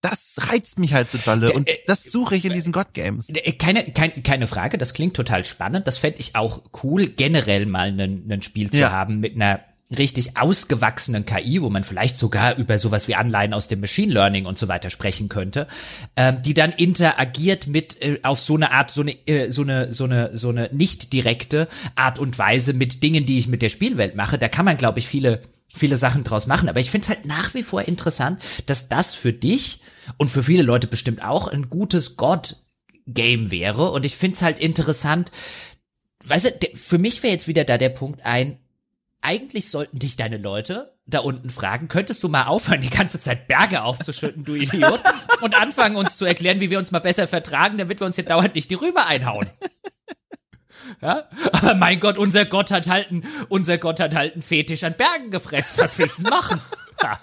das 0.02 0.36
reizt 0.50 0.78
mich 0.78 0.92
halt 0.92 1.10
so 1.10 1.18
dolle 1.18 1.52
und 1.52 1.68
äh, 1.68 1.78
das 1.86 2.04
suche 2.04 2.36
ich 2.36 2.44
in 2.44 2.52
diesen 2.52 2.72
God 2.72 2.92
Games. 2.92 3.30
Äh, 3.30 3.52
keine, 3.52 3.84
keine, 3.92 4.20
keine 4.22 4.46
Frage, 4.46 4.76
das 4.76 4.92
klingt 4.92 5.14
total 5.14 5.44
spannend. 5.44 5.86
Das 5.86 5.96
fände 5.96 6.20
ich 6.20 6.36
auch 6.36 6.62
cool, 6.82 7.06
generell 7.06 7.66
mal 7.66 7.88
ein 7.88 8.42
Spiel 8.42 8.70
zu 8.70 8.78
ja. 8.78 8.90
haben 8.90 9.20
mit 9.20 9.36
einer 9.36 9.60
richtig 9.96 10.36
ausgewachsenen 10.36 11.24
KI, 11.26 11.62
wo 11.62 11.70
man 11.70 11.84
vielleicht 11.84 12.16
sogar 12.16 12.56
über 12.56 12.78
sowas 12.78 13.08
wie 13.08 13.14
Anleihen 13.14 13.54
aus 13.54 13.68
dem 13.68 13.80
Machine 13.80 14.12
Learning 14.12 14.46
und 14.46 14.58
so 14.58 14.68
weiter 14.68 14.90
sprechen 14.90 15.28
könnte, 15.28 15.66
ähm, 16.16 16.38
die 16.42 16.54
dann 16.54 16.72
interagiert 16.72 17.66
mit 17.66 18.00
äh, 18.02 18.18
auf 18.22 18.40
so 18.40 18.56
eine 18.56 18.72
Art, 18.72 18.90
so 18.90 19.02
eine, 19.02 19.12
äh, 19.26 19.50
so 19.50 19.62
eine, 19.62 19.92
so 19.92 20.04
eine, 20.04 20.36
so 20.36 20.48
eine 20.48 20.70
nicht 20.72 21.12
direkte 21.12 21.68
Art 21.94 22.18
und 22.18 22.38
Weise 22.38 22.72
mit 22.72 23.02
Dingen, 23.02 23.24
die 23.24 23.38
ich 23.38 23.48
mit 23.48 23.62
der 23.62 23.68
Spielwelt 23.68 24.14
mache. 24.14 24.38
Da 24.38 24.48
kann 24.48 24.64
man, 24.64 24.76
glaube 24.76 24.98
ich, 24.98 25.06
viele 25.06 25.40
viele 25.72 25.96
Sachen 25.96 26.24
draus 26.24 26.46
machen. 26.46 26.68
Aber 26.68 26.80
ich 26.80 26.90
finde 26.90 27.04
es 27.04 27.08
halt 27.08 27.24
nach 27.24 27.54
wie 27.54 27.62
vor 27.62 27.82
interessant, 27.82 28.42
dass 28.66 28.88
das 28.88 29.14
für 29.14 29.32
dich 29.32 29.80
und 30.18 30.30
für 30.30 30.42
viele 30.42 30.62
Leute 30.62 30.86
bestimmt 30.86 31.22
auch 31.22 31.48
ein 31.48 31.70
gutes 31.70 32.16
God-Game 32.16 33.50
wäre. 33.50 33.90
Und 33.90 34.04
ich 34.04 34.16
finde 34.16 34.36
es 34.36 34.42
halt 34.42 34.58
interessant, 34.58 35.30
weißt 36.24 36.46
du, 36.46 36.76
für 36.76 36.98
mich 36.98 37.22
wäre 37.22 37.32
jetzt 37.32 37.48
wieder 37.48 37.64
da 37.64 37.78
der 37.78 37.88
Punkt 37.88 38.24
ein, 38.24 38.58
eigentlich 39.22 39.70
sollten 39.70 39.98
dich 39.98 40.16
deine 40.16 40.36
Leute 40.36 40.92
da 41.06 41.20
unten 41.20 41.50
fragen, 41.50 41.88
könntest 41.88 42.22
du 42.22 42.28
mal 42.28 42.46
aufhören, 42.46 42.80
die 42.80 42.90
ganze 42.90 43.18
Zeit 43.18 43.48
Berge 43.48 43.82
aufzuschütten, 43.82 44.44
du 44.44 44.54
Idiot, 44.54 45.00
und 45.40 45.60
anfangen 45.60 45.96
uns 45.96 46.16
zu 46.16 46.24
erklären, 46.24 46.60
wie 46.60 46.70
wir 46.70 46.78
uns 46.78 46.92
mal 46.92 47.00
besser 47.00 47.26
vertragen, 47.26 47.78
damit 47.78 48.00
wir 48.00 48.06
uns 48.06 48.16
hier 48.16 48.24
dauernd 48.24 48.54
nicht 48.54 48.70
die 48.70 48.76
Rübe 48.76 49.04
einhauen. 49.04 49.46
Ja? 51.00 51.28
Aber 51.52 51.74
mein 51.74 52.00
Gott, 52.00 52.18
unser 52.18 52.44
Gott 52.44 52.70
hat 52.70 52.88
halt 52.88 53.10
einen, 53.10 53.24
unser 53.48 53.78
Gott 53.78 54.00
hat 54.00 54.14
halt 54.14 54.34
einen 54.34 54.42
Fetisch 54.42 54.84
an 54.84 54.94
Bergen 54.94 55.30
gefressen. 55.30 55.82
Was 55.82 55.98
willst 55.98 56.20
du 56.20 56.22
machen? 56.24 56.60
Ja. 57.02 57.18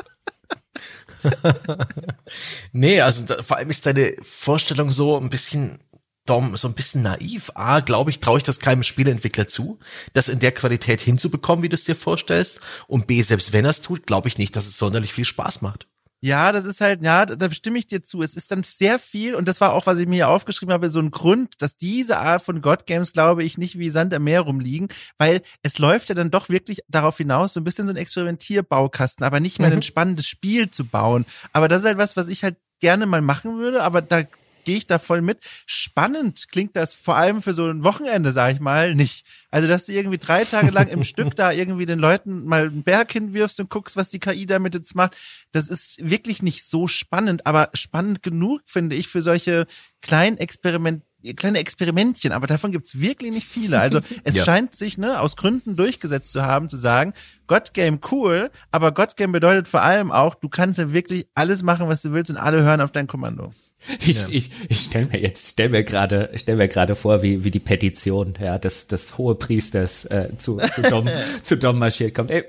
nee, 2.72 3.02
also 3.02 3.24
da, 3.24 3.42
vor 3.44 3.58
allem 3.58 3.70
ist 3.70 3.86
deine 3.86 4.16
Vorstellung 4.22 4.90
so 4.90 5.18
ein 5.18 5.30
bisschen 5.30 5.80
Dom, 6.26 6.56
so 6.58 6.68
ein 6.68 6.76
bisschen 6.76 7.02
naiv. 7.02 7.52
A, 7.56 7.80
glaube 7.80 8.12
ich, 8.12 8.20
traue 8.20 8.38
ich 8.38 8.44
das 8.44 8.60
keinem 8.60 8.84
Spieleentwickler 8.84 9.48
zu, 9.48 9.80
das 10.14 10.28
in 10.28 10.40
der 10.40 10.52
Qualität 10.52 11.02
hinzubekommen, 11.02 11.64
wie 11.64 11.70
du 11.70 11.76
es 11.76 11.86
dir 11.86 11.96
vorstellst. 11.96 12.60
Und 12.88 13.08
B, 13.08 13.22
selbst 13.22 13.52
wenn 13.52 13.66
er 13.66 13.72
es 13.72 13.82
tut, 13.82 14.06
glaube 14.06 14.28
ich 14.28 14.38
nicht, 14.38 14.56
dass 14.56 14.68
es 14.68 14.78
sonderlich 14.78 15.12
viel 15.12 15.26
Spaß 15.26 15.62
macht. 15.62 15.88
Ja, 16.22 16.52
das 16.52 16.66
ist 16.66 16.82
halt, 16.82 17.02
ja, 17.02 17.26
da 17.26 17.50
stimme 17.52 17.80
ich 17.80 17.88
dir 17.88 18.04
zu. 18.04 18.22
Es 18.22 18.36
ist 18.36 18.52
dann 18.52 18.64
sehr 18.64 19.00
viel, 19.00 19.36
und 19.36 19.48
das 19.48 19.62
war 19.62 19.74
auch, 19.74 19.86
was 19.86 20.00
ich 20.00 20.08
mir 20.08 20.16
hier 20.16 20.30
aufgeschrieben 20.30 20.74
habe, 20.74 20.90
so 20.90 21.00
ein 21.00 21.12
Grund, 21.12 21.62
dass 21.62 21.78
diese 21.78 22.18
Art 22.18 22.42
von 22.42 22.62
God 22.62 22.86
Games, 22.86 23.14
glaube 23.14 23.44
ich, 23.44 23.58
nicht 23.58 23.80
wie 23.80 23.90
Sand 23.90 24.14
am 24.14 24.26
Meer 24.26 24.42
rumliegen, 24.42 24.90
weil 25.18 25.42
es 25.64 25.80
läuft 25.80 26.10
ja 26.10 26.16
dann 26.16 26.30
doch 26.30 26.50
wirklich 26.50 26.80
darauf 26.90 27.18
hinaus, 27.18 27.54
so 27.54 27.62
ein 27.62 27.64
bisschen 27.64 27.88
so 27.88 27.94
ein 27.94 27.98
Experimentierbaukasten, 27.98 29.26
aber 29.26 29.40
nicht 29.40 29.60
mehr 29.60 29.70
mhm. 29.70 29.78
ein 29.78 29.82
spannendes 29.82 30.28
Spiel 30.28 30.70
zu 30.70 30.86
bauen. 30.86 31.26
Aber 31.54 31.70
das 31.70 31.82
ist 31.82 31.88
halt 31.88 31.98
was, 31.98 32.18
was 32.18 32.28
ich 32.28 32.44
halt 32.44 32.58
gerne 32.82 33.06
mal 33.06 33.22
machen 33.22 33.58
würde, 33.58 33.84
aber 33.84 34.02
da 34.02 34.24
gehe 34.70 34.78
ich 34.78 34.86
da 34.86 35.00
voll 35.00 35.24
mit. 35.24 35.40
Spannend 35.66 36.48
klingt 36.52 36.76
das 36.76 36.94
vor 36.94 37.16
allem 37.16 37.42
für 37.42 37.56
so 37.56 37.66
ein 37.66 37.84
Wochenende, 37.84 38.32
sag 38.32 38.54
ich 38.54 38.60
mal, 38.60 38.94
nicht. 38.94 39.26
Also, 39.50 39.68
dass 39.68 39.88
du 39.88 39.94
irgendwie 39.94 40.20
drei 40.20 40.46
Tage 40.46 40.70
lang 40.70 40.90
im 40.90 41.04
Stück 41.12 41.36
da 41.36 41.52
irgendwie 41.52 41.88
den 41.88 41.98
Leuten 41.98 42.46
mal 42.46 42.68
einen 42.68 42.84
Berg 42.84 43.12
hinwirfst 43.12 43.60
und 43.60 43.72
guckst, 43.72 43.98
was 43.98 44.10
die 44.10 44.20
KI 44.20 44.46
damit 44.46 44.76
jetzt 44.76 44.94
macht, 44.94 45.18
das 45.54 45.70
ist 45.70 46.08
wirklich 46.08 46.44
nicht 46.44 46.64
so 46.66 46.88
spannend, 46.88 47.48
aber 47.48 47.72
spannend 47.74 48.22
genug, 48.22 48.62
finde 48.66 48.96
ich, 48.96 49.08
für 49.08 49.24
solche 49.24 49.66
kleinen 50.02 50.38
Experiment 50.38 51.02
kleine 51.36 51.60
Experimentchen, 51.60 52.32
aber 52.32 52.48
davon 52.48 52.72
gibt's 52.72 53.00
wirklich 53.00 53.34
nicht 53.34 53.48
viele. 53.48 53.80
Also 53.80 54.00
es 54.24 54.36
ja. 54.36 54.44
scheint 54.44 54.76
sich 54.76 54.98
ne, 54.98 55.20
aus 55.20 55.36
Gründen 55.36 55.76
durchgesetzt 55.76 56.32
zu 56.32 56.44
haben, 56.44 56.70
zu 56.70 56.78
sagen, 56.78 57.14
God 57.48 57.74
Game 57.74 58.00
cool, 58.12 58.52
aber 58.72 58.92
God 58.92 59.18
Game 59.18 59.32
bedeutet 59.32 59.68
vor 59.68 59.82
allem 59.82 60.12
auch, 60.12 60.36
du 60.36 60.50
kannst 60.50 60.80
ja 60.80 60.94
wirklich 60.94 61.28
alles 61.36 61.64
machen, 61.64 61.88
was 61.88 62.02
du 62.02 62.14
willst 62.14 62.32
und 62.32 62.38
alle 62.38 62.64
hören 62.64 62.82
auf 62.82 62.92
dein 62.92 63.08
Kommando. 63.08 63.52
Ich, 64.00 64.24
ja. 64.24 64.28
ich, 64.30 64.52
ich 64.68 64.80
stell 64.80 65.06
mir 65.06 65.20
jetzt, 65.20 65.52
stell 65.52 65.70
mir 65.70 65.84
gerade, 65.84 66.30
stell 66.36 66.58
mir 66.58 66.68
gerade 66.68 66.96
vor, 66.96 67.24
wie, 67.24 67.44
wie 67.44 67.52
die 67.52 67.60
Petition, 67.60 68.34
ja, 68.40 68.58
des, 68.58 68.88
des 68.88 69.18
Hohepriesters 69.18 70.06
äh, 70.06 70.30
zu, 70.38 70.58
zu 70.58 70.82
Dom, 70.82 71.08
zu 71.44 71.58
Dom 71.58 71.80
marschiert 71.80 72.14
kommt. 72.14 72.30
Ey, 72.30 72.44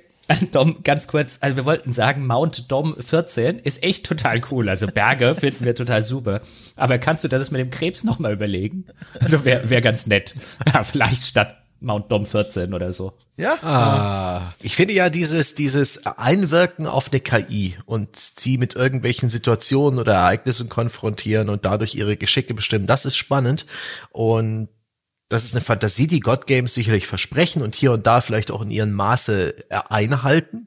Dom, 0.53 0.83
ganz 0.83 1.07
kurz, 1.07 1.39
also 1.41 1.57
wir 1.57 1.64
wollten 1.64 1.93
sagen, 1.93 2.26
Mount 2.26 2.70
Dom 2.70 2.95
14 2.99 3.59
ist 3.59 3.83
echt 3.83 4.07
total 4.07 4.41
cool. 4.51 4.68
Also 4.68 4.87
Berge 4.87 5.35
finden 5.39 5.64
wir 5.64 5.74
total 5.74 6.05
super. 6.05 6.41
Aber 6.76 6.99
kannst 6.99 7.24
du 7.24 7.28
das 7.28 7.51
mit 7.51 7.61
dem 7.61 7.70
Krebs 7.70 8.05
nochmal 8.05 8.33
überlegen? 8.33 8.87
Also 9.18 9.45
wäre 9.45 9.70
wär 9.70 9.81
ganz 9.81 10.07
nett. 10.07 10.35
Ja, 10.72 10.85
vielleicht 10.85 11.24
statt 11.24 11.57
Mount 11.81 12.12
Dom 12.12 12.26
14 12.26 12.74
oder 12.74 12.93
so. 12.93 13.14
Ja. 13.37 13.55
Ah, 13.62 14.55
ich 14.62 14.76
finde 14.76 14.95
ja 14.95 15.11
dieses, 15.11 15.55
dieses 15.55 16.07
Einwirken 16.07 16.87
auf 16.87 17.11
eine 17.11 17.20
KI 17.20 17.76
und 17.87 18.16
sie 18.16 18.59
mit 18.59 18.76
irgendwelchen 18.76 19.31
Situationen 19.31 19.99
oder 19.99 20.14
Ereignissen 20.14 20.68
konfrontieren 20.68 21.49
und 21.49 21.64
dadurch 21.64 21.95
ihre 21.95 22.16
Geschicke 22.16 22.55
bestimmen, 22.55 22.87
das 22.87 23.07
ist 23.07 23.16
spannend. 23.16 23.66
Und 24.11 24.68
Das 25.31 25.45
ist 25.45 25.55
eine 25.55 25.61
Fantasie, 25.61 26.09
die 26.09 26.18
God 26.18 26.49
Games 26.49 26.74
sicherlich 26.74 27.07
versprechen 27.07 27.62
und 27.62 27.76
hier 27.76 27.93
und 27.93 28.05
da 28.05 28.20
vielleicht 28.20 28.51
auch 28.51 28.62
in 28.62 28.70
ihrem 28.72 28.93
Maße 28.93 29.55
einhalten. 29.89 30.66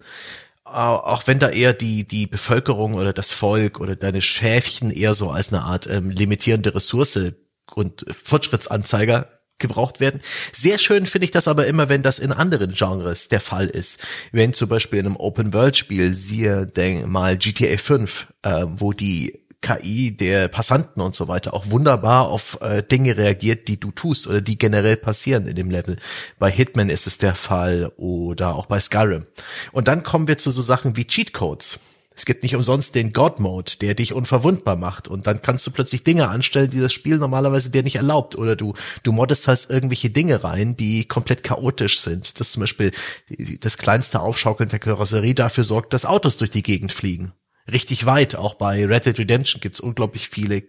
Auch 0.63 1.27
wenn 1.27 1.37
da 1.37 1.49
eher 1.49 1.73
die, 1.73 2.07
die 2.07 2.27
Bevölkerung 2.27 2.93
oder 2.93 3.11
das 3.11 3.33
Volk 3.33 3.81
oder 3.81 3.97
deine 3.97 4.21
Schäfchen 4.21 4.89
eher 4.89 5.15
so 5.15 5.31
als 5.31 5.49
eine 5.51 5.63
Art 5.63 5.87
ähm, 5.87 6.09
limitierende 6.09 6.73
Ressource 6.73 7.33
und 7.75 8.05
Fortschrittsanzeiger 8.23 9.27
gebraucht 9.59 9.99
werden. 9.99 10.21
Sehr 10.51 10.77
schön 10.77 11.05
finde 11.05 11.25
ich 11.25 11.31
das 11.31 11.49
aber 11.49 11.67
immer, 11.67 11.89
wenn 11.89 12.01
das 12.01 12.19
in 12.19 12.31
anderen 12.31 12.73
Genres 12.73 13.27
der 13.27 13.41
Fall 13.41 13.67
ist. 13.67 13.99
Wenn 14.31 14.53
zum 14.53 14.69
Beispiel 14.69 14.99
in 14.99 15.07
einem 15.07 15.17
Open-World-Spiel, 15.17 16.13
siehe 16.13 16.67
denk 16.67 17.07
mal 17.07 17.37
GTA 17.37 17.77
5, 17.77 18.27
äh, 18.43 18.65
wo 18.67 18.93
die 18.93 19.42
KI 19.63 20.15
der 20.15 20.49
Passanten 20.49 21.01
und 21.01 21.15
so 21.15 21.27
weiter 21.27 21.53
auch 21.55 21.71
wunderbar 21.71 22.27
auf 22.27 22.59
äh, 22.61 22.83
Dinge 22.83 23.17
reagiert, 23.17 23.67
die 23.67 23.79
du 23.79 23.89
tust 23.89 24.27
oder 24.27 24.41
die 24.41 24.57
generell 24.57 24.97
passieren 24.97 25.47
in 25.47 25.55
dem 25.55 25.71
Level. 25.71 25.95
Bei 26.37 26.51
Hitman 26.51 26.89
ist 26.89 27.07
es 27.07 27.17
der 27.17 27.33
Fall 27.33 27.91
oder 27.97 28.55
auch 28.55 28.67
bei 28.67 28.79
Skyrim. 28.79 29.25
Und 29.71 29.87
dann 29.87 30.03
kommen 30.03 30.27
wir 30.27 30.37
zu 30.37 30.51
so 30.51 30.61
Sachen 30.61 30.97
wie 30.97 31.05
Cheatcodes. 31.05 31.79
Es 32.15 32.25
gibt 32.25 32.43
nicht 32.43 32.55
umsonst 32.55 32.93
den 32.93 33.11
God 33.11 33.39
Mode, 33.39 33.71
der 33.81 33.95
dich 33.95 34.13
unverwundbar 34.13 34.75
macht 34.75 35.07
und 35.07 35.25
dann 35.25 35.41
kannst 35.41 35.65
du 35.65 35.71
plötzlich 35.71 36.03
Dinge 36.03 36.27
anstellen, 36.27 36.69
die 36.69 36.79
das 36.79 36.93
Spiel 36.93 37.17
normalerweise 37.17 37.71
dir 37.71 37.81
nicht 37.81 37.95
erlaubt 37.95 38.37
oder 38.37 38.55
du 38.55 38.75
du 39.01 39.11
moddest 39.11 39.47
halt 39.47 39.67
irgendwelche 39.69 40.11
Dinge 40.11 40.43
rein, 40.43 40.77
die 40.77 41.07
komplett 41.07 41.41
chaotisch 41.41 42.01
sind. 42.01 42.39
Das 42.39 42.51
zum 42.51 42.61
Beispiel 42.61 42.91
das 43.61 43.77
kleinste 43.77 44.19
Aufschaukeln 44.19 44.69
der 44.69 44.79
Karosserie 44.79 45.33
dafür 45.33 45.63
sorgt, 45.63 45.93
dass 45.93 46.05
Autos 46.05 46.37
durch 46.37 46.51
die 46.51 46.61
Gegend 46.61 46.93
fliegen 46.93 47.33
richtig 47.71 48.05
weit. 48.05 48.35
Auch 48.35 48.55
bei 48.55 48.85
Red 48.85 49.05
Dead 49.05 49.19
Redemption 49.19 49.61
gibt's 49.61 49.79
unglaublich 49.79 50.29
viele 50.29 50.63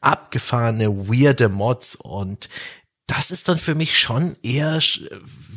abgefahrene, 0.00 1.08
weirde 1.08 1.48
Mods 1.48 1.94
und 1.96 2.48
das 3.06 3.32
ist 3.32 3.48
dann 3.48 3.58
für 3.58 3.74
mich 3.74 3.98
schon 3.98 4.36
eher 4.42 4.78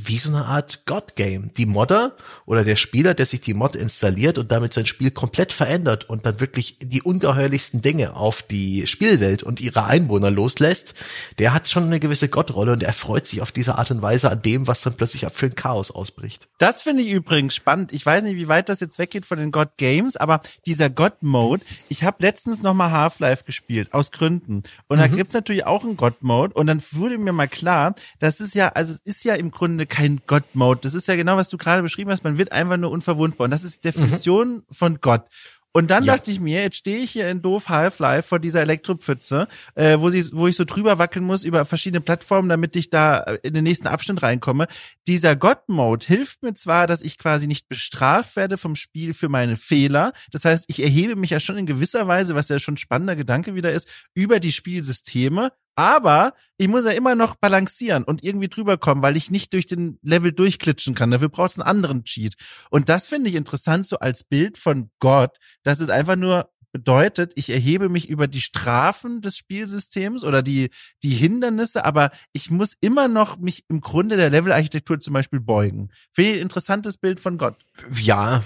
wie 0.08 0.18
so 0.18 0.30
eine 0.30 0.46
Art 0.46 0.86
God-Game. 0.86 1.52
Die 1.54 1.66
Modder 1.66 2.16
oder 2.46 2.64
der 2.64 2.76
Spieler, 2.76 3.14
der 3.14 3.26
sich 3.26 3.42
die 3.42 3.54
Mod 3.54 3.76
installiert 3.76 4.38
und 4.38 4.52
damit 4.52 4.74
sein 4.74 4.86
Spiel 4.86 5.12
komplett 5.12 5.54
verändert 5.54 6.10
und 6.10 6.26
dann 6.26 6.40
wirklich 6.40 6.78
die 6.80 7.02
ungeheuerlichsten 7.02 7.82
Dinge 7.82 8.16
auf 8.16 8.42
die 8.42 8.88
Spielwelt 8.88 9.44
und 9.44 9.62
ihre 9.62 9.86
Einwohner 9.86 10.32
loslässt, 10.32 10.96
der 11.40 11.54
hat 11.54 11.70
schon 11.70 11.84
eine 11.84 12.00
gewisse 12.00 12.30
Gottrolle 12.30 12.74
und 12.74 12.84
er 12.84 12.94
freut 12.94 13.28
sich 13.28 13.42
auf 13.42 13.52
diese 13.52 13.78
Art 13.78 13.92
und 13.92 14.02
Weise 14.02 14.32
an 14.32 14.42
dem, 14.42 14.68
was 14.68 14.82
dann 14.82 14.96
plötzlich 14.96 15.26
ab 15.26 15.36
für 15.36 15.48
ein 15.48 15.56
Chaos 15.56 15.92
ausbricht. 15.92 16.48
Das 16.58 16.82
finde 16.82 17.04
ich 17.04 17.12
übrigens 17.12 17.56
spannend. 17.56 17.94
Ich 17.94 18.06
weiß 18.06 18.24
nicht, 18.24 18.36
wie 18.36 18.48
weit 18.48 18.70
das 18.70 18.80
jetzt 18.80 19.00
weggeht 19.00 19.26
von 19.26 19.38
den 19.38 19.52
God 19.52 19.70
Games, 19.78 20.18
aber 20.18 20.42
dieser 20.66 20.90
God 20.90 21.22
Mode, 21.22 21.64
ich 21.90 22.04
habe 22.04 22.18
letztens 22.20 22.62
noch 22.62 22.74
mal 22.74 22.92
Half-Life 22.92 23.44
gespielt, 23.46 23.94
aus 23.94 24.12
Gründen. 24.12 24.64
Und 24.88 24.98
mhm. 24.98 25.02
da 25.02 25.08
gibt's 25.08 25.34
natürlich 25.34 25.66
auch 25.66 25.84
einen 25.84 25.98
God 25.98 26.22
Mode 26.24 26.54
und 26.54 26.68
dann 26.68 26.82
wurde 26.92 27.18
mir 27.18 27.34
mal 27.34 27.48
klar, 27.48 27.96
das 28.20 28.40
ist 28.40 28.56
ja, 28.56 28.70
also 28.70 28.94
es 28.94 29.00
ist 29.00 29.24
ja 29.24 29.36
im 29.36 29.52
Grunde 29.52 29.86
kein 29.94 30.22
God-Mode. 30.26 30.80
Das 30.82 30.96
ist 30.96 31.08
ja 31.08 31.16
genau, 31.16 31.38
was 31.38 31.50
du 31.50 31.58
gerade 31.58 31.84
beschrieben 31.84 32.10
hast. 32.10 32.24
Man 32.24 32.40
wird 32.40 32.52
einfach 32.52 32.78
nur 32.78 32.90
unverwundbar. 32.90 33.46
Und 33.46 33.52
das 33.52 33.64
ist 33.64 33.86
Definition 33.86 34.56
mhm. 34.56 34.64
von 34.72 35.02
Gott. 35.02 35.26
Und 35.72 35.90
dann 35.90 36.04
ja. 36.04 36.16
dachte 36.16 36.32
ich 36.32 36.40
mir, 36.40 36.62
jetzt 36.62 36.78
stehe 36.78 36.98
ich 36.98 37.12
hier 37.12 37.30
in 37.30 37.42
doof 37.42 37.70
Half-Life 37.70 38.28
vor 38.28 38.40
dieser 38.40 38.62
Elektropfütze, 38.62 39.48
äh, 39.76 40.00
wo, 40.00 40.10
sie, 40.10 40.24
wo 40.32 40.48
ich 40.48 40.56
so 40.56 40.66
drüber 40.66 41.00
wackeln 41.00 41.26
muss 41.26 41.44
über 41.44 41.66
verschiedene 41.66 42.02
Plattformen, 42.02 42.50
damit 42.50 42.76
ich 42.76 42.90
da 42.90 43.18
in 43.42 43.54
den 43.54 43.64
nächsten 43.64 43.88
Abschnitt 43.88 44.22
reinkomme. 44.22 44.68
Dieser 45.08 45.36
God-Mode 45.36 46.06
hilft 46.06 46.42
mir 46.42 46.56
zwar, 46.56 46.86
dass 46.88 47.02
ich 47.02 47.20
quasi 47.20 47.48
nicht 47.48 47.70
bestraft 47.70 48.36
werde 48.36 48.58
vom 48.58 48.76
Spiel 48.76 49.14
für 49.14 49.30
meine 49.30 49.58
Fehler. 49.58 50.14
Das 50.32 50.46
heißt, 50.46 50.66
ich 50.68 50.82
erhebe 50.82 51.16
mich 51.16 51.32
ja 51.32 51.40
schon 51.40 51.58
in 51.58 51.66
gewisser 51.66 52.08
Weise, 52.08 52.36
was 52.36 52.50
ja 52.50 52.58
schon 52.58 52.78
spannender 52.78 53.16
Gedanke 53.16 53.56
wieder 53.56 53.72
ist, 53.72 53.90
über 54.14 54.40
die 54.40 54.52
Spielsysteme. 54.52 55.52
Aber 55.76 56.34
ich 56.58 56.68
muss 56.68 56.86
ja 56.86 56.92
immer 56.92 57.16
noch 57.16 57.36
balancieren 57.36 58.04
und 58.04 58.24
irgendwie 58.24 58.48
drüber 58.48 58.78
kommen, 58.78 59.02
weil 59.02 59.18
ich 59.18 59.32
nicht 59.32 59.54
durch 59.54 59.66
den 59.66 59.98
Level 60.04 60.32
durchklitschen 60.32 60.94
kann. 60.94 61.12
Dafür 61.12 61.30
braucht 61.30 61.52
es 61.52 61.60
einen 61.60 61.68
anderen 61.68 62.04
Cheat. 62.04 62.36
Und 62.70 62.90
das 62.90 63.08
finde 63.08 63.30
ich 63.30 63.36
interessant, 63.36 63.88
so 63.88 63.98
als 63.98 64.24
Bild 64.24 64.58
von 64.58 64.92
Gott, 65.00 65.38
dass 65.64 65.80
es 65.80 65.90
einfach 65.90 66.16
nur 66.16 66.50
bedeutet, 66.74 67.34
ich 67.36 67.52
erhebe 67.52 67.88
mich 67.88 68.10
über 68.10 68.28
die 68.28 68.42
Strafen 68.42 69.22
des 69.22 69.38
Spielsystems 69.38 70.24
oder 70.24 70.42
die, 70.42 70.72
die 71.04 71.12
Hindernisse, 71.12 71.86
aber 71.86 72.12
ich 72.34 72.50
muss 72.50 72.74
immer 72.82 73.08
noch 73.08 73.38
mich 73.38 73.64
im 73.70 73.80
Grunde 73.80 74.18
der 74.18 74.32
Levelarchitektur 74.32 75.00
zum 75.00 75.14
Beispiel 75.14 75.40
beugen. 75.40 75.92
Finde 76.12 76.32
ich 76.32 76.38
ein 76.38 76.42
interessantes 76.42 76.98
Bild 76.98 77.20
von 77.20 77.38
Gott. 77.38 77.56
Ja, 78.02 78.44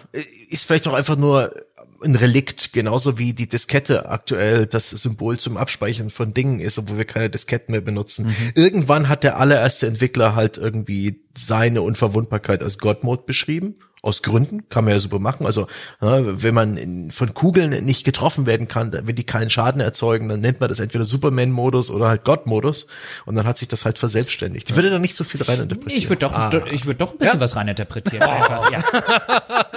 ist 0.50 0.66
vielleicht 0.66 0.88
auch 0.88 0.94
einfach 0.94 1.16
nur 1.16 1.56
ein 2.04 2.16
Relikt, 2.16 2.74
genauso 2.74 3.18
wie 3.18 3.34
die 3.34 3.48
Diskette 3.48 4.10
aktuell 4.10 4.66
das 4.66 4.90
Symbol 4.90 5.38
zum 5.38 5.58
Abspeichern 5.58 6.10
von 6.10 6.34
Dingen 6.34 6.60
ist, 6.60 6.78
obwohl 6.78 6.98
wir 6.98 7.06
keine 7.06 7.30
Disketten 7.30 7.72
mehr 7.72 7.82
benutzen. 7.82 8.28
Mhm. 8.28 8.52
Irgendwann 8.56 9.10
hat 9.10 9.24
der 9.24 9.40
allererste 9.40 9.88
Entwickler 9.88 10.36
halt 10.36 10.58
irgendwie 10.58 11.22
seine 11.36 11.82
Unverwundbarkeit 11.82 12.62
als 12.62 12.78
God-Mode 12.78 13.24
beschrieben. 13.26 13.76
Aus 14.04 14.22
Gründen, 14.22 14.70
kann 14.70 14.86
man 14.86 14.94
ja 14.94 15.00
super 15.00 15.18
machen. 15.18 15.46
Also, 15.48 15.68
wenn 16.00 16.54
man 16.54 17.10
von 17.12 17.34
Kugeln 17.34 17.84
nicht 17.84 18.06
getroffen 18.06 18.46
werden 18.46 18.68
kann, 18.68 18.92
wenn 18.94 19.16
die 19.16 19.26
keinen 19.26 19.50
Schaden 19.50 19.82
erzeugen, 19.82 20.30
dann 20.30 20.40
nennt 20.40 20.60
man 20.60 20.70
das 20.70 20.80
entweder 20.80 21.04
Superman-Modus 21.04 21.90
oder 21.90 22.08
halt 22.08 22.24
God-Modus. 22.24 22.86
Und 23.26 23.36
dann 23.36 23.48
hat 23.48 23.58
sich 23.58 23.68
das 23.68 23.86
halt 23.86 23.98
verselbstständigt. 23.98 24.70
Ich 24.70 24.76
würde 24.76 24.92
da 24.92 25.00
nicht 25.00 25.16
so 25.16 25.24
viel 25.24 25.42
reininterpretieren. 25.42 25.98
Ich 25.98 26.10
würde 26.10 26.20
doch, 26.20 26.34
ah. 26.34 26.52
ich 26.72 26.86
würde 26.86 27.00
doch 27.00 27.14
ein 27.14 27.18
bisschen 27.18 27.36
ja? 27.36 27.42
was 27.42 27.56
reininterpretieren. 27.56 28.24
Einfach, 28.24 28.72
ja. 28.72 28.84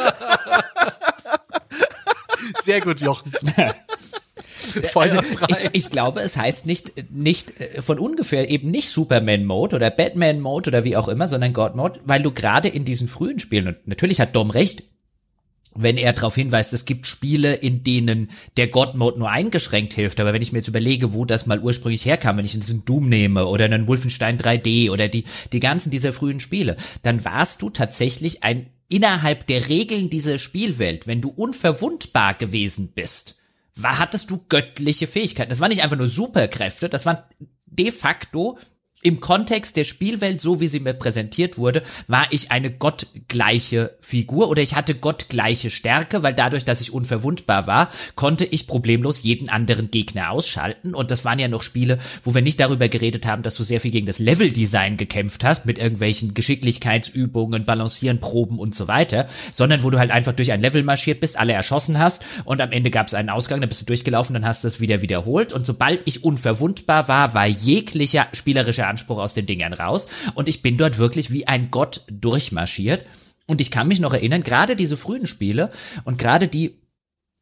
Sehr 2.70 2.80
gut, 2.80 3.00
Jochen. 3.00 3.32
Also, 4.94 5.18
ich, 5.48 5.70
ich, 5.72 5.90
glaube, 5.90 6.20
es 6.20 6.36
heißt 6.36 6.66
nicht, 6.66 6.92
nicht 7.10 7.58
äh, 7.60 7.82
von 7.82 7.98
ungefähr 7.98 8.50
eben 8.50 8.70
nicht 8.70 8.90
Superman 8.90 9.44
Mode 9.44 9.74
oder 9.74 9.90
Batman 9.90 10.38
Mode 10.38 10.70
oder 10.70 10.84
wie 10.84 10.96
auch 10.96 11.08
immer, 11.08 11.26
sondern 11.26 11.52
God 11.52 11.74
Mode, 11.74 11.98
weil 12.04 12.22
du 12.22 12.30
gerade 12.30 12.68
in 12.68 12.84
diesen 12.84 13.08
frühen 13.08 13.40
Spielen, 13.40 13.68
und 13.68 13.88
natürlich 13.88 14.20
hat 14.20 14.36
Dom 14.36 14.50
recht, 14.50 14.84
wenn 15.74 15.96
er 15.96 16.12
darauf 16.12 16.34
hinweist, 16.34 16.72
es 16.72 16.84
gibt 16.84 17.06
Spiele, 17.06 17.54
in 17.54 17.82
denen 17.82 18.30
der 18.56 18.68
God 18.68 18.94
Mode 18.94 19.18
nur 19.18 19.30
eingeschränkt 19.30 19.94
hilft. 19.94 20.20
Aber 20.20 20.32
wenn 20.32 20.42
ich 20.42 20.52
mir 20.52 20.58
jetzt 20.58 20.68
überlege, 20.68 21.14
wo 21.14 21.24
das 21.24 21.46
mal 21.46 21.60
ursprünglich 21.60 22.04
herkam, 22.04 22.36
wenn 22.36 22.44
ich 22.44 22.54
einen 22.54 22.84
Doom 22.84 23.08
nehme 23.08 23.46
oder 23.46 23.64
einen 23.64 23.88
Wolfenstein 23.88 24.38
3D 24.38 24.90
oder 24.90 25.08
die, 25.08 25.24
die 25.52 25.60
ganzen 25.60 25.90
dieser 25.90 26.12
frühen 26.12 26.38
Spiele, 26.38 26.76
dann 27.02 27.24
warst 27.24 27.62
du 27.62 27.70
tatsächlich 27.70 28.44
ein 28.44 28.66
innerhalb 28.90 29.46
der 29.46 29.68
Regeln 29.68 30.10
dieser 30.10 30.38
Spielwelt, 30.38 31.06
wenn 31.06 31.22
du 31.22 31.30
unverwundbar 31.30 32.34
gewesen 32.34 32.92
bist, 32.92 33.38
war, 33.74 33.98
hattest 33.98 34.30
du 34.30 34.44
göttliche 34.48 35.06
Fähigkeiten. 35.06 35.48
Das 35.48 35.60
waren 35.60 35.70
nicht 35.70 35.82
einfach 35.82 35.96
nur 35.96 36.08
Superkräfte, 36.08 36.90
das 36.90 37.06
waren 37.06 37.18
de 37.66 37.90
facto 37.90 38.58
im 39.02 39.20
Kontext 39.20 39.76
der 39.76 39.84
Spielwelt, 39.84 40.40
so 40.40 40.60
wie 40.60 40.68
sie 40.68 40.80
mir 40.80 40.92
präsentiert 40.92 41.56
wurde, 41.56 41.82
war 42.06 42.26
ich 42.30 42.50
eine 42.50 42.70
gottgleiche 42.70 43.96
Figur 44.00 44.50
oder 44.50 44.60
ich 44.60 44.74
hatte 44.76 44.94
gottgleiche 44.94 45.70
Stärke, 45.70 46.22
weil 46.22 46.34
dadurch, 46.34 46.66
dass 46.66 46.82
ich 46.82 46.92
unverwundbar 46.92 47.66
war, 47.66 47.90
konnte 48.14 48.44
ich 48.44 48.66
problemlos 48.66 49.22
jeden 49.22 49.48
anderen 49.48 49.90
Gegner 49.90 50.30
ausschalten. 50.30 50.94
Und 50.94 51.10
das 51.10 51.24
waren 51.24 51.38
ja 51.38 51.48
noch 51.48 51.62
Spiele, 51.62 51.98
wo 52.22 52.34
wir 52.34 52.42
nicht 52.42 52.60
darüber 52.60 52.88
geredet 52.88 53.26
haben, 53.26 53.42
dass 53.42 53.54
du 53.54 53.62
sehr 53.62 53.80
viel 53.80 53.90
gegen 53.90 54.06
das 54.06 54.18
Leveldesign 54.18 54.98
gekämpft 54.98 55.44
hast, 55.44 55.64
mit 55.64 55.78
irgendwelchen 55.78 56.34
Geschicklichkeitsübungen, 56.34 57.64
Balancieren, 57.64 58.20
Proben 58.20 58.58
und 58.58 58.74
so 58.74 58.86
weiter, 58.86 59.26
sondern 59.50 59.82
wo 59.82 59.88
du 59.88 59.98
halt 59.98 60.10
einfach 60.10 60.32
durch 60.32 60.52
ein 60.52 60.60
Level 60.60 60.82
marschiert 60.82 61.20
bist, 61.20 61.38
alle 61.38 61.54
erschossen 61.54 61.98
hast 61.98 62.22
und 62.44 62.60
am 62.60 62.70
Ende 62.72 62.90
gab 62.90 63.06
es 63.06 63.14
einen 63.14 63.30
Ausgang, 63.30 63.60
dann 63.60 63.68
bist 63.70 63.80
du 63.80 63.86
durchgelaufen, 63.86 64.34
dann 64.34 64.44
hast 64.44 64.64
du 64.64 64.68
es 64.68 64.80
wieder 64.80 65.00
wiederholt. 65.00 65.54
Und 65.54 65.64
sobald 65.64 66.02
ich 66.04 66.22
unverwundbar 66.22 67.08
war, 67.08 67.32
war 67.32 67.46
jeglicher 67.46 68.28
spielerischer 68.32 68.89
Anspruch 68.90 69.18
aus 69.18 69.34
den 69.34 69.46
Dingern 69.46 69.72
raus. 69.72 70.08
Und 70.34 70.48
ich 70.48 70.62
bin 70.62 70.76
dort 70.76 70.98
wirklich 70.98 71.30
wie 71.30 71.48
ein 71.48 71.70
Gott 71.70 72.02
durchmarschiert. 72.10 73.06
Und 73.46 73.60
ich 73.60 73.70
kann 73.70 73.88
mich 73.88 74.00
noch 74.00 74.12
erinnern, 74.12 74.42
gerade 74.42 74.76
diese 74.76 74.96
frühen 74.96 75.26
Spiele 75.26 75.70
und 76.04 76.18
gerade 76.18 76.46
die 76.48 76.78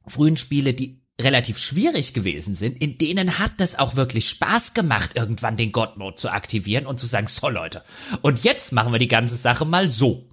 frühen 0.06 0.36
Spiele, 0.36 0.72
die 0.72 1.02
relativ 1.20 1.58
schwierig 1.58 2.14
gewesen 2.14 2.54
sind, 2.54 2.80
in 2.80 2.96
denen 2.96 3.38
hat 3.38 3.52
es 3.58 3.78
auch 3.78 3.96
wirklich 3.96 4.28
Spaß 4.28 4.74
gemacht, 4.74 5.16
irgendwann 5.16 5.56
den 5.56 5.72
God-Mode 5.72 6.14
zu 6.14 6.30
aktivieren 6.30 6.86
und 6.86 7.00
zu 7.00 7.06
sagen, 7.06 7.26
so 7.26 7.48
Leute, 7.48 7.82
und 8.22 8.44
jetzt 8.44 8.72
machen 8.72 8.92
wir 8.92 9.00
die 9.00 9.08
ganze 9.08 9.36
Sache 9.36 9.64
mal 9.64 9.90
so. 9.90 10.28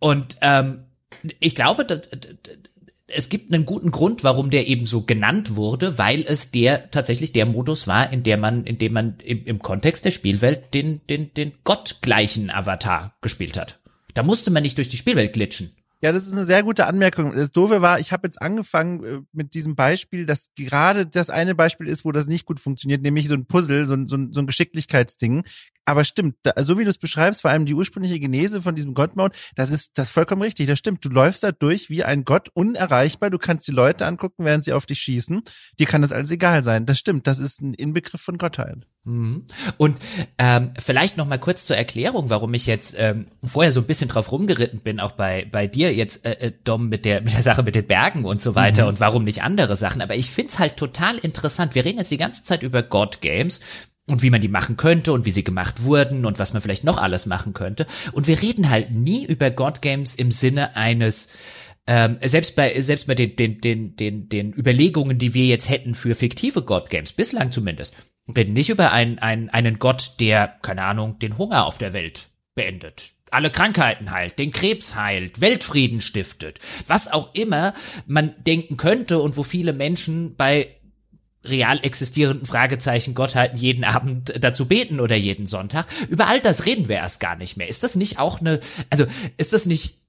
Und 0.00 0.36
ähm, 0.40 0.84
ich 1.38 1.54
glaube, 1.54 1.86
es 3.14 3.28
gibt 3.28 3.52
einen 3.52 3.64
guten 3.64 3.90
Grund, 3.90 4.24
warum 4.24 4.50
der 4.50 4.66
eben 4.66 4.86
so 4.86 5.02
genannt 5.02 5.56
wurde, 5.56 5.98
weil 5.98 6.24
es 6.26 6.50
der 6.50 6.90
tatsächlich 6.90 7.32
der 7.32 7.46
Modus 7.46 7.86
war, 7.86 8.12
in 8.12 8.22
der 8.22 8.38
man, 8.38 8.64
in 8.64 8.78
dem 8.78 8.92
man 8.92 9.16
im, 9.24 9.44
im 9.44 9.58
Kontext 9.60 10.04
der 10.04 10.10
Spielwelt 10.10 10.74
den, 10.74 11.00
den, 11.08 11.32
den 11.34 11.52
gottgleichen 11.64 12.50
Avatar 12.50 13.14
gespielt 13.20 13.58
hat. 13.58 13.80
Da 14.14 14.22
musste 14.22 14.50
man 14.50 14.62
nicht 14.62 14.78
durch 14.78 14.88
die 14.88 14.96
Spielwelt 14.96 15.32
glitschen. 15.32 15.74
Ja, 16.04 16.10
das 16.10 16.26
ist 16.26 16.32
eine 16.32 16.44
sehr 16.44 16.64
gute 16.64 16.86
Anmerkung. 16.86 17.32
Das 17.36 17.52
Doofe 17.52 17.80
war, 17.80 18.00
ich 18.00 18.10
habe 18.10 18.26
jetzt 18.26 18.42
angefangen 18.42 19.04
äh, 19.04 19.20
mit 19.32 19.54
diesem 19.54 19.76
Beispiel, 19.76 20.26
dass 20.26 20.50
gerade 20.56 21.06
das 21.06 21.30
eine 21.30 21.54
Beispiel 21.54 21.86
ist, 21.86 22.04
wo 22.04 22.10
das 22.10 22.26
nicht 22.26 22.44
gut 22.44 22.58
funktioniert, 22.58 23.02
nämlich 23.02 23.28
so 23.28 23.34
ein 23.34 23.46
Puzzle, 23.46 23.86
so 23.86 23.94
ein, 23.94 24.08
so 24.08 24.16
ein, 24.16 24.32
so 24.32 24.40
ein 24.40 24.48
Geschicklichkeitsding. 24.48 25.44
Aber 25.84 26.04
stimmt, 26.04 26.36
da, 26.42 26.52
so 26.62 26.78
wie 26.78 26.84
du 26.84 26.90
es 26.90 26.98
beschreibst, 26.98 27.42
vor 27.42 27.50
allem 27.50 27.66
die 27.66 27.74
ursprüngliche 27.74 28.20
Genese 28.20 28.62
von 28.62 28.74
diesem 28.74 28.94
God-Mode, 28.94 29.34
das 29.56 29.70
ist 29.70 29.98
das 29.98 30.08
ist 30.08 30.14
vollkommen 30.14 30.42
richtig. 30.42 30.66
Das 30.66 30.78
stimmt. 30.78 31.04
Du 31.04 31.08
läufst 31.08 31.42
da 31.42 31.52
durch 31.52 31.90
wie 31.90 32.04
ein 32.04 32.24
Gott, 32.24 32.50
unerreichbar. 32.54 33.30
Du 33.30 33.38
kannst 33.38 33.66
die 33.66 33.72
Leute 33.72 34.06
angucken, 34.06 34.44
während 34.44 34.64
sie 34.64 34.72
auf 34.72 34.86
dich 34.86 35.00
schießen. 35.00 35.42
Dir 35.78 35.86
kann 35.86 36.02
das 36.02 36.12
alles 36.12 36.30
egal 36.30 36.62
sein. 36.62 36.86
Das 36.86 36.98
stimmt. 36.98 37.26
Das 37.26 37.38
ist 37.38 37.60
ein 37.60 37.74
Inbegriff 37.74 38.20
von 38.20 38.38
Gottheit. 38.38 38.78
Mhm. 39.04 39.46
Und 39.78 39.96
ähm, 40.38 40.72
vielleicht 40.78 41.16
noch 41.16 41.26
mal 41.26 41.38
kurz 41.38 41.66
zur 41.66 41.76
Erklärung, 41.76 42.30
warum 42.30 42.54
ich 42.54 42.66
jetzt 42.66 42.94
ähm, 42.96 43.26
vorher 43.42 43.72
so 43.72 43.80
ein 43.80 43.86
bisschen 43.86 44.08
drauf 44.08 44.30
rumgeritten 44.30 44.80
bin, 44.80 45.00
auch 45.00 45.12
bei 45.12 45.44
bei 45.50 45.66
dir 45.66 45.92
jetzt 45.92 46.24
äh, 46.24 46.34
äh 46.34 46.52
Dom 46.62 46.88
mit 46.88 47.04
der 47.04 47.20
mit 47.20 47.34
der 47.34 47.42
Sache 47.42 47.64
mit 47.64 47.74
den 47.74 47.86
Bergen 47.86 48.24
und 48.24 48.40
so 48.40 48.54
weiter 48.54 48.82
mhm. 48.82 48.90
und 48.90 49.00
warum 49.00 49.24
nicht 49.24 49.42
andere 49.42 49.74
Sachen. 49.74 50.00
Aber 50.00 50.14
ich 50.14 50.30
find's 50.30 50.60
halt 50.60 50.76
total 50.76 51.18
interessant. 51.18 51.74
Wir 51.74 51.84
reden 51.84 51.98
jetzt 51.98 52.12
die 52.12 52.18
ganze 52.18 52.44
Zeit 52.44 52.62
über 52.62 52.84
God 52.84 53.20
Games 53.20 53.60
und 54.12 54.22
wie 54.22 54.30
man 54.30 54.40
die 54.40 54.48
machen 54.48 54.76
könnte 54.76 55.12
und 55.12 55.24
wie 55.24 55.30
sie 55.30 55.42
gemacht 55.42 55.84
wurden 55.84 56.26
und 56.26 56.38
was 56.38 56.52
man 56.52 56.62
vielleicht 56.62 56.84
noch 56.84 56.98
alles 56.98 57.26
machen 57.26 57.54
könnte. 57.54 57.86
Und 58.12 58.28
wir 58.28 58.40
reden 58.40 58.70
halt 58.70 58.90
nie 58.90 59.24
über 59.24 59.50
God 59.50 59.82
Games 59.82 60.14
im 60.14 60.30
Sinne 60.30 60.76
eines 60.76 61.30
ähm, 61.86 62.18
selbst 62.22 62.54
bei 62.54 62.80
selbst 62.80 63.08
bei 63.08 63.14
den, 63.14 63.34
den, 63.34 63.60
den, 63.60 63.96
den, 63.96 64.28
den 64.28 64.52
Überlegungen, 64.52 65.18
die 65.18 65.34
wir 65.34 65.46
jetzt 65.46 65.68
hätten 65.68 65.94
für 65.94 66.14
fiktive 66.14 66.62
God 66.62 66.90
Games, 66.90 67.12
bislang 67.12 67.50
zumindest, 67.50 67.94
reden 68.36 68.52
nicht 68.52 68.68
über 68.68 68.92
einen, 68.92 69.18
einen, 69.18 69.48
einen 69.48 69.78
Gott, 69.78 70.20
der, 70.20 70.58
keine 70.62 70.84
Ahnung, 70.84 71.18
den 71.18 71.38
Hunger 71.38 71.66
auf 71.66 71.78
der 71.78 71.92
Welt 71.92 72.28
beendet, 72.54 73.14
alle 73.30 73.50
Krankheiten 73.50 74.10
heilt, 74.10 74.38
den 74.38 74.52
Krebs 74.52 74.94
heilt, 74.94 75.40
Weltfrieden 75.40 76.00
stiftet, 76.00 76.60
was 76.86 77.10
auch 77.10 77.34
immer 77.34 77.74
man 78.06 78.34
denken 78.46 78.76
könnte 78.76 79.18
und 79.20 79.36
wo 79.36 79.42
viele 79.42 79.72
Menschen 79.72 80.36
bei 80.36 80.76
real 81.44 81.80
existierenden 81.82 82.46
Fragezeichen 82.46 83.14
Gottheiten 83.14 83.58
jeden 83.58 83.84
Abend 83.84 84.34
dazu 84.40 84.66
beten 84.66 85.00
oder 85.00 85.16
jeden 85.16 85.46
Sonntag. 85.46 85.86
Über 86.08 86.28
all 86.28 86.40
das 86.40 86.66
reden 86.66 86.88
wir 86.88 86.96
erst 86.96 87.20
gar 87.20 87.36
nicht 87.36 87.56
mehr. 87.56 87.68
Ist 87.68 87.82
das 87.82 87.96
nicht 87.96 88.18
auch 88.18 88.40
eine, 88.40 88.60
also 88.90 89.06
ist 89.36 89.52
das 89.52 89.66
nicht 89.66 90.02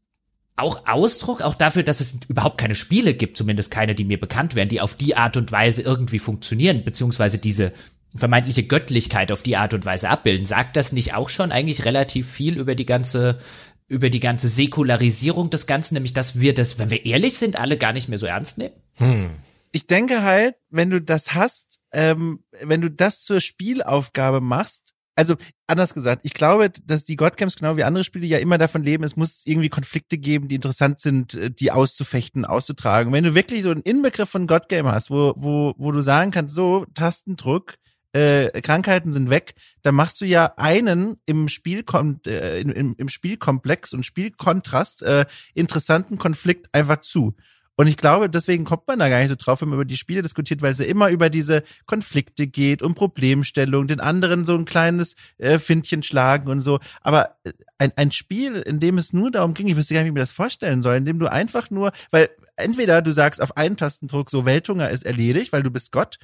auch 0.55 0.85
Ausdruck, 0.85 1.41
auch 1.41 1.55
dafür, 1.55 1.83
dass 1.83 1.99
es 1.99 2.19
überhaupt 2.27 2.59
keine 2.59 2.75
Spiele 2.75 3.15
gibt, 3.15 3.37
zumindest 3.37 3.71
keine, 3.71 3.95
die 3.95 4.05
mir 4.05 4.19
bekannt 4.19 4.53
wären, 4.53 4.69
die 4.69 4.81
auf 4.81 4.95
die 4.95 5.15
Art 5.15 5.35
und 5.35 5.51
Weise 5.51 5.81
irgendwie 5.81 6.19
funktionieren, 6.19 6.83
beziehungsweise 6.83 7.39
diese 7.39 7.73
vermeintliche 8.15 8.63
Göttlichkeit 8.63 9.31
auf 9.31 9.41
die 9.41 9.57
Art 9.57 9.73
und 9.73 9.85
Weise 9.85 10.09
abbilden. 10.09 10.45
Sagt 10.45 10.75
das 10.75 10.91
nicht 10.91 11.15
auch 11.15 11.29
schon 11.29 11.51
eigentlich 11.51 11.85
relativ 11.85 12.29
viel 12.29 12.57
über 12.57 12.75
die 12.75 12.85
ganze 12.85 13.39
über 13.87 14.09
die 14.09 14.21
ganze 14.21 14.47
Säkularisierung 14.47 15.49
des 15.49 15.67
Ganzen, 15.67 15.95
nämlich 15.95 16.13
dass 16.13 16.39
wir 16.39 16.53
das, 16.53 16.79
wenn 16.79 16.89
wir 16.89 17.05
ehrlich 17.05 17.37
sind, 17.37 17.59
alle 17.59 17.77
gar 17.77 17.93
nicht 17.93 18.07
mehr 18.09 18.17
so 18.17 18.25
ernst 18.25 18.57
nehmen? 18.57 18.73
Hm. 18.95 19.31
Ich 19.73 19.87
denke 19.87 20.21
halt, 20.21 20.55
wenn 20.69 20.91
du 20.91 21.01
das 21.01 21.33
hast, 21.33 21.79
ähm, 21.91 22.43
wenn 22.61 22.79
du 22.79 22.91
das 22.91 23.23
zur 23.23 23.41
Spielaufgabe 23.41 24.39
machst, 24.39 24.93
also 25.15 25.35
anders 25.67 25.95
gesagt, 25.95 26.21
ich 26.23 26.35
glaube, 26.35 26.71
dass 26.85 27.05
die 27.05 27.15
Godcamps 27.15 27.55
genau 27.55 27.75
wie 27.75 27.83
andere 27.83 28.03
Spiele 28.03 28.27
ja 28.27 28.37
immer 28.37 28.59
davon 28.59 28.83
leben, 28.83 29.03
es 29.03 29.15
muss 29.15 29.41
irgendwie 29.45 29.69
Konflikte 29.69 30.19
geben, 30.19 30.47
die 30.47 30.55
interessant 30.55 30.99
sind, 30.99 31.33
äh, 31.33 31.49
die 31.49 31.71
auszufechten, 31.71 32.45
auszutragen. 32.45 33.11
Wenn 33.13 33.23
du 33.23 33.33
wirklich 33.33 33.63
so 33.63 33.71
einen 33.71 33.81
Inbegriff 33.81 34.29
von 34.29 34.45
Godgame 34.45 34.91
hast, 34.91 35.09
wo, 35.09 35.33
wo, 35.35 35.73
wo 35.77 35.91
du 35.91 36.01
sagen 36.01 36.29
kannst, 36.29 36.53
so, 36.53 36.85
Tastendruck, 36.93 37.75
äh, 38.13 38.61
Krankheiten 38.61 39.11
sind 39.11 39.31
weg, 39.31 39.55
dann 39.81 39.95
machst 39.95 40.21
du 40.21 40.25
ja 40.25 40.53
einen 40.57 41.17
im 41.25 41.47
Spiel 41.47 41.83
äh, 42.27 42.61
im, 42.61 42.93
im 42.95 43.09
Spielkomplex 43.09 43.93
und 43.93 44.05
Spielkontrast 44.05 45.01
äh, 45.01 45.25
interessanten 45.55 46.19
Konflikt 46.19 46.67
einfach 46.73 47.01
zu. 47.01 47.35
Und 47.75 47.87
ich 47.87 47.97
glaube, 47.97 48.29
deswegen 48.29 48.65
kommt 48.65 48.87
man 48.87 48.99
da 48.99 49.09
gar 49.09 49.19
nicht 49.19 49.29
so 49.29 49.35
drauf, 49.35 49.61
wenn 49.61 49.69
man 49.69 49.77
über 49.77 49.85
die 49.85 49.97
Spiele 49.97 50.21
diskutiert, 50.21 50.61
weil 50.61 50.71
es 50.71 50.79
ja 50.79 50.85
immer 50.85 51.09
über 51.09 51.29
diese 51.29 51.63
Konflikte 51.85 52.45
geht, 52.45 52.81
um 52.81 52.93
Problemstellung, 52.93 53.87
den 53.87 53.99
anderen 53.99 54.45
so 54.45 54.53
ein 54.55 54.65
kleines 54.65 55.15
äh, 55.39 55.57
Findchen 55.57 56.03
schlagen 56.03 56.49
und 56.49 56.59
so. 56.59 56.79
Aber 57.01 57.37
äh, 57.43 57.53
ein, 57.79 57.91
ein 57.95 58.11
Spiel, 58.11 58.57
in 58.57 58.79
dem 58.79 58.97
es 58.97 59.11
nur 59.11 59.31
darum 59.31 59.55
ging, 59.55 59.67
ich 59.67 59.75
wüsste 59.75 59.95
gar 59.95 60.01
nicht, 60.01 60.07
wie 60.07 60.09
ich 60.09 60.13
mir 60.13 60.19
das 60.19 60.31
vorstellen 60.31 60.81
soll, 60.81 60.95
in 60.95 61.05
dem 61.05 61.17
du 61.17 61.31
einfach 61.31 61.71
nur, 61.71 61.91
weil 62.11 62.29
entweder 62.55 63.01
du 63.01 63.11
sagst 63.11 63.41
auf 63.41 63.57
einen 63.57 63.75
Tastendruck, 63.75 64.29
so 64.29 64.45
Welthunger 64.45 64.89
ist 64.91 65.03
erledigt, 65.03 65.51
weil 65.51 65.63
du 65.63 65.71
bist 65.71 65.91
Gott, 65.91 66.17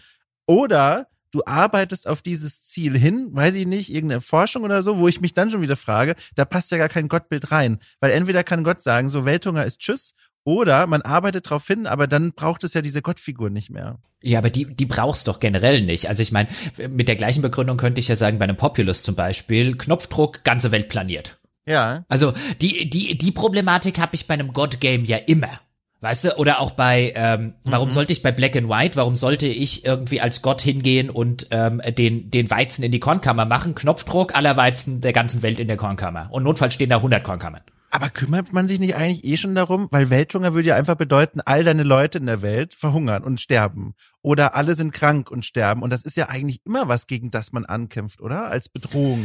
oder 0.45 1.07
du 1.31 1.43
arbeitest 1.45 2.07
auf 2.07 2.21
dieses 2.21 2.63
Ziel 2.63 2.97
hin, 2.97 3.29
weiß 3.31 3.55
ich 3.55 3.67
nicht, 3.67 3.93
irgendeine 3.93 4.21
Forschung 4.21 4.63
oder 4.63 4.81
so, 4.81 4.97
wo 4.97 5.07
ich 5.07 5.21
mich 5.21 5.33
dann 5.33 5.51
schon 5.51 5.61
wieder 5.61 5.75
frage, 5.75 6.15
da 6.35 6.45
passt 6.45 6.71
ja 6.71 6.77
gar 6.77 6.89
kein 6.89 7.07
Gottbild 7.07 7.51
rein. 7.51 7.79
Weil 7.99 8.11
entweder 8.11 8.43
kann 8.43 8.63
Gott 8.63 8.81
sagen, 8.81 9.09
so 9.09 9.25
Welthunger 9.25 9.65
ist 9.65 9.79
Tschüss, 9.79 10.13
oder 10.49 10.87
man 10.87 11.03
arbeitet 11.03 11.45
darauf 11.45 11.67
hin, 11.67 11.85
aber 11.85 12.07
dann 12.07 12.33
braucht 12.33 12.63
es 12.63 12.73
ja 12.73 12.81
diese 12.81 13.03
Gottfigur 13.03 13.51
nicht 13.51 13.69
mehr. 13.69 13.99
Ja, 14.23 14.39
aber 14.39 14.49
die, 14.49 14.65
die 14.65 14.87
brauchst 14.87 15.27
doch 15.27 15.39
generell 15.39 15.83
nicht. 15.83 16.09
Also 16.09 16.23
ich 16.23 16.31
meine, 16.31 16.49
mit 16.89 17.07
der 17.07 17.15
gleichen 17.15 17.43
Begründung 17.43 17.77
könnte 17.77 17.99
ich 17.99 18.07
ja 18.07 18.15
sagen, 18.15 18.39
bei 18.39 18.45
einem 18.45 18.57
Populous 18.57 19.03
zum 19.03 19.13
Beispiel, 19.13 19.77
Knopfdruck, 19.77 20.43
ganze 20.43 20.71
Welt 20.71 20.89
planiert. 20.89 21.37
Ja. 21.67 22.03
Also 22.07 22.33
die, 22.61 22.89
die, 22.89 23.15
die 23.15 23.31
Problematik 23.31 23.99
habe 23.99 24.15
ich 24.15 24.25
bei 24.25 24.33
einem 24.33 24.51
God-Game 24.51 25.05
ja 25.05 25.17
immer. 25.17 25.51
Weißt 26.01 26.25
du, 26.25 26.37
oder 26.37 26.61
auch 26.61 26.71
bei, 26.71 27.13
ähm, 27.15 27.53
warum 27.63 27.89
mhm. 27.89 27.93
sollte 27.93 28.13
ich 28.13 28.23
bei 28.23 28.31
Black 28.31 28.55
and 28.55 28.69
White, 28.69 28.95
warum 28.95 29.15
sollte 29.15 29.45
ich 29.45 29.85
irgendwie 29.85 30.19
als 30.19 30.41
Gott 30.41 30.61
hingehen 30.61 31.11
und 31.11 31.47
ähm, 31.51 31.79
den, 31.95 32.31
den 32.31 32.49
Weizen 32.49 32.83
in 32.83 32.91
die 32.91 32.99
Kornkammer 32.99 33.45
machen? 33.45 33.75
Knopfdruck 33.75 34.33
aller 34.33 34.57
Weizen 34.57 35.01
der 35.01 35.13
ganzen 35.13 35.43
Welt 35.43 35.59
in 35.59 35.67
der 35.67 35.77
Kornkammer. 35.77 36.29
Und 36.31 36.41
notfalls 36.41 36.73
stehen 36.73 36.89
da 36.89 36.95
100 36.95 37.23
Kornkammern. 37.23 37.61
Aber 37.91 38.09
kümmert 38.09 38.53
man 38.53 38.67
sich 38.67 38.79
nicht 38.79 38.95
eigentlich 38.95 39.23
eh 39.23 39.37
schon 39.37 39.55
darum? 39.55 39.87
Weil 39.89 40.09
Welthunger 40.09 40.53
würde 40.53 40.69
ja 40.69 40.75
einfach 40.75 40.95
bedeuten, 40.95 41.41
all 41.43 41.63
deine 41.63 41.83
Leute 41.83 42.19
in 42.19 42.27
der 42.27 42.41
Welt 42.41 42.73
verhungern 42.73 43.23
und 43.23 43.41
sterben. 43.41 43.95
Oder 44.21 44.55
alle 44.55 44.75
sind 44.75 44.93
krank 44.93 45.31
und 45.31 45.45
sterben. 45.45 45.81
Und 45.81 45.89
das 45.89 46.03
ist 46.03 46.17
ja 46.17 46.29
eigentlich 46.29 46.61
immer 46.65 46.87
was, 46.87 47.07
gegen 47.07 47.31
das 47.31 47.51
man 47.51 47.65
ankämpft, 47.65 48.21
oder? 48.21 48.47
Als 48.47 48.69
Bedrohung. 48.69 49.23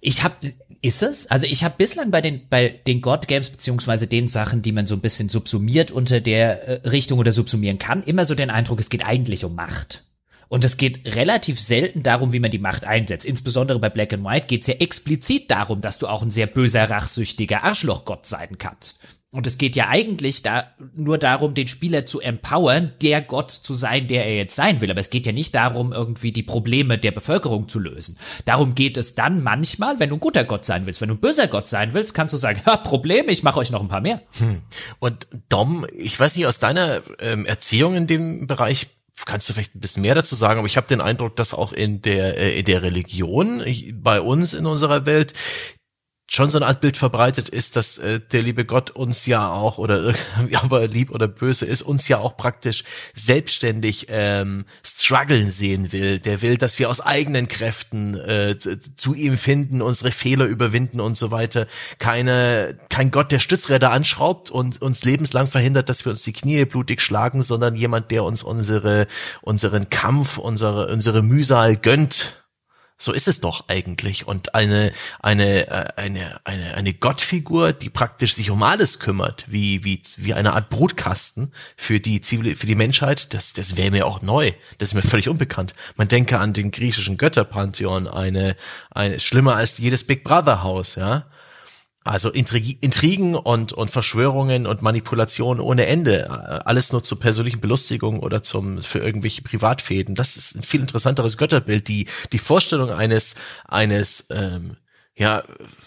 Ich 0.00 0.22
habe, 0.22 0.52
ist 0.82 1.02
es? 1.02 1.30
Also 1.30 1.46
ich 1.46 1.64
habe 1.64 1.76
bislang 1.78 2.10
bei 2.10 2.20
den 2.20 2.48
bei 2.48 2.68
den 2.86 3.00
God 3.00 3.26
Games 3.26 3.48
beziehungsweise 3.50 4.06
den 4.06 4.28
Sachen, 4.28 4.60
die 4.60 4.72
man 4.72 4.86
so 4.86 4.94
ein 4.94 5.00
bisschen 5.00 5.30
subsumiert 5.30 5.90
unter 5.90 6.20
der 6.20 6.84
äh, 6.84 6.88
Richtung 6.88 7.18
oder 7.18 7.32
subsumieren 7.32 7.78
kann, 7.78 8.02
immer 8.02 8.26
so 8.26 8.34
den 8.34 8.50
Eindruck, 8.50 8.80
es 8.80 8.90
geht 8.90 9.04
eigentlich 9.04 9.44
um 9.44 9.54
Macht. 9.54 10.04
Und 10.48 10.64
es 10.64 10.76
geht 10.76 11.16
relativ 11.16 11.60
selten 11.60 12.02
darum, 12.02 12.32
wie 12.32 12.40
man 12.40 12.50
die 12.50 12.58
Macht 12.58 12.84
einsetzt. 12.84 13.26
Insbesondere 13.26 13.78
bei 13.78 13.90
Black 13.90 14.12
and 14.12 14.24
White 14.24 14.46
geht 14.46 14.62
es 14.62 14.68
ja 14.68 14.74
explizit 14.74 15.50
darum, 15.50 15.80
dass 15.80 15.98
du 15.98 16.06
auch 16.06 16.22
ein 16.22 16.30
sehr 16.30 16.46
böser, 16.46 16.90
rachsüchtiger 16.90 17.64
Arschlochgott 17.64 18.26
sein 18.26 18.58
kannst. 18.58 19.00
Und 19.34 19.48
es 19.48 19.58
geht 19.58 19.74
ja 19.74 19.88
eigentlich 19.88 20.42
da 20.42 20.68
nur 20.94 21.18
darum, 21.18 21.54
den 21.54 21.66
Spieler 21.66 22.06
zu 22.06 22.20
empowern, 22.20 22.92
der 23.02 23.20
Gott 23.20 23.50
zu 23.50 23.74
sein, 23.74 24.06
der 24.06 24.26
er 24.26 24.36
jetzt 24.36 24.54
sein 24.54 24.80
will. 24.80 24.92
Aber 24.92 25.00
es 25.00 25.10
geht 25.10 25.26
ja 25.26 25.32
nicht 25.32 25.52
darum, 25.56 25.92
irgendwie 25.92 26.30
die 26.30 26.44
Probleme 26.44 26.98
der 26.98 27.10
Bevölkerung 27.10 27.68
zu 27.68 27.80
lösen. 27.80 28.16
Darum 28.44 28.76
geht 28.76 28.96
es 28.96 29.16
dann 29.16 29.42
manchmal, 29.42 29.98
wenn 29.98 30.10
du 30.10 30.16
ein 30.16 30.20
guter 30.20 30.44
Gott 30.44 30.64
sein 30.64 30.86
willst. 30.86 31.00
Wenn 31.00 31.08
du 31.08 31.16
ein 31.16 31.20
böser 31.20 31.48
Gott 31.48 31.66
sein 31.66 31.94
willst, 31.94 32.14
kannst 32.14 32.32
du 32.32 32.38
sagen, 32.38 32.60
ha, 32.66 32.76
Problem, 32.76 33.28
ich 33.28 33.42
mache 33.42 33.58
euch 33.58 33.72
noch 33.72 33.82
ein 33.82 33.88
paar 33.88 34.02
mehr. 34.02 34.22
Hm. 34.38 34.62
Und 35.00 35.26
Dom, 35.48 35.84
ich 35.98 36.18
weiß 36.20 36.36
nicht, 36.36 36.46
aus 36.46 36.60
deiner 36.60 37.02
ähm, 37.18 37.44
Erziehung 37.44 37.96
in 37.96 38.06
dem 38.06 38.46
Bereich 38.46 38.86
kannst 39.26 39.48
du 39.48 39.52
vielleicht 39.52 39.74
ein 39.74 39.80
bisschen 39.80 40.02
mehr 40.02 40.14
dazu 40.14 40.34
sagen, 40.34 40.58
aber 40.58 40.66
ich 40.66 40.76
habe 40.76 40.86
den 40.86 41.00
Eindruck, 41.00 41.36
dass 41.36 41.54
auch 41.54 41.72
in 41.72 42.02
der 42.02 42.36
äh, 42.36 42.58
in 42.58 42.64
der 42.64 42.82
Religion 42.82 43.64
bei 43.94 44.20
uns 44.20 44.54
in 44.54 44.66
unserer 44.66 45.06
Welt 45.06 45.32
schon 46.34 46.50
so 46.50 46.58
eine 46.58 46.66
Art 46.66 46.80
Bild 46.80 46.96
verbreitet 46.96 47.48
ist, 47.48 47.76
dass 47.76 47.98
äh, 47.98 48.20
der 48.20 48.42
liebe 48.42 48.64
Gott 48.64 48.90
uns 48.90 49.24
ja 49.26 49.48
auch 49.50 49.78
oder 49.78 50.02
irgendwie 50.02 50.56
aber 50.64 50.86
lieb 50.88 51.10
oder 51.10 51.28
böse 51.28 51.64
ist, 51.64 51.82
uns 51.82 52.08
ja 52.08 52.18
auch 52.18 52.36
praktisch 52.36 52.84
selbstständig 53.14 54.06
ähm, 54.10 54.64
strugglen 54.84 55.50
sehen 55.50 55.92
will. 55.92 56.18
Der 56.18 56.42
will, 56.42 56.56
dass 56.56 56.78
wir 56.78 56.90
aus 56.90 57.00
eigenen 57.00 57.48
Kräften 57.48 58.18
äh, 58.18 58.56
zu 58.96 59.14
ihm 59.14 59.38
finden, 59.38 59.80
unsere 59.80 60.10
Fehler 60.10 60.46
überwinden 60.46 61.00
und 61.00 61.16
so 61.16 61.30
weiter. 61.30 61.66
Keine, 61.98 62.78
kein 62.88 63.10
Gott, 63.10 63.30
der 63.30 63.38
Stützräder 63.38 63.92
anschraubt 63.92 64.50
und 64.50 64.82
uns 64.82 65.04
lebenslang 65.04 65.46
verhindert, 65.46 65.88
dass 65.88 66.04
wir 66.04 66.10
uns 66.10 66.24
die 66.24 66.32
Knie 66.32 66.64
blutig 66.64 67.00
schlagen, 67.00 67.42
sondern 67.42 67.76
jemand, 67.76 68.10
der 68.10 68.24
uns 68.24 68.42
unsere 68.42 69.06
unseren 69.42 69.88
Kampf, 69.88 70.38
unsere 70.38 70.88
unsere 70.88 71.22
Mühsal 71.22 71.76
gönnt 71.76 72.43
so 72.96 73.12
ist 73.12 73.28
es 73.28 73.40
doch 73.40 73.64
eigentlich. 73.68 74.26
Und 74.26 74.54
eine, 74.54 74.92
eine, 75.20 75.68
äh, 75.68 75.86
eine, 75.96 76.40
eine, 76.44 76.74
eine 76.74 76.94
Gottfigur, 76.94 77.72
die 77.72 77.90
praktisch 77.90 78.34
sich 78.34 78.50
um 78.50 78.62
alles 78.62 79.00
kümmert, 79.00 79.44
wie, 79.48 79.84
wie, 79.84 80.00
wie 80.16 80.34
eine 80.34 80.54
Art 80.54 80.70
Brutkasten 80.70 81.52
für 81.76 82.00
die 82.00 82.20
Zivil, 82.20 82.56
für 82.56 82.66
die 82.66 82.76
Menschheit, 82.76 83.34
das, 83.34 83.52
das 83.52 83.76
wäre 83.76 83.90
mir 83.90 84.06
auch 84.06 84.22
neu. 84.22 84.52
Das 84.78 84.90
ist 84.90 84.94
mir 84.94 85.02
völlig 85.02 85.28
unbekannt. 85.28 85.74
Man 85.96 86.08
denke 86.08 86.38
an 86.38 86.52
den 86.52 86.70
griechischen 86.70 87.16
Götterpantheon, 87.16 88.06
eine, 88.06 88.56
eine, 88.90 89.18
schlimmer 89.20 89.56
als 89.56 89.78
jedes 89.78 90.04
Big 90.04 90.24
Brother 90.24 90.62
Haus, 90.62 90.94
ja. 90.94 91.26
Also 92.04 92.28
Intrig 92.30 92.82
Intrigen 92.82 93.34
und, 93.34 93.72
und 93.72 93.90
Verschwörungen 93.90 94.66
und 94.66 94.82
Manipulationen 94.82 95.62
ohne 95.62 95.86
Ende. 95.86 96.30
Alles 96.66 96.92
nur 96.92 97.02
zur 97.02 97.18
persönlichen 97.18 97.62
Belustigung 97.62 98.20
oder 98.20 98.42
zum, 98.42 98.82
für 98.82 98.98
irgendwelche 98.98 99.40
Privatfäden. 99.40 100.14
Das 100.14 100.36
ist 100.36 100.54
ein 100.54 100.64
viel 100.64 100.82
interessanteres 100.82 101.38
Götterbild. 101.38 101.88
Die, 101.88 102.06
die 102.32 102.38
Vorstellung 102.38 102.90
eines, 102.90 103.36
eines, 103.66 104.26
ähm, 104.30 104.76
ja, 105.16 105.44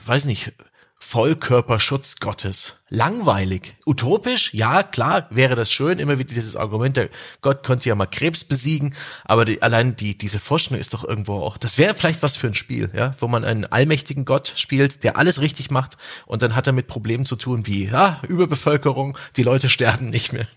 weiß 0.08 0.26
nicht, 0.26 0.54
Vollkörperschutz 1.00 2.18
Gottes. 2.20 2.82
Langweilig. 2.90 3.76
Utopisch? 3.86 4.54
Ja, 4.54 4.84
klar, 4.84 5.28
wäre 5.30 5.56
das 5.56 5.72
schön. 5.72 6.00
Immer 6.00 6.20
wieder 6.20 6.34
dieses 6.34 6.56
Argument, 6.56 6.98
der 6.98 7.10
Gott 7.42 7.64
konnte 7.64 7.88
ja 7.88 7.96
mal 7.96 8.08
Krebs 8.08 8.44
besiegen. 8.44 8.96
Aber 9.24 9.46
die, 9.46 9.62
allein 9.62 9.96
die, 9.96 10.18
diese 10.18 10.40
Vorstellung 10.40 10.80
ist 10.80 10.94
doch 10.94 11.04
irgendwo 11.04 11.36
auch, 11.42 11.58
das 11.58 11.78
wäre 11.78 11.94
vielleicht 11.94 12.24
was 12.24 12.36
für 12.36 12.48
ein 12.48 12.56
Spiel, 12.56 12.90
ja, 12.94 13.16
wo 13.20 13.28
man 13.28 13.46
einen 13.46 13.66
allmächtigen 13.66 14.26
Gott 14.26 14.54
spielt, 14.56 15.04
der 15.04 15.18
alles 15.18 15.40
richtig 15.42 15.70
macht. 15.72 15.98
Und 16.26 16.42
dann 16.42 16.56
hat 16.56 16.68
er 16.68 16.74
mit 16.74 16.88
Problemen 16.88 17.26
zu 17.26 17.36
tun 17.36 17.68
wie, 17.68 17.86
ja, 17.86 18.20
Überbevölkerung, 18.28 19.18
die 19.36 19.44
Leute 19.44 19.70
sterben 19.70 20.10
nicht 20.10 20.34
mehr. 20.34 20.48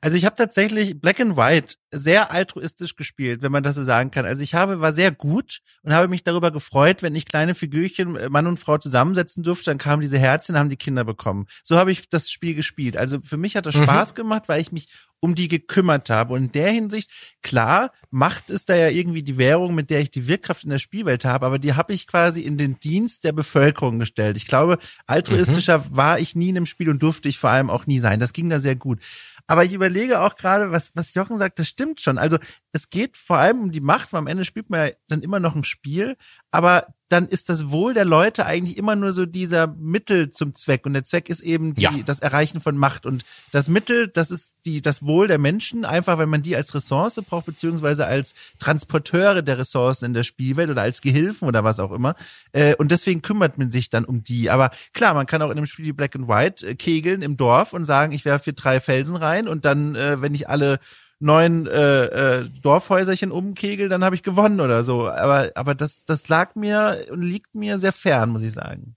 Also 0.00 0.16
ich 0.16 0.24
habe 0.24 0.36
tatsächlich 0.36 1.00
Black 1.00 1.20
and 1.20 1.36
White 1.36 1.74
sehr 1.90 2.30
altruistisch 2.30 2.96
gespielt, 2.96 3.42
wenn 3.42 3.52
man 3.52 3.62
das 3.62 3.74
so 3.74 3.82
sagen 3.82 4.10
kann. 4.10 4.24
Also 4.24 4.42
ich 4.42 4.54
habe 4.54 4.80
war 4.80 4.92
sehr 4.92 5.12
gut 5.12 5.60
und 5.82 5.92
habe 5.92 6.08
mich 6.08 6.24
darüber 6.24 6.50
gefreut, 6.50 7.02
wenn 7.02 7.14
ich 7.14 7.26
kleine 7.26 7.54
Figürchen 7.54 8.16
äh, 8.16 8.28
Mann 8.30 8.46
und 8.46 8.58
Frau 8.58 8.78
zusammensetzen 8.78 9.42
durfte, 9.42 9.66
dann 9.66 9.78
kamen 9.78 10.00
diese 10.00 10.18
Herzchen, 10.18 10.58
haben 10.58 10.70
die 10.70 10.76
Kinder 10.76 11.04
bekommen. 11.04 11.46
So 11.62 11.76
habe 11.76 11.92
ich 11.92 12.08
das 12.08 12.30
Spiel 12.30 12.54
gespielt. 12.54 12.96
Also 12.96 13.20
für 13.22 13.36
mich 13.36 13.56
hat 13.56 13.66
das 13.66 13.76
mhm. 13.76 13.84
Spaß 13.84 14.14
gemacht, 14.14 14.44
weil 14.46 14.60
ich 14.60 14.72
mich 14.72 14.88
um 15.20 15.36
die 15.36 15.46
gekümmert 15.46 16.10
habe. 16.10 16.34
Und 16.34 16.46
in 16.46 16.52
der 16.52 16.70
Hinsicht, 16.70 17.10
klar, 17.42 17.92
Macht 18.10 18.50
ist 18.50 18.68
da 18.68 18.74
ja 18.74 18.88
irgendwie 18.88 19.22
die 19.22 19.38
Währung, 19.38 19.74
mit 19.74 19.88
der 19.88 20.00
ich 20.00 20.10
die 20.10 20.26
Wirkkraft 20.26 20.64
in 20.64 20.70
der 20.70 20.78
Spielwelt 20.78 21.24
habe, 21.24 21.46
aber 21.46 21.58
die 21.58 21.74
habe 21.74 21.92
ich 21.94 22.06
quasi 22.06 22.42
in 22.42 22.58
den 22.58 22.78
Dienst 22.80 23.24
der 23.24 23.32
Bevölkerung 23.32 23.98
gestellt. 23.98 24.36
Ich 24.36 24.46
glaube, 24.46 24.78
altruistischer 25.06 25.78
mhm. 25.78 25.84
war 25.96 26.18
ich 26.18 26.34
nie 26.34 26.50
in 26.50 26.56
einem 26.56 26.66
Spiel 26.66 26.90
und 26.90 27.02
durfte 27.02 27.28
ich 27.28 27.38
vor 27.38 27.50
allem 27.50 27.70
auch 27.70 27.86
nie 27.86 28.00
sein. 28.00 28.20
Das 28.20 28.32
ging 28.32 28.50
da 28.50 28.58
sehr 28.58 28.76
gut. 28.76 28.98
Aber 29.46 29.64
ich 29.64 29.72
überlege 29.72 30.20
auch 30.20 30.36
gerade, 30.36 30.72
was, 30.72 30.94
was 30.94 31.14
Jochen 31.14 31.38
sagt, 31.38 31.58
das 31.58 31.68
stimmt 31.68 32.00
schon. 32.00 32.18
Also 32.18 32.38
es 32.72 32.90
geht 32.90 33.16
vor 33.16 33.38
allem 33.38 33.60
um 33.60 33.70
die 33.72 33.80
Macht, 33.80 34.12
weil 34.12 34.18
am 34.18 34.26
Ende 34.26 34.44
spielt 34.44 34.70
man 34.70 34.88
ja 34.88 34.94
dann 35.08 35.22
immer 35.22 35.40
noch 35.40 35.54
ein 35.54 35.64
Spiel, 35.64 36.16
aber 36.50 36.94
dann 37.12 37.28
ist 37.28 37.50
das 37.50 37.70
Wohl 37.70 37.92
der 37.92 38.06
Leute 38.06 38.46
eigentlich 38.46 38.78
immer 38.78 38.96
nur 38.96 39.12
so 39.12 39.26
dieser 39.26 39.66
Mittel 39.66 40.30
zum 40.30 40.54
Zweck. 40.54 40.86
Und 40.86 40.94
der 40.94 41.04
Zweck 41.04 41.28
ist 41.28 41.42
eben 41.42 41.74
die, 41.74 41.82
ja. 41.82 41.92
das 42.06 42.20
Erreichen 42.20 42.62
von 42.62 42.74
Macht. 42.74 43.04
Und 43.04 43.22
das 43.50 43.68
Mittel, 43.68 44.08
das 44.08 44.30
ist 44.30 44.54
die, 44.64 44.80
das 44.80 45.02
Wohl 45.02 45.28
der 45.28 45.36
Menschen, 45.36 45.84
einfach 45.84 46.16
wenn 46.16 46.30
man 46.30 46.40
die 46.40 46.56
als 46.56 46.74
Ressource 46.74 47.20
braucht, 47.26 47.44
beziehungsweise 47.44 48.06
als 48.06 48.34
Transporteure 48.58 49.42
der 49.42 49.58
Ressourcen 49.58 50.06
in 50.06 50.14
der 50.14 50.22
Spielwelt 50.22 50.70
oder 50.70 50.80
als 50.80 51.02
Gehilfen 51.02 51.46
oder 51.46 51.64
was 51.64 51.80
auch 51.80 51.92
immer. 51.92 52.14
Äh, 52.52 52.76
und 52.76 52.90
deswegen 52.90 53.20
kümmert 53.20 53.58
man 53.58 53.70
sich 53.70 53.90
dann 53.90 54.06
um 54.06 54.24
die. 54.24 54.48
Aber 54.48 54.70
klar, 54.94 55.12
man 55.12 55.26
kann 55.26 55.42
auch 55.42 55.50
in 55.50 55.58
einem 55.58 55.66
Spiel 55.66 55.84
wie 55.84 55.92
Black 55.92 56.16
and 56.16 56.28
White 56.28 56.66
äh, 56.66 56.74
kegeln 56.74 57.20
im 57.20 57.36
Dorf 57.36 57.74
und 57.74 57.84
sagen, 57.84 58.12
ich 58.12 58.24
werfe 58.24 58.44
hier 58.44 58.52
drei 58.54 58.80
Felsen 58.80 59.16
rein 59.16 59.48
und 59.48 59.66
dann, 59.66 59.94
äh, 59.96 60.22
wenn 60.22 60.34
ich 60.34 60.48
alle 60.48 60.78
neun 61.22 61.66
äh, 61.66 62.04
äh, 62.40 62.48
Dorfhäuserchen 62.62 63.30
umkegel, 63.30 63.88
dann 63.88 64.04
habe 64.04 64.14
ich 64.14 64.22
gewonnen 64.22 64.60
oder 64.60 64.82
so. 64.82 65.08
Aber, 65.08 65.52
aber 65.54 65.74
das, 65.74 66.04
das 66.04 66.28
lag 66.28 66.54
mir 66.54 67.06
und 67.10 67.22
liegt 67.22 67.54
mir 67.54 67.78
sehr 67.78 67.92
fern, 67.92 68.30
muss 68.30 68.42
ich 68.42 68.52
sagen. 68.52 68.96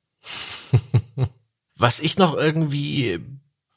Was 1.77 1.99
ich 1.99 2.17
noch 2.17 2.35
irgendwie 2.35 3.19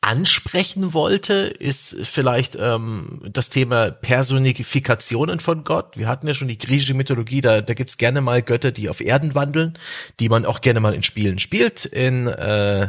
ansprechen 0.01 0.95
wollte, 0.95 1.35
ist 1.35 1.97
vielleicht 2.05 2.57
ähm, 2.59 3.21
das 3.33 3.51
Thema 3.51 3.91
Personifikationen 3.91 5.41
von 5.41 5.65
Gott. 5.65 5.99
Wir 5.99 6.09
hatten 6.09 6.29
ja 6.29 6.35
schon 6.35 6.49
die 6.49 6.57
griechische 6.57 6.95
Mythologie, 6.95 7.41
da, 7.41 7.61
da 7.61 7.75
gibt's 7.75 7.99
gerne 7.99 8.21
mal 8.21 8.41
Götter, 8.41 8.71
die 8.71 8.89
auf 8.89 9.01
Erden 9.01 9.35
wandeln, 9.35 9.77
die 10.21 10.29
man 10.29 10.47
auch 10.47 10.61
gerne 10.61 10.81
mal 10.81 10.95
in 10.95 11.03
Spielen 11.03 11.39
spielt. 11.39 11.85
In 11.85 12.29
äh, 12.29 12.89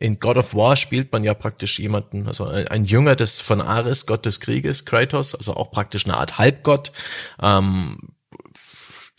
in 0.00 0.18
God 0.18 0.38
of 0.38 0.54
War 0.54 0.76
spielt 0.76 1.12
man 1.12 1.22
ja 1.22 1.34
praktisch 1.34 1.78
jemanden, 1.78 2.26
also 2.26 2.46
ein 2.46 2.86
Jünger 2.86 3.16
des 3.16 3.40
von 3.40 3.60
Ares, 3.60 4.06
Gott 4.06 4.24
des 4.24 4.40
Krieges, 4.40 4.86
Kratos, 4.86 5.34
also 5.34 5.54
auch 5.54 5.70
praktisch 5.70 6.06
eine 6.06 6.16
Art 6.16 6.38
Halbgott. 6.38 6.90
Ähm, 7.40 7.98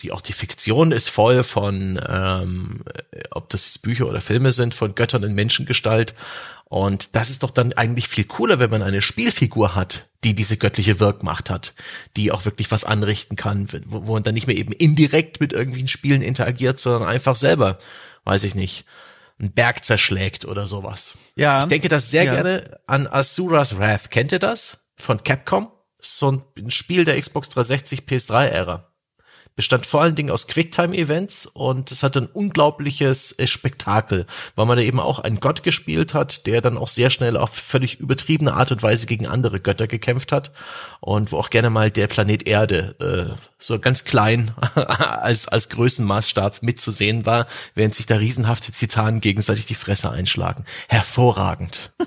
die 0.01 0.11
auch 0.11 0.21
die 0.21 0.33
Fiktion 0.33 0.91
ist 0.91 1.11
voll 1.11 1.43
von, 1.43 2.01
ähm, 2.09 2.83
ob 3.29 3.49
das 3.49 3.77
Bücher 3.77 4.07
oder 4.07 4.21
Filme 4.21 4.51
sind, 4.51 4.73
von 4.73 4.95
Göttern 4.95 5.21
in 5.21 5.35
Menschengestalt. 5.35 6.15
Und 6.65 7.15
das 7.15 7.29
ist 7.29 7.43
doch 7.43 7.51
dann 7.51 7.73
eigentlich 7.73 8.07
viel 8.07 8.23
cooler, 8.23 8.57
wenn 8.57 8.71
man 8.71 8.81
eine 8.81 9.03
Spielfigur 9.03 9.75
hat, 9.75 10.07
die 10.23 10.33
diese 10.33 10.57
göttliche 10.57 10.99
Wirkmacht 10.99 11.51
hat, 11.51 11.75
die 12.17 12.31
auch 12.31 12.45
wirklich 12.45 12.71
was 12.71 12.85
anrichten 12.85 13.35
kann, 13.35 13.67
wo, 13.85 14.07
wo 14.07 14.13
man 14.13 14.23
dann 14.23 14.33
nicht 14.33 14.47
mehr 14.47 14.57
eben 14.57 14.71
indirekt 14.71 15.39
mit 15.41 15.53
irgendwelchen 15.53 15.89
Spielen 15.89 16.23
interagiert, 16.23 16.79
sondern 16.79 17.07
einfach 17.07 17.35
selber, 17.35 17.77
weiß 18.23 18.45
ich 18.45 18.55
nicht, 18.55 18.85
einen 19.41 19.53
Berg 19.53 19.83
zerschlägt 19.83 20.45
oder 20.45 20.65
sowas. 20.65 21.17
Ja. 21.35 21.63
Ich 21.63 21.69
denke 21.69 21.89
das 21.89 22.11
sehr 22.11 22.23
ja. 22.23 22.35
gerne 22.35 22.79
an 22.87 23.07
Asura's 23.07 23.77
Wrath. 23.77 24.11
Kennt 24.11 24.31
ihr 24.31 24.39
das? 24.39 24.89
Von 24.95 25.23
Capcom? 25.23 25.71
So 25.99 26.43
ein 26.57 26.71
Spiel 26.71 27.05
der 27.05 27.19
Xbox 27.19 27.49
360 27.49 28.01
PS3-Ära 28.01 28.90
bestand 29.61 29.85
vor 29.85 30.01
allen 30.01 30.15
Dingen 30.15 30.31
aus 30.31 30.47
Quicktime-Events 30.47 31.45
und 31.45 31.91
es 31.91 32.01
hatte 32.01 32.21
ein 32.21 32.25
unglaubliches 32.25 33.37
äh, 33.37 33.45
Spektakel, 33.45 34.25
weil 34.55 34.65
man 34.65 34.75
da 34.75 34.81
eben 34.83 34.99
auch 34.99 35.19
einen 35.19 35.39
Gott 35.39 35.61
gespielt 35.61 36.15
hat, 36.15 36.47
der 36.47 36.61
dann 36.61 36.79
auch 36.79 36.87
sehr 36.87 37.11
schnell 37.11 37.37
auf 37.37 37.51
völlig 37.51 37.99
übertriebene 37.99 38.55
Art 38.55 38.71
und 38.71 38.81
Weise 38.81 39.05
gegen 39.05 39.27
andere 39.27 39.59
Götter 39.59 39.85
gekämpft 39.85 40.31
hat 40.31 40.51
und 40.99 41.31
wo 41.31 41.37
auch 41.37 41.51
gerne 41.51 41.69
mal 41.69 41.91
der 41.91 42.07
Planet 42.07 42.47
Erde 42.47 42.95
äh, 43.37 43.39
so 43.59 43.77
ganz 43.77 44.03
klein 44.03 44.49
als, 44.73 45.47
als 45.47 45.69
Größenmaßstab 45.69 46.63
mitzusehen 46.63 47.27
war, 47.27 47.45
während 47.75 47.93
sich 47.93 48.07
da 48.07 48.15
riesenhafte 48.15 48.71
Titanen 48.71 49.21
gegenseitig 49.21 49.67
die 49.67 49.75
Fresse 49.75 50.09
einschlagen. 50.09 50.65
Hervorragend. 50.89 51.93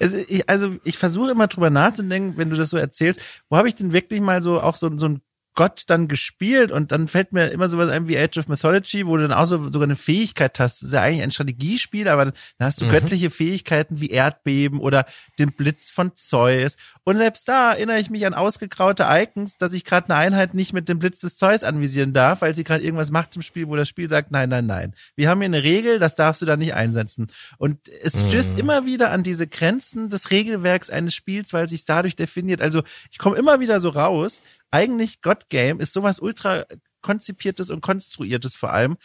Also 0.00 0.16
ich, 0.16 0.48
also 0.48 0.74
ich 0.82 0.98
versuche 0.98 1.30
immer 1.30 1.46
drüber 1.46 1.70
nachzudenken, 1.70 2.36
wenn 2.36 2.50
du 2.50 2.56
das 2.56 2.70
so 2.70 2.76
erzählst, 2.76 3.20
wo 3.48 3.56
habe 3.56 3.68
ich 3.68 3.76
denn 3.76 3.92
wirklich 3.92 4.20
mal 4.20 4.42
so 4.42 4.60
auch 4.60 4.74
so, 4.74 4.90
so 4.98 5.06
ein 5.06 5.22
Gott 5.58 5.82
dann 5.88 6.06
gespielt 6.06 6.70
und 6.70 6.92
dann 6.92 7.08
fällt 7.08 7.32
mir 7.32 7.48
immer 7.48 7.68
sowas 7.68 7.90
ein 7.90 8.06
wie 8.06 8.16
Age 8.16 8.38
of 8.38 8.46
Mythology, 8.46 9.08
wo 9.08 9.16
du 9.16 9.26
dann 9.26 9.36
auch 9.36 9.44
so 9.44 9.60
sogar 9.64 9.82
eine 9.88 9.96
Fähigkeit 9.96 10.60
hast. 10.60 10.82
Das 10.82 10.86
ist 10.86 10.94
ja 10.94 11.02
eigentlich 11.02 11.24
ein 11.24 11.32
Strategiespiel, 11.32 12.06
aber 12.06 12.26
dann 12.26 12.34
hast 12.60 12.80
du 12.80 12.84
mhm. 12.84 12.90
göttliche 12.90 13.28
Fähigkeiten 13.28 14.00
wie 14.00 14.10
Erdbeben 14.10 14.78
oder 14.78 15.04
den 15.40 15.50
Blitz 15.50 15.90
von 15.90 16.12
Zeus. 16.14 16.76
Und 17.02 17.16
selbst 17.16 17.48
da 17.48 17.72
erinnere 17.72 17.98
ich 17.98 18.08
mich 18.08 18.24
an 18.24 18.34
ausgegraute 18.34 19.06
Icons, 19.10 19.58
dass 19.58 19.72
ich 19.72 19.84
gerade 19.84 20.10
eine 20.10 20.14
Einheit 20.20 20.54
nicht 20.54 20.74
mit 20.74 20.88
dem 20.88 21.00
Blitz 21.00 21.22
des 21.22 21.34
Zeus 21.34 21.64
anvisieren 21.64 22.12
darf, 22.12 22.40
weil 22.40 22.54
sie 22.54 22.62
gerade 22.62 22.84
irgendwas 22.84 23.10
macht 23.10 23.34
im 23.34 23.42
Spiel, 23.42 23.66
wo 23.66 23.74
das 23.74 23.88
Spiel 23.88 24.08
sagt, 24.08 24.30
nein, 24.30 24.50
nein, 24.50 24.66
nein. 24.66 24.94
Wir 25.16 25.28
haben 25.28 25.40
hier 25.40 25.46
eine 25.46 25.64
Regel, 25.64 25.98
das 25.98 26.14
darfst 26.14 26.40
du 26.40 26.46
da 26.46 26.56
nicht 26.56 26.74
einsetzen. 26.74 27.26
Und 27.56 27.80
es 27.88 28.20
stößt 28.28 28.52
mhm. 28.52 28.60
immer 28.60 28.86
wieder 28.86 29.10
an 29.10 29.24
diese 29.24 29.48
Grenzen 29.48 30.08
des 30.08 30.30
Regelwerks 30.30 30.88
eines 30.88 31.16
Spiels, 31.16 31.52
weil 31.52 31.68
sich 31.68 31.84
dadurch 31.84 32.14
definiert. 32.14 32.60
Also 32.60 32.84
ich 33.10 33.18
komme 33.18 33.36
immer 33.36 33.58
wieder 33.58 33.80
so 33.80 33.88
raus, 33.88 34.40
eigentlich 34.70 35.22
God 35.22 35.48
Game 35.48 35.80
ist 35.80 35.92
sowas 35.92 36.18
ultra 36.18 36.64
konzipiertes 37.00 37.70
und 37.70 37.80
konstruiertes 37.80 38.54
vor 38.54 38.72
allem. 38.72 38.96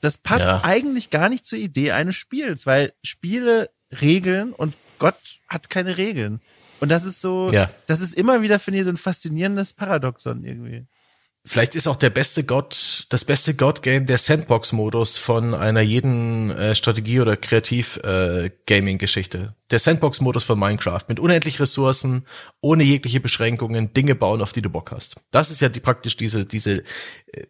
Das 0.00 0.18
passt 0.18 0.44
ja. 0.44 0.62
eigentlich 0.64 1.10
gar 1.10 1.28
nicht 1.28 1.44
zur 1.44 1.58
Idee 1.58 1.92
eines 1.92 2.16
Spiels, 2.16 2.66
weil 2.66 2.92
Spiele 3.02 3.70
Regeln 4.00 4.52
und 4.52 4.74
Gott 4.98 5.40
hat 5.48 5.70
keine 5.70 5.96
Regeln. 5.96 6.40
Und 6.80 6.90
das 6.90 7.04
ist 7.04 7.20
so, 7.20 7.50
ja. 7.52 7.70
das 7.86 8.00
ist 8.00 8.14
immer 8.14 8.42
wieder, 8.42 8.58
finde 8.58 8.78
ich, 8.78 8.84
so 8.84 8.90
ein 8.90 8.96
faszinierendes 8.96 9.74
Paradoxon 9.74 10.44
irgendwie. 10.44 10.86
Vielleicht 11.44 11.76
ist 11.76 11.86
auch 11.86 11.96
der 11.96 12.10
beste 12.10 12.44
Gott, 12.44 13.06
das 13.08 13.24
beste 13.24 13.54
God-Game 13.54 14.04
der 14.04 14.18
Sandbox-Modus 14.18 15.16
von 15.16 15.54
einer 15.54 15.80
jeden 15.80 16.50
äh, 16.50 16.74
Strategie- 16.74 17.20
oder 17.20 17.38
Kreativ-Gaming-Geschichte. 17.38 19.38
Äh, 19.38 19.52
der 19.70 19.78
Sandbox-Modus 19.78 20.44
von 20.44 20.58
Minecraft 20.58 21.04
mit 21.08 21.18
unendlich 21.18 21.58
Ressourcen, 21.58 22.26
ohne 22.60 22.82
jegliche 22.82 23.20
Beschränkungen, 23.20 23.94
Dinge 23.94 24.14
bauen, 24.14 24.42
auf 24.42 24.52
die 24.52 24.62
du 24.62 24.68
Bock 24.68 24.90
hast. 24.90 25.22
Das 25.30 25.50
ist 25.50 25.60
ja 25.60 25.70
die, 25.70 25.80
praktisch 25.80 26.16
diese, 26.16 26.44
diese 26.44 26.82
äh, 27.32 27.46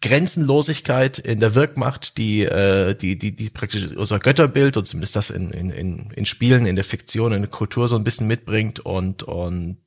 Grenzenlosigkeit 0.00 1.18
in 1.18 1.40
der 1.40 1.54
Wirkmacht, 1.54 2.18
die, 2.18 2.44
äh, 2.44 2.94
die, 2.94 3.18
die, 3.18 3.34
die 3.34 3.50
praktisch 3.50 3.96
unser 3.96 4.18
Götterbild 4.18 4.76
und 4.76 4.86
zumindest 4.86 5.16
das 5.16 5.30
in, 5.30 5.50
in, 5.50 5.70
in, 5.70 6.10
in 6.12 6.26
Spielen, 6.26 6.66
in 6.66 6.76
der 6.76 6.84
Fiktion, 6.84 7.32
in 7.32 7.42
der 7.42 7.50
Kultur 7.50 7.88
so 7.88 7.96
ein 7.96 8.04
bisschen 8.04 8.26
mitbringt 8.26 8.80
und, 8.80 9.22
und 9.22 9.78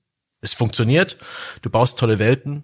es 0.41 0.53
funktioniert. 0.53 1.17
Du 1.61 1.69
baust 1.69 1.99
tolle 1.99 2.19
Welten, 2.19 2.63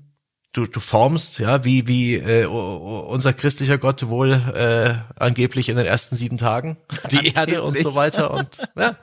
du, 0.53 0.65
du 0.65 0.79
formst, 0.79 1.39
ja, 1.39 1.63
wie, 1.63 1.87
wie 1.87 2.15
äh, 2.15 2.45
unser 2.45 3.33
christlicher 3.33 3.77
Gott 3.77 4.07
wohl 4.07 4.31
äh, 4.31 4.95
angeblich 5.21 5.69
in 5.69 5.77
den 5.77 5.85
ersten 5.85 6.15
sieben 6.15 6.37
Tagen 6.37 6.77
die 7.11 7.33
Erde 7.33 7.63
und 7.63 7.77
so 7.77 7.95
weiter 7.95 8.31
und 8.31 8.47
ja, 8.75 8.95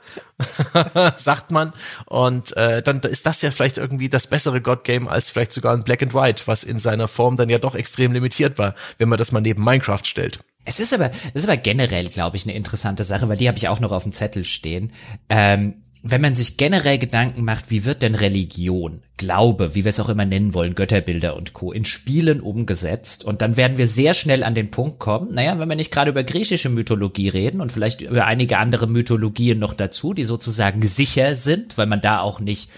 sagt 1.17 1.51
man. 1.51 1.73
Und 2.05 2.55
äh, 2.57 2.81
dann 2.81 2.99
ist 3.01 3.25
das 3.25 3.41
ja 3.41 3.51
vielleicht 3.51 3.77
irgendwie 3.77 4.09
das 4.09 4.27
bessere 4.27 4.61
God-Game 4.61 5.07
als 5.07 5.29
vielleicht 5.29 5.53
sogar 5.53 5.73
ein 5.73 5.83
Black 5.83 6.03
and 6.03 6.13
White, 6.13 6.43
was 6.45 6.63
in 6.63 6.79
seiner 6.79 7.07
Form 7.07 7.37
dann 7.37 7.49
ja 7.49 7.57
doch 7.57 7.75
extrem 7.75 8.11
limitiert 8.11 8.57
war, 8.57 8.75
wenn 8.97 9.09
man 9.09 9.17
das 9.17 9.31
mal 9.31 9.41
neben 9.41 9.63
Minecraft 9.63 10.03
stellt. 10.03 10.39
Es 10.65 10.79
ist 10.79 10.93
aber, 10.93 11.11
es 11.11 11.43
ist 11.43 11.47
aber 11.47 11.57
generell, 11.57 12.07
glaube 12.07 12.37
ich, 12.37 12.45
eine 12.45 12.55
interessante 12.55 13.03
Sache, 13.03 13.29
weil 13.29 13.37
die 13.37 13.47
habe 13.47 13.57
ich 13.57 13.67
auch 13.67 13.79
noch 13.79 13.91
auf 13.91 14.03
dem 14.03 14.13
Zettel 14.13 14.43
stehen. 14.43 14.91
Ähm, 15.29 15.84
wenn 16.07 16.21
man 16.21 16.35
sich 16.35 16.55
generell 16.55 16.99
Gedanken 16.99 17.43
macht, 17.43 17.71
wie 17.71 17.83
wird 17.83 18.03
denn 18.03 18.13
Religion, 18.13 19.01
Glaube, 19.17 19.73
wie 19.73 19.85
wir 19.85 19.89
es 19.89 19.99
auch 19.99 20.09
immer 20.09 20.25
nennen 20.25 20.53
wollen, 20.53 20.75
Götterbilder 20.75 21.35
und 21.35 21.53
Co. 21.53 21.71
in 21.71 21.83
Spielen 21.83 22.41
umgesetzt, 22.41 23.25
und 23.25 23.41
dann 23.41 23.57
werden 23.57 23.79
wir 23.79 23.87
sehr 23.87 24.13
schnell 24.13 24.43
an 24.43 24.53
den 24.53 24.69
Punkt 24.69 24.99
kommen, 24.99 25.33
naja, 25.33 25.57
wenn 25.57 25.67
wir 25.67 25.75
nicht 25.75 25.91
gerade 25.91 26.11
über 26.11 26.23
griechische 26.23 26.69
Mythologie 26.69 27.29
reden 27.29 27.59
und 27.59 27.71
vielleicht 27.71 28.01
über 28.01 28.25
einige 28.25 28.59
andere 28.59 28.85
Mythologien 28.85 29.57
noch 29.57 29.73
dazu, 29.73 30.13
die 30.13 30.25
sozusagen 30.25 30.83
sicher 30.83 31.33
sind, 31.33 31.75
weil 31.77 31.87
man 31.87 32.01
da 32.01 32.19
auch 32.19 32.39
nicht 32.39 32.69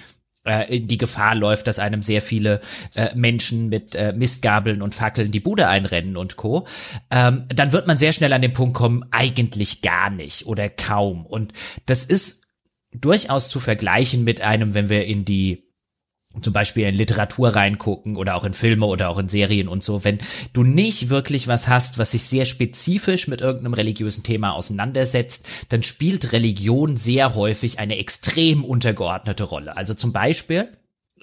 äh, 0.46 0.80
die 0.80 0.98
Gefahr 0.98 1.36
läuft, 1.36 1.68
dass 1.68 1.80
einem 1.80 2.02
sehr 2.02 2.22
viele 2.22 2.62
äh, 2.96 3.14
Menschen 3.14 3.68
mit 3.68 3.94
äh, 3.96 4.14
Mistgabeln 4.14 4.82
und 4.82 4.96
Fackeln 4.96 5.32
die 5.32 5.42
Bude 5.42 5.68
einrennen 5.68 6.16
und 6.16 6.38
Co., 6.38 6.66
ähm, 7.12 7.44
dann 7.50 7.74
wird 7.74 7.88
man 7.88 7.98
sehr 7.98 8.14
schnell 8.14 8.32
an 8.32 8.42
den 8.42 8.54
Punkt 8.54 8.76
kommen, 8.76 9.04
eigentlich 9.12 9.82
gar 9.82 10.10
nicht 10.10 10.46
oder 10.46 10.70
kaum. 10.70 11.26
Und 11.26 11.52
das 11.88 12.06
ist 12.06 12.47
durchaus 12.94 13.50
zu 13.50 13.60
vergleichen 13.60 14.24
mit 14.24 14.42
einem, 14.42 14.74
wenn 14.74 14.90
wir 14.90 15.06
in 15.06 15.26
die 15.26 15.68
zum 16.42 16.54
Beispiel 16.54 16.88
in 16.88 16.96
Literatur 16.96 17.50
reingucken 17.50 18.16
oder 18.16 18.36
auch 18.36 18.44
in 18.44 18.54
Filme 18.54 18.86
oder 18.86 19.10
auch 19.10 19.18
in 19.18 19.30
Serien 19.30 19.68
und 19.68 19.84
so, 19.84 20.04
wenn 20.04 20.20
du 20.54 20.64
nicht 20.64 21.10
wirklich 21.10 21.48
was 21.48 21.68
hast, 21.68 21.98
was 21.98 22.12
sich 22.12 22.24
sehr 22.24 22.46
spezifisch 22.46 23.28
mit 23.28 23.42
irgendeinem 23.42 23.74
religiösen 23.74 24.24
Thema 24.24 24.52
auseinandersetzt, 24.54 25.48
dann 25.70 25.84
spielt 25.84 26.34
Religion 26.34 26.96
sehr 26.96 27.34
häufig 27.34 27.80
eine 27.80 27.98
extrem 27.98 28.64
untergeordnete 28.64 29.46
Rolle. 29.46 29.76
Also 29.78 29.94
zum 29.94 30.14
Beispiel 30.14 30.70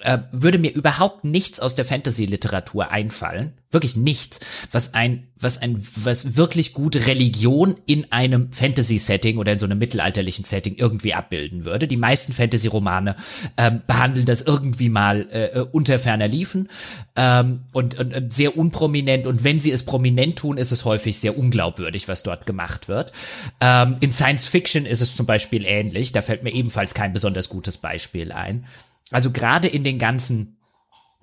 äh, 0.05 0.19
würde 0.31 0.59
mir 0.59 0.71
überhaupt 0.71 1.25
nichts 1.25 1.59
aus 1.59 1.75
der 1.75 1.83
Fantasy-Literatur 1.83 2.91
einfallen, 2.91 3.53
wirklich 3.71 3.97
nichts, 3.97 4.39
was 4.71 4.93
ein, 4.93 5.27
was 5.37 5.61
ein, 5.61 5.75
was 5.95 6.37
wirklich 6.37 6.73
gute 6.73 7.07
Religion 7.07 7.75
in 7.85 8.11
einem 8.11 8.51
Fantasy-Setting 8.51 9.37
oder 9.37 9.53
in 9.53 9.59
so 9.59 9.65
einem 9.65 9.79
mittelalterlichen 9.79 10.45
Setting 10.45 10.75
irgendwie 10.75 11.13
abbilden 11.13 11.65
würde. 11.65 11.87
Die 11.87 11.97
meisten 11.97 12.31
Fantasy-Romane 12.33 13.15
ähm, 13.57 13.81
behandeln 13.87 14.25
das 14.25 14.43
irgendwie 14.43 14.89
mal 14.89 15.27
äh, 15.31 15.59
äh 15.59 15.65
unter 15.71 15.99
ferner 15.99 16.27
Liefen 16.27 16.69
ähm, 17.15 17.61
und, 17.73 17.99
und, 17.99 18.13
und 18.13 18.33
sehr 18.33 18.57
unprominent. 18.57 19.27
Und 19.27 19.43
wenn 19.43 19.59
sie 19.59 19.71
es 19.71 19.83
prominent 19.83 20.37
tun, 20.37 20.57
ist 20.57 20.71
es 20.71 20.85
häufig 20.85 21.19
sehr 21.19 21.37
unglaubwürdig, 21.37 22.07
was 22.07 22.23
dort 22.23 22.45
gemacht 22.45 22.87
wird. 22.87 23.11
Ähm, 23.59 23.97
in 23.99 24.13
Science 24.13 24.47
Fiction 24.47 24.85
ist 24.85 25.01
es 25.01 25.15
zum 25.15 25.25
Beispiel 25.25 25.65
ähnlich. 25.65 26.11
Da 26.11 26.21
fällt 26.21 26.43
mir 26.43 26.53
ebenfalls 26.53 26.93
kein 26.93 27.11
besonders 27.11 27.49
gutes 27.49 27.77
Beispiel 27.77 28.31
ein. 28.31 28.65
Also 29.11 29.31
gerade 29.31 29.67
in 29.67 29.83
den 29.83 29.99
ganzen 29.99 30.55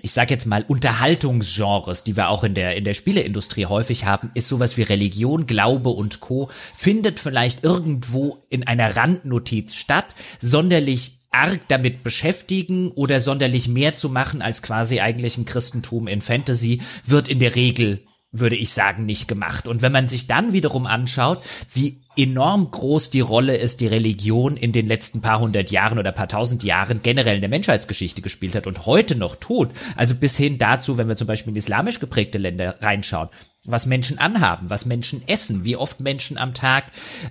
ich 0.03 0.13
sag 0.13 0.33
jetzt 0.33 0.47
mal 0.47 0.65
Unterhaltungsgenres, 0.67 2.03
die 2.03 2.17
wir 2.17 2.29
auch 2.29 2.43
in 2.43 2.55
der 2.55 2.77
in 2.77 2.85
der 2.85 2.95
Spieleindustrie 2.95 3.67
häufig 3.67 4.05
haben, 4.05 4.33
ist 4.35 4.49
sowas 4.49 4.77
wie 4.77 4.83
Religion, 4.83 5.47
Glaube 5.47 5.91
und 5.91 6.21
Co. 6.21 6.51
findet 6.75 7.21
vielleicht 7.21 7.63
irgendwo 7.63 8.45
in 8.51 8.67
einer 8.67 8.97
Randnotiz 8.97 9.77
statt, 9.77 10.07
sonderlich 10.41 11.21
arg 11.31 11.61
damit 11.69 12.03
beschäftigen 12.03 12.91
oder 12.91 13.21
sonderlich 13.21 13.69
mehr 13.69 13.95
zu 13.95 14.11
machen 14.11 14.43
als 14.43 14.61
quasi 14.61 15.01
eigentlich 15.01 15.39
ein 15.39 15.47
Christentum 15.47 16.09
in 16.09 16.21
Fantasy 16.21 16.83
wird 17.07 17.29
in 17.29 17.39
der 17.39 17.55
Regel 17.55 18.05
würde 18.33 18.57
ich 18.57 18.73
sagen, 18.73 19.05
nicht 19.05 19.29
gemacht. 19.29 19.69
Und 19.69 19.83
wenn 19.83 19.93
man 19.93 20.09
sich 20.09 20.27
dann 20.27 20.55
wiederum 20.55 20.87
anschaut, 20.87 21.43
wie 21.73 22.02
enorm 22.17 22.71
groß 22.71 23.11
die 23.11 23.21
Rolle 23.21 23.57
ist, 23.57 23.81
die 23.81 23.87
Religion 23.87 24.57
in 24.57 24.73
den 24.73 24.87
letzten 24.87 25.23
paar 25.23 25.41
hundert 25.41 25.71
Jahren 25.71 25.99
oder 25.99 26.13
paar 26.13 26.29
tausend 26.29 26.65
Jahren 26.65 27.01
generell 27.03 27.37
in 27.37 27.41
der 27.41 27.51
Menschheitsgeschichte 27.51 28.23
gespielt 28.23 28.55
hat 28.55 28.67
und 28.67 28.87
heute 28.87 29.17
noch 29.17 29.37
tut, 29.37 29.71
also 29.97 30.15
bis 30.15 30.37
hin 30.37 30.59
dazu, 30.59 30.99
wenn 30.99 31.09
wir 31.09 31.17
zum 31.17 31.27
Beispiel 31.27 31.53
in 31.53 31.57
islamisch 31.57 32.01
geprägte 32.01 32.39
Länder 32.39 32.77
reinschauen, 32.81 33.29
was 33.65 33.87
Menschen 33.87 34.19
anhaben, 34.19 34.71
was 34.71 34.87
Menschen 34.87 35.23
essen, 35.29 35.65
wie 35.65 35.77
oft 35.77 36.01
Menschen 36.01 36.37
am 36.37 36.53
Tag 36.53 36.87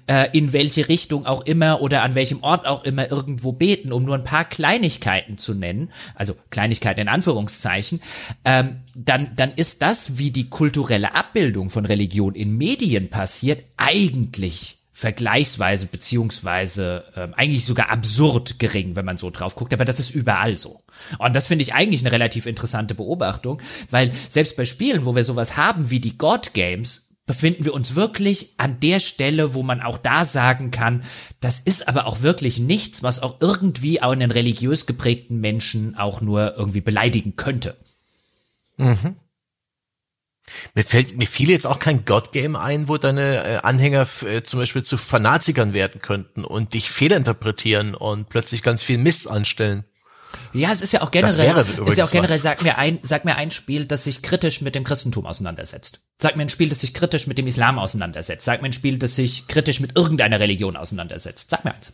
äh, 0.07 0.29
in 0.31 0.53
welche 0.53 0.87
Richtung 0.87 1.25
auch 1.25 1.41
immer 1.41 1.81
oder 1.81 2.03
an 2.03 2.15
welchem 2.15 2.41
Ort 2.41 2.65
auch 2.65 2.85
immer 2.85 3.11
irgendwo 3.11 3.51
beten, 3.51 3.91
um 3.91 4.05
nur 4.05 4.15
ein 4.15 4.23
paar 4.23 4.45
Kleinigkeiten 4.45 5.37
zu 5.37 5.53
nennen, 5.53 5.91
also 6.15 6.35
Kleinigkeiten 6.49 7.01
in 7.01 7.07
Anführungszeichen, 7.09 8.01
ähm, 8.45 8.77
dann, 8.95 9.35
dann 9.35 9.53
ist 9.53 9.81
das, 9.81 10.17
wie 10.17 10.31
die 10.31 10.49
kulturelle 10.49 11.15
Abbildung 11.15 11.69
von 11.69 11.85
Religion 11.85 12.33
in 12.33 12.57
Medien 12.57 13.09
passiert, 13.09 13.65
eigentlich 13.75 14.80
vergleichsweise 14.93 15.85
beziehungsweise 15.85 17.05
ähm, 17.15 17.33
eigentlich 17.35 17.65
sogar 17.65 17.89
absurd 17.89 18.59
gering, 18.59 18.95
wenn 18.95 19.05
man 19.05 19.17
so 19.17 19.29
drauf 19.29 19.55
guckt, 19.55 19.73
aber 19.73 19.85
das 19.85 19.99
ist 19.99 20.11
überall 20.11 20.57
so. 20.57 20.81
Und 21.17 21.33
das 21.33 21.47
finde 21.47 21.63
ich 21.63 21.73
eigentlich 21.73 22.01
eine 22.01 22.11
relativ 22.11 22.45
interessante 22.45 22.93
Beobachtung, 22.93 23.61
weil 23.89 24.11
selbst 24.29 24.57
bei 24.57 24.65
Spielen, 24.65 25.05
wo 25.05 25.15
wir 25.15 25.23
sowas 25.23 25.55
haben 25.55 25.89
wie 25.89 26.01
die 26.01 26.17
God 26.17 26.53
Games, 26.53 27.07
befinden 27.25 27.63
wir 27.63 27.73
uns 27.73 27.95
wirklich 27.95 28.55
an 28.57 28.79
der 28.81 28.99
Stelle, 28.99 29.53
wo 29.53 29.63
man 29.63 29.81
auch 29.81 29.97
da 29.97 30.25
sagen 30.25 30.71
kann, 30.71 31.03
das 31.39 31.59
ist 31.61 31.87
aber 31.87 32.05
auch 32.05 32.21
wirklich 32.21 32.59
nichts, 32.59 33.03
was 33.03 33.21
auch 33.21 33.37
irgendwie 33.39 34.01
auch 34.01 34.11
einen 34.11 34.31
religiös 34.31 34.85
geprägten 34.85 35.39
Menschen 35.39 35.97
auch 35.97 36.19
nur 36.19 36.57
irgendwie 36.57 36.81
beleidigen 36.81 37.37
könnte. 37.37 37.77
Mhm. 38.75 39.15
Mir 40.73 40.83
fällt, 40.83 41.17
mir 41.17 41.27
fiel 41.27 41.49
jetzt 41.49 41.67
auch 41.67 41.79
kein 41.79 42.05
God-Game 42.05 42.55
ein, 42.55 42.87
wo 42.87 42.97
deine 42.97 43.43
äh, 43.43 43.57
Anhänger 43.57 44.07
äh, 44.25 44.43
zum 44.43 44.59
Beispiel 44.59 44.83
zu 44.83 44.97
Fanatikern 44.97 45.73
werden 45.73 46.01
könnten 46.01 46.43
und 46.43 46.73
dich 46.73 46.89
fehlinterpretieren 46.89 47.95
und 47.95 48.29
plötzlich 48.29 48.63
ganz 48.63 48.83
viel 48.83 48.97
Mist 48.97 49.29
anstellen. 49.29 49.85
Ja, 50.53 50.71
es 50.71 50.81
ist 50.81 50.93
ja 50.93 51.01
auch 51.01 51.11
generell, 51.11 51.65
ist 51.85 51.97
ja 51.97 52.05
auch 52.05 52.11
generell, 52.11 52.39
sag 52.39 52.63
mir 52.63 52.77
ein, 52.77 52.99
sag 53.03 53.25
mir 53.25 53.35
ein 53.35 53.51
Spiel, 53.51 53.85
das 53.85 54.03
sich 54.03 54.21
kritisch 54.21 54.61
mit 54.61 54.75
dem 54.75 54.83
Christentum 54.83 55.25
auseinandersetzt. 55.25 55.99
Sag 56.17 56.35
mir 56.35 56.43
ein 56.43 56.49
Spiel, 56.49 56.69
das 56.69 56.81
sich 56.81 56.93
kritisch 56.93 57.27
mit 57.27 57.37
dem 57.37 57.47
Islam 57.47 57.79
auseinandersetzt. 57.79 58.45
Sag 58.45 58.61
mir 58.61 58.69
ein 58.69 58.73
Spiel, 58.73 58.97
das 58.97 59.15
sich 59.15 59.47
kritisch 59.47 59.79
mit 59.79 59.97
irgendeiner 59.97 60.39
Religion 60.39 60.75
auseinandersetzt. 60.75 61.49
Sag 61.49 61.65
mir 61.65 61.73
eins. 61.73 61.93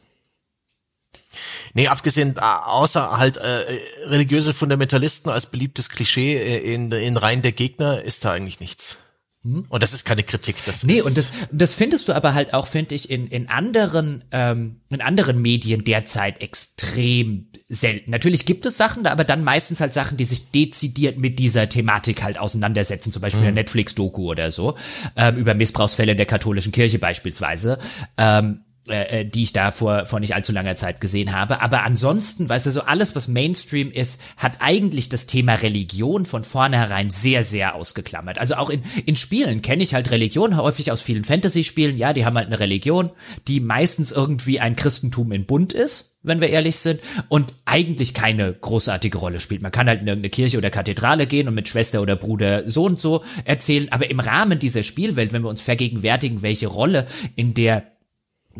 Nee, 1.73 1.87
abgesehen, 1.87 2.35
äh, 2.37 2.41
außer 2.41 3.17
halt 3.17 3.37
äh, 3.37 3.63
religiöse 4.05 4.53
Fundamentalisten 4.53 5.31
als 5.31 5.47
beliebtes 5.47 5.89
Klischee 5.89 6.35
äh, 6.35 6.73
in, 6.73 6.91
in 6.91 7.17
Reihen 7.17 7.41
der 7.41 7.51
Gegner 7.51 8.01
ist 8.01 8.25
da 8.25 8.31
eigentlich 8.31 8.59
nichts. 8.59 8.97
Hm? 9.43 9.65
Und 9.69 9.83
das 9.83 9.93
ist 9.93 10.03
keine 10.03 10.23
Kritik. 10.23 10.55
Das 10.65 10.83
nee, 10.83 11.01
und 11.01 11.15
das, 11.15 11.31
das 11.51 11.73
findest 11.73 12.07
du 12.07 12.13
aber 12.13 12.33
halt 12.33 12.53
auch, 12.53 12.67
finde 12.67 12.95
ich, 12.95 13.09
in, 13.09 13.27
in 13.27 13.47
anderen, 13.47 14.25
ähm, 14.31 14.81
in 14.89 15.01
anderen 15.01 15.41
Medien 15.41 15.83
derzeit 15.83 16.41
extrem 16.41 17.47
selten. 17.69 18.11
Natürlich 18.11 18.45
gibt 18.45 18.65
es 18.65 18.77
Sachen, 18.77 19.05
aber 19.05 19.23
dann 19.23 19.43
meistens 19.43 19.79
halt 19.79 19.93
Sachen, 19.93 20.17
die 20.17 20.25
sich 20.25 20.51
dezidiert 20.51 21.17
mit 21.17 21.39
dieser 21.39 21.69
Thematik 21.69 22.23
halt 22.23 22.37
auseinandersetzen, 22.37 23.11
zum 23.11 23.21
Beispiel 23.21 23.41
mhm. 23.41 23.47
eine 23.47 23.55
Netflix-Doku 23.55 24.29
oder 24.29 24.51
so, 24.51 24.75
ähm, 25.15 25.37
über 25.37 25.53
Missbrauchsfälle 25.53 26.11
in 26.11 26.17
der 26.17 26.25
katholischen 26.25 26.71
Kirche 26.71 26.99
beispielsweise. 26.99 27.77
Ähm, 28.17 28.63
äh, 28.89 29.21
äh, 29.21 29.25
die 29.25 29.43
ich 29.43 29.53
da 29.53 29.71
vor, 29.71 30.05
vor 30.05 30.19
nicht 30.19 30.35
allzu 30.35 30.51
langer 30.51 30.75
Zeit 30.75 31.01
gesehen 31.01 31.33
habe. 31.33 31.61
Aber 31.61 31.83
ansonsten, 31.83 32.47
weißt 32.47 32.67
du, 32.67 32.71
so 32.71 32.81
alles, 32.81 33.15
was 33.15 33.27
Mainstream 33.27 33.91
ist, 33.91 34.21
hat 34.37 34.53
eigentlich 34.59 35.09
das 35.09 35.25
Thema 35.25 35.55
Religion 35.55 36.25
von 36.25 36.43
vornherein 36.43 37.09
sehr, 37.09 37.43
sehr 37.43 37.75
ausgeklammert. 37.75 38.39
Also 38.39 38.55
auch 38.55 38.69
in, 38.69 38.83
in 39.05 39.15
Spielen 39.15 39.61
kenne 39.61 39.83
ich 39.83 39.93
halt 39.93 40.11
Religion 40.11 40.57
häufig 40.57 40.91
aus 40.91 41.01
vielen 41.01 41.23
Fantasy-Spielen. 41.23 41.97
Ja, 41.97 42.13
die 42.13 42.25
haben 42.25 42.37
halt 42.37 42.47
eine 42.47 42.59
Religion, 42.59 43.11
die 43.47 43.59
meistens 43.59 44.11
irgendwie 44.11 44.59
ein 44.59 44.75
Christentum 44.75 45.31
in 45.31 45.45
Bund 45.45 45.73
ist 45.73 46.17
wenn 46.23 46.41
wir 46.41 46.49
ehrlich 46.49 46.75
sind, 46.77 46.99
und 47.29 47.53
eigentlich 47.65 48.13
keine 48.13 48.53
großartige 48.53 49.17
Rolle 49.17 49.39
spielt. 49.39 49.61
Man 49.61 49.71
kann 49.71 49.87
halt 49.87 50.01
in 50.01 50.07
irgendeine 50.07 50.29
Kirche 50.29 50.57
oder 50.57 50.69
Kathedrale 50.69 51.25
gehen 51.25 51.47
und 51.47 51.55
mit 51.55 51.67
Schwester 51.67 52.01
oder 52.01 52.15
Bruder 52.15 52.69
so 52.69 52.83
und 52.85 52.99
so 52.99 53.23
erzählen, 53.45 53.87
aber 53.91 54.09
im 54.09 54.19
Rahmen 54.19 54.59
dieser 54.59 54.83
Spielwelt, 54.83 55.31
wenn 55.31 55.43
wir 55.43 55.49
uns 55.49 55.61
vergegenwärtigen, 55.61 56.41
welche 56.41 56.67
Rolle 56.67 57.07
in 57.35 57.53
der 57.53 57.96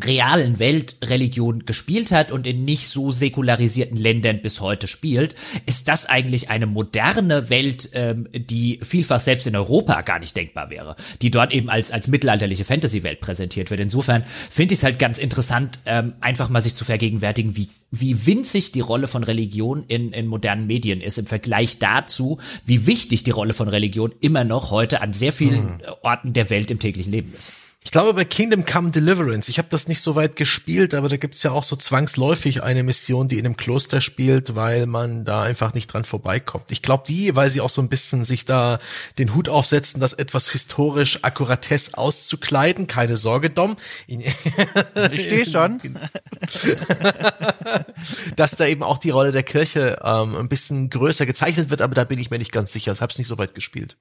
realen 0.04 0.58
Welt 0.58 0.96
Religion 1.04 1.64
gespielt 1.66 2.10
hat 2.10 2.32
und 2.32 2.46
in 2.46 2.64
nicht 2.64 2.88
so 2.88 3.10
säkularisierten 3.10 3.96
Ländern 3.96 4.40
bis 4.42 4.60
heute 4.60 4.88
spielt, 4.88 5.34
ist 5.66 5.88
das 5.88 6.06
eigentlich 6.06 6.50
eine 6.50 6.66
moderne 6.66 7.50
Welt, 7.50 7.90
ähm, 7.94 8.28
die 8.32 8.80
vielfach 8.82 9.20
selbst 9.20 9.46
in 9.46 9.56
Europa 9.56 10.02
gar 10.02 10.18
nicht 10.18 10.36
denkbar 10.36 10.70
wäre, 10.70 10.96
die 11.22 11.30
dort 11.30 11.52
eben 11.52 11.70
als, 11.70 11.90
als 11.90 12.08
mittelalterliche 12.08 12.64
Fantasy-Welt 12.64 13.20
präsentiert 13.20 13.70
wird. 13.70 13.80
Insofern 13.80 14.24
finde 14.50 14.74
ich 14.74 14.80
es 14.80 14.84
halt 14.84 14.98
ganz 14.98 15.18
interessant, 15.18 15.78
ähm, 15.86 16.14
einfach 16.20 16.48
mal 16.48 16.60
sich 16.60 16.74
zu 16.74 16.84
vergegenwärtigen, 16.84 17.56
wie, 17.56 17.68
wie 17.90 18.26
winzig 18.26 18.72
die 18.72 18.80
Rolle 18.80 19.06
von 19.06 19.24
Religion 19.24 19.84
in, 19.88 20.12
in 20.12 20.26
modernen 20.26 20.66
Medien 20.66 21.00
ist 21.00 21.18
im 21.18 21.26
Vergleich 21.26 21.78
dazu, 21.78 22.38
wie 22.64 22.86
wichtig 22.86 23.24
die 23.24 23.30
Rolle 23.30 23.54
von 23.54 23.68
Religion 23.68 24.12
immer 24.20 24.44
noch 24.44 24.70
heute 24.70 25.00
an 25.00 25.12
sehr 25.12 25.32
vielen 25.32 25.64
mhm. 25.64 25.80
Orten 26.02 26.32
der 26.32 26.50
Welt 26.50 26.70
im 26.70 26.78
täglichen 26.78 27.12
Leben 27.12 27.32
ist. 27.36 27.52
Ich 27.84 27.92
glaube 27.92 28.12
bei 28.12 28.24
Kingdom 28.24 28.64
Come 28.66 28.90
Deliverance, 28.90 29.48
ich 29.48 29.56
habe 29.58 29.68
das 29.70 29.88
nicht 29.88 30.02
so 30.02 30.14
weit 30.14 30.36
gespielt, 30.36 30.94
aber 30.94 31.08
da 31.08 31.16
gibt's 31.16 31.42
ja 31.44 31.52
auch 31.52 31.62
so 31.64 31.76
zwangsläufig 31.76 32.62
eine 32.62 32.82
Mission, 32.82 33.28
die 33.28 33.38
in 33.38 33.46
einem 33.46 33.56
Kloster 33.56 34.00
spielt, 34.00 34.56
weil 34.56 34.86
man 34.86 35.24
da 35.24 35.42
einfach 35.42 35.72
nicht 35.72 35.86
dran 35.86 36.04
vorbeikommt. 36.04 36.70
Ich 36.70 36.82
glaube 36.82 37.04
die, 37.06 37.34
weil 37.36 37.48
sie 37.48 37.60
auch 37.60 37.70
so 37.70 37.80
ein 37.80 37.88
bisschen 37.88 38.24
sich 38.24 38.44
da 38.44 38.78
den 39.16 39.34
Hut 39.34 39.48
aufsetzen, 39.48 40.00
das 40.00 40.12
etwas 40.12 40.50
historisch 40.50 41.20
Akkuratesse 41.22 41.96
auszukleiden. 41.96 42.88
Keine 42.88 43.16
Sorge, 43.16 43.48
Dom. 43.48 43.76
Ich 45.12 45.24
stehe 45.24 45.46
schon. 45.46 45.80
Dass 48.36 48.56
da 48.56 48.66
eben 48.66 48.82
auch 48.82 48.98
die 48.98 49.10
Rolle 49.10 49.32
der 49.32 49.42
Kirche 49.44 49.98
ähm, 50.02 50.36
ein 50.36 50.48
bisschen 50.48 50.90
größer 50.90 51.24
gezeichnet 51.26 51.70
wird, 51.70 51.80
aber 51.80 51.94
da 51.94 52.04
bin 52.04 52.18
ich 52.18 52.30
mir 52.30 52.38
nicht 52.38 52.52
ganz 52.52 52.72
sicher. 52.72 52.92
Ich 52.92 53.00
habe 53.00 53.12
es 53.12 53.18
nicht 53.18 53.28
so 53.28 53.38
weit 53.38 53.54
gespielt. 53.54 53.96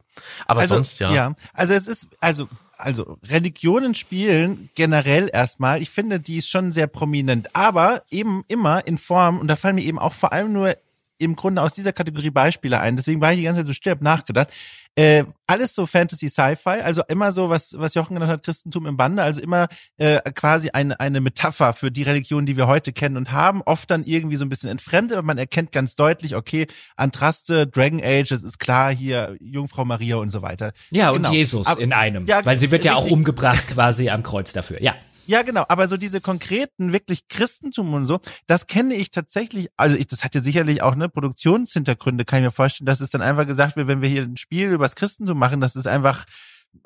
Aber 0.45 0.61
also, 0.61 0.75
sonst 0.75 0.99
ja. 0.99 1.13
Ja, 1.13 1.35
also 1.53 1.73
es 1.73 1.87
ist, 1.87 2.09
also 2.19 2.49
also 2.77 3.17
Religionen 3.23 3.95
spielen 3.95 4.69
generell 4.75 5.29
erstmal, 5.31 5.81
ich 5.81 5.89
finde, 5.89 6.19
die 6.19 6.37
ist 6.37 6.49
schon 6.49 6.71
sehr 6.71 6.87
prominent, 6.87 7.55
aber 7.55 8.03
eben 8.09 8.43
immer 8.47 8.85
in 8.87 8.97
Form, 8.97 9.39
und 9.39 9.47
da 9.47 9.55
fallen 9.55 9.75
mir 9.75 9.83
eben 9.83 9.99
auch 9.99 10.13
vor 10.13 10.31
allem 10.33 10.53
nur 10.53 10.75
im 11.17 11.35
Grunde 11.35 11.61
aus 11.61 11.73
dieser 11.73 11.93
Kategorie 11.93 12.29
Beispiele 12.29 12.79
ein. 12.79 12.95
Deswegen 12.95 13.21
war 13.21 13.31
ich 13.31 13.39
die 13.39 13.43
ganze 13.45 13.61
Zeit 13.61 13.67
so 13.67 13.73
still, 13.73 13.93
hab 13.93 14.01
nachgedacht. 14.01 14.53
Äh, 14.97 15.25
alles 15.45 15.75
so 15.75 15.85
Fantasy 15.85 16.27
Sci-Fi, 16.27 16.81
also 16.81 17.03
immer 17.07 17.31
so, 17.31 17.49
was, 17.51 17.75
was 17.77 17.93
Jochen 17.93 18.15
genannt 18.15 18.31
hat, 18.31 18.43
Christentum 18.43 18.87
im 18.87 18.97
Bande, 18.97 19.21
also 19.21 19.39
immer 19.41 19.67
äh, 19.97 20.19
quasi 20.31 20.71
eine, 20.71 20.99
eine 20.99 21.21
Metapher 21.21 21.73
für 21.73 21.91
die 21.91 22.01
Religion, 22.01 22.47
die 22.47 22.57
wir 22.57 22.65
heute 22.65 22.91
kennen 22.93 23.15
und 23.15 23.31
haben, 23.31 23.61
oft 23.61 23.91
dann 23.91 24.05
irgendwie 24.05 24.37
so 24.37 24.43
ein 24.43 24.49
bisschen 24.49 24.71
entfremdet, 24.71 25.15
aber 25.15 25.27
man 25.27 25.37
erkennt 25.37 25.71
ganz 25.71 25.95
deutlich, 25.95 26.35
okay, 26.35 26.65
Antraste, 26.95 27.67
Dragon 27.67 28.01
Age, 28.03 28.31
es 28.31 28.41
ist 28.41 28.57
klar, 28.57 28.91
hier 28.91 29.37
Jungfrau 29.39 29.85
Maria 29.85 30.15
und 30.15 30.31
so 30.31 30.41
weiter. 30.41 30.71
Ja, 30.89 31.11
genau. 31.11 31.29
und 31.29 31.35
Jesus 31.35 31.67
aber, 31.67 31.79
in 31.79 31.93
einem, 31.93 32.25
ja, 32.25 32.43
weil 32.43 32.57
sie 32.57 32.71
wird 32.71 32.83
ja 32.83 32.95
richtig. 32.95 33.11
auch 33.11 33.15
umgebracht 33.15 33.67
quasi 33.67 34.09
am 34.09 34.23
Kreuz 34.23 34.51
dafür, 34.51 34.81
ja. 34.81 34.95
Ja, 35.27 35.41
genau. 35.41 35.65
Aber 35.67 35.87
so 35.87 35.97
diese 35.97 36.21
konkreten, 36.21 36.93
wirklich 36.93 37.27
Christentum 37.27 37.93
und 37.93 38.05
so, 38.05 38.19
das 38.47 38.67
kenne 38.67 38.95
ich 38.95 39.11
tatsächlich. 39.11 39.69
Also 39.75 39.97
ich, 39.97 40.07
das 40.07 40.23
hat 40.23 40.35
ja 40.35 40.41
sicherlich 40.41 40.81
auch 40.81 40.95
ne 40.95 41.09
Produktionshintergründe. 41.09 42.23
Kann 42.23 42.39
ich 42.39 42.45
mir 42.45 42.51
vorstellen, 42.51 42.85
dass 42.85 43.01
es 43.01 43.09
dann 43.09 43.21
einfach 43.21 43.45
gesagt 43.45 43.75
wird, 43.75 43.87
wenn 43.87 44.01
wir 44.01 44.09
hier 44.09 44.23
ein 44.23 44.37
Spiel 44.37 44.71
übers 44.71 44.95
Christentum 44.95 45.37
machen, 45.37 45.59
dass 45.59 45.75
es 45.75 45.85
einfach 45.85 46.25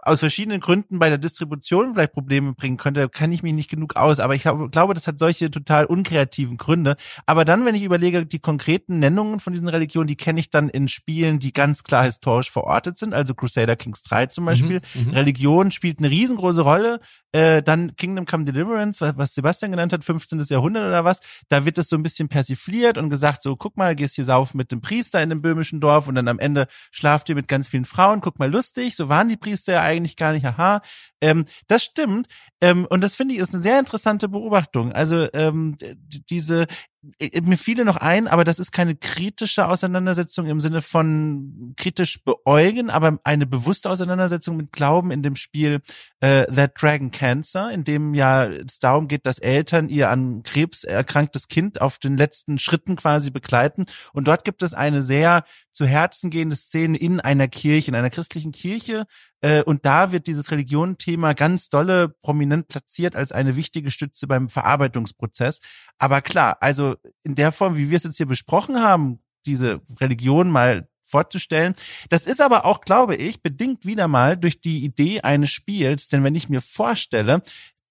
aus 0.03 0.19
verschiedenen 0.19 0.59
Gründen 0.59 0.99
bei 0.99 1.09
der 1.09 1.17
Distribution 1.17 1.93
vielleicht 1.93 2.13
Probleme 2.13 2.53
bringen 2.53 2.77
könnte, 2.77 3.09
kann 3.09 3.31
ich 3.31 3.43
mich 3.43 3.53
nicht 3.53 3.69
genug 3.69 3.95
aus. 3.95 4.19
Aber 4.19 4.35
ich 4.35 4.43
glaube, 4.43 4.93
das 4.93 5.07
hat 5.07 5.19
solche 5.19 5.51
total 5.51 5.85
unkreativen 5.85 6.57
Gründe. 6.57 6.95
Aber 7.25 7.45
dann, 7.45 7.65
wenn 7.65 7.75
ich 7.75 7.83
überlege, 7.83 8.25
die 8.25 8.39
konkreten 8.39 8.99
Nennungen 8.99 9.39
von 9.39 9.53
diesen 9.53 9.67
Religionen, 9.67 10.07
die 10.07 10.15
kenne 10.15 10.39
ich 10.39 10.49
dann 10.49 10.69
in 10.69 10.87
Spielen, 10.87 11.39
die 11.39 11.53
ganz 11.53 11.83
klar 11.83 12.05
historisch 12.05 12.51
verortet 12.51 12.97
sind. 12.97 13.13
Also 13.13 13.35
Crusader 13.35 13.75
Kings 13.75 14.03
3 14.03 14.27
zum 14.27 14.45
Beispiel. 14.45 14.81
Mhm, 14.93 15.11
Religion 15.11 15.71
spielt 15.71 15.99
eine 15.99 16.09
riesengroße 16.09 16.61
Rolle. 16.61 16.99
Äh, 17.33 17.63
dann 17.63 17.95
Kingdom 17.95 18.25
Come 18.25 18.43
Deliverance, 18.43 19.01
was 19.01 19.33
Sebastian 19.33 19.71
genannt 19.71 19.93
hat, 19.93 20.03
15. 20.03 20.39
Jahrhundert 20.49 20.85
oder 20.87 21.05
was. 21.05 21.21
Da 21.47 21.65
wird 21.65 21.77
es 21.77 21.89
so 21.89 21.95
ein 21.95 22.03
bisschen 22.03 22.27
persifliert 22.27 22.97
und 22.97 23.09
gesagt, 23.09 23.43
so 23.43 23.55
guck 23.55 23.77
mal, 23.77 23.95
gehst 23.95 24.15
hier 24.15 24.25
saufen 24.25 24.57
mit 24.57 24.71
dem 24.71 24.81
Priester 24.81 25.21
in 25.21 25.29
dem 25.29 25.41
böhmischen 25.41 25.79
Dorf 25.79 26.07
und 26.07 26.15
dann 26.15 26.27
am 26.27 26.39
Ende 26.39 26.67
schlaft 26.91 27.29
ihr 27.29 27.35
mit 27.35 27.47
ganz 27.47 27.67
vielen 27.67 27.85
Frauen. 27.85 28.21
Guck 28.21 28.39
mal, 28.39 28.51
lustig. 28.51 28.95
So 28.95 29.09
waren 29.09 29.29
die 29.29 29.37
Priester 29.37 29.73
ja 29.73 29.81
eigentlich 29.81 30.15
gar 30.15 30.33
nicht, 30.33 30.45
haha. 30.45 30.81
Ähm, 31.21 31.45
das 31.67 31.83
stimmt. 31.83 32.27
Ähm, 32.61 32.85
und 32.89 33.01
das 33.01 33.15
finde 33.15 33.33
ich 33.33 33.39
ist 33.39 33.53
eine 33.53 33.63
sehr 33.63 33.79
interessante 33.79 34.27
Beobachtung. 34.27 34.91
Also 34.91 35.27
ähm, 35.33 35.77
diese, 36.29 36.67
mir 37.41 37.57
fiele 37.57 37.83
noch 37.83 37.97
ein, 37.97 38.27
aber 38.27 38.43
das 38.43 38.59
ist 38.59 38.71
keine 38.71 38.95
kritische 38.95 39.67
Auseinandersetzung 39.67 40.45
im 40.45 40.59
Sinne 40.59 40.81
von 40.81 41.73
kritisch 41.75 42.23
beäugen, 42.23 42.91
aber 42.91 43.17
eine 43.23 43.47
bewusste 43.47 43.89
Auseinandersetzung 43.89 44.55
mit 44.55 44.71
Glauben 44.71 45.09
in 45.09 45.23
dem 45.23 45.35
Spiel 45.35 45.81
äh, 46.19 46.45
That 46.45 46.73
Dragon 46.79 47.09
Cancer, 47.09 47.71
in 47.71 47.83
dem 47.83 48.13
ja 48.13 48.45
es 48.45 48.77
darum 48.79 49.07
geht, 49.07 49.25
dass 49.25 49.39
Eltern 49.39 49.89
ihr 49.89 50.11
an 50.11 50.43
Krebs 50.43 50.83
erkranktes 50.83 51.47
Kind 51.47 51.81
auf 51.81 51.97
den 51.97 52.17
letzten 52.17 52.59
Schritten 52.59 52.97
quasi 52.97 53.31
begleiten. 53.31 53.85
Und 54.13 54.27
dort 54.27 54.43
gibt 54.43 54.61
es 54.61 54.75
eine 54.75 55.01
sehr 55.01 55.43
zu 55.73 55.87
Herzen 55.87 56.29
gehende 56.29 56.55
Szene 56.55 56.97
in 56.97 57.19
einer 57.19 57.47
Kirche, 57.47 57.89
in 57.89 57.95
einer 57.95 58.11
christlichen 58.11 58.51
Kirche. 58.51 59.05
Äh, 59.41 59.63
und 59.63 59.85
da 59.85 60.11
wird 60.11 60.27
dieses 60.27 60.51
Religionenthema 60.51 61.33
ganz 61.33 61.69
dolle 61.69 62.09
prominent 62.09 62.67
platziert 62.67 63.15
als 63.15 63.31
eine 63.31 63.55
wichtige 63.55 63.91
Stütze 63.91 64.27
beim 64.27 64.49
Verarbeitungsprozess. 64.49 65.59
Aber 65.97 66.21
klar, 66.21 66.57
also 66.61 66.95
in 67.23 67.35
der 67.35 67.51
Form, 67.51 67.75
wie 67.75 67.89
wir 67.89 67.97
es 67.97 68.03
jetzt 68.03 68.17
hier 68.17 68.27
besprochen 68.27 68.81
haben, 68.81 69.19
diese 69.45 69.81
Religion 69.99 70.49
mal 70.49 70.87
vorzustellen. 71.03 71.73
Das 72.09 72.25
ist 72.25 72.41
aber 72.41 72.65
auch, 72.65 72.81
glaube 72.81 73.15
ich, 73.15 73.43
bedingt 73.43 73.85
wieder 73.85 74.07
mal 74.07 74.37
durch 74.37 74.61
die 74.61 74.83
Idee 74.83 75.21
eines 75.21 75.51
Spiels, 75.51 76.07
denn 76.07 76.23
wenn 76.23 76.35
ich 76.35 76.47
mir 76.47 76.61
vorstelle, 76.61 77.41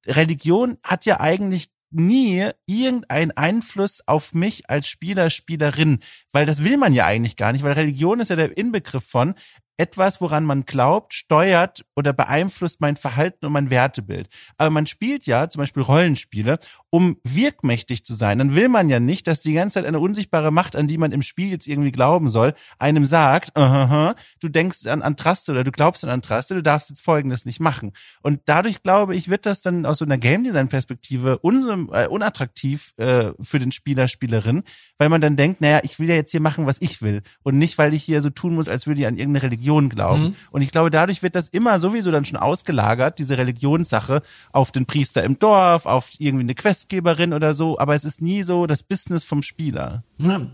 Religion 0.07 0.79
hat 0.83 1.05
ja 1.05 1.21
eigentlich 1.21 1.69
nie 1.91 2.49
irgendeinen 2.67 3.33
Einfluss 3.33 4.01
auf 4.07 4.33
mich 4.33 4.71
als 4.71 4.89
Spieler, 4.89 5.29
Spielerin, 5.29 5.99
weil 6.33 6.47
das 6.47 6.65
will 6.65 6.77
man 6.77 6.93
ja 6.95 7.07
eigentlich 7.07 7.37
gar 7.37 7.53
nicht, 7.53 7.63
weil 7.63 7.73
Religion 7.73 8.21
ist 8.21 8.31
ja 8.31 8.37
der 8.37 8.57
Inbegriff 8.57 9.05
von 9.05 9.35
etwas, 9.81 10.21
woran 10.21 10.45
man 10.45 10.67
glaubt, 10.67 11.15
steuert 11.15 11.87
oder 11.97 12.13
beeinflusst 12.13 12.83
mein 12.83 12.97
Verhalten 12.97 13.47
und 13.47 13.53
mein 13.53 13.71
Wertebild. 13.71 14.29
Aber 14.59 14.69
man 14.69 14.87
spielt 14.87 15.25
ja 15.25 15.49
zum 15.49 15.61
Beispiel 15.61 15.83
Rollenspiele, 15.83 16.59
um 16.91 17.17
wirkmächtig 17.25 18.05
zu 18.05 18.15
sein. 18.15 18.37
Dann 18.37 18.55
will 18.55 18.69
man 18.69 18.91
ja 18.91 19.01
nicht, 19.01 19.27
dass 19.27 19.41
die 19.41 19.55
ganze 19.55 19.75
Zeit 19.75 19.87
eine 19.87 19.99
unsichtbare 19.99 20.51
Macht, 20.51 20.77
an 20.77 20.87
die 20.87 20.99
man 20.99 21.13
im 21.13 21.23
Spiel 21.23 21.51
jetzt 21.51 21.67
irgendwie 21.67 21.93
glauben 21.93 22.29
soll, 22.29 22.53
einem 22.79 23.07
sagt, 23.07 23.57
uh 23.59 23.63
-huh, 23.63 24.17
du 24.41 24.51
denkst 24.51 24.87
an 24.87 25.01
Antraste 25.01 25.53
oder 25.53 25.65
du 25.65 25.73
glaubst 25.73 26.05
an 26.05 26.11
Antraste, 26.11 26.57
du 26.57 26.63
darfst 26.63 26.91
jetzt 26.91 27.01
Folgendes 27.01 27.47
nicht 27.47 27.61
machen. 27.61 27.93
Und 28.23 28.43
dadurch 28.45 28.83
glaube 28.83 29.17
ich, 29.17 29.31
wird 29.31 29.47
das 29.47 29.63
dann 29.63 29.87
aus 29.87 29.97
so 29.97 30.05
einer 30.05 30.19
Game 30.19 30.45
Design 30.45 30.69
Perspektive 30.69 31.41
äh, 31.43 32.07
unattraktiv 32.07 32.93
äh, 32.99 33.31
für 33.41 33.59
den 33.59 33.73
Spieler, 33.73 34.09
Spielerin, 34.09 34.63
weil 34.99 35.09
man 35.09 35.23
dann 35.23 35.37
denkt, 35.37 35.63
naja, 35.63 35.81
ich 35.85 35.99
will 35.99 36.09
ja 36.11 36.17
jetzt 36.21 36.31
hier 36.31 36.41
machen, 36.41 36.67
was 36.67 36.77
ich 36.81 37.03
will 37.03 37.23
und 37.43 37.59
nicht, 37.59 37.79
weil 37.79 37.95
ich 37.95 38.05
hier 38.05 38.23
so 38.23 38.31
tun 38.31 38.55
muss, 38.55 38.69
als 38.69 38.87
würde 38.87 39.01
ich 39.01 39.07
an 39.07 39.17
irgendeine 39.17 39.45
Religion 39.45 39.89
glauben. 39.89 40.23
Mhm. 40.23 40.35
Und 40.51 40.63
ich 40.63 40.71
glaube, 40.71 40.91
dadurch 40.91 41.23
wird 41.23 41.35
das 41.35 41.49
immer 41.49 41.81
sowieso 41.81 42.11
dann 42.11 42.25
schon 42.25 42.39
ausgelagert, 42.39 43.19
diese 43.19 43.39
Religionssache, 43.39 44.23
auf 44.53 44.73
den 44.73 44.87
Priester 44.87 45.25
im 45.25 45.39
Dorf, 45.39 45.87
auf 45.87 46.11
irgendwie 46.19 46.45
eine 46.45 46.55
Questgeberin 46.55 47.33
oder 47.33 47.55
so. 47.55 47.79
Aber 47.79 47.95
es 47.95 48.05
ist 48.05 48.23
nie 48.23 48.43
so 48.43 48.67
das 48.67 48.83
Business 48.83 49.25
vom 49.25 49.43
Spieler. 49.43 50.05
Ja, 50.19 50.47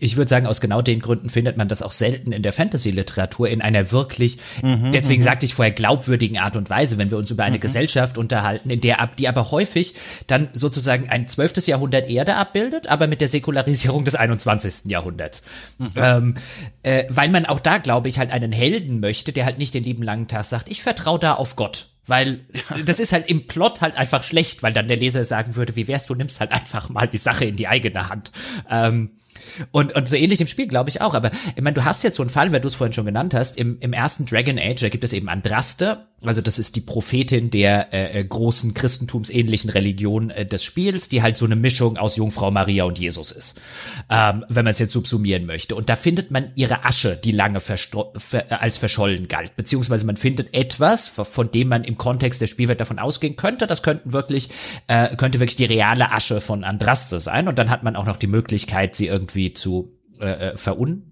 ich 0.00 0.16
würde 0.16 0.28
sagen, 0.28 0.46
aus 0.46 0.60
genau 0.60 0.82
den 0.82 1.00
Gründen 1.00 1.28
findet 1.28 1.56
man 1.56 1.68
das 1.68 1.82
auch 1.82 1.92
selten 1.92 2.32
in 2.32 2.42
der 2.42 2.52
Fantasy-Literatur 2.52 3.48
in 3.48 3.60
einer 3.60 3.92
wirklich, 3.92 4.38
mhm, 4.62 4.92
deswegen 4.92 5.20
mhm. 5.20 5.26
sagte 5.26 5.46
ich 5.46 5.54
vorher, 5.54 5.72
glaubwürdigen 5.72 6.38
Art 6.38 6.56
und 6.56 6.70
Weise, 6.70 6.98
wenn 6.98 7.10
wir 7.10 7.18
uns 7.18 7.30
über 7.30 7.44
eine 7.44 7.56
mhm. 7.56 7.60
Gesellschaft 7.60 8.16
unterhalten, 8.16 8.70
in 8.70 8.80
der 8.80 9.02
die 9.18 9.28
aber 9.28 9.50
häufig 9.50 9.94
dann 10.26 10.48
sozusagen 10.52 11.08
ein 11.08 11.26
zwölftes 11.26 11.66
Jahrhundert 11.66 12.08
Erde 12.08 12.36
abbildet, 12.36 12.86
aber 12.86 13.06
mit 13.06 13.20
der 13.20 13.28
Säkularisierung 13.28 14.04
des 14.04 14.14
21. 14.14 14.90
Jahrhunderts. 14.90 15.01
Mhm. 15.78 15.90
Ähm, 15.96 16.34
äh, 16.82 17.04
weil 17.08 17.30
man 17.30 17.46
auch 17.46 17.60
da, 17.60 17.78
glaube 17.78 18.08
ich, 18.08 18.18
halt 18.18 18.30
einen 18.30 18.52
Helden 18.52 19.00
möchte, 19.00 19.32
der 19.32 19.44
halt 19.44 19.58
nicht 19.58 19.74
den 19.74 19.84
lieben 19.84 20.02
langen 20.02 20.28
Tag 20.28 20.44
sagt, 20.44 20.70
ich 20.70 20.82
vertraue 20.82 21.18
da 21.18 21.34
auf 21.34 21.56
Gott. 21.56 21.86
Weil 22.06 22.40
das 22.84 22.98
ist 22.98 23.12
halt 23.12 23.30
im 23.30 23.46
Plot 23.46 23.80
halt 23.80 23.96
einfach 23.96 24.24
schlecht, 24.24 24.62
weil 24.62 24.72
dann 24.72 24.88
der 24.88 24.96
Leser 24.96 25.24
sagen 25.24 25.54
würde, 25.54 25.76
wie 25.76 25.86
wär's, 25.86 26.06
du 26.06 26.14
nimmst 26.14 26.40
halt 26.40 26.50
einfach 26.50 26.88
mal 26.88 27.06
die 27.06 27.18
Sache 27.18 27.44
in 27.44 27.56
die 27.56 27.68
eigene 27.68 28.08
Hand. 28.08 28.32
Ähm, 28.68 29.12
und, 29.70 29.94
und 29.94 30.08
so 30.08 30.16
ähnlich 30.16 30.40
im 30.40 30.46
Spiel, 30.46 30.66
glaube 30.66 30.90
ich 30.90 31.00
auch. 31.00 31.14
Aber 31.14 31.30
ich 31.54 31.62
meine, 31.62 31.74
du 31.74 31.84
hast 31.84 32.02
jetzt 32.02 32.16
so 32.16 32.22
einen 32.22 32.30
Fall, 32.30 32.52
weil 32.52 32.60
du 32.60 32.68
es 32.68 32.74
vorhin 32.74 32.92
schon 32.92 33.06
genannt 33.06 33.34
hast, 33.34 33.56
im, 33.56 33.78
im 33.80 33.92
ersten 33.92 34.26
Dragon 34.26 34.58
Age, 34.58 34.80
da 34.80 34.88
gibt 34.88 35.04
es 35.04 35.12
eben 35.12 35.28
Andraste, 35.28 36.06
also 36.24 36.40
das 36.40 36.58
ist 36.58 36.76
die 36.76 36.80
Prophetin 36.80 37.50
der 37.50 37.92
äh, 37.92 38.20
äh, 38.20 38.24
großen 38.24 38.74
christentumsähnlichen 38.74 39.70
Religion 39.70 40.30
äh, 40.30 40.46
des 40.46 40.64
Spiels, 40.64 41.08
die 41.08 41.22
halt 41.22 41.36
so 41.36 41.44
eine 41.44 41.56
Mischung 41.56 41.96
aus 41.96 42.16
Jungfrau 42.16 42.50
Maria 42.50 42.84
und 42.84 42.98
Jesus 42.98 43.32
ist, 43.32 43.60
ähm, 44.10 44.44
wenn 44.48 44.64
man 44.64 44.72
es 44.72 44.78
jetzt 44.78 44.92
subsumieren 44.92 45.46
möchte. 45.46 45.74
Und 45.74 45.88
da 45.88 45.96
findet 45.96 46.30
man 46.30 46.52
ihre 46.54 46.84
Asche, 46.84 47.16
die 47.16 47.32
lange 47.32 47.60
ver 47.60 48.60
als 48.60 48.78
verschollen 48.78 49.28
galt, 49.28 49.56
beziehungsweise 49.56 50.06
man 50.06 50.16
findet 50.16 50.54
etwas, 50.54 51.08
von 51.08 51.50
dem 51.50 51.68
man 51.68 51.84
im 51.84 51.98
Kontext 51.98 52.40
der 52.40 52.46
Spielwelt 52.46 52.80
davon 52.80 52.98
ausgehen 52.98 53.36
könnte, 53.36 53.66
das 53.66 53.82
könnten 53.82 54.12
wirklich, 54.12 54.48
äh, 54.86 55.16
könnte 55.16 55.40
wirklich 55.40 55.56
die 55.56 55.64
reale 55.64 56.12
Asche 56.12 56.40
von 56.40 56.64
Andraste 56.64 57.20
sein. 57.20 57.48
Und 57.48 57.58
dann 57.58 57.70
hat 57.70 57.82
man 57.82 57.96
auch 57.96 58.06
noch 58.06 58.16
die 58.16 58.26
Möglichkeit, 58.26 58.94
sie 58.94 59.06
irgendwie 59.08 59.52
zu 59.52 59.98
äh, 60.20 60.50
äh 60.50 60.56
verun 60.56 61.11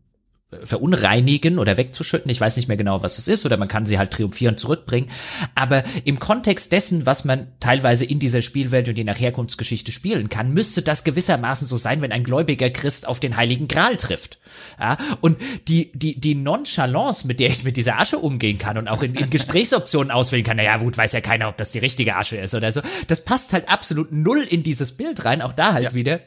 verunreinigen 0.64 1.58
oder 1.58 1.76
wegzuschütten. 1.76 2.30
Ich 2.30 2.40
weiß 2.40 2.56
nicht 2.56 2.66
mehr 2.66 2.76
genau, 2.76 3.02
was 3.02 3.18
es 3.18 3.28
ist, 3.28 3.46
oder 3.46 3.56
man 3.56 3.68
kann 3.68 3.86
sie 3.86 3.98
halt 3.98 4.10
triumphierend 4.10 4.58
zurückbringen. 4.58 5.08
Aber 5.54 5.84
im 6.04 6.18
Kontext 6.18 6.72
dessen, 6.72 7.06
was 7.06 7.24
man 7.24 7.46
teilweise 7.60 8.04
in 8.04 8.18
dieser 8.18 8.42
Spielwelt 8.42 8.88
und 8.88 8.98
je 8.98 9.04
nach 9.04 9.18
Herkunftsgeschichte 9.18 9.92
spielen 9.92 10.28
kann, 10.28 10.52
müsste 10.52 10.82
das 10.82 11.04
gewissermaßen 11.04 11.68
so 11.68 11.76
sein, 11.76 12.02
wenn 12.02 12.10
ein 12.10 12.24
gläubiger 12.24 12.70
Christ 12.70 13.06
auf 13.06 13.20
den 13.20 13.36
Heiligen 13.36 13.68
Gral 13.68 13.96
trifft. 13.96 14.38
Ja, 14.78 14.98
und 15.20 15.38
die, 15.68 15.92
die, 15.94 16.18
die 16.18 16.34
Nonchalance, 16.34 17.26
mit 17.26 17.38
der 17.38 17.48
ich 17.48 17.62
mit 17.62 17.76
dieser 17.76 17.98
Asche 17.98 18.18
umgehen 18.18 18.58
kann 18.58 18.76
und 18.76 18.88
auch 18.88 19.02
in, 19.02 19.14
in 19.14 19.30
Gesprächsoptionen 19.30 20.10
auswählen 20.10 20.44
kann, 20.44 20.56
naja, 20.56 20.78
gut, 20.78 20.98
weiß 20.98 21.12
ja 21.12 21.20
keiner, 21.20 21.48
ob 21.48 21.58
das 21.58 21.70
die 21.70 21.78
richtige 21.78 22.16
Asche 22.16 22.36
ist 22.36 22.54
oder 22.54 22.72
so. 22.72 22.80
Das 23.06 23.24
passt 23.24 23.52
halt 23.52 23.68
absolut 23.68 24.10
null 24.10 24.42
in 24.42 24.62
dieses 24.62 24.96
Bild 24.96 25.24
rein. 25.24 25.42
Auch 25.42 25.52
da 25.52 25.72
halt 25.74 25.84
ja. 25.84 25.94
wieder 25.94 26.20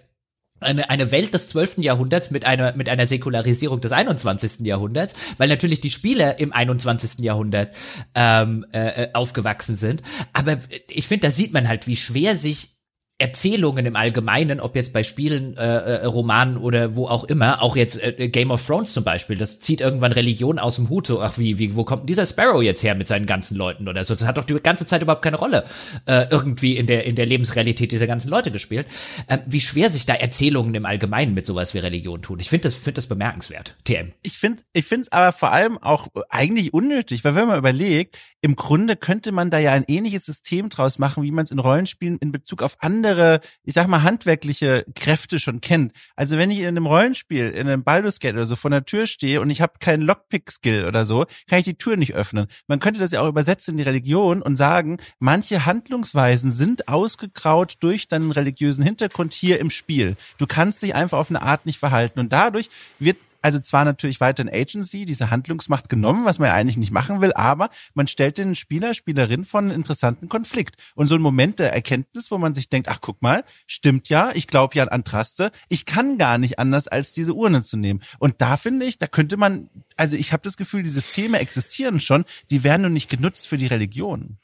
eine, 0.64 0.90
eine 0.90 1.12
Welt 1.12 1.34
des 1.34 1.50
12. 1.50 1.78
Jahrhunderts 1.80 2.32
mit 2.32 2.46
einer, 2.46 2.76
mit 2.76 2.90
einer 2.90 3.06
Säkularisierung 3.06 3.82
des 3.82 3.92
21. 3.92 4.66
Jahrhunderts, 4.66 5.16
weil 5.38 5.50
natürlich 5.50 5.82
die 5.82 5.90
Spieler 5.90 6.40
im 6.40 6.54
21. 6.54 7.20
Jahrhundert 7.20 7.74
ähm, 8.16 8.66
äh, 8.72 9.10
aufgewachsen 9.14 9.76
sind. 9.76 10.02
Aber 10.34 10.58
ich 10.90 11.08
finde, 11.08 11.28
da 11.28 11.32
sieht 11.32 11.54
man 11.54 11.68
halt, 11.68 11.88
wie 11.88 11.96
schwer 11.96 12.36
sich 12.36 12.74
Erzählungen 13.20 13.86
im 13.86 13.96
Allgemeinen, 13.96 14.60
ob 14.60 14.76
jetzt 14.76 14.92
bei 14.92 15.04
Spielen, 15.04 15.56
äh, 15.56 15.62
äh, 15.62 16.06
Romanen 16.06 16.58
oder 16.58 16.96
wo 16.96 17.08
auch 17.08 17.24
immer, 17.26 17.62
auch 17.62 17.76
jetzt 17.76 18.02
äh, 18.02 18.28
Game 18.28 18.50
of 18.50 18.66
Thrones 18.66 18.92
zum 18.92 19.04
Beispiel, 19.04 19.38
das 19.38 19.60
zieht 19.60 19.82
irgendwann 19.82 20.12
Religion 20.12 20.58
aus 20.58 20.78
dem 20.78 20.90
Hut, 20.90 21.06
so, 21.06 21.22
ach 21.22 21.38
wie, 21.38 21.60
wie, 21.60 21.76
wo 21.76 21.84
kommt 21.84 22.10
dieser 22.10 22.26
Sparrow 22.26 22.64
jetzt 22.64 22.84
her 22.84 22.96
mit 22.96 23.08
seinen 23.08 23.28
ganzen 23.28 23.56
Leuten 23.56 23.88
oder 23.88 24.04
so, 24.04 24.16
das 24.16 24.26
hat 24.26 24.38
doch 24.38 24.46
die 24.46 24.56
ganze 24.56 24.88
Zeit 24.88 25.04
überhaupt 25.04 25.22
keine 25.22 25.38
Rolle 25.38 25.64
äh, 26.06 26.26
irgendwie 26.32 26.76
in 26.76 26.88
der, 26.88 27.06
in 27.06 27.16
der 27.16 27.28
Lebensrealität 27.28 27.92
dieser 27.92 28.08
ganzen 28.08 28.30
Leute 28.30 28.50
gespielt, 28.50 28.88
äh, 29.28 29.38
wie 29.46 29.62
schwer 29.62 29.90
sich 29.90 30.08
da 30.08 30.16
Erzählungen 30.16 30.74
im 30.74 30.88
Allgemeinen 30.88 31.36
mit 31.36 31.46
sowas 31.46 31.76
wie 31.76 31.80
Religion 31.80 32.24
tun. 32.24 32.40
Ich 32.40 32.50
finde 32.50 32.64
das, 32.64 32.74
finde 32.74 32.94
das 32.94 33.08
bemerkenswert, 33.08 33.76
TM. 33.84 34.12
Ich 34.24 34.40
finde, 34.40 34.64
ich 34.74 34.86
finde 34.86 35.04
es 35.04 35.12
aber 35.12 35.32
vor 35.34 35.52
allem 35.52 35.78
auch 35.78 36.08
eigentlich 36.30 36.74
unnötig, 36.74 37.24
weil 37.24 37.36
wenn 37.36 37.48
man 37.48 37.60
überlegt, 37.60 38.18
im 38.44 38.56
Grunde 38.56 38.96
könnte 38.96 39.32
man 39.32 39.50
da 39.50 39.58
ja 39.58 39.72
ein 39.72 39.86
ähnliches 39.88 40.26
System 40.26 40.70
draus 40.70 41.00
machen, 41.00 41.24
wie 41.24 41.32
man 41.32 41.46
es 41.46 41.52
in 41.52 41.60
Rollenspielen 41.60 42.18
in 42.18 42.32
Bezug 42.32 42.62
auf 42.62 42.78
andere 42.80 43.40
ich 43.64 43.74
sag 43.74 43.88
mal, 43.88 44.04
handwerkliche 44.04 44.86
Kräfte 44.96 45.40
schon 45.40 45.62
kennt. 45.62 45.94
Also 46.16 46.38
wenn 46.38 46.52
ich 46.52 46.60
in 46.60 46.68
einem 46.68 46.86
Rollenspiel, 46.86 47.50
in 47.50 47.68
einem 47.68 47.84
Baldur's 47.84 48.20
Gate 48.20 48.34
oder 48.34 48.46
so 48.46 48.56
vor 48.56 48.72
der 48.72 48.86
Tür 48.86 49.08
stehe 49.08 49.42
und 49.42 49.50
ich 49.50 49.62
habe 49.62 49.74
keinen 49.80 50.04
Lockpick-Skill 50.04 50.86
oder 50.86 51.06
so, 51.06 51.26
kann 51.48 51.60
ich 51.60 51.66
die 51.66 51.78
Tür 51.78 51.98
nicht 51.98 52.14
öffnen. 52.14 52.48
Man 52.68 52.80
könnte 52.80 53.00
das 53.00 53.12
ja 53.12 53.22
auch 53.22 53.28
übersetzen 53.28 53.74
in 53.74 53.78
die 53.78 53.84
Religion 53.84 54.42
und 54.42 54.58
sagen, 54.58 54.98
manche 55.20 55.66
Handlungsweisen 55.66 56.52
sind 56.52 56.88
ausgegraut 56.88 57.76
durch 57.80 58.08
deinen 58.08 58.32
religiösen 58.32 58.84
Hintergrund 58.84 59.34
hier 59.34 59.60
im 59.60 59.70
Spiel. 59.70 60.16
Du 60.38 60.48
kannst 60.48 60.82
dich 60.82 60.96
einfach 60.96 61.20
auf 61.20 61.30
eine 61.30 61.42
Art 61.42 61.66
nicht 61.66 61.80
verhalten 61.80 62.20
und 62.20 62.34
dadurch 62.34 62.70
wird 63.00 63.18
also 63.44 63.60
zwar 63.60 63.86
natürlich 63.86 64.22
weiter 64.22 64.42
in 64.42 64.50
Agency, 64.50 65.06
diese 65.06 65.30
Handlungsmacht 65.30 65.90
genommen, 65.90 66.26
was 66.26 66.40
man 66.40 66.48
ja 66.48 66.54
eigentlich 66.54 66.78
nicht 66.78 66.92
machen 66.92 67.22
will, 67.22 67.34
aber 67.34 67.70
man 67.94 68.08
stellt 68.08 68.38
den 68.38 68.56
Spieler, 68.56 68.94
Spielerin 68.94 69.46
von 69.46 69.66
einem 69.66 69.76
interessanten 69.76 70.30
Konflikt. 70.30 70.78
Und 70.96 71.08
so 71.08 71.16
ein 71.16 71.22
Moment 71.22 71.60
der 71.60 71.74
Erkenntnis, 71.74 72.32
wo 72.32 72.38
man 72.38 72.56
sich 72.56 72.70
denkt, 72.70 72.88
ach 72.90 73.00
guck 73.02 73.22
mal, 73.22 73.44
stimmt 73.68 74.10
ja, 74.10 74.32
ich 74.34 74.48
glaube 74.48 74.76
ja 74.76 74.84
an 74.84 74.90
Antraste, 74.90 75.52
ich 75.68 75.86
kann 75.86 76.18
gar 76.18 76.38
nicht 76.38 76.58
anders, 76.58 76.88
als 76.88 77.12
diese 77.12 77.34
Urne 77.34 77.64
zu 77.64 77.78
nehmen. 77.78 78.02
Und 78.18 78.36
da 78.40 78.56
finde 78.56 78.86
ich, 78.86 78.98
da 78.98 79.08
könnte 79.08 79.36
man, 79.36 79.70
also 79.98 80.16
ich 80.16 80.34
habe 80.34 80.44
das 80.44 80.58
Gefühl, 80.58 80.84
die 80.84 80.90
Systeme 80.90 81.40
existieren 81.40 82.00
schon, 82.00 82.26
die 82.52 82.64
werden 82.64 82.84
nur 82.84 82.92
nicht 82.92 83.10
genutzt 83.10 83.48
für 83.48 83.58
die 83.58 83.68
Religion. 83.68 84.38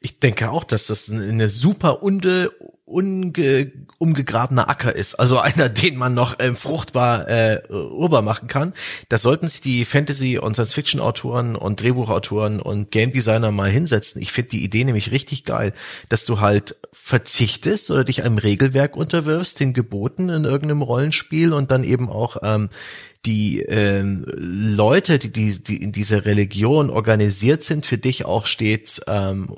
Ich 0.00 0.18
denke 0.18 0.50
auch, 0.50 0.64
dass 0.64 0.86
das 0.86 1.10
eine 1.10 1.48
super 1.48 2.02
unge 2.02 2.50
unge, 2.92 3.72
umgegrabener 3.98 4.68
Acker 4.68 4.94
ist, 4.94 5.14
also 5.14 5.38
einer, 5.40 5.68
den 5.68 5.96
man 5.96 6.14
noch 6.14 6.36
ähm, 6.38 6.56
fruchtbar 6.56 7.28
äh, 7.28 7.62
urbar 7.70 8.22
machen 8.22 8.48
kann. 8.48 8.72
Da 9.08 9.18
sollten 9.18 9.48
sich 9.48 9.60
die 9.60 9.84
Fantasy- 9.84 10.38
und 10.38 10.54
Science-Fiction-Autoren 10.54 11.56
und 11.56 11.80
Drehbuchautoren 11.80 12.60
und 12.60 12.90
Game 12.90 13.10
Designer 13.10 13.50
mal 13.50 13.70
hinsetzen. 13.70 14.20
Ich 14.20 14.32
finde 14.32 14.50
die 14.50 14.64
Idee 14.64 14.84
nämlich 14.84 15.10
richtig 15.10 15.44
geil, 15.44 15.72
dass 16.08 16.24
du 16.24 16.40
halt 16.40 16.76
verzichtest 16.92 17.90
oder 17.90 18.04
dich 18.04 18.22
einem 18.22 18.38
Regelwerk 18.38 18.96
unterwirfst, 18.96 19.58
den 19.58 19.72
Geboten 19.72 20.28
in 20.28 20.44
irgendeinem 20.44 20.82
Rollenspiel 20.82 21.52
und 21.52 21.70
dann 21.70 21.84
eben 21.84 22.10
auch 22.10 22.36
ähm, 22.42 22.68
die 23.24 23.60
ähm, 23.60 24.24
Leute, 24.36 25.18
die, 25.18 25.30
die, 25.30 25.62
die 25.62 25.82
in 25.82 25.92
dieser 25.92 26.24
Religion 26.24 26.90
organisiert 26.90 27.62
sind, 27.62 27.86
für 27.86 27.98
dich 27.98 28.24
auch 28.24 28.46
stets 28.46 29.00
ähm, 29.06 29.48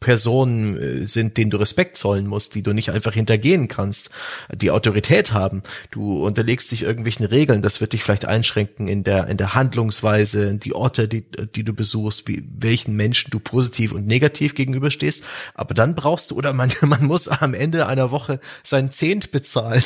Personen 0.00 0.78
äh, 0.78 1.06
sind, 1.06 1.36
denen 1.36 1.50
du 1.50 1.58
Respekt 1.58 1.98
zollen 1.98 2.26
musst, 2.26 2.54
die 2.54 2.62
du 2.62 2.72
nicht 2.72 2.90
einfach 2.90 3.12
hintergehen 3.12 3.68
kannst, 3.68 4.10
die 4.52 4.70
Autorität 4.70 5.32
haben. 5.32 5.62
Du 5.90 6.24
unterlegst 6.24 6.72
dich 6.72 6.82
irgendwelchen 6.82 7.26
Regeln, 7.26 7.60
das 7.60 7.82
wird 7.82 7.92
dich 7.92 8.02
vielleicht 8.02 8.24
einschränken 8.24 8.88
in 8.88 9.04
der, 9.04 9.28
in 9.28 9.36
der 9.36 9.54
Handlungsweise, 9.54 10.54
die 10.56 10.74
Orte, 10.74 11.06
die, 11.06 11.22
die 11.54 11.64
du 11.64 11.74
besuchst, 11.74 12.26
wie, 12.26 12.42
welchen 12.56 12.96
Menschen 12.96 13.30
du 13.30 13.38
positiv 13.38 13.92
und 13.92 14.06
negativ 14.06 14.54
gegenüberstehst. 14.54 15.22
Aber 15.54 15.74
dann 15.74 15.94
brauchst 15.94 16.30
du, 16.30 16.36
oder 16.36 16.54
man, 16.54 16.72
man 16.80 17.04
muss 17.04 17.28
am 17.28 17.52
Ende 17.52 17.86
einer 17.86 18.10
Woche 18.10 18.40
sein 18.64 18.90
Zehnt 18.90 19.30
bezahlen. 19.30 19.84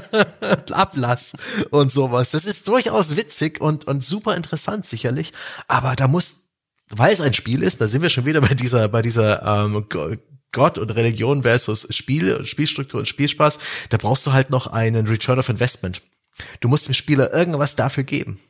Ablass 0.70 1.34
und 1.70 1.92
sowas. 1.92 2.30
Das 2.30 2.46
ist 2.46 2.66
durchaus 2.66 3.16
witzig 3.16 3.60
und, 3.60 3.86
und 3.86 4.02
super 4.02 4.36
interessant 4.36 4.86
sicherlich. 4.86 5.34
Aber 5.68 5.96
da 5.96 6.08
muss 6.08 6.49
weil 6.90 7.12
es 7.12 7.20
ein 7.20 7.34
Spiel 7.34 7.62
ist, 7.62 7.80
da 7.80 7.88
sind 7.88 8.02
wir 8.02 8.10
schon 8.10 8.26
wieder 8.26 8.40
bei 8.40 8.54
dieser, 8.54 8.88
bei 8.88 9.02
dieser 9.02 9.42
ähm, 9.64 9.86
Gott 10.52 10.78
und 10.78 10.90
Religion 10.90 11.42
versus 11.42 11.86
Spiel, 11.94 12.44
Spielstruktur 12.44 13.00
und 13.00 13.06
Spielspaß, 13.06 13.58
da 13.88 13.96
brauchst 13.96 14.26
du 14.26 14.32
halt 14.32 14.50
noch 14.50 14.66
einen 14.66 15.06
Return 15.06 15.38
of 15.38 15.48
Investment. 15.48 16.02
Du 16.60 16.68
musst 16.68 16.88
dem 16.88 16.94
Spieler 16.94 17.32
irgendwas 17.32 17.76
dafür 17.76 18.04
geben. 18.04 18.40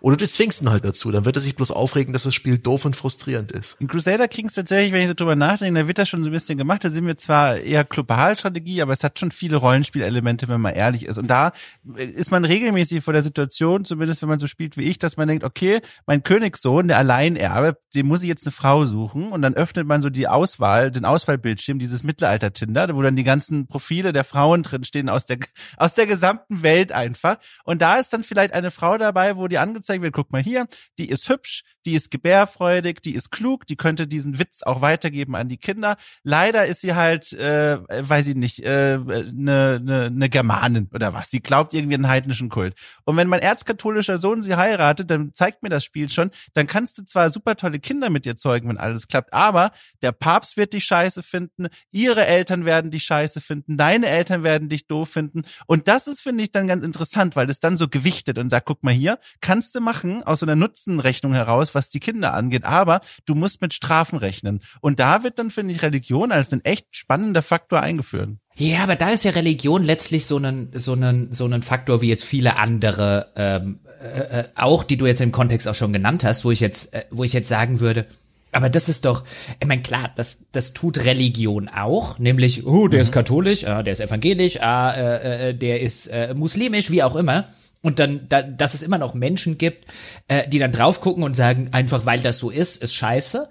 Oder 0.00 0.16
du 0.16 0.28
zwingst 0.28 0.62
ihn 0.62 0.70
halt 0.70 0.84
dazu, 0.84 1.10
dann 1.10 1.24
wird 1.24 1.36
er 1.36 1.40
sich 1.40 1.56
bloß 1.56 1.70
aufregen, 1.70 2.12
dass 2.12 2.24
das 2.24 2.34
Spiel 2.34 2.58
doof 2.58 2.84
und 2.84 2.96
frustrierend 2.96 3.52
ist. 3.52 3.76
In 3.80 3.88
Crusader 3.88 4.28
Kings 4.28 4.54
tatsächlich, 4.54 4.92
wenn 4.92 5.08
ich 5.08 5.16
so 5.16 5.34
nachdenke, 5.34 5.80
da 5.80 5.88
wird 5.88 5.98
das 5.98 6.08
schon 6.08 6.22
so 6.22 6.30
ein 6.30 6.32
bisschen 6.32 6.58
gemacht, 6.58 6.84
da 6.84 6.90
sind 6.90 7.06
wir 7.06 7.18
zwar 7.18 7.56
eher 7.56 7.84
Globalstrategie, 7.84 8.82
aber 8.82 8.92
es 8.92 9.04
hat 9.04 9.18
schon 9.18 9.30
viele 9.30 9.56
Rollenspielelemente, 9.56 10.48
wenn 10.48 10.60
man 10.60 10.74
ehrlich 10.74 11.06
ist. 11.06 11.18
Und 11.18 11.28
da 11.28 11.52
ist 11.96 12.30
man 12.30 12.44
regelmäßig 12.44 13.02
vor 13.02 13.12
der 13.12 13.22
Situation, 13.22 13.84
zumindest 13.84 14.22
wenn 14.22 14.28
man 14.28 14.38
so 14.38 14.46
spielt 14.46 14.76
wie 14.76 14.84
ich, 14.84 14.98
dass 14.98 15.16
man 15.16 15.28
denkt, 15.28 15.44
okay, 15.44 15.80
mein 16.06 16.22
Königssohn, 16.22 16.88
der 16.88 16.98
Alleinerbe, 16.98 17.78
dem 17.94 18.06
muss 18.06 18.22
ich 18.22 18.28
jetzt 18.28 18.46
eine 18.46 18.52
Frau 18.52 18.84
suchen 18.84 19.32
und 19.32 19.42
dann 19.42 19.54
öffnet 19.54 19.86
man 19.86 20.02
so 20.02 20.10
die 20.10 20.28
Auswahl, 20.28 20.90
den 20.90 21.04
Auswahlbildschirm, 21.04 21.78
dieses 21.78 22.02
Mittelalter-Tinder, 22.02 22.94
wo 22.94 23.02
dann 23.02 23.16
die 23.16 23.24
ganzen 23.24 23.66
Profile 23.66 24.12
der 24.12 24.24
Frauen 24.24 24.62
drinstehen 24.62 25.08
aus 25.08 25.26
der, 25.26 25.38
aus 25.76 25.94
der 25.94 26.06
gesamten 26.06 26.62
Welt 26.62 26.92
einfach. 26.92 27.36
Und 27.64 27.82
da 27.82 27.96
ist 27.96 28.12
dann 28.12 28.22
vielleicht 28.22 28.52
eine 28.52 28.70
Frau 28.70 28.98
dabei, 28.98 29.36
wo 29.36 29.48
die 29.48 29.58
andere 29.58 29.75
angezeigt 29.76 30.02
wird, 30.02 30.14
guck 30.14 30.32
mal 30.32 30.42
hier, 30.42 30.66
die 30.98 31.08
ist 31.08 31.28
hübsch, 31.28 31.62
die 31.84 31.94
ist 31.94 32.10
gebärfreudig, 32.10 33.00
die 33.02 33.14
ist 33.14 33.30
klug, 33.30 33.66
die 33.66 33.76
könnte 33.76 34.06
diesen 34.06 34.38
Witz 34.38 34.62
auch 34.62 34.80
weitergeben 34.80 35.36
an 35.36 35.48
die 35.48 35.58
Kinder. 35.58 35.96
Leider 36.24 36.66
ist 36.66 36.80
sie 36.80 36.94
halt, 36.94 37.32
äh, 37.34 37.78
weiß 37.88 38.28
ich 38.28 38.34
nicht, 38.34 38.60
äh, 38.60 38.98
ne, 38.98 39.80
ne, 39.82 40.10
ne 40.10 40.28
Germanin 40.28 40.88
oder 40.92 41.12
was. 41.14 41.30
Sie 41.30 41.40
glaubt 41.40 41.74
irgendwie 41.74 41.94
einen 41.94 42.08
heidnischen 42.08 42.48
Kult. 42.48 42.74
Und 43.04 43.16
wenn 43.16 43.28
mein 43.28 43.40
erzkatholischer 43.40 44.18
Sohn 44.18 44.42
sie 44.42 44.56
heiratet, 44.56 45.10
dann 45.10 45.32
zeigt 45.32 45.62
mir 45.62 45.68
das 45.68 45.84
Spiel 45.84 46.08
schon, 46.08 46.30
dann 46.54 46.66
kannst 46.66 46.98
du 46.98 47.04
zwar 47.04 47.30
super 47.30 47.56
tolle 47.56 47.78
Kinder 47.78 48.10
mit 48.10 48.26
ihr 48.26 48.36
zeugen, 48.36 48.68
wenn 48.68 48.78
alles 48.78 49.08
klappt, 49.08 49.32
aber 49.32 49.70
der 50.02 50.12
Papst 50.12 50.56
wird 50.56 50.72
dich 50.72 50.84
scheiße 50.84 51.22
finden, 51.22 51.68
ihre 51.92 52.26
Eltern 52.26 52.64
werden 52.64 52.90
dich 52.90 53.04
scheiße 53.04 53.40
finden, 53.40 53.76
deine 53.76 54.08
Eltern 54.08 54.42
werden 54.42 54.68
dich 54.68 54.86
doof 54.86 55.10
finden. 55.10 55.42
Und 55.66 55.88
das 55.88 56.06
ist, 56.06 56.22
finde 56.22 56.42
ich, 56.42 56.50
dann 56.50 56.66
ganz 56.66 56.84
interessant, 56.84 57.36
weil 57.36 57.50
es 57.50 57.60
dann 57.60 57.76
so 57.76 57.88
gewichtet 57.88 58.38
und 58.38 58.50
sagt, 58.50 58.66
guck 58.66 58.82
mal 58.82 58.92
hier, 58.92 59.18
kannst 59.40 59.65
du 59.74 59.80
machen 59.80 60.22
aus 60.22 60.40
so 60.40 60.46
einer 60.46 60.56
Nutzenrechnung 60.56 61.34
heraus, 61.34 61.74
was 61.74 61.90
die 61.90 62.00
Kinder 62.00 62.34
angeht, 62.34 62.64
aber 62.64 63.00
du 63.26 63.34
musst 63.34 63.60
mit 63.60 63.74
Strafen 63.74 64.18
rechnen. 64.18 64.60
Und 64.80 65.00
da 65.00 65.22
wird 65.22 65.38
dann, 65.38 65.50
finde 65.50 65.74
ich, 65.74 65.82
Religion 65.82 66.32
als 66.32 66.52
ein 66.52 66.64
echt 66.64 66.86
spannender 66.92 67.42
Faktor 67.42 67.80
eingeführt. 67.80 68.30
Ja, 68.56 68.82
aber 68.82 68.96
da 68.96 69.10
ist 69.10 69.24
ja 69.24 69.32
Religion 69.32 69.84
letztlich 69.84 70.24
so 70.26 70.38
ein 70.38 70.70
so 70.72 70.94
ein 70.94 71.28
so 71.30 71.44
ein 71.44 71.62
Faktor 71.62 72.00
wie 72.00 72.08
jetzt 72.08 72.24
viele 72.24 72.56
andere 72.56 73.32
ähm, 73.36 73.80
äh, 74.00 74.40
äh, 74.40 74.44
auch, 74.54 74.82
die 74.82 74.96
du 74.96 75.06
jetzt 75.06 75.20
im 75.20 75.32
Kontext 75.32 75.68
auch 75.68 75.74
schon 75.74 75.92
genannt 75.92 76.24
hast, 76.24 76.44
wo 76.44 76.50
ich 76.50 76.60
jetzt 76.60 76.94
äh, 76.94 77.04
wo 77.10 77.22
ich 77.22 77.34
jetzt 77.34 77.50
sagen 77.50 77.80
würde, 77.80 78.06
aber 78.52 78.70
das 78.70 78.88
ist 78.88 79.04
doch, 79.04 79.24
ich 79.60 79.66
meine, 79.66 79.82
klar, 79.82 80.10
das, 80.16 80.46
das 80.52 80.72
tut 80.72 81.04
Religion 81.04 81.68
auch, 81.68 82.18
nämlich, 82.18 82.64
oh, 82.64 82.88
der 82.88 82.98
mhm. 82.98 83.02
ist 83.02 83.12
katholisch, 83.12 83.66
ah, 83.66 83.82
der 83.82 83.92
ist 83.92 84.00
evangelisch, 84.00 84.62
ah, 84.62 84.94
äh, 84.94 85.50
äh, 85.50 85.54
der 85.54 85.82
ist 85.82 86.06
äh, 86.06 86.32
muslimisch, 86.34 86.90
wie 86.90 87.02
auch 87.02 87.16
immer 87.16 87.48
und 87.82 87.98
dann, 87.98 88.28
da, 88.28 88.42
dass 88.42 88.74
es 88.74 88.82
immer 88.82 88.98
noch 88.98 89.14
Menschen 89.14 89.58
gibt, 89.58 89.86
äh, 90.28 90.48
die 90.48 90.58
dann 90.58 90.72
drauf 90.72 91.00
gucken 91.00 91.22
und 91.22 91.36
sagen, 91.36 91.68
einfach 91.72 92.06
weil 92.06 92.20
das 92.20 92.38
so 92.38 92.50
ist, 92.50 92.82
ist 92.82 92.94
scheiße. 92.94 93.48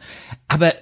Aber 0.48 0.74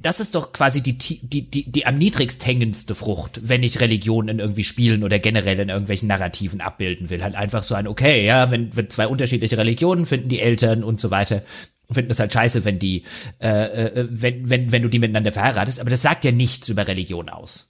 das 0.00 0.20
ist 0.20 0.34
doch 0.34 0.52
quasi 0.52 0.80
die, 0.80 0.96
die, 0.96 1.50
die, 1.50 1.70
die 1.70 1.86
am 1.86 1.98
niedrigst 1.98 2.46
hängendste 2.46 2.94
Frucht, 2.94 3.40
wenn 3.42 3.64
ich 3.64 3.80
Religion 3.80 4.28
in 4.28 4.38
irgendwie 4.38 4.62
Spielen 4.62 5.02
oder 5.02 5.18
generell 5.18 5.58
in 5.58 5.70
irgendwelchen 5.70 6.08
Narrativen 6.08 6.60
abbilden 6.60 7.10
will. 7.10 7.22
Halt 7.22 7.34
einfach 7.34 7.64
so 7.64 7.74
ein, 7.74 7.88
okay, 7.88 8.24
ja, 8.24 8.50
wenn, 8.50 8.76
wenn 8.76 8.90
zwei 8.90 9.08
unterschiedliche 9.08 9.58
Religionen 9.58 10.06
finden 10.06 10.28
die 10.28 10.40
Eltern 10.40 10.84
und 10.84 11.00
so 11.00 11.10
weiter, 11.10 11.42
finden 11.90 12.10
es 12.10 12.20
halt 12.20 12.32
scheiße, 12.32 12.64
wenn 12.64 12.78
die, 12.78 13.02
äh, 13.40 13.48
äh, 13.48 14.08
wenn, 14.10 14.48
wenn, 14.48 14.70
wenn 14.70 14.82
du 14.82 14.88
die 14.88 15.00
miteinander 15.00 15.32
verheiratest, 15.32 15.80
aber 15.80 15.90
das 15.90 16.02
sagt 16.02 16.24
ja 16.24 16.30
nichts 16.30 16.68
über 16.68 16.86
Religion 16.86 17.28
aus. 17.28 17.67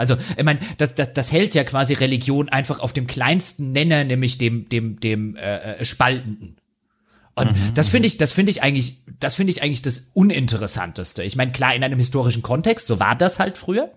Also, 0.00 0.16
ich 0.36 0.44
meine, 0.44 0.60
das, 0.78 0.94
das, 0.94 1.12
das 1.12 1.30
hält 1.30 1.54
ja 1.54 1.62
quasi 1.62 1.92
Religion 1.92 2.48
einfach 2.48 2.80
auf 2.80 2.94
dem 2.94 3.06
kleinsten 3.06 3.72
Nenner, 3.72 4.02
nämlich 4.02 4.38
dem, 4.38 4.66
dem, 4.70 4.98
dem 4.98 5.36
äh, 5.36 5.74
äh 5.74 5.84
Spaltenden. 5.84 6.56
Und 7.34 7.52
mhm, 7.52 7.74
das 7.74 7.88
finde 7.88 8.06
ich, 8.06 8.16
das 8.16 8.32
finde 8.32 8.50
ich 8.50 8.62
eigentlich, 8.62 9.04
das 9.20 9.34
finde 9.34 9.52
ich 9.52 9.62
eigentlich 9.62 9.82
das 9.82 10.10
Uninteressanteste. 10.14 11.22
Ich 11.22 11.36
meine, 11.36 11.52
klar, 11.52 11.74
in 11.74 11.84
einem 11.84 11.98
historischen 11.98 12.40
Kontext, 12.40 12.86
so 12.86 12.98
war 12.98 13.14
das 13.14 13.38
halt 13.38 13.58
früher. 13.58 13.92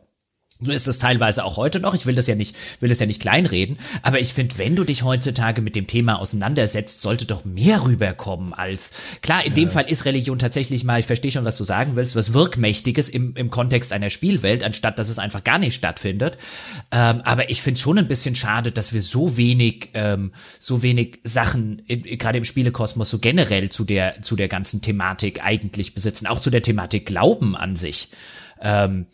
So 0.63 0.71
ist 0.71 0.87
es 0.87 0.97
teilweise 0.97 1.43
auch 1.43 1.57
heute 1.57 1.79
noch. 1.79 1.93
Ich 1.93 2.05
will 2.05 2.15
das 2.15 2.27
ja 2.27 2.35
nicht, 2.35 2.55
will 2.79 2.89
das 2.89 2.99
ja 2.99 3.05
nicht 3.05 3.21
kleinreden. 3.21 3.77
Aber 4.01 4.19
ich 4.19 4.33
finde, 4.33 4.57
wenn 4.57 4.75
du 4.75 4.85
dich 4.85 5.03
heutzutage 5.03 5.61
mit 5.61 5.75
dem 5.75 5.87
Thema 5.87 6.19
auseinandersetzt, 6.19 7.01
sollte 7.01 7.25
doch 7.25 7.43
mehr 7.43 7.83
rüberkommen 7.83 8.53
als, 8.53 8.93
klar, 9.21 9.43
in 9.45 9.51
ja. 9.51 9.55
dem 9.55 9.69
Fall 9.69 9.85
ist 9.89 10.05
Religion 10.05 10.39
tatsächlich 10.39 10.83
mal, 10.83 10.99
ich 10.99 11.05
verstehe 11.05 11.31
schon, 11.31 11.43
was 11.43 11.57
du 11.57 11.65
sagen 11.65 11.95
willst, 11.95 12.15
was 12.15 12.33
Wirkmächtiges 12.33 13.09
im, 13.09 13.35
im 13.35 13.49
Kontext 13.49 13.91
einer 13.91 14.09
Spielwelt, 14.09 14.63
anstatt 14.63 14.97
dass 14.97 15.09
es 15.09 15.19
einfach 15.19 15.43
gar 15.43 15.59
nicht 15.59 15.75
stattfindet. 15.75 16.37
Ähm, 16.91 17.21
aber 17.23 17.49
ich 17.49 17.61
finde 17.61 17.79
schon 17.79 17.97
ein 17.97 18.07
bisschen 18.07 18.35
schade, 18.35 18.71
dass 18.71 18.93
wir 18.93 19.01
so 19.01 19.35
wenig, 19.35 19.89
ähm, 19.93 20.31
so 20.59 20.81
wenig 20.81 21.19
Sachen, 21.23 21.81
gerade 21.87 22.37
im 22.37 22.45
Spielekosmos, 22.45 23.09
so 23.09 23.19
generell 23.19 23.69
zu 23.69 23.83
der, 23.83 24.21
zu 24.21 24.35
der 24.35 24.47
ganzen 24.47 24.81
Thematik 24.81 25.43
eigentlich 25.43 25.93
besitzen. 25.93 26.27
Auch 26.27 26.39
zu 26.39 26.49
der 26.49 26.61
Thematik 26.61 27.05
Glauben 27.05 27.55
an 27.55 27.75
sich. 27.75 28.09
Ähm, 28.61 29.07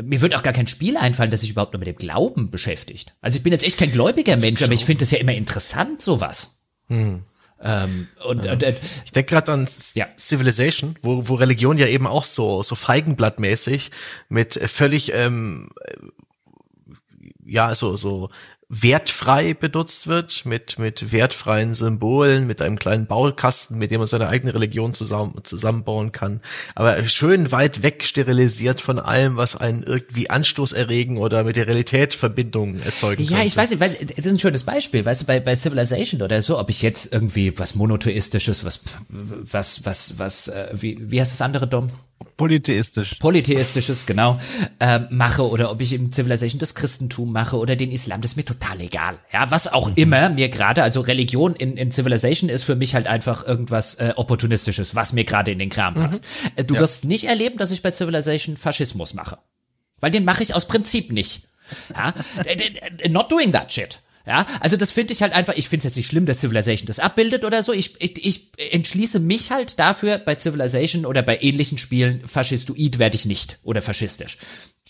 mir 0.00 0.22
wird 0.22 0.34
auch 0.34 0.42
gar 0.42 0.52
kein 0.52 0.66
Spiel 0.66 0.96
einfallen, 0.96 1.30
das 1.30 1.42
sich 1.42 1.50
überhaupt 1.50 1.74
nur 1.74 1.80
mit 1.80 1.88
dem 1.88 1.96
Glauben 1.96 2.50
beschäftigt. 2.50 3.14
Also 3.20 3.36
ich 3.36 3.42
bin 3.42 3.52
jetzt 3.52 3.64
echt 3.64 3.78
kein 3.78 3.92
gläubiger 3.92 4.36
Mensch, 4.36 4.62
aber 4.62 4.72
ich 4.72 4.84
finde 4.84 5.00
das 5.00 5.10
ja 5.10 5.18
immer 5.18 5.34
interessant, 5.34 6.00
sowas. 6.00 6.62
Hm. 6.88 7.24
Ähm, 7.60 8.08
und, 8.26 8.44
ja. 8.44 8.52
und 8.52 8.62
äh, 8.62 8.74
ich 9.04 9.12
denke 9.12 9.34
gerade 9.34 9.52
an 9.52 9.68
ja. 9.94 10.06
Civilization, 10.16 10.96
wo, 11.02 11.28
wo 11.28 11.34
Religion 11.34 11.78
ja 11.78 11.86
eben 11.86 12.06
auch 12.06 12.24
so 12.24 12.62
so 12.62 12.74
Feigenblattmäßig 12.74 13.92
mit 14.28 14.54
völlig 14.54 15.14
ähm, 15.14 15.70
ja 17.44 17.74
so 17.74 17.96
so 17.96 18.30
wertfrei 18.74 19.52
benutzt 19.52 20.06
wird, 20.06 20.46
mit, 20.46 20.78
mit 20.78 21.12
wertfreien 21.12 21.74
Symbolen, 21.74 22.46
mit 22.46 22.62
einem 22.62 22.78
kleinen 22.78 23.06
Baukasten, 23.06 23.76
mit 23.76 23.90
dem 23.90 23.98
man 23.98 24.06
seine 24.06 24.28
eigene 24.28 24.54
Religion 24.54 24.94
zusammen, 24.94 25.34
zusammenbauen 25.42 26.10
kann. 26.10 26.40
Aber 26.74 27.06
schön 27.06 27.52
weit 27.52 27.82
weg 27.82 28.02
sterilisiert 28.02 28.80
von 28.80 28.98
allem, 28.98 29.36
was 29.36 29.56
einen 29.56 29.82
irgendwie 29.82 30.30
Anstoß 30.30 30.72
erregen 30.72 31.18
oder 31.18 31.44
mit 31.44 31.56
der 31.56 31.66
Realität 31.66 32.14
Verbindungen 32.14 32.82
erzeugen 32.82 33.22
Ja, 33.24 33.32
könnte. 33.32 33.46
ich 33.46 33.56
weiß 33.58 33.70
nicht, 33.72 33.80
weil, 33.80 33.90
das 33.90 34.24
ist 34.24 34.32
ein 34.32 34.38
schönes 34.38 34.64
Beispiel, 34.64 35.04
weißt 35.04 35.20
du, 35.20 35.26
bei, 35.26 35.38
bei 35.38 35.54
Civilization 35.54 36.22
oder 36.22 36.40
so, 36.40 36.58
ob 36.58 36.70
ich 36.70 36.80
jetzt 36.80 37.12
irgendwie 37.12 37.58
was 37.58 37.74
monotheistisches, 37.74 38.64
was, 38.64 38.80
was, 39.10 39.84
was, 39.84 40.18
was, 40.18 40.48
äh, 40.48 40.68
wie, 40.72 40.98
wie 40.98 41.20
heißt 41.20 41.32
das 41.32 41.42
andere 41.42 41.66
Dom? 41.66 41.90
Polytheistisch. 42.36 43.16
Polytheistisches, 43.20 44.06
genau, 44.06 44.38
ähm, 44.80 45.06
mache 45.10 45.48
oder 45.48 45.70
ob 45.70 45.80
ich 45.80 45.92
im 45.92 46.12
Civilization 46.12 46.58
das 46.58 46.74
Christentum 46.74 47.32
mache 47.32 47.56
oder 47.56 47.76
den 47.76 47.90
Islam, 47.90 48.20
das 48.20 48.32
ist 48.32 48.36
mir 48.36 48.44
total 48.44 48.80
egal. 48.80 49.18
Ja, 49.32 49.50
was 49.50 49.72
auch 49.72 49.90
immer 49.96 50.28
mir 50.30 50.48
gerade, 50.48 50.82
also 50.82 51.00
Religion 51.00 51.54
in, 51.54 51.76
in 51.76 51.90
Civilization 51.90 52.50
ist 52.50 52.64
für 52.64 52.76
mich 52.76 52.94
halt 52.94 53.06
einfach 53.06 53.46
irgendwas 53.46 53.96
äh, 53.96 54.12
Opportunistisches, 54.16 54.94
was 54.94 55.12
mir 55.12 55.24
gerade 55.24 55.52
in 55.52 55.58
den 55.58 55.70
Kram 55.70 55.94
passt. 55.94 56.24
Äh, 56.56 56.64
du 56.64 56.76
wirst 56.78 57.04
nicht 57.04 57.24
erleben, 57.24 57.58
dass 57.58 57.70
ich 57.70 57.82
bei 57.82 57.90
Civilization 57.90 58.56
Faschismus 58.56 59.14
mache. 59.14 59.38
Weil 60.00 60.10
den 60.10 60.24
mache 60.24 60.42
ich 60.42 60.54
aus 60.54 60.66
Prinzip 60.66 61.12
nicht. 61.12 61.42
Ja, 61.94 62.12
äh, 62.44 62.56
äh, 62.98 63.08
not 63.08 63.30
doing 63.30 63.52
that 63.52 63.72
shit. 63.72 63.98
Ja, 64.26 64.46
also 64.60 64.76
das 64.76 64.90
finde 64.92 65.12
ich 65.12 65.22
halt 65.22 65.32
einfach, 65.32 65.54
ich 65.54 65.68
finde 65.68 65.78
es 65.78 65.84
jetzt 65.84 65.96
nicht 65.96 66.06
schlimm, 66.06 66.26
dass 66.26 66.40
Civilization 66.40 66.86
das 66.86 67.00
abbildet 67.00 67.44
oder 67.44 67.62
so. 67.62 67.72
Ich, 67.72 68.00
ich, 68.00 68.24
ich 68.24 68.72
entschließe 68.72 69.18
mich 69.18 69.50
halt 69.50 69.78
dafür, 69.78 70.18
bei 70.18 70.36
Civilization 70.36 71.06
oder 71.06 71.22
bei 71.22 71.40
ähnlichen 71.40 71.78
Spielen, 71.78 72.26
faschistoid 72.26 72.98
werde 72.98 73.16
ich 73.16 73.26
nicht 73.26 73.58
oder 73.64 73.82
faschistisch. 73.82 74.38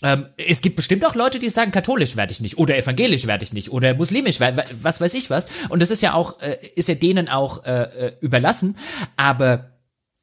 Ähm, 0.03 0.27
es 0.37 0.61
gibt 0.61 0.75
bestimmt 0.75 1.05
auch 1.05 1.15
Leute, 1.15 1.39
die 1.39 1.49
sagen, 1.49 1.71
katholisch 1.71 2.15
werde 2.15 2.33
ich 2.33 2.41
nicht 2.41 2.57
oder 2.57 2.77
evangelisch 2.77 3.25
werde 3.25 3.43
ich 3.43 3.53
nicht 3.53 3.71
oder 3.71 3.93
muslimisch, 3.95 4.39
was 4.39 5.01
weiß 5.01 5.13
ich 5.15 5.29
was. 5.29 5.47
Und 5.69 5.81
das 5.81 5.91
ist 5.91 6.01
ja 6.01 6.13
auch, 6.13 6.41
äh, 6.41 6.57
ist 6.75 6.89
ja 6.89 6.95
denen 6.95 7.29
auch 7.29 7.65
äh, 7.65 7.83
äh, 7.83 8.13
überlassen. 8.19 8.77
Aber 9.15 9.71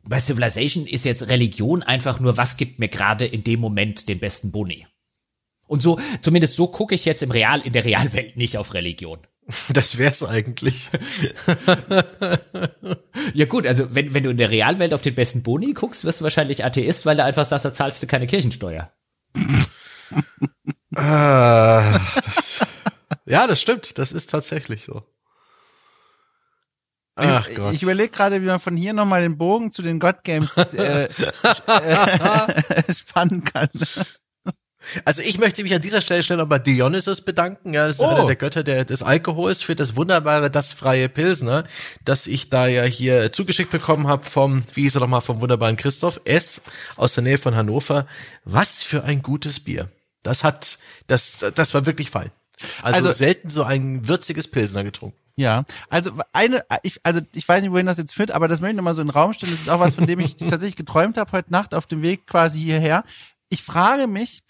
bei 0.04 0.18
Civilization 0.18 0.86
ist 0.86 1.04
jetzt 1.04 1.28
Religion 1.28 1.82
einfach 1.82 2.20
nur, 2.20 2.36
was 2.36 2.56
gibt 2.56 2.78
mir 2.78 2.88
gerade 2.88 3.26
in 3.26 3.42
dem 3.42 3.60
Moment 3.60 4.08
den 4.08 4.18
besten 4.18 4.52
Boni. 4.52 4.86
Und 5.70 5.80
so, 5.82 6.00
zumindest 6.20 6.56
so 6.56 6.66
gucke 6.66 6.96
ich 6.96 7.04
jetzt 7.04 7.22
im 7.22 7.30
Real, 7.30 7.60
in 7.60 7.72
der 7.72 7.84
Realwelt 7.84 8.36
nicht 8.36 8.58
auf 8.58 8.74
Religion. 8.74 9.20
Das 9.72 9.98
wär's 9.98 10.22
eigentlich. 10.24 10.90
Ja 13.34 13.46
gut, 13.46 13.66
also 13.66 13.94
wenn, 13.94 14.14
wenn 14.14 14.24
du 14.24 14.30
in 14.30 14.36
der 14.36 14.50
Realwelt 14.50 14.92
auf 14.92 15.02
den 15.02 15.14
besten 15.14 15.42
Boni 15.42 15.72
guckst, 15.72 16.04
wirst 16.04 16.20
du 16.20 16.24
wahrscheinlich 16.24 16.64
Atheist, 16.64 17.06
weil 17.06 17.16
du 17.16 17.24
einfach 17.24 17.44
sagst, 17.44 17.64
da 17.64 17.72
zahlst 17.72 18.02
du 18.02 18.06
keine 18.06 18.26
Kirchensteuer. 18.26 18.90
Ah, 20.96 22.00
das, 22.16 22.66
ja, 23.24 23.46
das 23.46 23.60
stimmt. 23.60 23.96
Das 23.96 24.10
ist 24.10 24.28
tatsächlich 24.28 24.84
so. 24.84 25.04
Ach 27.14 27.46
ich, 27.46 27.54
Gott. 27.54 27.74
Ich 27.74 27.84
überlege 27.84 28.08
gerade, 28.08 28.42
wie 28.42 28.46
man 28.46 28.58
von 28.58 28.76
hier 28.76 28.92
nochmal 28.92 29.22
den 29.22 29.38
Bogen 29.38 29.70
zu 29.70 29.82
den 29.82 30.00
God 30.00 30.24
Games 30.24 30.56
äh, 30.56 31.04
äh, 31.04 32.92
spannen 32.92 33.44
kann. 33.44 33.68
Also 35.04 35.20
ich 35.22 35.38
möchte 35.38 35.62
mich 35.62 35.74
an 35.74 35.82
dieser 35.82 36.00
Stelle 36.00 36.22
schnell 36.22 36.38
noch 36.38 36.46
bei 36.48 36.58
Dionysus 36.58 37.20
bedanken. 37.20 37.74
Ja, 37.74 37.86
das 37.86 37.96
ist 37.96 38.02
Oh. 38.02 38.06
einer 38.08 38.26
der 38.26 38.36
Götter 38.36 38.62
der, 38.64 38.84
des 38.84 39.02
Alkohols 39.02 39.62
für 39.62 39.76
das 39.76 39.94
wunderbare, 39.96 40.50
das 40.50 40.72
freie 40.72 41.08
Pilsner, 41.08 41.64
das 42.04 42.26
ich 42.26 42.48
da 42.50 42.66
ja 42.66 42.84
hier 42.84 43.30
zugeschickt 43.32 43.70
bekommen 43.70 44.06
habe 44.08 44.24
vom, 44.24 44.64
wie 44.74 44.82
hieß 44.82 44.96
er 44.96 45.00
nochmal, 45.02 45.20
vom 45.20 45.40
wunderbaren 45.40 45.76
Christoph 45.76 46.20
S. 46.24 46.62
aus 46.96 47.14
der 47.14 47.24
Nähe 47.24 47.38
von 47.38 47.54
Hannover. 47.54 48.06
Was 48.44 48.82
für 48.82 49.04
ein 49.04 49.22
gutes 49.22 49.60
Bier. 49.60 49.90
Das 50.22 50.44
hat, 50.44 50.78
das, 51.06 51.44
das 51.54 51.74
war 51.74 51.86
wirklich 51.86 52.10
fein. 52.10 52.30
Also, 52.82 53.08
Also- 53.08 53.12
selten 53.12 53.48
so 53.50 53.64
ein 53.64 54.08
würziges 54.08 54.48
Pilsner 54.48 54.84
getrunken. 54.84 55.16
Ja, 55.36 55.64
also 55.88 56.10
eine, 56.34 56.64
ich, 56.82 57.00
also 57.02 57.20
ich 57.34 57.48
weiß 57.48 57.62
nicht, 57.62 57.70
wohin 57.72 57.86
das 57.86 57.96
jetzt 57.96 58.14
führt, 58.14 58.30
aber 58.30 58.46
das 58.46 58.60
möchte 58.60 58.72
ich 58.72 58.76
nochmal 58.76 58.92
so 58.92 59.00
in 59.00 59.06
den 59.08 59.14
Raum 59.14 59.32
stellen. 59.32 59.52
Das 59.52 59.60
ist 59.62 59.70
auch 59.70 59.80
was, 59.80 59.94
von 59.94 60.06
dem 60.06 60.20
ich 60.20 60.36
tatsächlich 60.38 60.76
geträumt 60.76 61.16
habe 61.16 61.32
heute 61.32 61.50
Nacht 61.50 61.72
auf 61.74 61.86
dem 61.86 62.02
Weg 62.02 62.26
quasi 62.26 62.60
hierher. 62.60 63.04
Ich 63.48 63.62
frage 63.62 64.06
mich, 64.06 64.42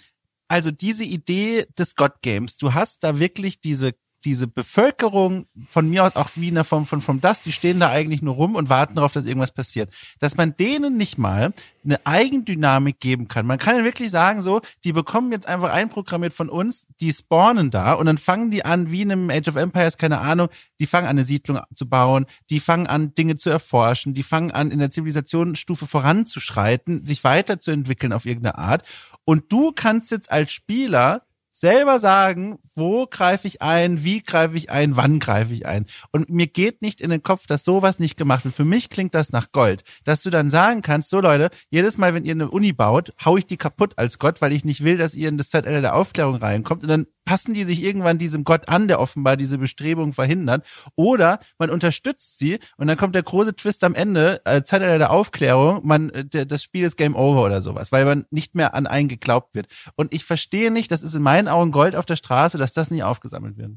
also 0.50 0.72
diese 0.72 1.04
Idee 1.04 1.66
des 1.78 1.94
God 1.94 2.22
Games, 2.22 2.56
du 2.56 2.74
hast 2.74 3.04
da 3.04 3.20
wirklich 3.20 3.60
diese 3.60 3.94
diese 4.24 4.46
Bevölkerung 4.46 5.46
von 5.68 5.88
mir 5.88 6.04
aus 6.04 6.16
auch 6.16 6.30
wie 6.34 6.48
in 6.48 6.54
der 6.54 6.64
Form 6.64 6.86
von 6.86 7.00
From 7.00 7.20
Dust, 7.20 7.46
die 7.46 7.52
stehen 7.52 7.80
da 7.80 7.90
eigentlich 7.90 8.22
nur 8.22 8.34
rum 8.34 8.54
und 8.54 8.68
warten 8.68 8.96
darauf, 8.96 9.12
dass 9.12 9.24
irgendwas 9.24 9.52
passiert. 9.52 9.92
Dass 10.18 10.36
man 10.36 10.56
denen 10.56 10.96
nicht 10.96 11.18
mal 11.18 11.52
eine 11.84 12.04
Eigendynamik 12.04 13.00
geben 13.00 13.28
kann. 13.28 13.46
Man 13.46 13.58
kann 13.58 13.76
ja 13.76 13.84
wirklich 13.84 14.10
sagen, 14.10 14.42
so, 14.42 14.60
die 14.84 14.92
bekommen 14.92 15.32
jetzt 15.32 15.48
einfach 15.48 15.72
einprogrammiert 15.72 16.32
von 16.32 16.50
uns, 16.50 16.86
die 17.00 17.12
spawnen 17.12 17.70
da 17.70 17.94
und 17.94 18.06
dann 18.06 18.18
fangen 18.18 18.50
die 18.50 18.64
an, 18.64 18.90
wie 18.90 19.02
in 19.02 19.12
einem 19.12 19.30
Age 19.30 19.48
of 19.48 19.56
Empires, 19.56 19.96
keine 19.96 20.18
Ahnung, 20.18 20.48
die 20.78 20.86
fangen 20.86 21.06
an, 21.06 21.16
eine 21.16 21.24
Siedlung 21.24 21.60
zu 21.74 21.88
bauen, 21.88 22.26
die 22.50 22.60
fangen 22.60 22.86
an, 22.86 23.14
Dinge 23.14 23.36
zu 23.36 23.48
erforschen, 23.48 24.12
die 24.12 24.22
fangen 24.22 24.50
an, 24.50 24.70
in 24.70 24.78
der 24.78 24.90
Zivilisationsstufe 24.90 25.86
voranzuschreiten, 25.86 27.04
sich 27.04 27.24
weiterzuentwickeln 27.24 28.12
auf 28.12 28.26
irgendeine 28.26 28.58
Art. 28.58 28.86
Und 29.24 29.50
du 29.50 29.72
kannst 29.72 30.10
jetzt 30.10 30.30
als 30.30 30.52
Spieler 30.52 31.22
selber 31.60 31.98
sagen, 31.98 32.58
wo 32.74 33.06
greife 33.06 33.46
ich 33.46 33.60
ein, 33.60 34.02
wie 34.02 34.22
greife 34.22 34.56
ich 34.56 34.70
ein, 34.70 34.96
wann 34.96 35.20
greife 35.20 35.52
ich 35.52 35.66
ein. 35.66 35.84
Und 36.10 36.30
mir 36.30 36.46
geht 36.46 36.80
nicht 36.80 37.02
in 37.02 37.10
den 37.10 37.22
Kopf, 37.22 37.46
dass 37.46 37.64
sowas 37.64 37.98
nicht 37.98 38.16
gemacht 38.16 38.44
wird. 38.46 38.54
Für 38.54 38.64
mich 38.64 38.88
klingt 38.88 39.14
das 39.14 39.30
nach 39.30 39.52
Gold. 39.52 39.82
Dass 40.04 40.22
du 40.22 40.30
dann 40.30 40.48
sagen 40.48 40.80
kannst, 40.80 41.10
so 41.10 41.20
Leute, 41.20 41.50
jedes 41.68 41.98
Mal, 41.98 42.14
wenn 42.14 42.24
ihr 42.24 42.32
eine 42.32 42.50
Uni 42.50 42.72
baut, 42.72 43.12
hau 43.24 43.36
ich 43.36 43.46
die 43.46 43.58
kaputt 43.58 43.92
als 43.98 44.18
Gott, 44.18 44.40
weil 44.40 44.52
ich 44.52 44.64
nicht 44.64 44.84
will, 44.84 44.96
dass 44.96 45.14
ihr 45.14 45.28
in 45.28 45.36
das 45.36 45.50
Zeitalter 45.50 45.82
der 45.82 45.96
Aufklärung 45.96 46.36
reinkommt. 46.36 46.82
Und 46.82 46.88
dann 46.88 47.06
passen 47.30 47.54
die 47.54 47.62
sich 47.62 47.84
irgendwann 47.84 48.18
diesem 48.18 48.42
Gott 48.42 48.68
an, 48.68 48.88
der 48.88 48.98
offenbar 48.98 49.36
diese 49.36 49.58
Bestrebung 49.58 50.12
verhindert. 50.12 50.66
Oder 50.96 51.38
man 51.58 51.70
unterstützt 51.70 52.40
sie 52.40 52.58
und 52.76 52.88
dann 52.88 52.96
kommt 52.96 53.14
der 53.14 53.22
große 53.22 53.54
Twist 53.54 53.84
am 53.84 53.94
Ende, 53.94 54.40
äh, 54.44 54.62
Zeitalter 54.62 54.98
der 54.98 55.12
Aufklärung, 55.12 55.80
man, 55.84 56.10
äh, 56.10 56.24
der, 56.24 56.44
das 56.44 56.64
Spiel 56.64 56.84
ist 56.84 56.96
Game 56.96 57.14
Over 57.14 57.44
oder 57.44 57.62
sowas, 57.62 57.92
weil 57.92 58.04
man 58.04 58.26
nicht 58.30 58.56
mehr 58.56 58.74
an 58.74 58.88
einen 58.88 59.08
geglaubt 59.08 59.54
wird. 59.54 59.68
Und 59.94 60.12
ich 60.12 60.24
verstehe 60.24 60.72
nicht, 60.72 60.90
das 60.90 61.04
ist 61.04 61.14
in 61.14 61.22
meinen 61.22 61.46
Augen 61.50 61.72
Gold 61.72 61.96
auf 61.96 62.06
der 62.06 62.16
Straße, 62.16 62.58
dass 62.58 62.72
das 62.72 62.90
nicht 62.90 63.02
aufgesammelt 63.02 63.56
wird. 63.56 63.72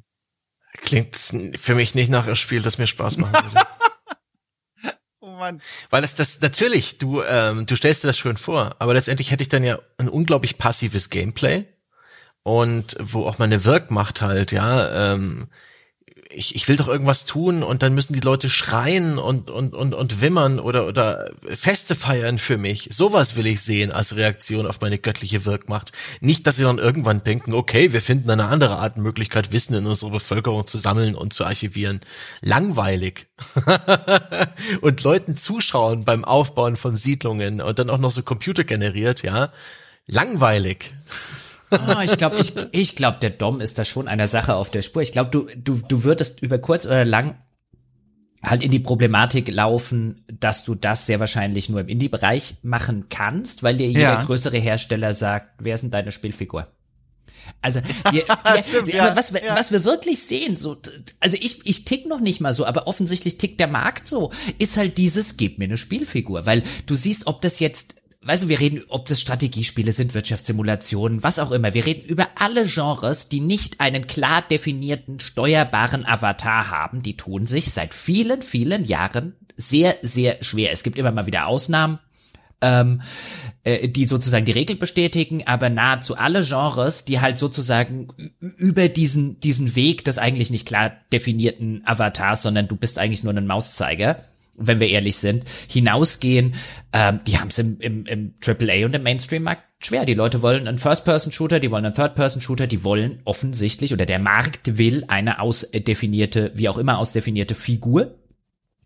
Klingt 0.81 1.15
für 1.15 1.75
mich 1.75 1.93
nicht 1.95 2.09
nach 2.09 2.25
einem 2.25 2.35
Spiel, 2.35 2.61
das 2.61 2.77
mir 2.77 2.87
Spaß 2.87 3.17
machen 3.17 3.33
würde. 3.33 3.65
Oh 5.25 5.37
Mann. 5.37 5.61
Weil 5.89 6.01
das, 6.01 6.15
das 6.15 6.41
natürlich, 6.41 6.97
du, 6.97 7.23
ähm, 7.23 7.65
du 7.65 7.77
stellst 7.77 8.03
dir 8.03 8.07
das 8.07 8.17
schön 8.17 8.35
vor, 8.35 8.75
aber 8.79 8.93
letztendlich 8.93 9.31
hätte 9.31 9.41
ich 9.41 9.47
dann 9.47 9.63
ja 9.63 9.79
ein 9.97 10.09
unglaublich 10.09 10.57
passives 10.57 11.09
Gameplay 11.09 11.65
und 12.43 12.97
wo 12.99 13.25
auch 13.25 13.37
meine 13.37 13.63
Wirkmacht 13.63 14.21
halt, 14.21 14.51
ja, 14.51 15.13
ähm, 15.13 15.47
ich, 16.35 16.55
ich 16.55 16.67
will 16.67 16.77
doch 16.77 16.87
irgendwas 16.87 17.25
tun 17.25 17.63
und 17.63 17.83
dann 17.83 17.93
müssen 17.93 18.13
die 18.13 18.19
Leute 18.19 18.49
schreien 18.49 19.17
und, 19.17 19.49
und, 19.49 19.73
und, 19.73 19.93
und 19.93 20.21
wimmern 20.21 20.59
oder, 20.59 20.87
oder 20.87 21.31
Feste 21.47 21.95
feiern 21.95 22.37
für 22.37 22.57
mich. 22.57 22.89
Sowas 22.91 23.35
will 23.35 23.47
ich 23.47 23.61
sehen 23.61 23.91
als 23.91 24.15
Reaktion 24.15 24.67
auf 24.67 24.81
meine 24.81 24.99
göttliche 24.99 25.45
Wirkmacht. 25.45 25.91
Nicht, 26.21 26.47
dass 26.47 26.57
sie 26.57 26.63
dann 26.63 26.79
irgendwann 26.79 27.23
denken, 27.23 27.53
okay, 27.53 27.93
wir 27.93 28.01
finden 28.01 28.29
eine 28.29 28.45
andere 28.45 28.77
Art 28.77 28.97
Möglichkeit, 28.97 29.51
Wissen 29.51 29.75
in 29.75 29.85
unserer 29.85 30.11
Bevölkerung 30.11 30.67
zu 30.67 30.77
sammeln 30.77 31.15
und 31.15 31.33
zu 31.33 31.45
archivieren. 31.45 32.01
Langweilig. 32.41 33.27
und 34.81 35.03
Leuten 35.03 35.37
zuschauen 35.37 36.05
beim 36.05 36.25
Aufbauen 36.25 36.77
von 36.77 36.95
Siedlungen 36.95 37.61
und 37.61 37.79
dann 37.79 37.89
auch 37.89 37.97
noch 37.97 38.11
so 38.11 38.23
computergeneriert, 38.23 39.23
ja. 39.23 39.51
Langweilig. 40.07 40.91
Oh, 41.73 42.01
ich 42.03 42.17
glaube, 42.17 42.37
ich, 42.39 42.53
ich 42.71 42.95
glaub, 42.95 43.19
der 43.19 43.29
Dom 43.31 43.61
ist 43.61 43.77
da 43.79 43.85
schon 43.85 44.07
einer 44.07 44.27
Sache 44.27 44.55
auf 44.55 44.69
der 44.71 44.81
Spur. 44.81 45.01
Ich 45.01 45.11
glaube, 45.11 45.29
du, 45.31 45.47
du, 45.57 45.81
du 45.87 46.03
würdest 46.03 46.41
über 46.41 46.59
kurz 46.59 46.85
oder 46.85 47.05
lang 47.05 47.35
halt 48.43 48.61
in 48.63 48.71
die 48.71 48.79
Problematik 48.79 49.49
laufen, 49.51 50.25
dass 50.27 50.65
du 50.65 50.75
das 50.75 51.05
sehr 51.05 51.19
wahrscheinlich 51.21 51.69
nur 51.69 51.79
im 51.79 51.87
Indie-Bereich 51.87 52.55
machen 52.63 53.05
kannst, 53.09 53.63
weil 53.63 53.77
dir 53.77 53.87
jeder 53.87 53.99
Ja. 54.01 54.23
größere 54.23 54.57
Hersteller 54.57 55.13
sagt, 55.13 55.47
wer 55.59 55.75
ist 55.75 55.81
denn 55.81 55.91
deine 55.91 56.11
Spielfigur? 56.11 56.67
Also, 57.61 57.79
wir, 58.11 58.23
wir, 58.27 58.63
Stimmt, 58.63 58.93
ja, 58.93 59.15
was, 59.15 59.33
wir- 59.33 59.43
ja. 59.45 59.55
was 59.55 59.71
wir 59.71 59.85
wirklich 59.85 60.21
sehen, 60.23 60.57
so, 60.57 60.77
also 61.21 61.37
ich, 61.39 61.65
ich 61.65 61.85
tick 61.85 62.05
noch 62.05 62.19
nicht 62.19 62.41
mal 62.41 62.53
so, 62.53 62.65
aber 62.65 62.87
offensichtlich 62.87 63.37
tickt 63.37 63.59
der 63.61 63.67
Markt 63.67 64.07
so, 64.09 64.31
ist 64.59 64.75
halt 64.77 64.97
dieses, 64.97 65.37
gib 65.37 65.57
mir 65.57 65.65
eine 65.65 65.77
Spielfigur, 65.77 66.45
weil 66.45 66.63
du 66.85 66.95
siehst, 66.95 67.27
ob 67.27 67.41
das 67.41 67.59
jetzt 67.59 67.95
Weißt 68.25 68.43
du, 68.43 68.47
wir 68.47 68.59
reden, 68.59 68.83
ob 68.87 69.07
das 69.07 69.19
Strategiespiele 69.19 69.91
sind, 69.91 70.13
Wirtschaftssimulationen, 70.13 71.23
was 71.23 71.39
auch 71.39 71.51
immer. 71.51 71.73
Wir 71.73 71.85
reden 71.85 72.05
über 72.05 72.27
alle 72.35 72.65
Genres, 72.65 73.27
die 73.27 73.41
nicht 73.41 73.81
einen 73.81 74.07
klar 74.07 74.41
definierten, 74.49 75.19
steuerbaren 75.19 76.05
Avatar 76.05 76.69
haben. 76.69 77.03
Die 77.03 77.17
tun 77.17 77.45
sich 77.45 77.71
seit 77.71 77.93
vielen, 77.93 78.41
vielen 78.41 78.85
Jahren 78.85 79.35
sehr, 79.57 79.95
sehr 80.01 80.41
schwer. 80.41 80.71
Es 80.71 80.83
gibt 80.83 80.97
immer 80.97 81.11
mal 81.11 81.25
wieder 81.25 81.47
Ausnahmen, 81.47 81.99
ähm, 82.61 83.01
äh, 83.63 83.89
die 83.89 84.05
sozusagen 84.05 84.45
die 84.45 84.51
Regel 84.53 84.77
bestätigen, 84.77 85.45
aber 85.45 85.69
nahezu 85.69 86.15
alle 86.15 86.43
Genres, 86.43 87.05
die 87.05 87.19
halt 87.19 87.37
sozusagen 87.37 88.07
über 88.39 88.87
diesen, 88.87 89.39
diesen 89.41 89.75
Weg 89.75 90.05
des 90.05 90.17
eigentlich 90.17 90.49
nicht 90.49 90.67
klar 90.67 90.93
definierten 91.11 91.81
Avatars, 91.85 92.41
sondern 92.41 92.67
du 92.67 92.77
bist 92.77 92.97
eigentlich 92.99 93.23
nur 93.23 93.33
ein 93.33 93.47
Mauszeiger, 93.47 94.23
wenn 94.55 94.79
wir 94.79 94.89
ehrlich 94.89 95.17
sind, 95.17 95.43
hinausgehen, 95.67 96.53
ähm, 96.91 97.21
die 97.27 97.39
haben 97.39 97.47
es 97.47 97.59
im, 97.59 97.79
im, 97.79 98.05
im 98.05 98.33
AAA 98.45 98.85
und 98.85 98.93
im 98.93 99.03
Mainstream-Markt 99.03 99.63
schwer. 99.85 100.05
Die 100.05 100.13
Leute 100.13 100.41
wollen 100.41 100.67
einen 100.67 100.77
First-Person-Shooter, 100.77 101.59
die 101.59 101.71
wollen 101.71 101.85
einen 101.85 101.95
Third-Person-Shooter, 101.95 102.67
die 102.67 102.83
wollen 102.83 103.21
offensichtlich 103.25 103.93
oder 103.93 104.05
der 104.05 104.19
Markt 104.19 104.77
will 104.77 105.05
eine 105.07 105.39
ausdefinierte, 105.39 106.51
wie 106.55 106.69
auch 106.69 106.77
immer 106.77 106.99
ausdefinierte 106.99 107.55
Figur, 107.55 108.15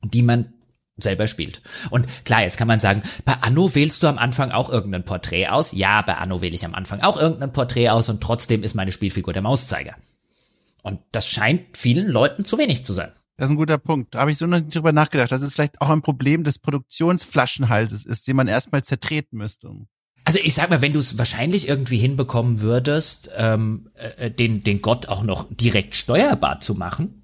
die 0.04 0.22
man 0.22 0.54
selber 0.98 1.28
spielt. 1.28 1.62
Und 1.92 2.08
klar, 2.26 2.42
jetzt 2.42 2.58
kann 2.58 2.68
man 2.68 2.80
sagen, 2.80 3.04
bei 3.24 3.34
Anno 3.42 3.76
wählst 3.76 4.02
du 4.02 4.08
am 4.08 4.18
Anfang 4.18 4.52
auch 4.52 4.72
irgendein 4.72 5.06
Porträt 5.06 5.48
aus. 5.48 5.74
Ja, 5.74 6.02
bei 6.02 6.16
Anno 6.16 6.42
wähle 6.42 6.56
ich 6.56 6.66
am 6.66 6.74
Anfang 6.74 7.02
auch 7.02 7.20
irgendein 7.20 7.54
Porträt 7.54 7.90
aus 7.90 8.10
und 8.10 8.22
trotzdem 8.22 8.64
ist 8.64 8.74
meine 8.74 8.92
Spielfigur 8.92 9.34
der 9.34 9.44
Mauszeiger. 9.44 9.96
Und 10.82 11.00
das 11.12 11.30
scheint 11.30 11.78
vielen 11.78 12.08
Leuten 12.08 12.46
zu 12.46 12.58
wenig 12.58 12.86
zu 12.86 12.94
sein. 12.94 13.12
Das 13.38 13.50
ist 13.50 13.54
ein 13.54 13.58
guter 13.58 13.78
Punkt. 13.78 14.16
Da 14.16 14.20
habe 14.22 14.32
ich 14.32 14.38
so 14.40 14.48
noch 14.48 14.60
nicht 14.60 14.76
drüber 14.76 14.92
nachgedacht, 14.92 15.32
dass 15.32 15.44
es 15.44 15.54
vielleicht 15.54 15.80
auch 15.80 15.90
ein 15.90 16.02
Problem 16.02 16.44
des 16.44 16.58
Produktionsflaschenhalses 16.58 18.06
ist, 18.06 18.28
den 18.28 18.36
man 18.36 18.48
erstmal 18.48 18.84
zertreten 18.84 19.38
müsste. 19.38 19.70
Also 20.26 20.40
ich 20.44 20.56
sag 20.56 20.70
mal, 20.70 20.82
wenn 20.82 20.92
du 20.92 21.00
es 21.00 21.18
wahrscheinlich 21.18 21.70
irgendwie 21.70 22.00
hinbekommen 22.00 22.62
würdest, 22.62 23.30
ähm, 23.38 23.90
äh, 23.94 24.30
den, 24.32 24.64
den 24.64 24.82
Gott 24.82 25.08
auch 25.08 25.24
noch 25.24 25.46
direkt 25.50 25.96
steuerbar 25.96 26.60
zu 26.60 26.74
machen, 26.74 27.17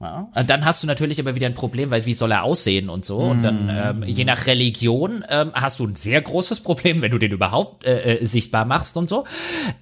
ja, 0.00 0.28
dann 0.46 0.64
hast 0.64 0.82
du 0.82 0.86
natürlich 0.86 1.18
aber 1.18 1.34
wieder 1.34 1.46
ein 1.46 1.54
Problem, 1.54 1.90
weil 1.90 2.06
wie 2.06 2.14
soll 2.14 2.30
er 2.30 2.44
aussehen 2.44 2.88
und 2.88 3.04
so. 3.04 3.16
Und 3.18 3.42
dann, 3.42 3.68
ähm, 3.68 4.04
je 4.04 4.24
nach 4.24 4.46
Religion, 4.46 5.24
ähm, 5.28 5.50
hast 5.54 5.80
du 5.80 5.86
ein 5.86 5.96
sehr 5.96 6.22
großes 6.22 6.60
Problem, 6.60 7.02
wenn 7.02 7.10
du 7.10 7.18
den 7.18 7.32
überhaupt 7.32 7.84
äh, 7.84 8.14
äh, 8.14 8.24
sichtbar 8.24 8.64
machst 8.64 8.96
und 8.96 9.08
so. 9.08 9.24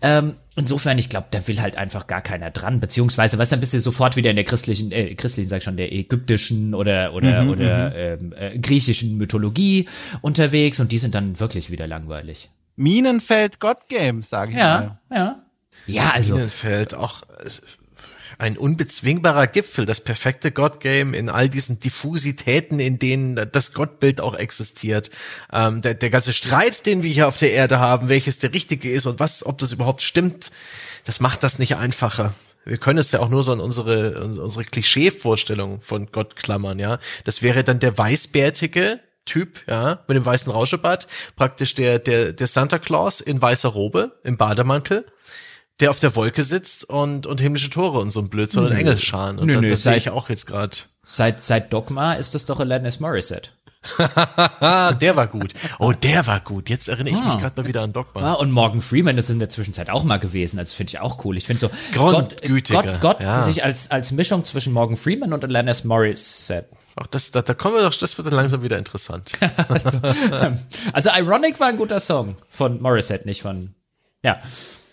Ähm, 0.01 0.36
insofern, 0.56 0.97
ich 0.97 1.10
glaube, 1.10 1.26
da 1.32 1.47
will 1.47 1.60
halt 1.60 1.76
einfach 1.76 2.06
gar 2.06 2.22
keiner 2.22 2.51
dran. 2.51 2.80
Beziehungsweise, 2.80 3.36
was 3.36 3.51
dann 3.51 3.60
bist 3.60 3.74
du 3.74 3.80
sofort 3.80 4.16
wieder 4.16 4.30
in 4.30 4.36
der 4.36 4.47
christlichen, 4.47 4.90
äh, 4.90 5.14
christlichen, 5.14 5.51
sag 5.51 5.59
ich 5.59 5.64
schon, 5.64 5.76
der 5.76 5.93
ägyptischen 5.93 6.74
oder 6.74 7.12
oder 7.12 7.43
mhm, 7.43 7.51
oder 7.51 7.90
mhm. 7.90 7.94
ähm, 7.97 8.34
äh, 8.38 8.59
griechischen 8.59 9.18
Mythologie 9.18 9.86
unterwegs 10.22 10.80
und 10.80 10.93
die 10.93 10.98
sind 10.98 11.14
dann 11.14 11.38
wirklich 11.38 11.70
wieder 11.70 11.86
langweilig. 11.86 12.48
Minenfeld 12.76 13.60
God 13.60 13.88
Games, 13.88 14.30
sage 14.30 14.52
ich 14.52 14.59
ja, 14.59 14.64
mal. 14.64 14.98
Ja, 15.10 15.16
ja. 15.16 15.45
Also 16.12 16.34
Minenfeld 16.34 16.94
auch 16.94 17.22
ein 18.38 18.58
unbezwingbarer 18.58 19.46
Gipfel, 19.46 19.86
das 19.86 20.00
perfekte 20.00 20.50
God-Game 20.52 21.14
in 21.14 21.28
all 21.28 21.48
diesen 21.48 21.78
Diffusitäten, 21.78 22.80
in 22.80 22.98
denen 22.98 23.48
das 23.50 23.72
Gottbild 23.72 24.20
auch 24.20 24.34
existiert. 24.34 25.10
Ähm, 25.52 25.80
der, 25.80 25.94
der 25.94 26.10
ganze 26.10 26.32
Streit, 26.32 26.86
den 26.86 27.02
wir 27.02 27.10
hier 27.10 27.28
auf 27.28 27.38
der 27.38 27.52
Erde 27.52 27.78
haben, 27.78 28.08
welches 28.08 28.38
der 28.38 28.52
richtige 28.52 28.90
ist 28.90 29.06
und 29.06 29.20
was, 29.20 29.44
ob 29.46 29.58
das 29.58 29.72
überhaupt 29.72 30.02
stimmt, 30.02 30.50
das 31.04 31.20
macht 31.20 31.42
das 31.42 31.58
nicht 31.58 31.76
einfacher. 31.76 32.34
Wir 32.64 32.78
können 32.78 32.98
es 32.98 33.12
ja 33.12 33.20
auch 33.20 33.28
nur 33.28 33.42
so 33.42 33.52
an 33.52 33.60
unsere, 33.60 34.20
unsere 34.24 34.64
Klischee-Vorstellung 34.64 35.80
von 35.80 36.10
Gott 36.10 36.36
klammern, 36.36 36.78
ja. 36.78 36.98
Das 37.24 37.42
wäre 37.42 37.64
dann 37.64 37.80
der 37.80 37.96
weißbärtige, 37.96 39.00
Typ, 39.24 39.64
ja, 39.66 40.04
mit 40.06 40.16
dem 40.16 40.24
weißen 40.24 40.52
Rauschebart, 40.52 41.08
praktisch 41.34 41.74
der, 41.74 41.98
der, 41.98 42.32
der 42.32 42.46
Santa 42.46 42.78
Claus 42.78 43.20
in 43.20 43.42
weißer 43.42 43.70
Robe, 43.70 44.20
im 44.22 44.36
Bademantel 44.36 45.04
der 45.81 45.90
auf 45.90 45.98
der 45.98 46.15
Wolke 46.16 46.43
sitzt 46.43 46.89
und, 46.89 47.27
und 47.27 47.40
himmlische 47.40 47.70
Tore 47.70 47.98
und 48.01 48.11
so 48.11 48.20
ein 48.20 48.28
Blödsinn 48.28 48.65
und 48.65 48.73
Engelscharen. 48.73 49.39
Und 49.39 49.47
Nö, 49.47 49.53
das, 49.55 49.62
nö, 49.62 49.69
das 49.70 49.82
sehe 49.82 49.97
ich 49.97 50.11
auch 50.11 50.28
jetzt 50.28 50.47
gerade. 50.47 50.77
seit 51.05 51.43
seit 51.43 51.73
Dogma 51.73 52.15
ist 52.15 52.35
das 52.35 52.47
doch 52.47 52.61
Alanis 52.61 53.01
Morissette. 53.01 53.51
der 54.01 55.15
war 55.15 55.28
gut. 55.28 55.55
Oh, 55.78 55.93
der 55.93 56.27
war 56.27 56.40
gut. 56.40 56.69
Jetzt 56.70 56.89
erinnere 56.89 57.15
ich 57.15 57.20
Ah. 57.20 57.35
mich 57.35 57.43
gerade 57.43 57.61
mal 57.61 57.69
wieder 57.69 57.82
an 57.82 57.93
Dogma. 57.93 58.20
Ja, 58.20 58.32
und 58.32 58.51
Morgan 58.51 58.81
Freeman 58.81 59.16
ist 59.16 59.31
in 59.31 59.39
der 59.39 59.48
Zwischenzeit 59.48 59.90
auch 59.90 60.03
mal 60.03 60.19
gewesen. 60.19 60.59
Also 60.59 60.74
finde 60.74 60.90
ich 60.90 60.98
auch 61.01 61.24
cool. 61.24 61.36
Ich 61.36 61.44
finde 61.44 61.61
so 61.61 61.70
Gott, 61.94 62.36
Gott, 62.69 63.01
Gott 63.01 63.23
ja. 63.23 63.40
sich 63.43 63.62
als 63.62 63.90
als 63.93 64.11
Mischung 64.11 64.44
zwischen 64.44 64.73
Morgan 64.73 64.97
Freeman 64.97 65.32
und 65.32 65.44
Alanis 65.44 65.85
Morissette. 65.85 66.69
Ach, 66.97 67.07
das, 67.09 67.31
da, 67.31 67.43
da 67.43 67.55
kommen 67.55 67.74
wir 67.77 67.82
doch, 67.82 67.94
das 67.94 68.16
wird 68.19 68.27
dann 68.27 68.35
langsam 68.35 68.62
wieder 68.62 68.78
interessant. 68.78 69.32
Also, 69.69 70.01
ähm, 70.32 70.59
also 70.93 71.11
Ironic 71.16 71.61
war 71.61 71.69
ein 71.69 71.77
guter 71.77 72.01
Song 72.01 72.36
von 72.51 72.81
Morissette, 72.81 73.27
nicht 73.27 73.43
von 73.43 73.74
ja. 74.24 74.40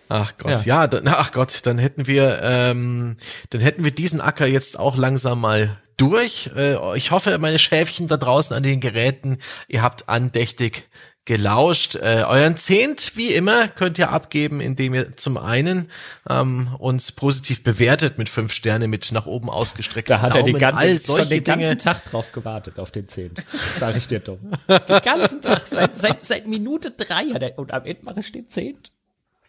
Ach 0.10 0.34
Gott, 0.38 0.66
ja, 0.66 0.88
dann, 0.88 1.08
ach 1.08 1.32
Gott, 1.32 1.62
dann 1.64 1.78
hätten 1.78 2.08
wir, 2.08 2.40
ähm, 2.44 3.18
dann 3.50 3.62
hätten 3.62 3.84
wir 3.84 3.92
diesen 3.92 4.22
Acker 4.22 4.46
jetzt 4.46 4.78
auch 4.78 4.98
langsam 4.98 5.42
mal 5.42 5.78
durch. 5.98 6.50
Äh, 6.56 6.98
ich 6.98 7.12
hoffe, 7.12 7.38
meine 7.38 7.60
Schäfchen 7.60 8.08
da 8.08 8.18
draußen 8.18 8.56
an 8.56 8.64
den 8.64 8.80
Geräten, 8.80 9.38
ihr 9.68 9.82
habt 9.82 10.10
andächtig 10.10 10.90
gelauscht. 11.26 11.96
Äh, 11.96 12.24
euren 12.28 12.58
Zehnt, 12.58 13.16
wie 13.16 13.30
immer, 13.30 13.68
könnt 13.70 13.98
ihr 13.98 14.12
abgeben, 14.12 14.60
indem 14.60 14.94
ihr 14.94 15.16
zum 15.16 15.38
einen 15.38 15.90
ähm, 16.30 16.76
uns 16.78 17.14
positiv 17.14 17.64
bewertet 17.64 18.18
mit 18.18 18.28
fünf 18.28 18.52
Sterne, 18.52 18.88
mit 18.88 19.12
nach 19.12 19.26
oben 19.26 19.50
ausgestreckten 19.50 20.16
Da 20.16 20.22
hat 20.22 20.36
er 20.36 20.44
den 20.44 20.60
Daumen, 20.60 20.76
all 20.76 20.88
ganzen, 20.88 21.06
schon 21.06 21.16
solche 21.16 21.30
den 21.30 21.44
ganzen 21.44 21.70
Dinge. 21.70 21.78
Tag 21.78 22.06
drauf 22.06 22.32
gewartet, 22.34 22.78
auf 22.80 22.92
den 22.92 23.08
Zehnt. 23.08 23.42
Sag 23.78 23.96
ich 23.96 24.08
dir 24.08 24.20
doch. 24.20 24.38
Den 24.68 25.02
ganzen 25.02 25.42
Tag, 25.42 25.62
seit, 25.62 25.98
seit, 25.98 26.26
seit 26.26 26.48
Minute 26.48 26.92
drei 26.92 27.26
hat 27.34 27.42
er, 27.42 27.58
und 27.58 27.72
am 27.72 27.86
Ende 27.86 28.04
mache 28.04 28.20
ich 28.20 28.32
den 28.32 28.50
Zehnt. 28.50 28.92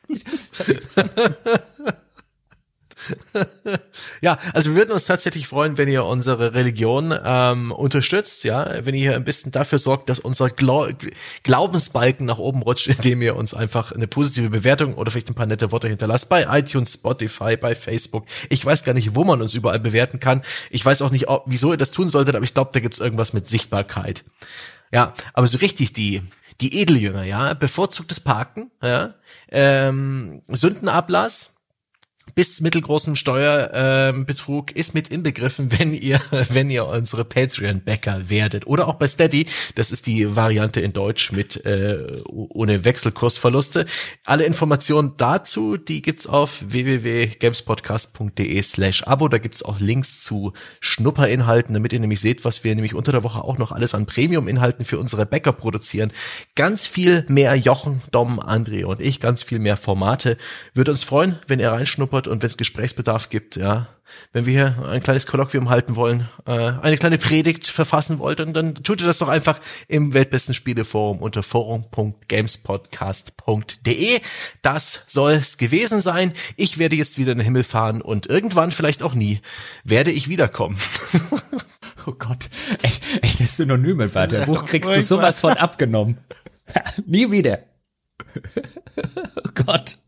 Ich, 0.09 0.25
ich 0.27 0.61
hab 0.61 0.69
nichts. 0.69 0.97
Ja, 4.21 4.39
also 4.53 4.71
wir 4.71 4.77
würden 4.77 4.93
uns 4.93 5.05
tatsächlich 5.05 5.47
freuen, 5.47 5.77
wenn 5.77 5.89
ihr 5.89 6.05
unsere 6.05 6.55
Religion 6.55 7.15
ähm, 7.25 7.73
unterstützt, 7.73 8.45
ja, 8.45 8.85
wenn 8.85 8.95
ihr 8.95 9.03
hier 9.03 9.15
ein 9.17 9.25
bisschen 9.25 9.53
dafür 9.53 9.79
sorgt, 9.79 10.09
dass 10.09 10.19
unser 10.19 10.49
Glau 10.49 10.89
Glaubensbalken 11.43 12.27
nach 12.27 12.39
oben 12.39 12.63
rutscht, 12.63 12.87
indem 12.87 13.23
ihr 13.23 13.37
uns 13.37 13.55
einfach 13.55 13.93
eine 13.93 14.07
positive 14.07 14.51
Bewertung 14.51 14.95
oder 14.95 15.11
vielleicht 15.11 15.31
ein 15.31 15.35
paar 15.35 15.47
nette 15.47 15.73
Worte 15.73 15.89
hinterlasst 15.89 16.29
bei 16.29 16.47
iTunes, 16.59 16.95
Spotify, 16.95 17.57
bei 17.57 17.75
Facebook. 17.75 18.25
Ich 18.49 18.65
weiß 18.65 18.85
gar 18.85 18.95
nicht, 18.95 19.15
wo 19.15 19.25
man 19.25 19.43
uns 19.43 19.55
überall 19.55 19.81
bewerten 19.81 20.21
kann. 20.21 20.43
Ich 20.71 20.85
weiß 20.85 21.03
auch 21.03 21.11
nicht, 21.11 21.27
wieso 21.47 21.73
ihr 21.73 21.79
das 21.79 21.91
tun 21.91 22.09
solltet, 22.09 22.37
aber 22.37 22.45
ich 22.45 22.55
glaube, 22.55 22.71
da 22.73 22.81
gibt's 22.81 22.99
irgendwas 22.99 23.33
mit 23.33 23.49
Sichtbarkeit. 23.49 24.25
Ja, 24.93 25.13
aber 25.33 25.49
so 25.49 25.59
richtig 25.59 25.93
die 25.93 26.23
die 26.61 26.81
Edeljünger, 26.81 27.25
ja, 27.25 27.55
bevorzugtes 27.55 28.21
Parken, 28.21 28.71
ja, 28.83 29.15
ähm, 29.51 30.43
Sündenablass, 30.49 31.54
bis 32.35 32.61
mittelgroßem 32.61 33.17
Steuerbetrug 33.17 34.73
ist 34.73 34.95
mit 34.95 35.09
inbegriffen, 35.09 35.71
wenn 35.79 35.93
ihr, 35.93 36.21
wenn 36.51 36.71
ihr 36.71 36.87
unsere 36.87 37.25
Patreon-Bäcker 37.25 38.29
werdet. 38.29 38.67
Oder 38.67 38.89
auch 38.89 38.95
bei 38.95 39.07
Steady, 39.07 39.47
das 39.75 39.93
ist 39.93 40.07
die 40.07 40.35
Variante 40.37 40.81
in 40.81 40.93
Deutsch 40.93 41.33
mit 41.33 41.65
äh, 41.65 42.23
ohne 42.29 42.85
Wechselkursverluste. 42.85 43.87
Alle 44.25 44.45
Informationen 44.45 45.13
dazu, 45.17 45.77
die 45.77 46.03
gibt's 46.03 46.27
auf 46.27 46.65
www.gamespodcast.de 46.67 48.63
slash 48.63 49.07
Abo. 49.07 49.29
Da 49.29 49.39
gibt's 49.39 49.63
auch 49.63 49.79
Links 49.81 50.23
zu 50.23 50.53
Schnupperinhalten, 50.81 51.75
damit 51.75 51.93
ihr 51.93 52.01
nämlich 52.01 52.21
seht, 52.21 52.45
was 52.45 52.65
wir 52.65 52.75
nämlich 52.75 52.95
unter 52.95 53.13
der 53.13 53.23
Woche 53.23 53.43
auch 53.45 53.59
noch 53.59 53.73
alles 53.73 53.95
an 53.95 54.07
Premium-Inhalten 54.07 54.85
für 54.85 54.99
unsere 54.99 55.27
Bäcker 55.27 55.53
produzieren. 55.53 56.13
Ganz 56.55 56.87
viel 56.87 57.25
mehr 57.29 57.55
Jochen, 57.55 58.03
Dom, 58.11 58.41
André 58.41 58.85
und 58.85 59.01
ich, 59.01 59.21
ganz 59.21 59.43
viel 59.43 59.59
mehr 59.59 59.77
Formate. 59.77 60.37
Würde 60.75 60.91
uns 60.91 61.05
freuen, 61.05 61.39
wenn 61.47 61.61
ihr 61.61 61.71
reinschnuppert 61.71 62.14
und 62.15 62.43
wenn 62.43 62.49
es 62.49 62.57
Gesprächsbedarf 62.57 63.29
gibt, 63.29 63.57
ja. 63.57 63.89
Wenn 64.33 64.47
wir 64.47 64.53
hier 64.53 64.87
ein 64.87 65.03
kleines 65.03 65.27
Kolloquium 65.27 65.71
halten 65.71 65.97
wollen, 65.97 66.29
äh, 66.47 66.53
eine 66.53 66.99
kleine 66.99 67.19
Predigt 67.19 67.67
verfassen 67.67 68.19
wollt, 68.19 68.39
dann, 68.39 68.55
dann 68.55 68.75
tut 68.75 69.01
ihr 69.01 69.07
das 69.07 69.19
doch 69.19 69.29
einfach 69.29 69.59
im 69.89 70.15
Weltbesten 70.15 70.55
Spieleforum 70.55 71.21
unter 71.21 71.43
forum.gamespodcast.de. 71.43 74.21
Das 74.63 75.05
soll 75.09 75.33
es 75.33 75.59
gewesen 75.59 76.01
sein. 76.01 76.33
Ich 76.57 76.79
werde 76.79 76.97
jetzt 76.97 77.19
wieder 77.19 77.33
in 77.33 77.39
den 77.39 77.45
Himmel 77.45 77.65
fahren 77.65 78.01
und 78.03 78.27
irgendwann, 78.27 78.73
vielleicht 78.73 79.03
auch 79.03 79.15
nie, 79.15 79.41
werde 79.85 80.11
ich 80.11 80.29
wiederkommen. 80.29 80.77
Oh 82.07 82.13
Gott, 82.13 82.51
echt, 82.83 83.03
echt 83.23 83.41
das 83.41 83.57
Synonym 83.57 84.03
im 84.03 84.15
Wörterbuch 84.15 84.67
kriegst 84.67 84.95
du 84.95 85.01
sowas 85.01 85.41
von 85.41 85.53
abgenommen. 85.53 86.19
Nie 87.07 87.31
wieder. 87.31 87.61
Oh 89.37 89.49
Gott. 89.55 89.99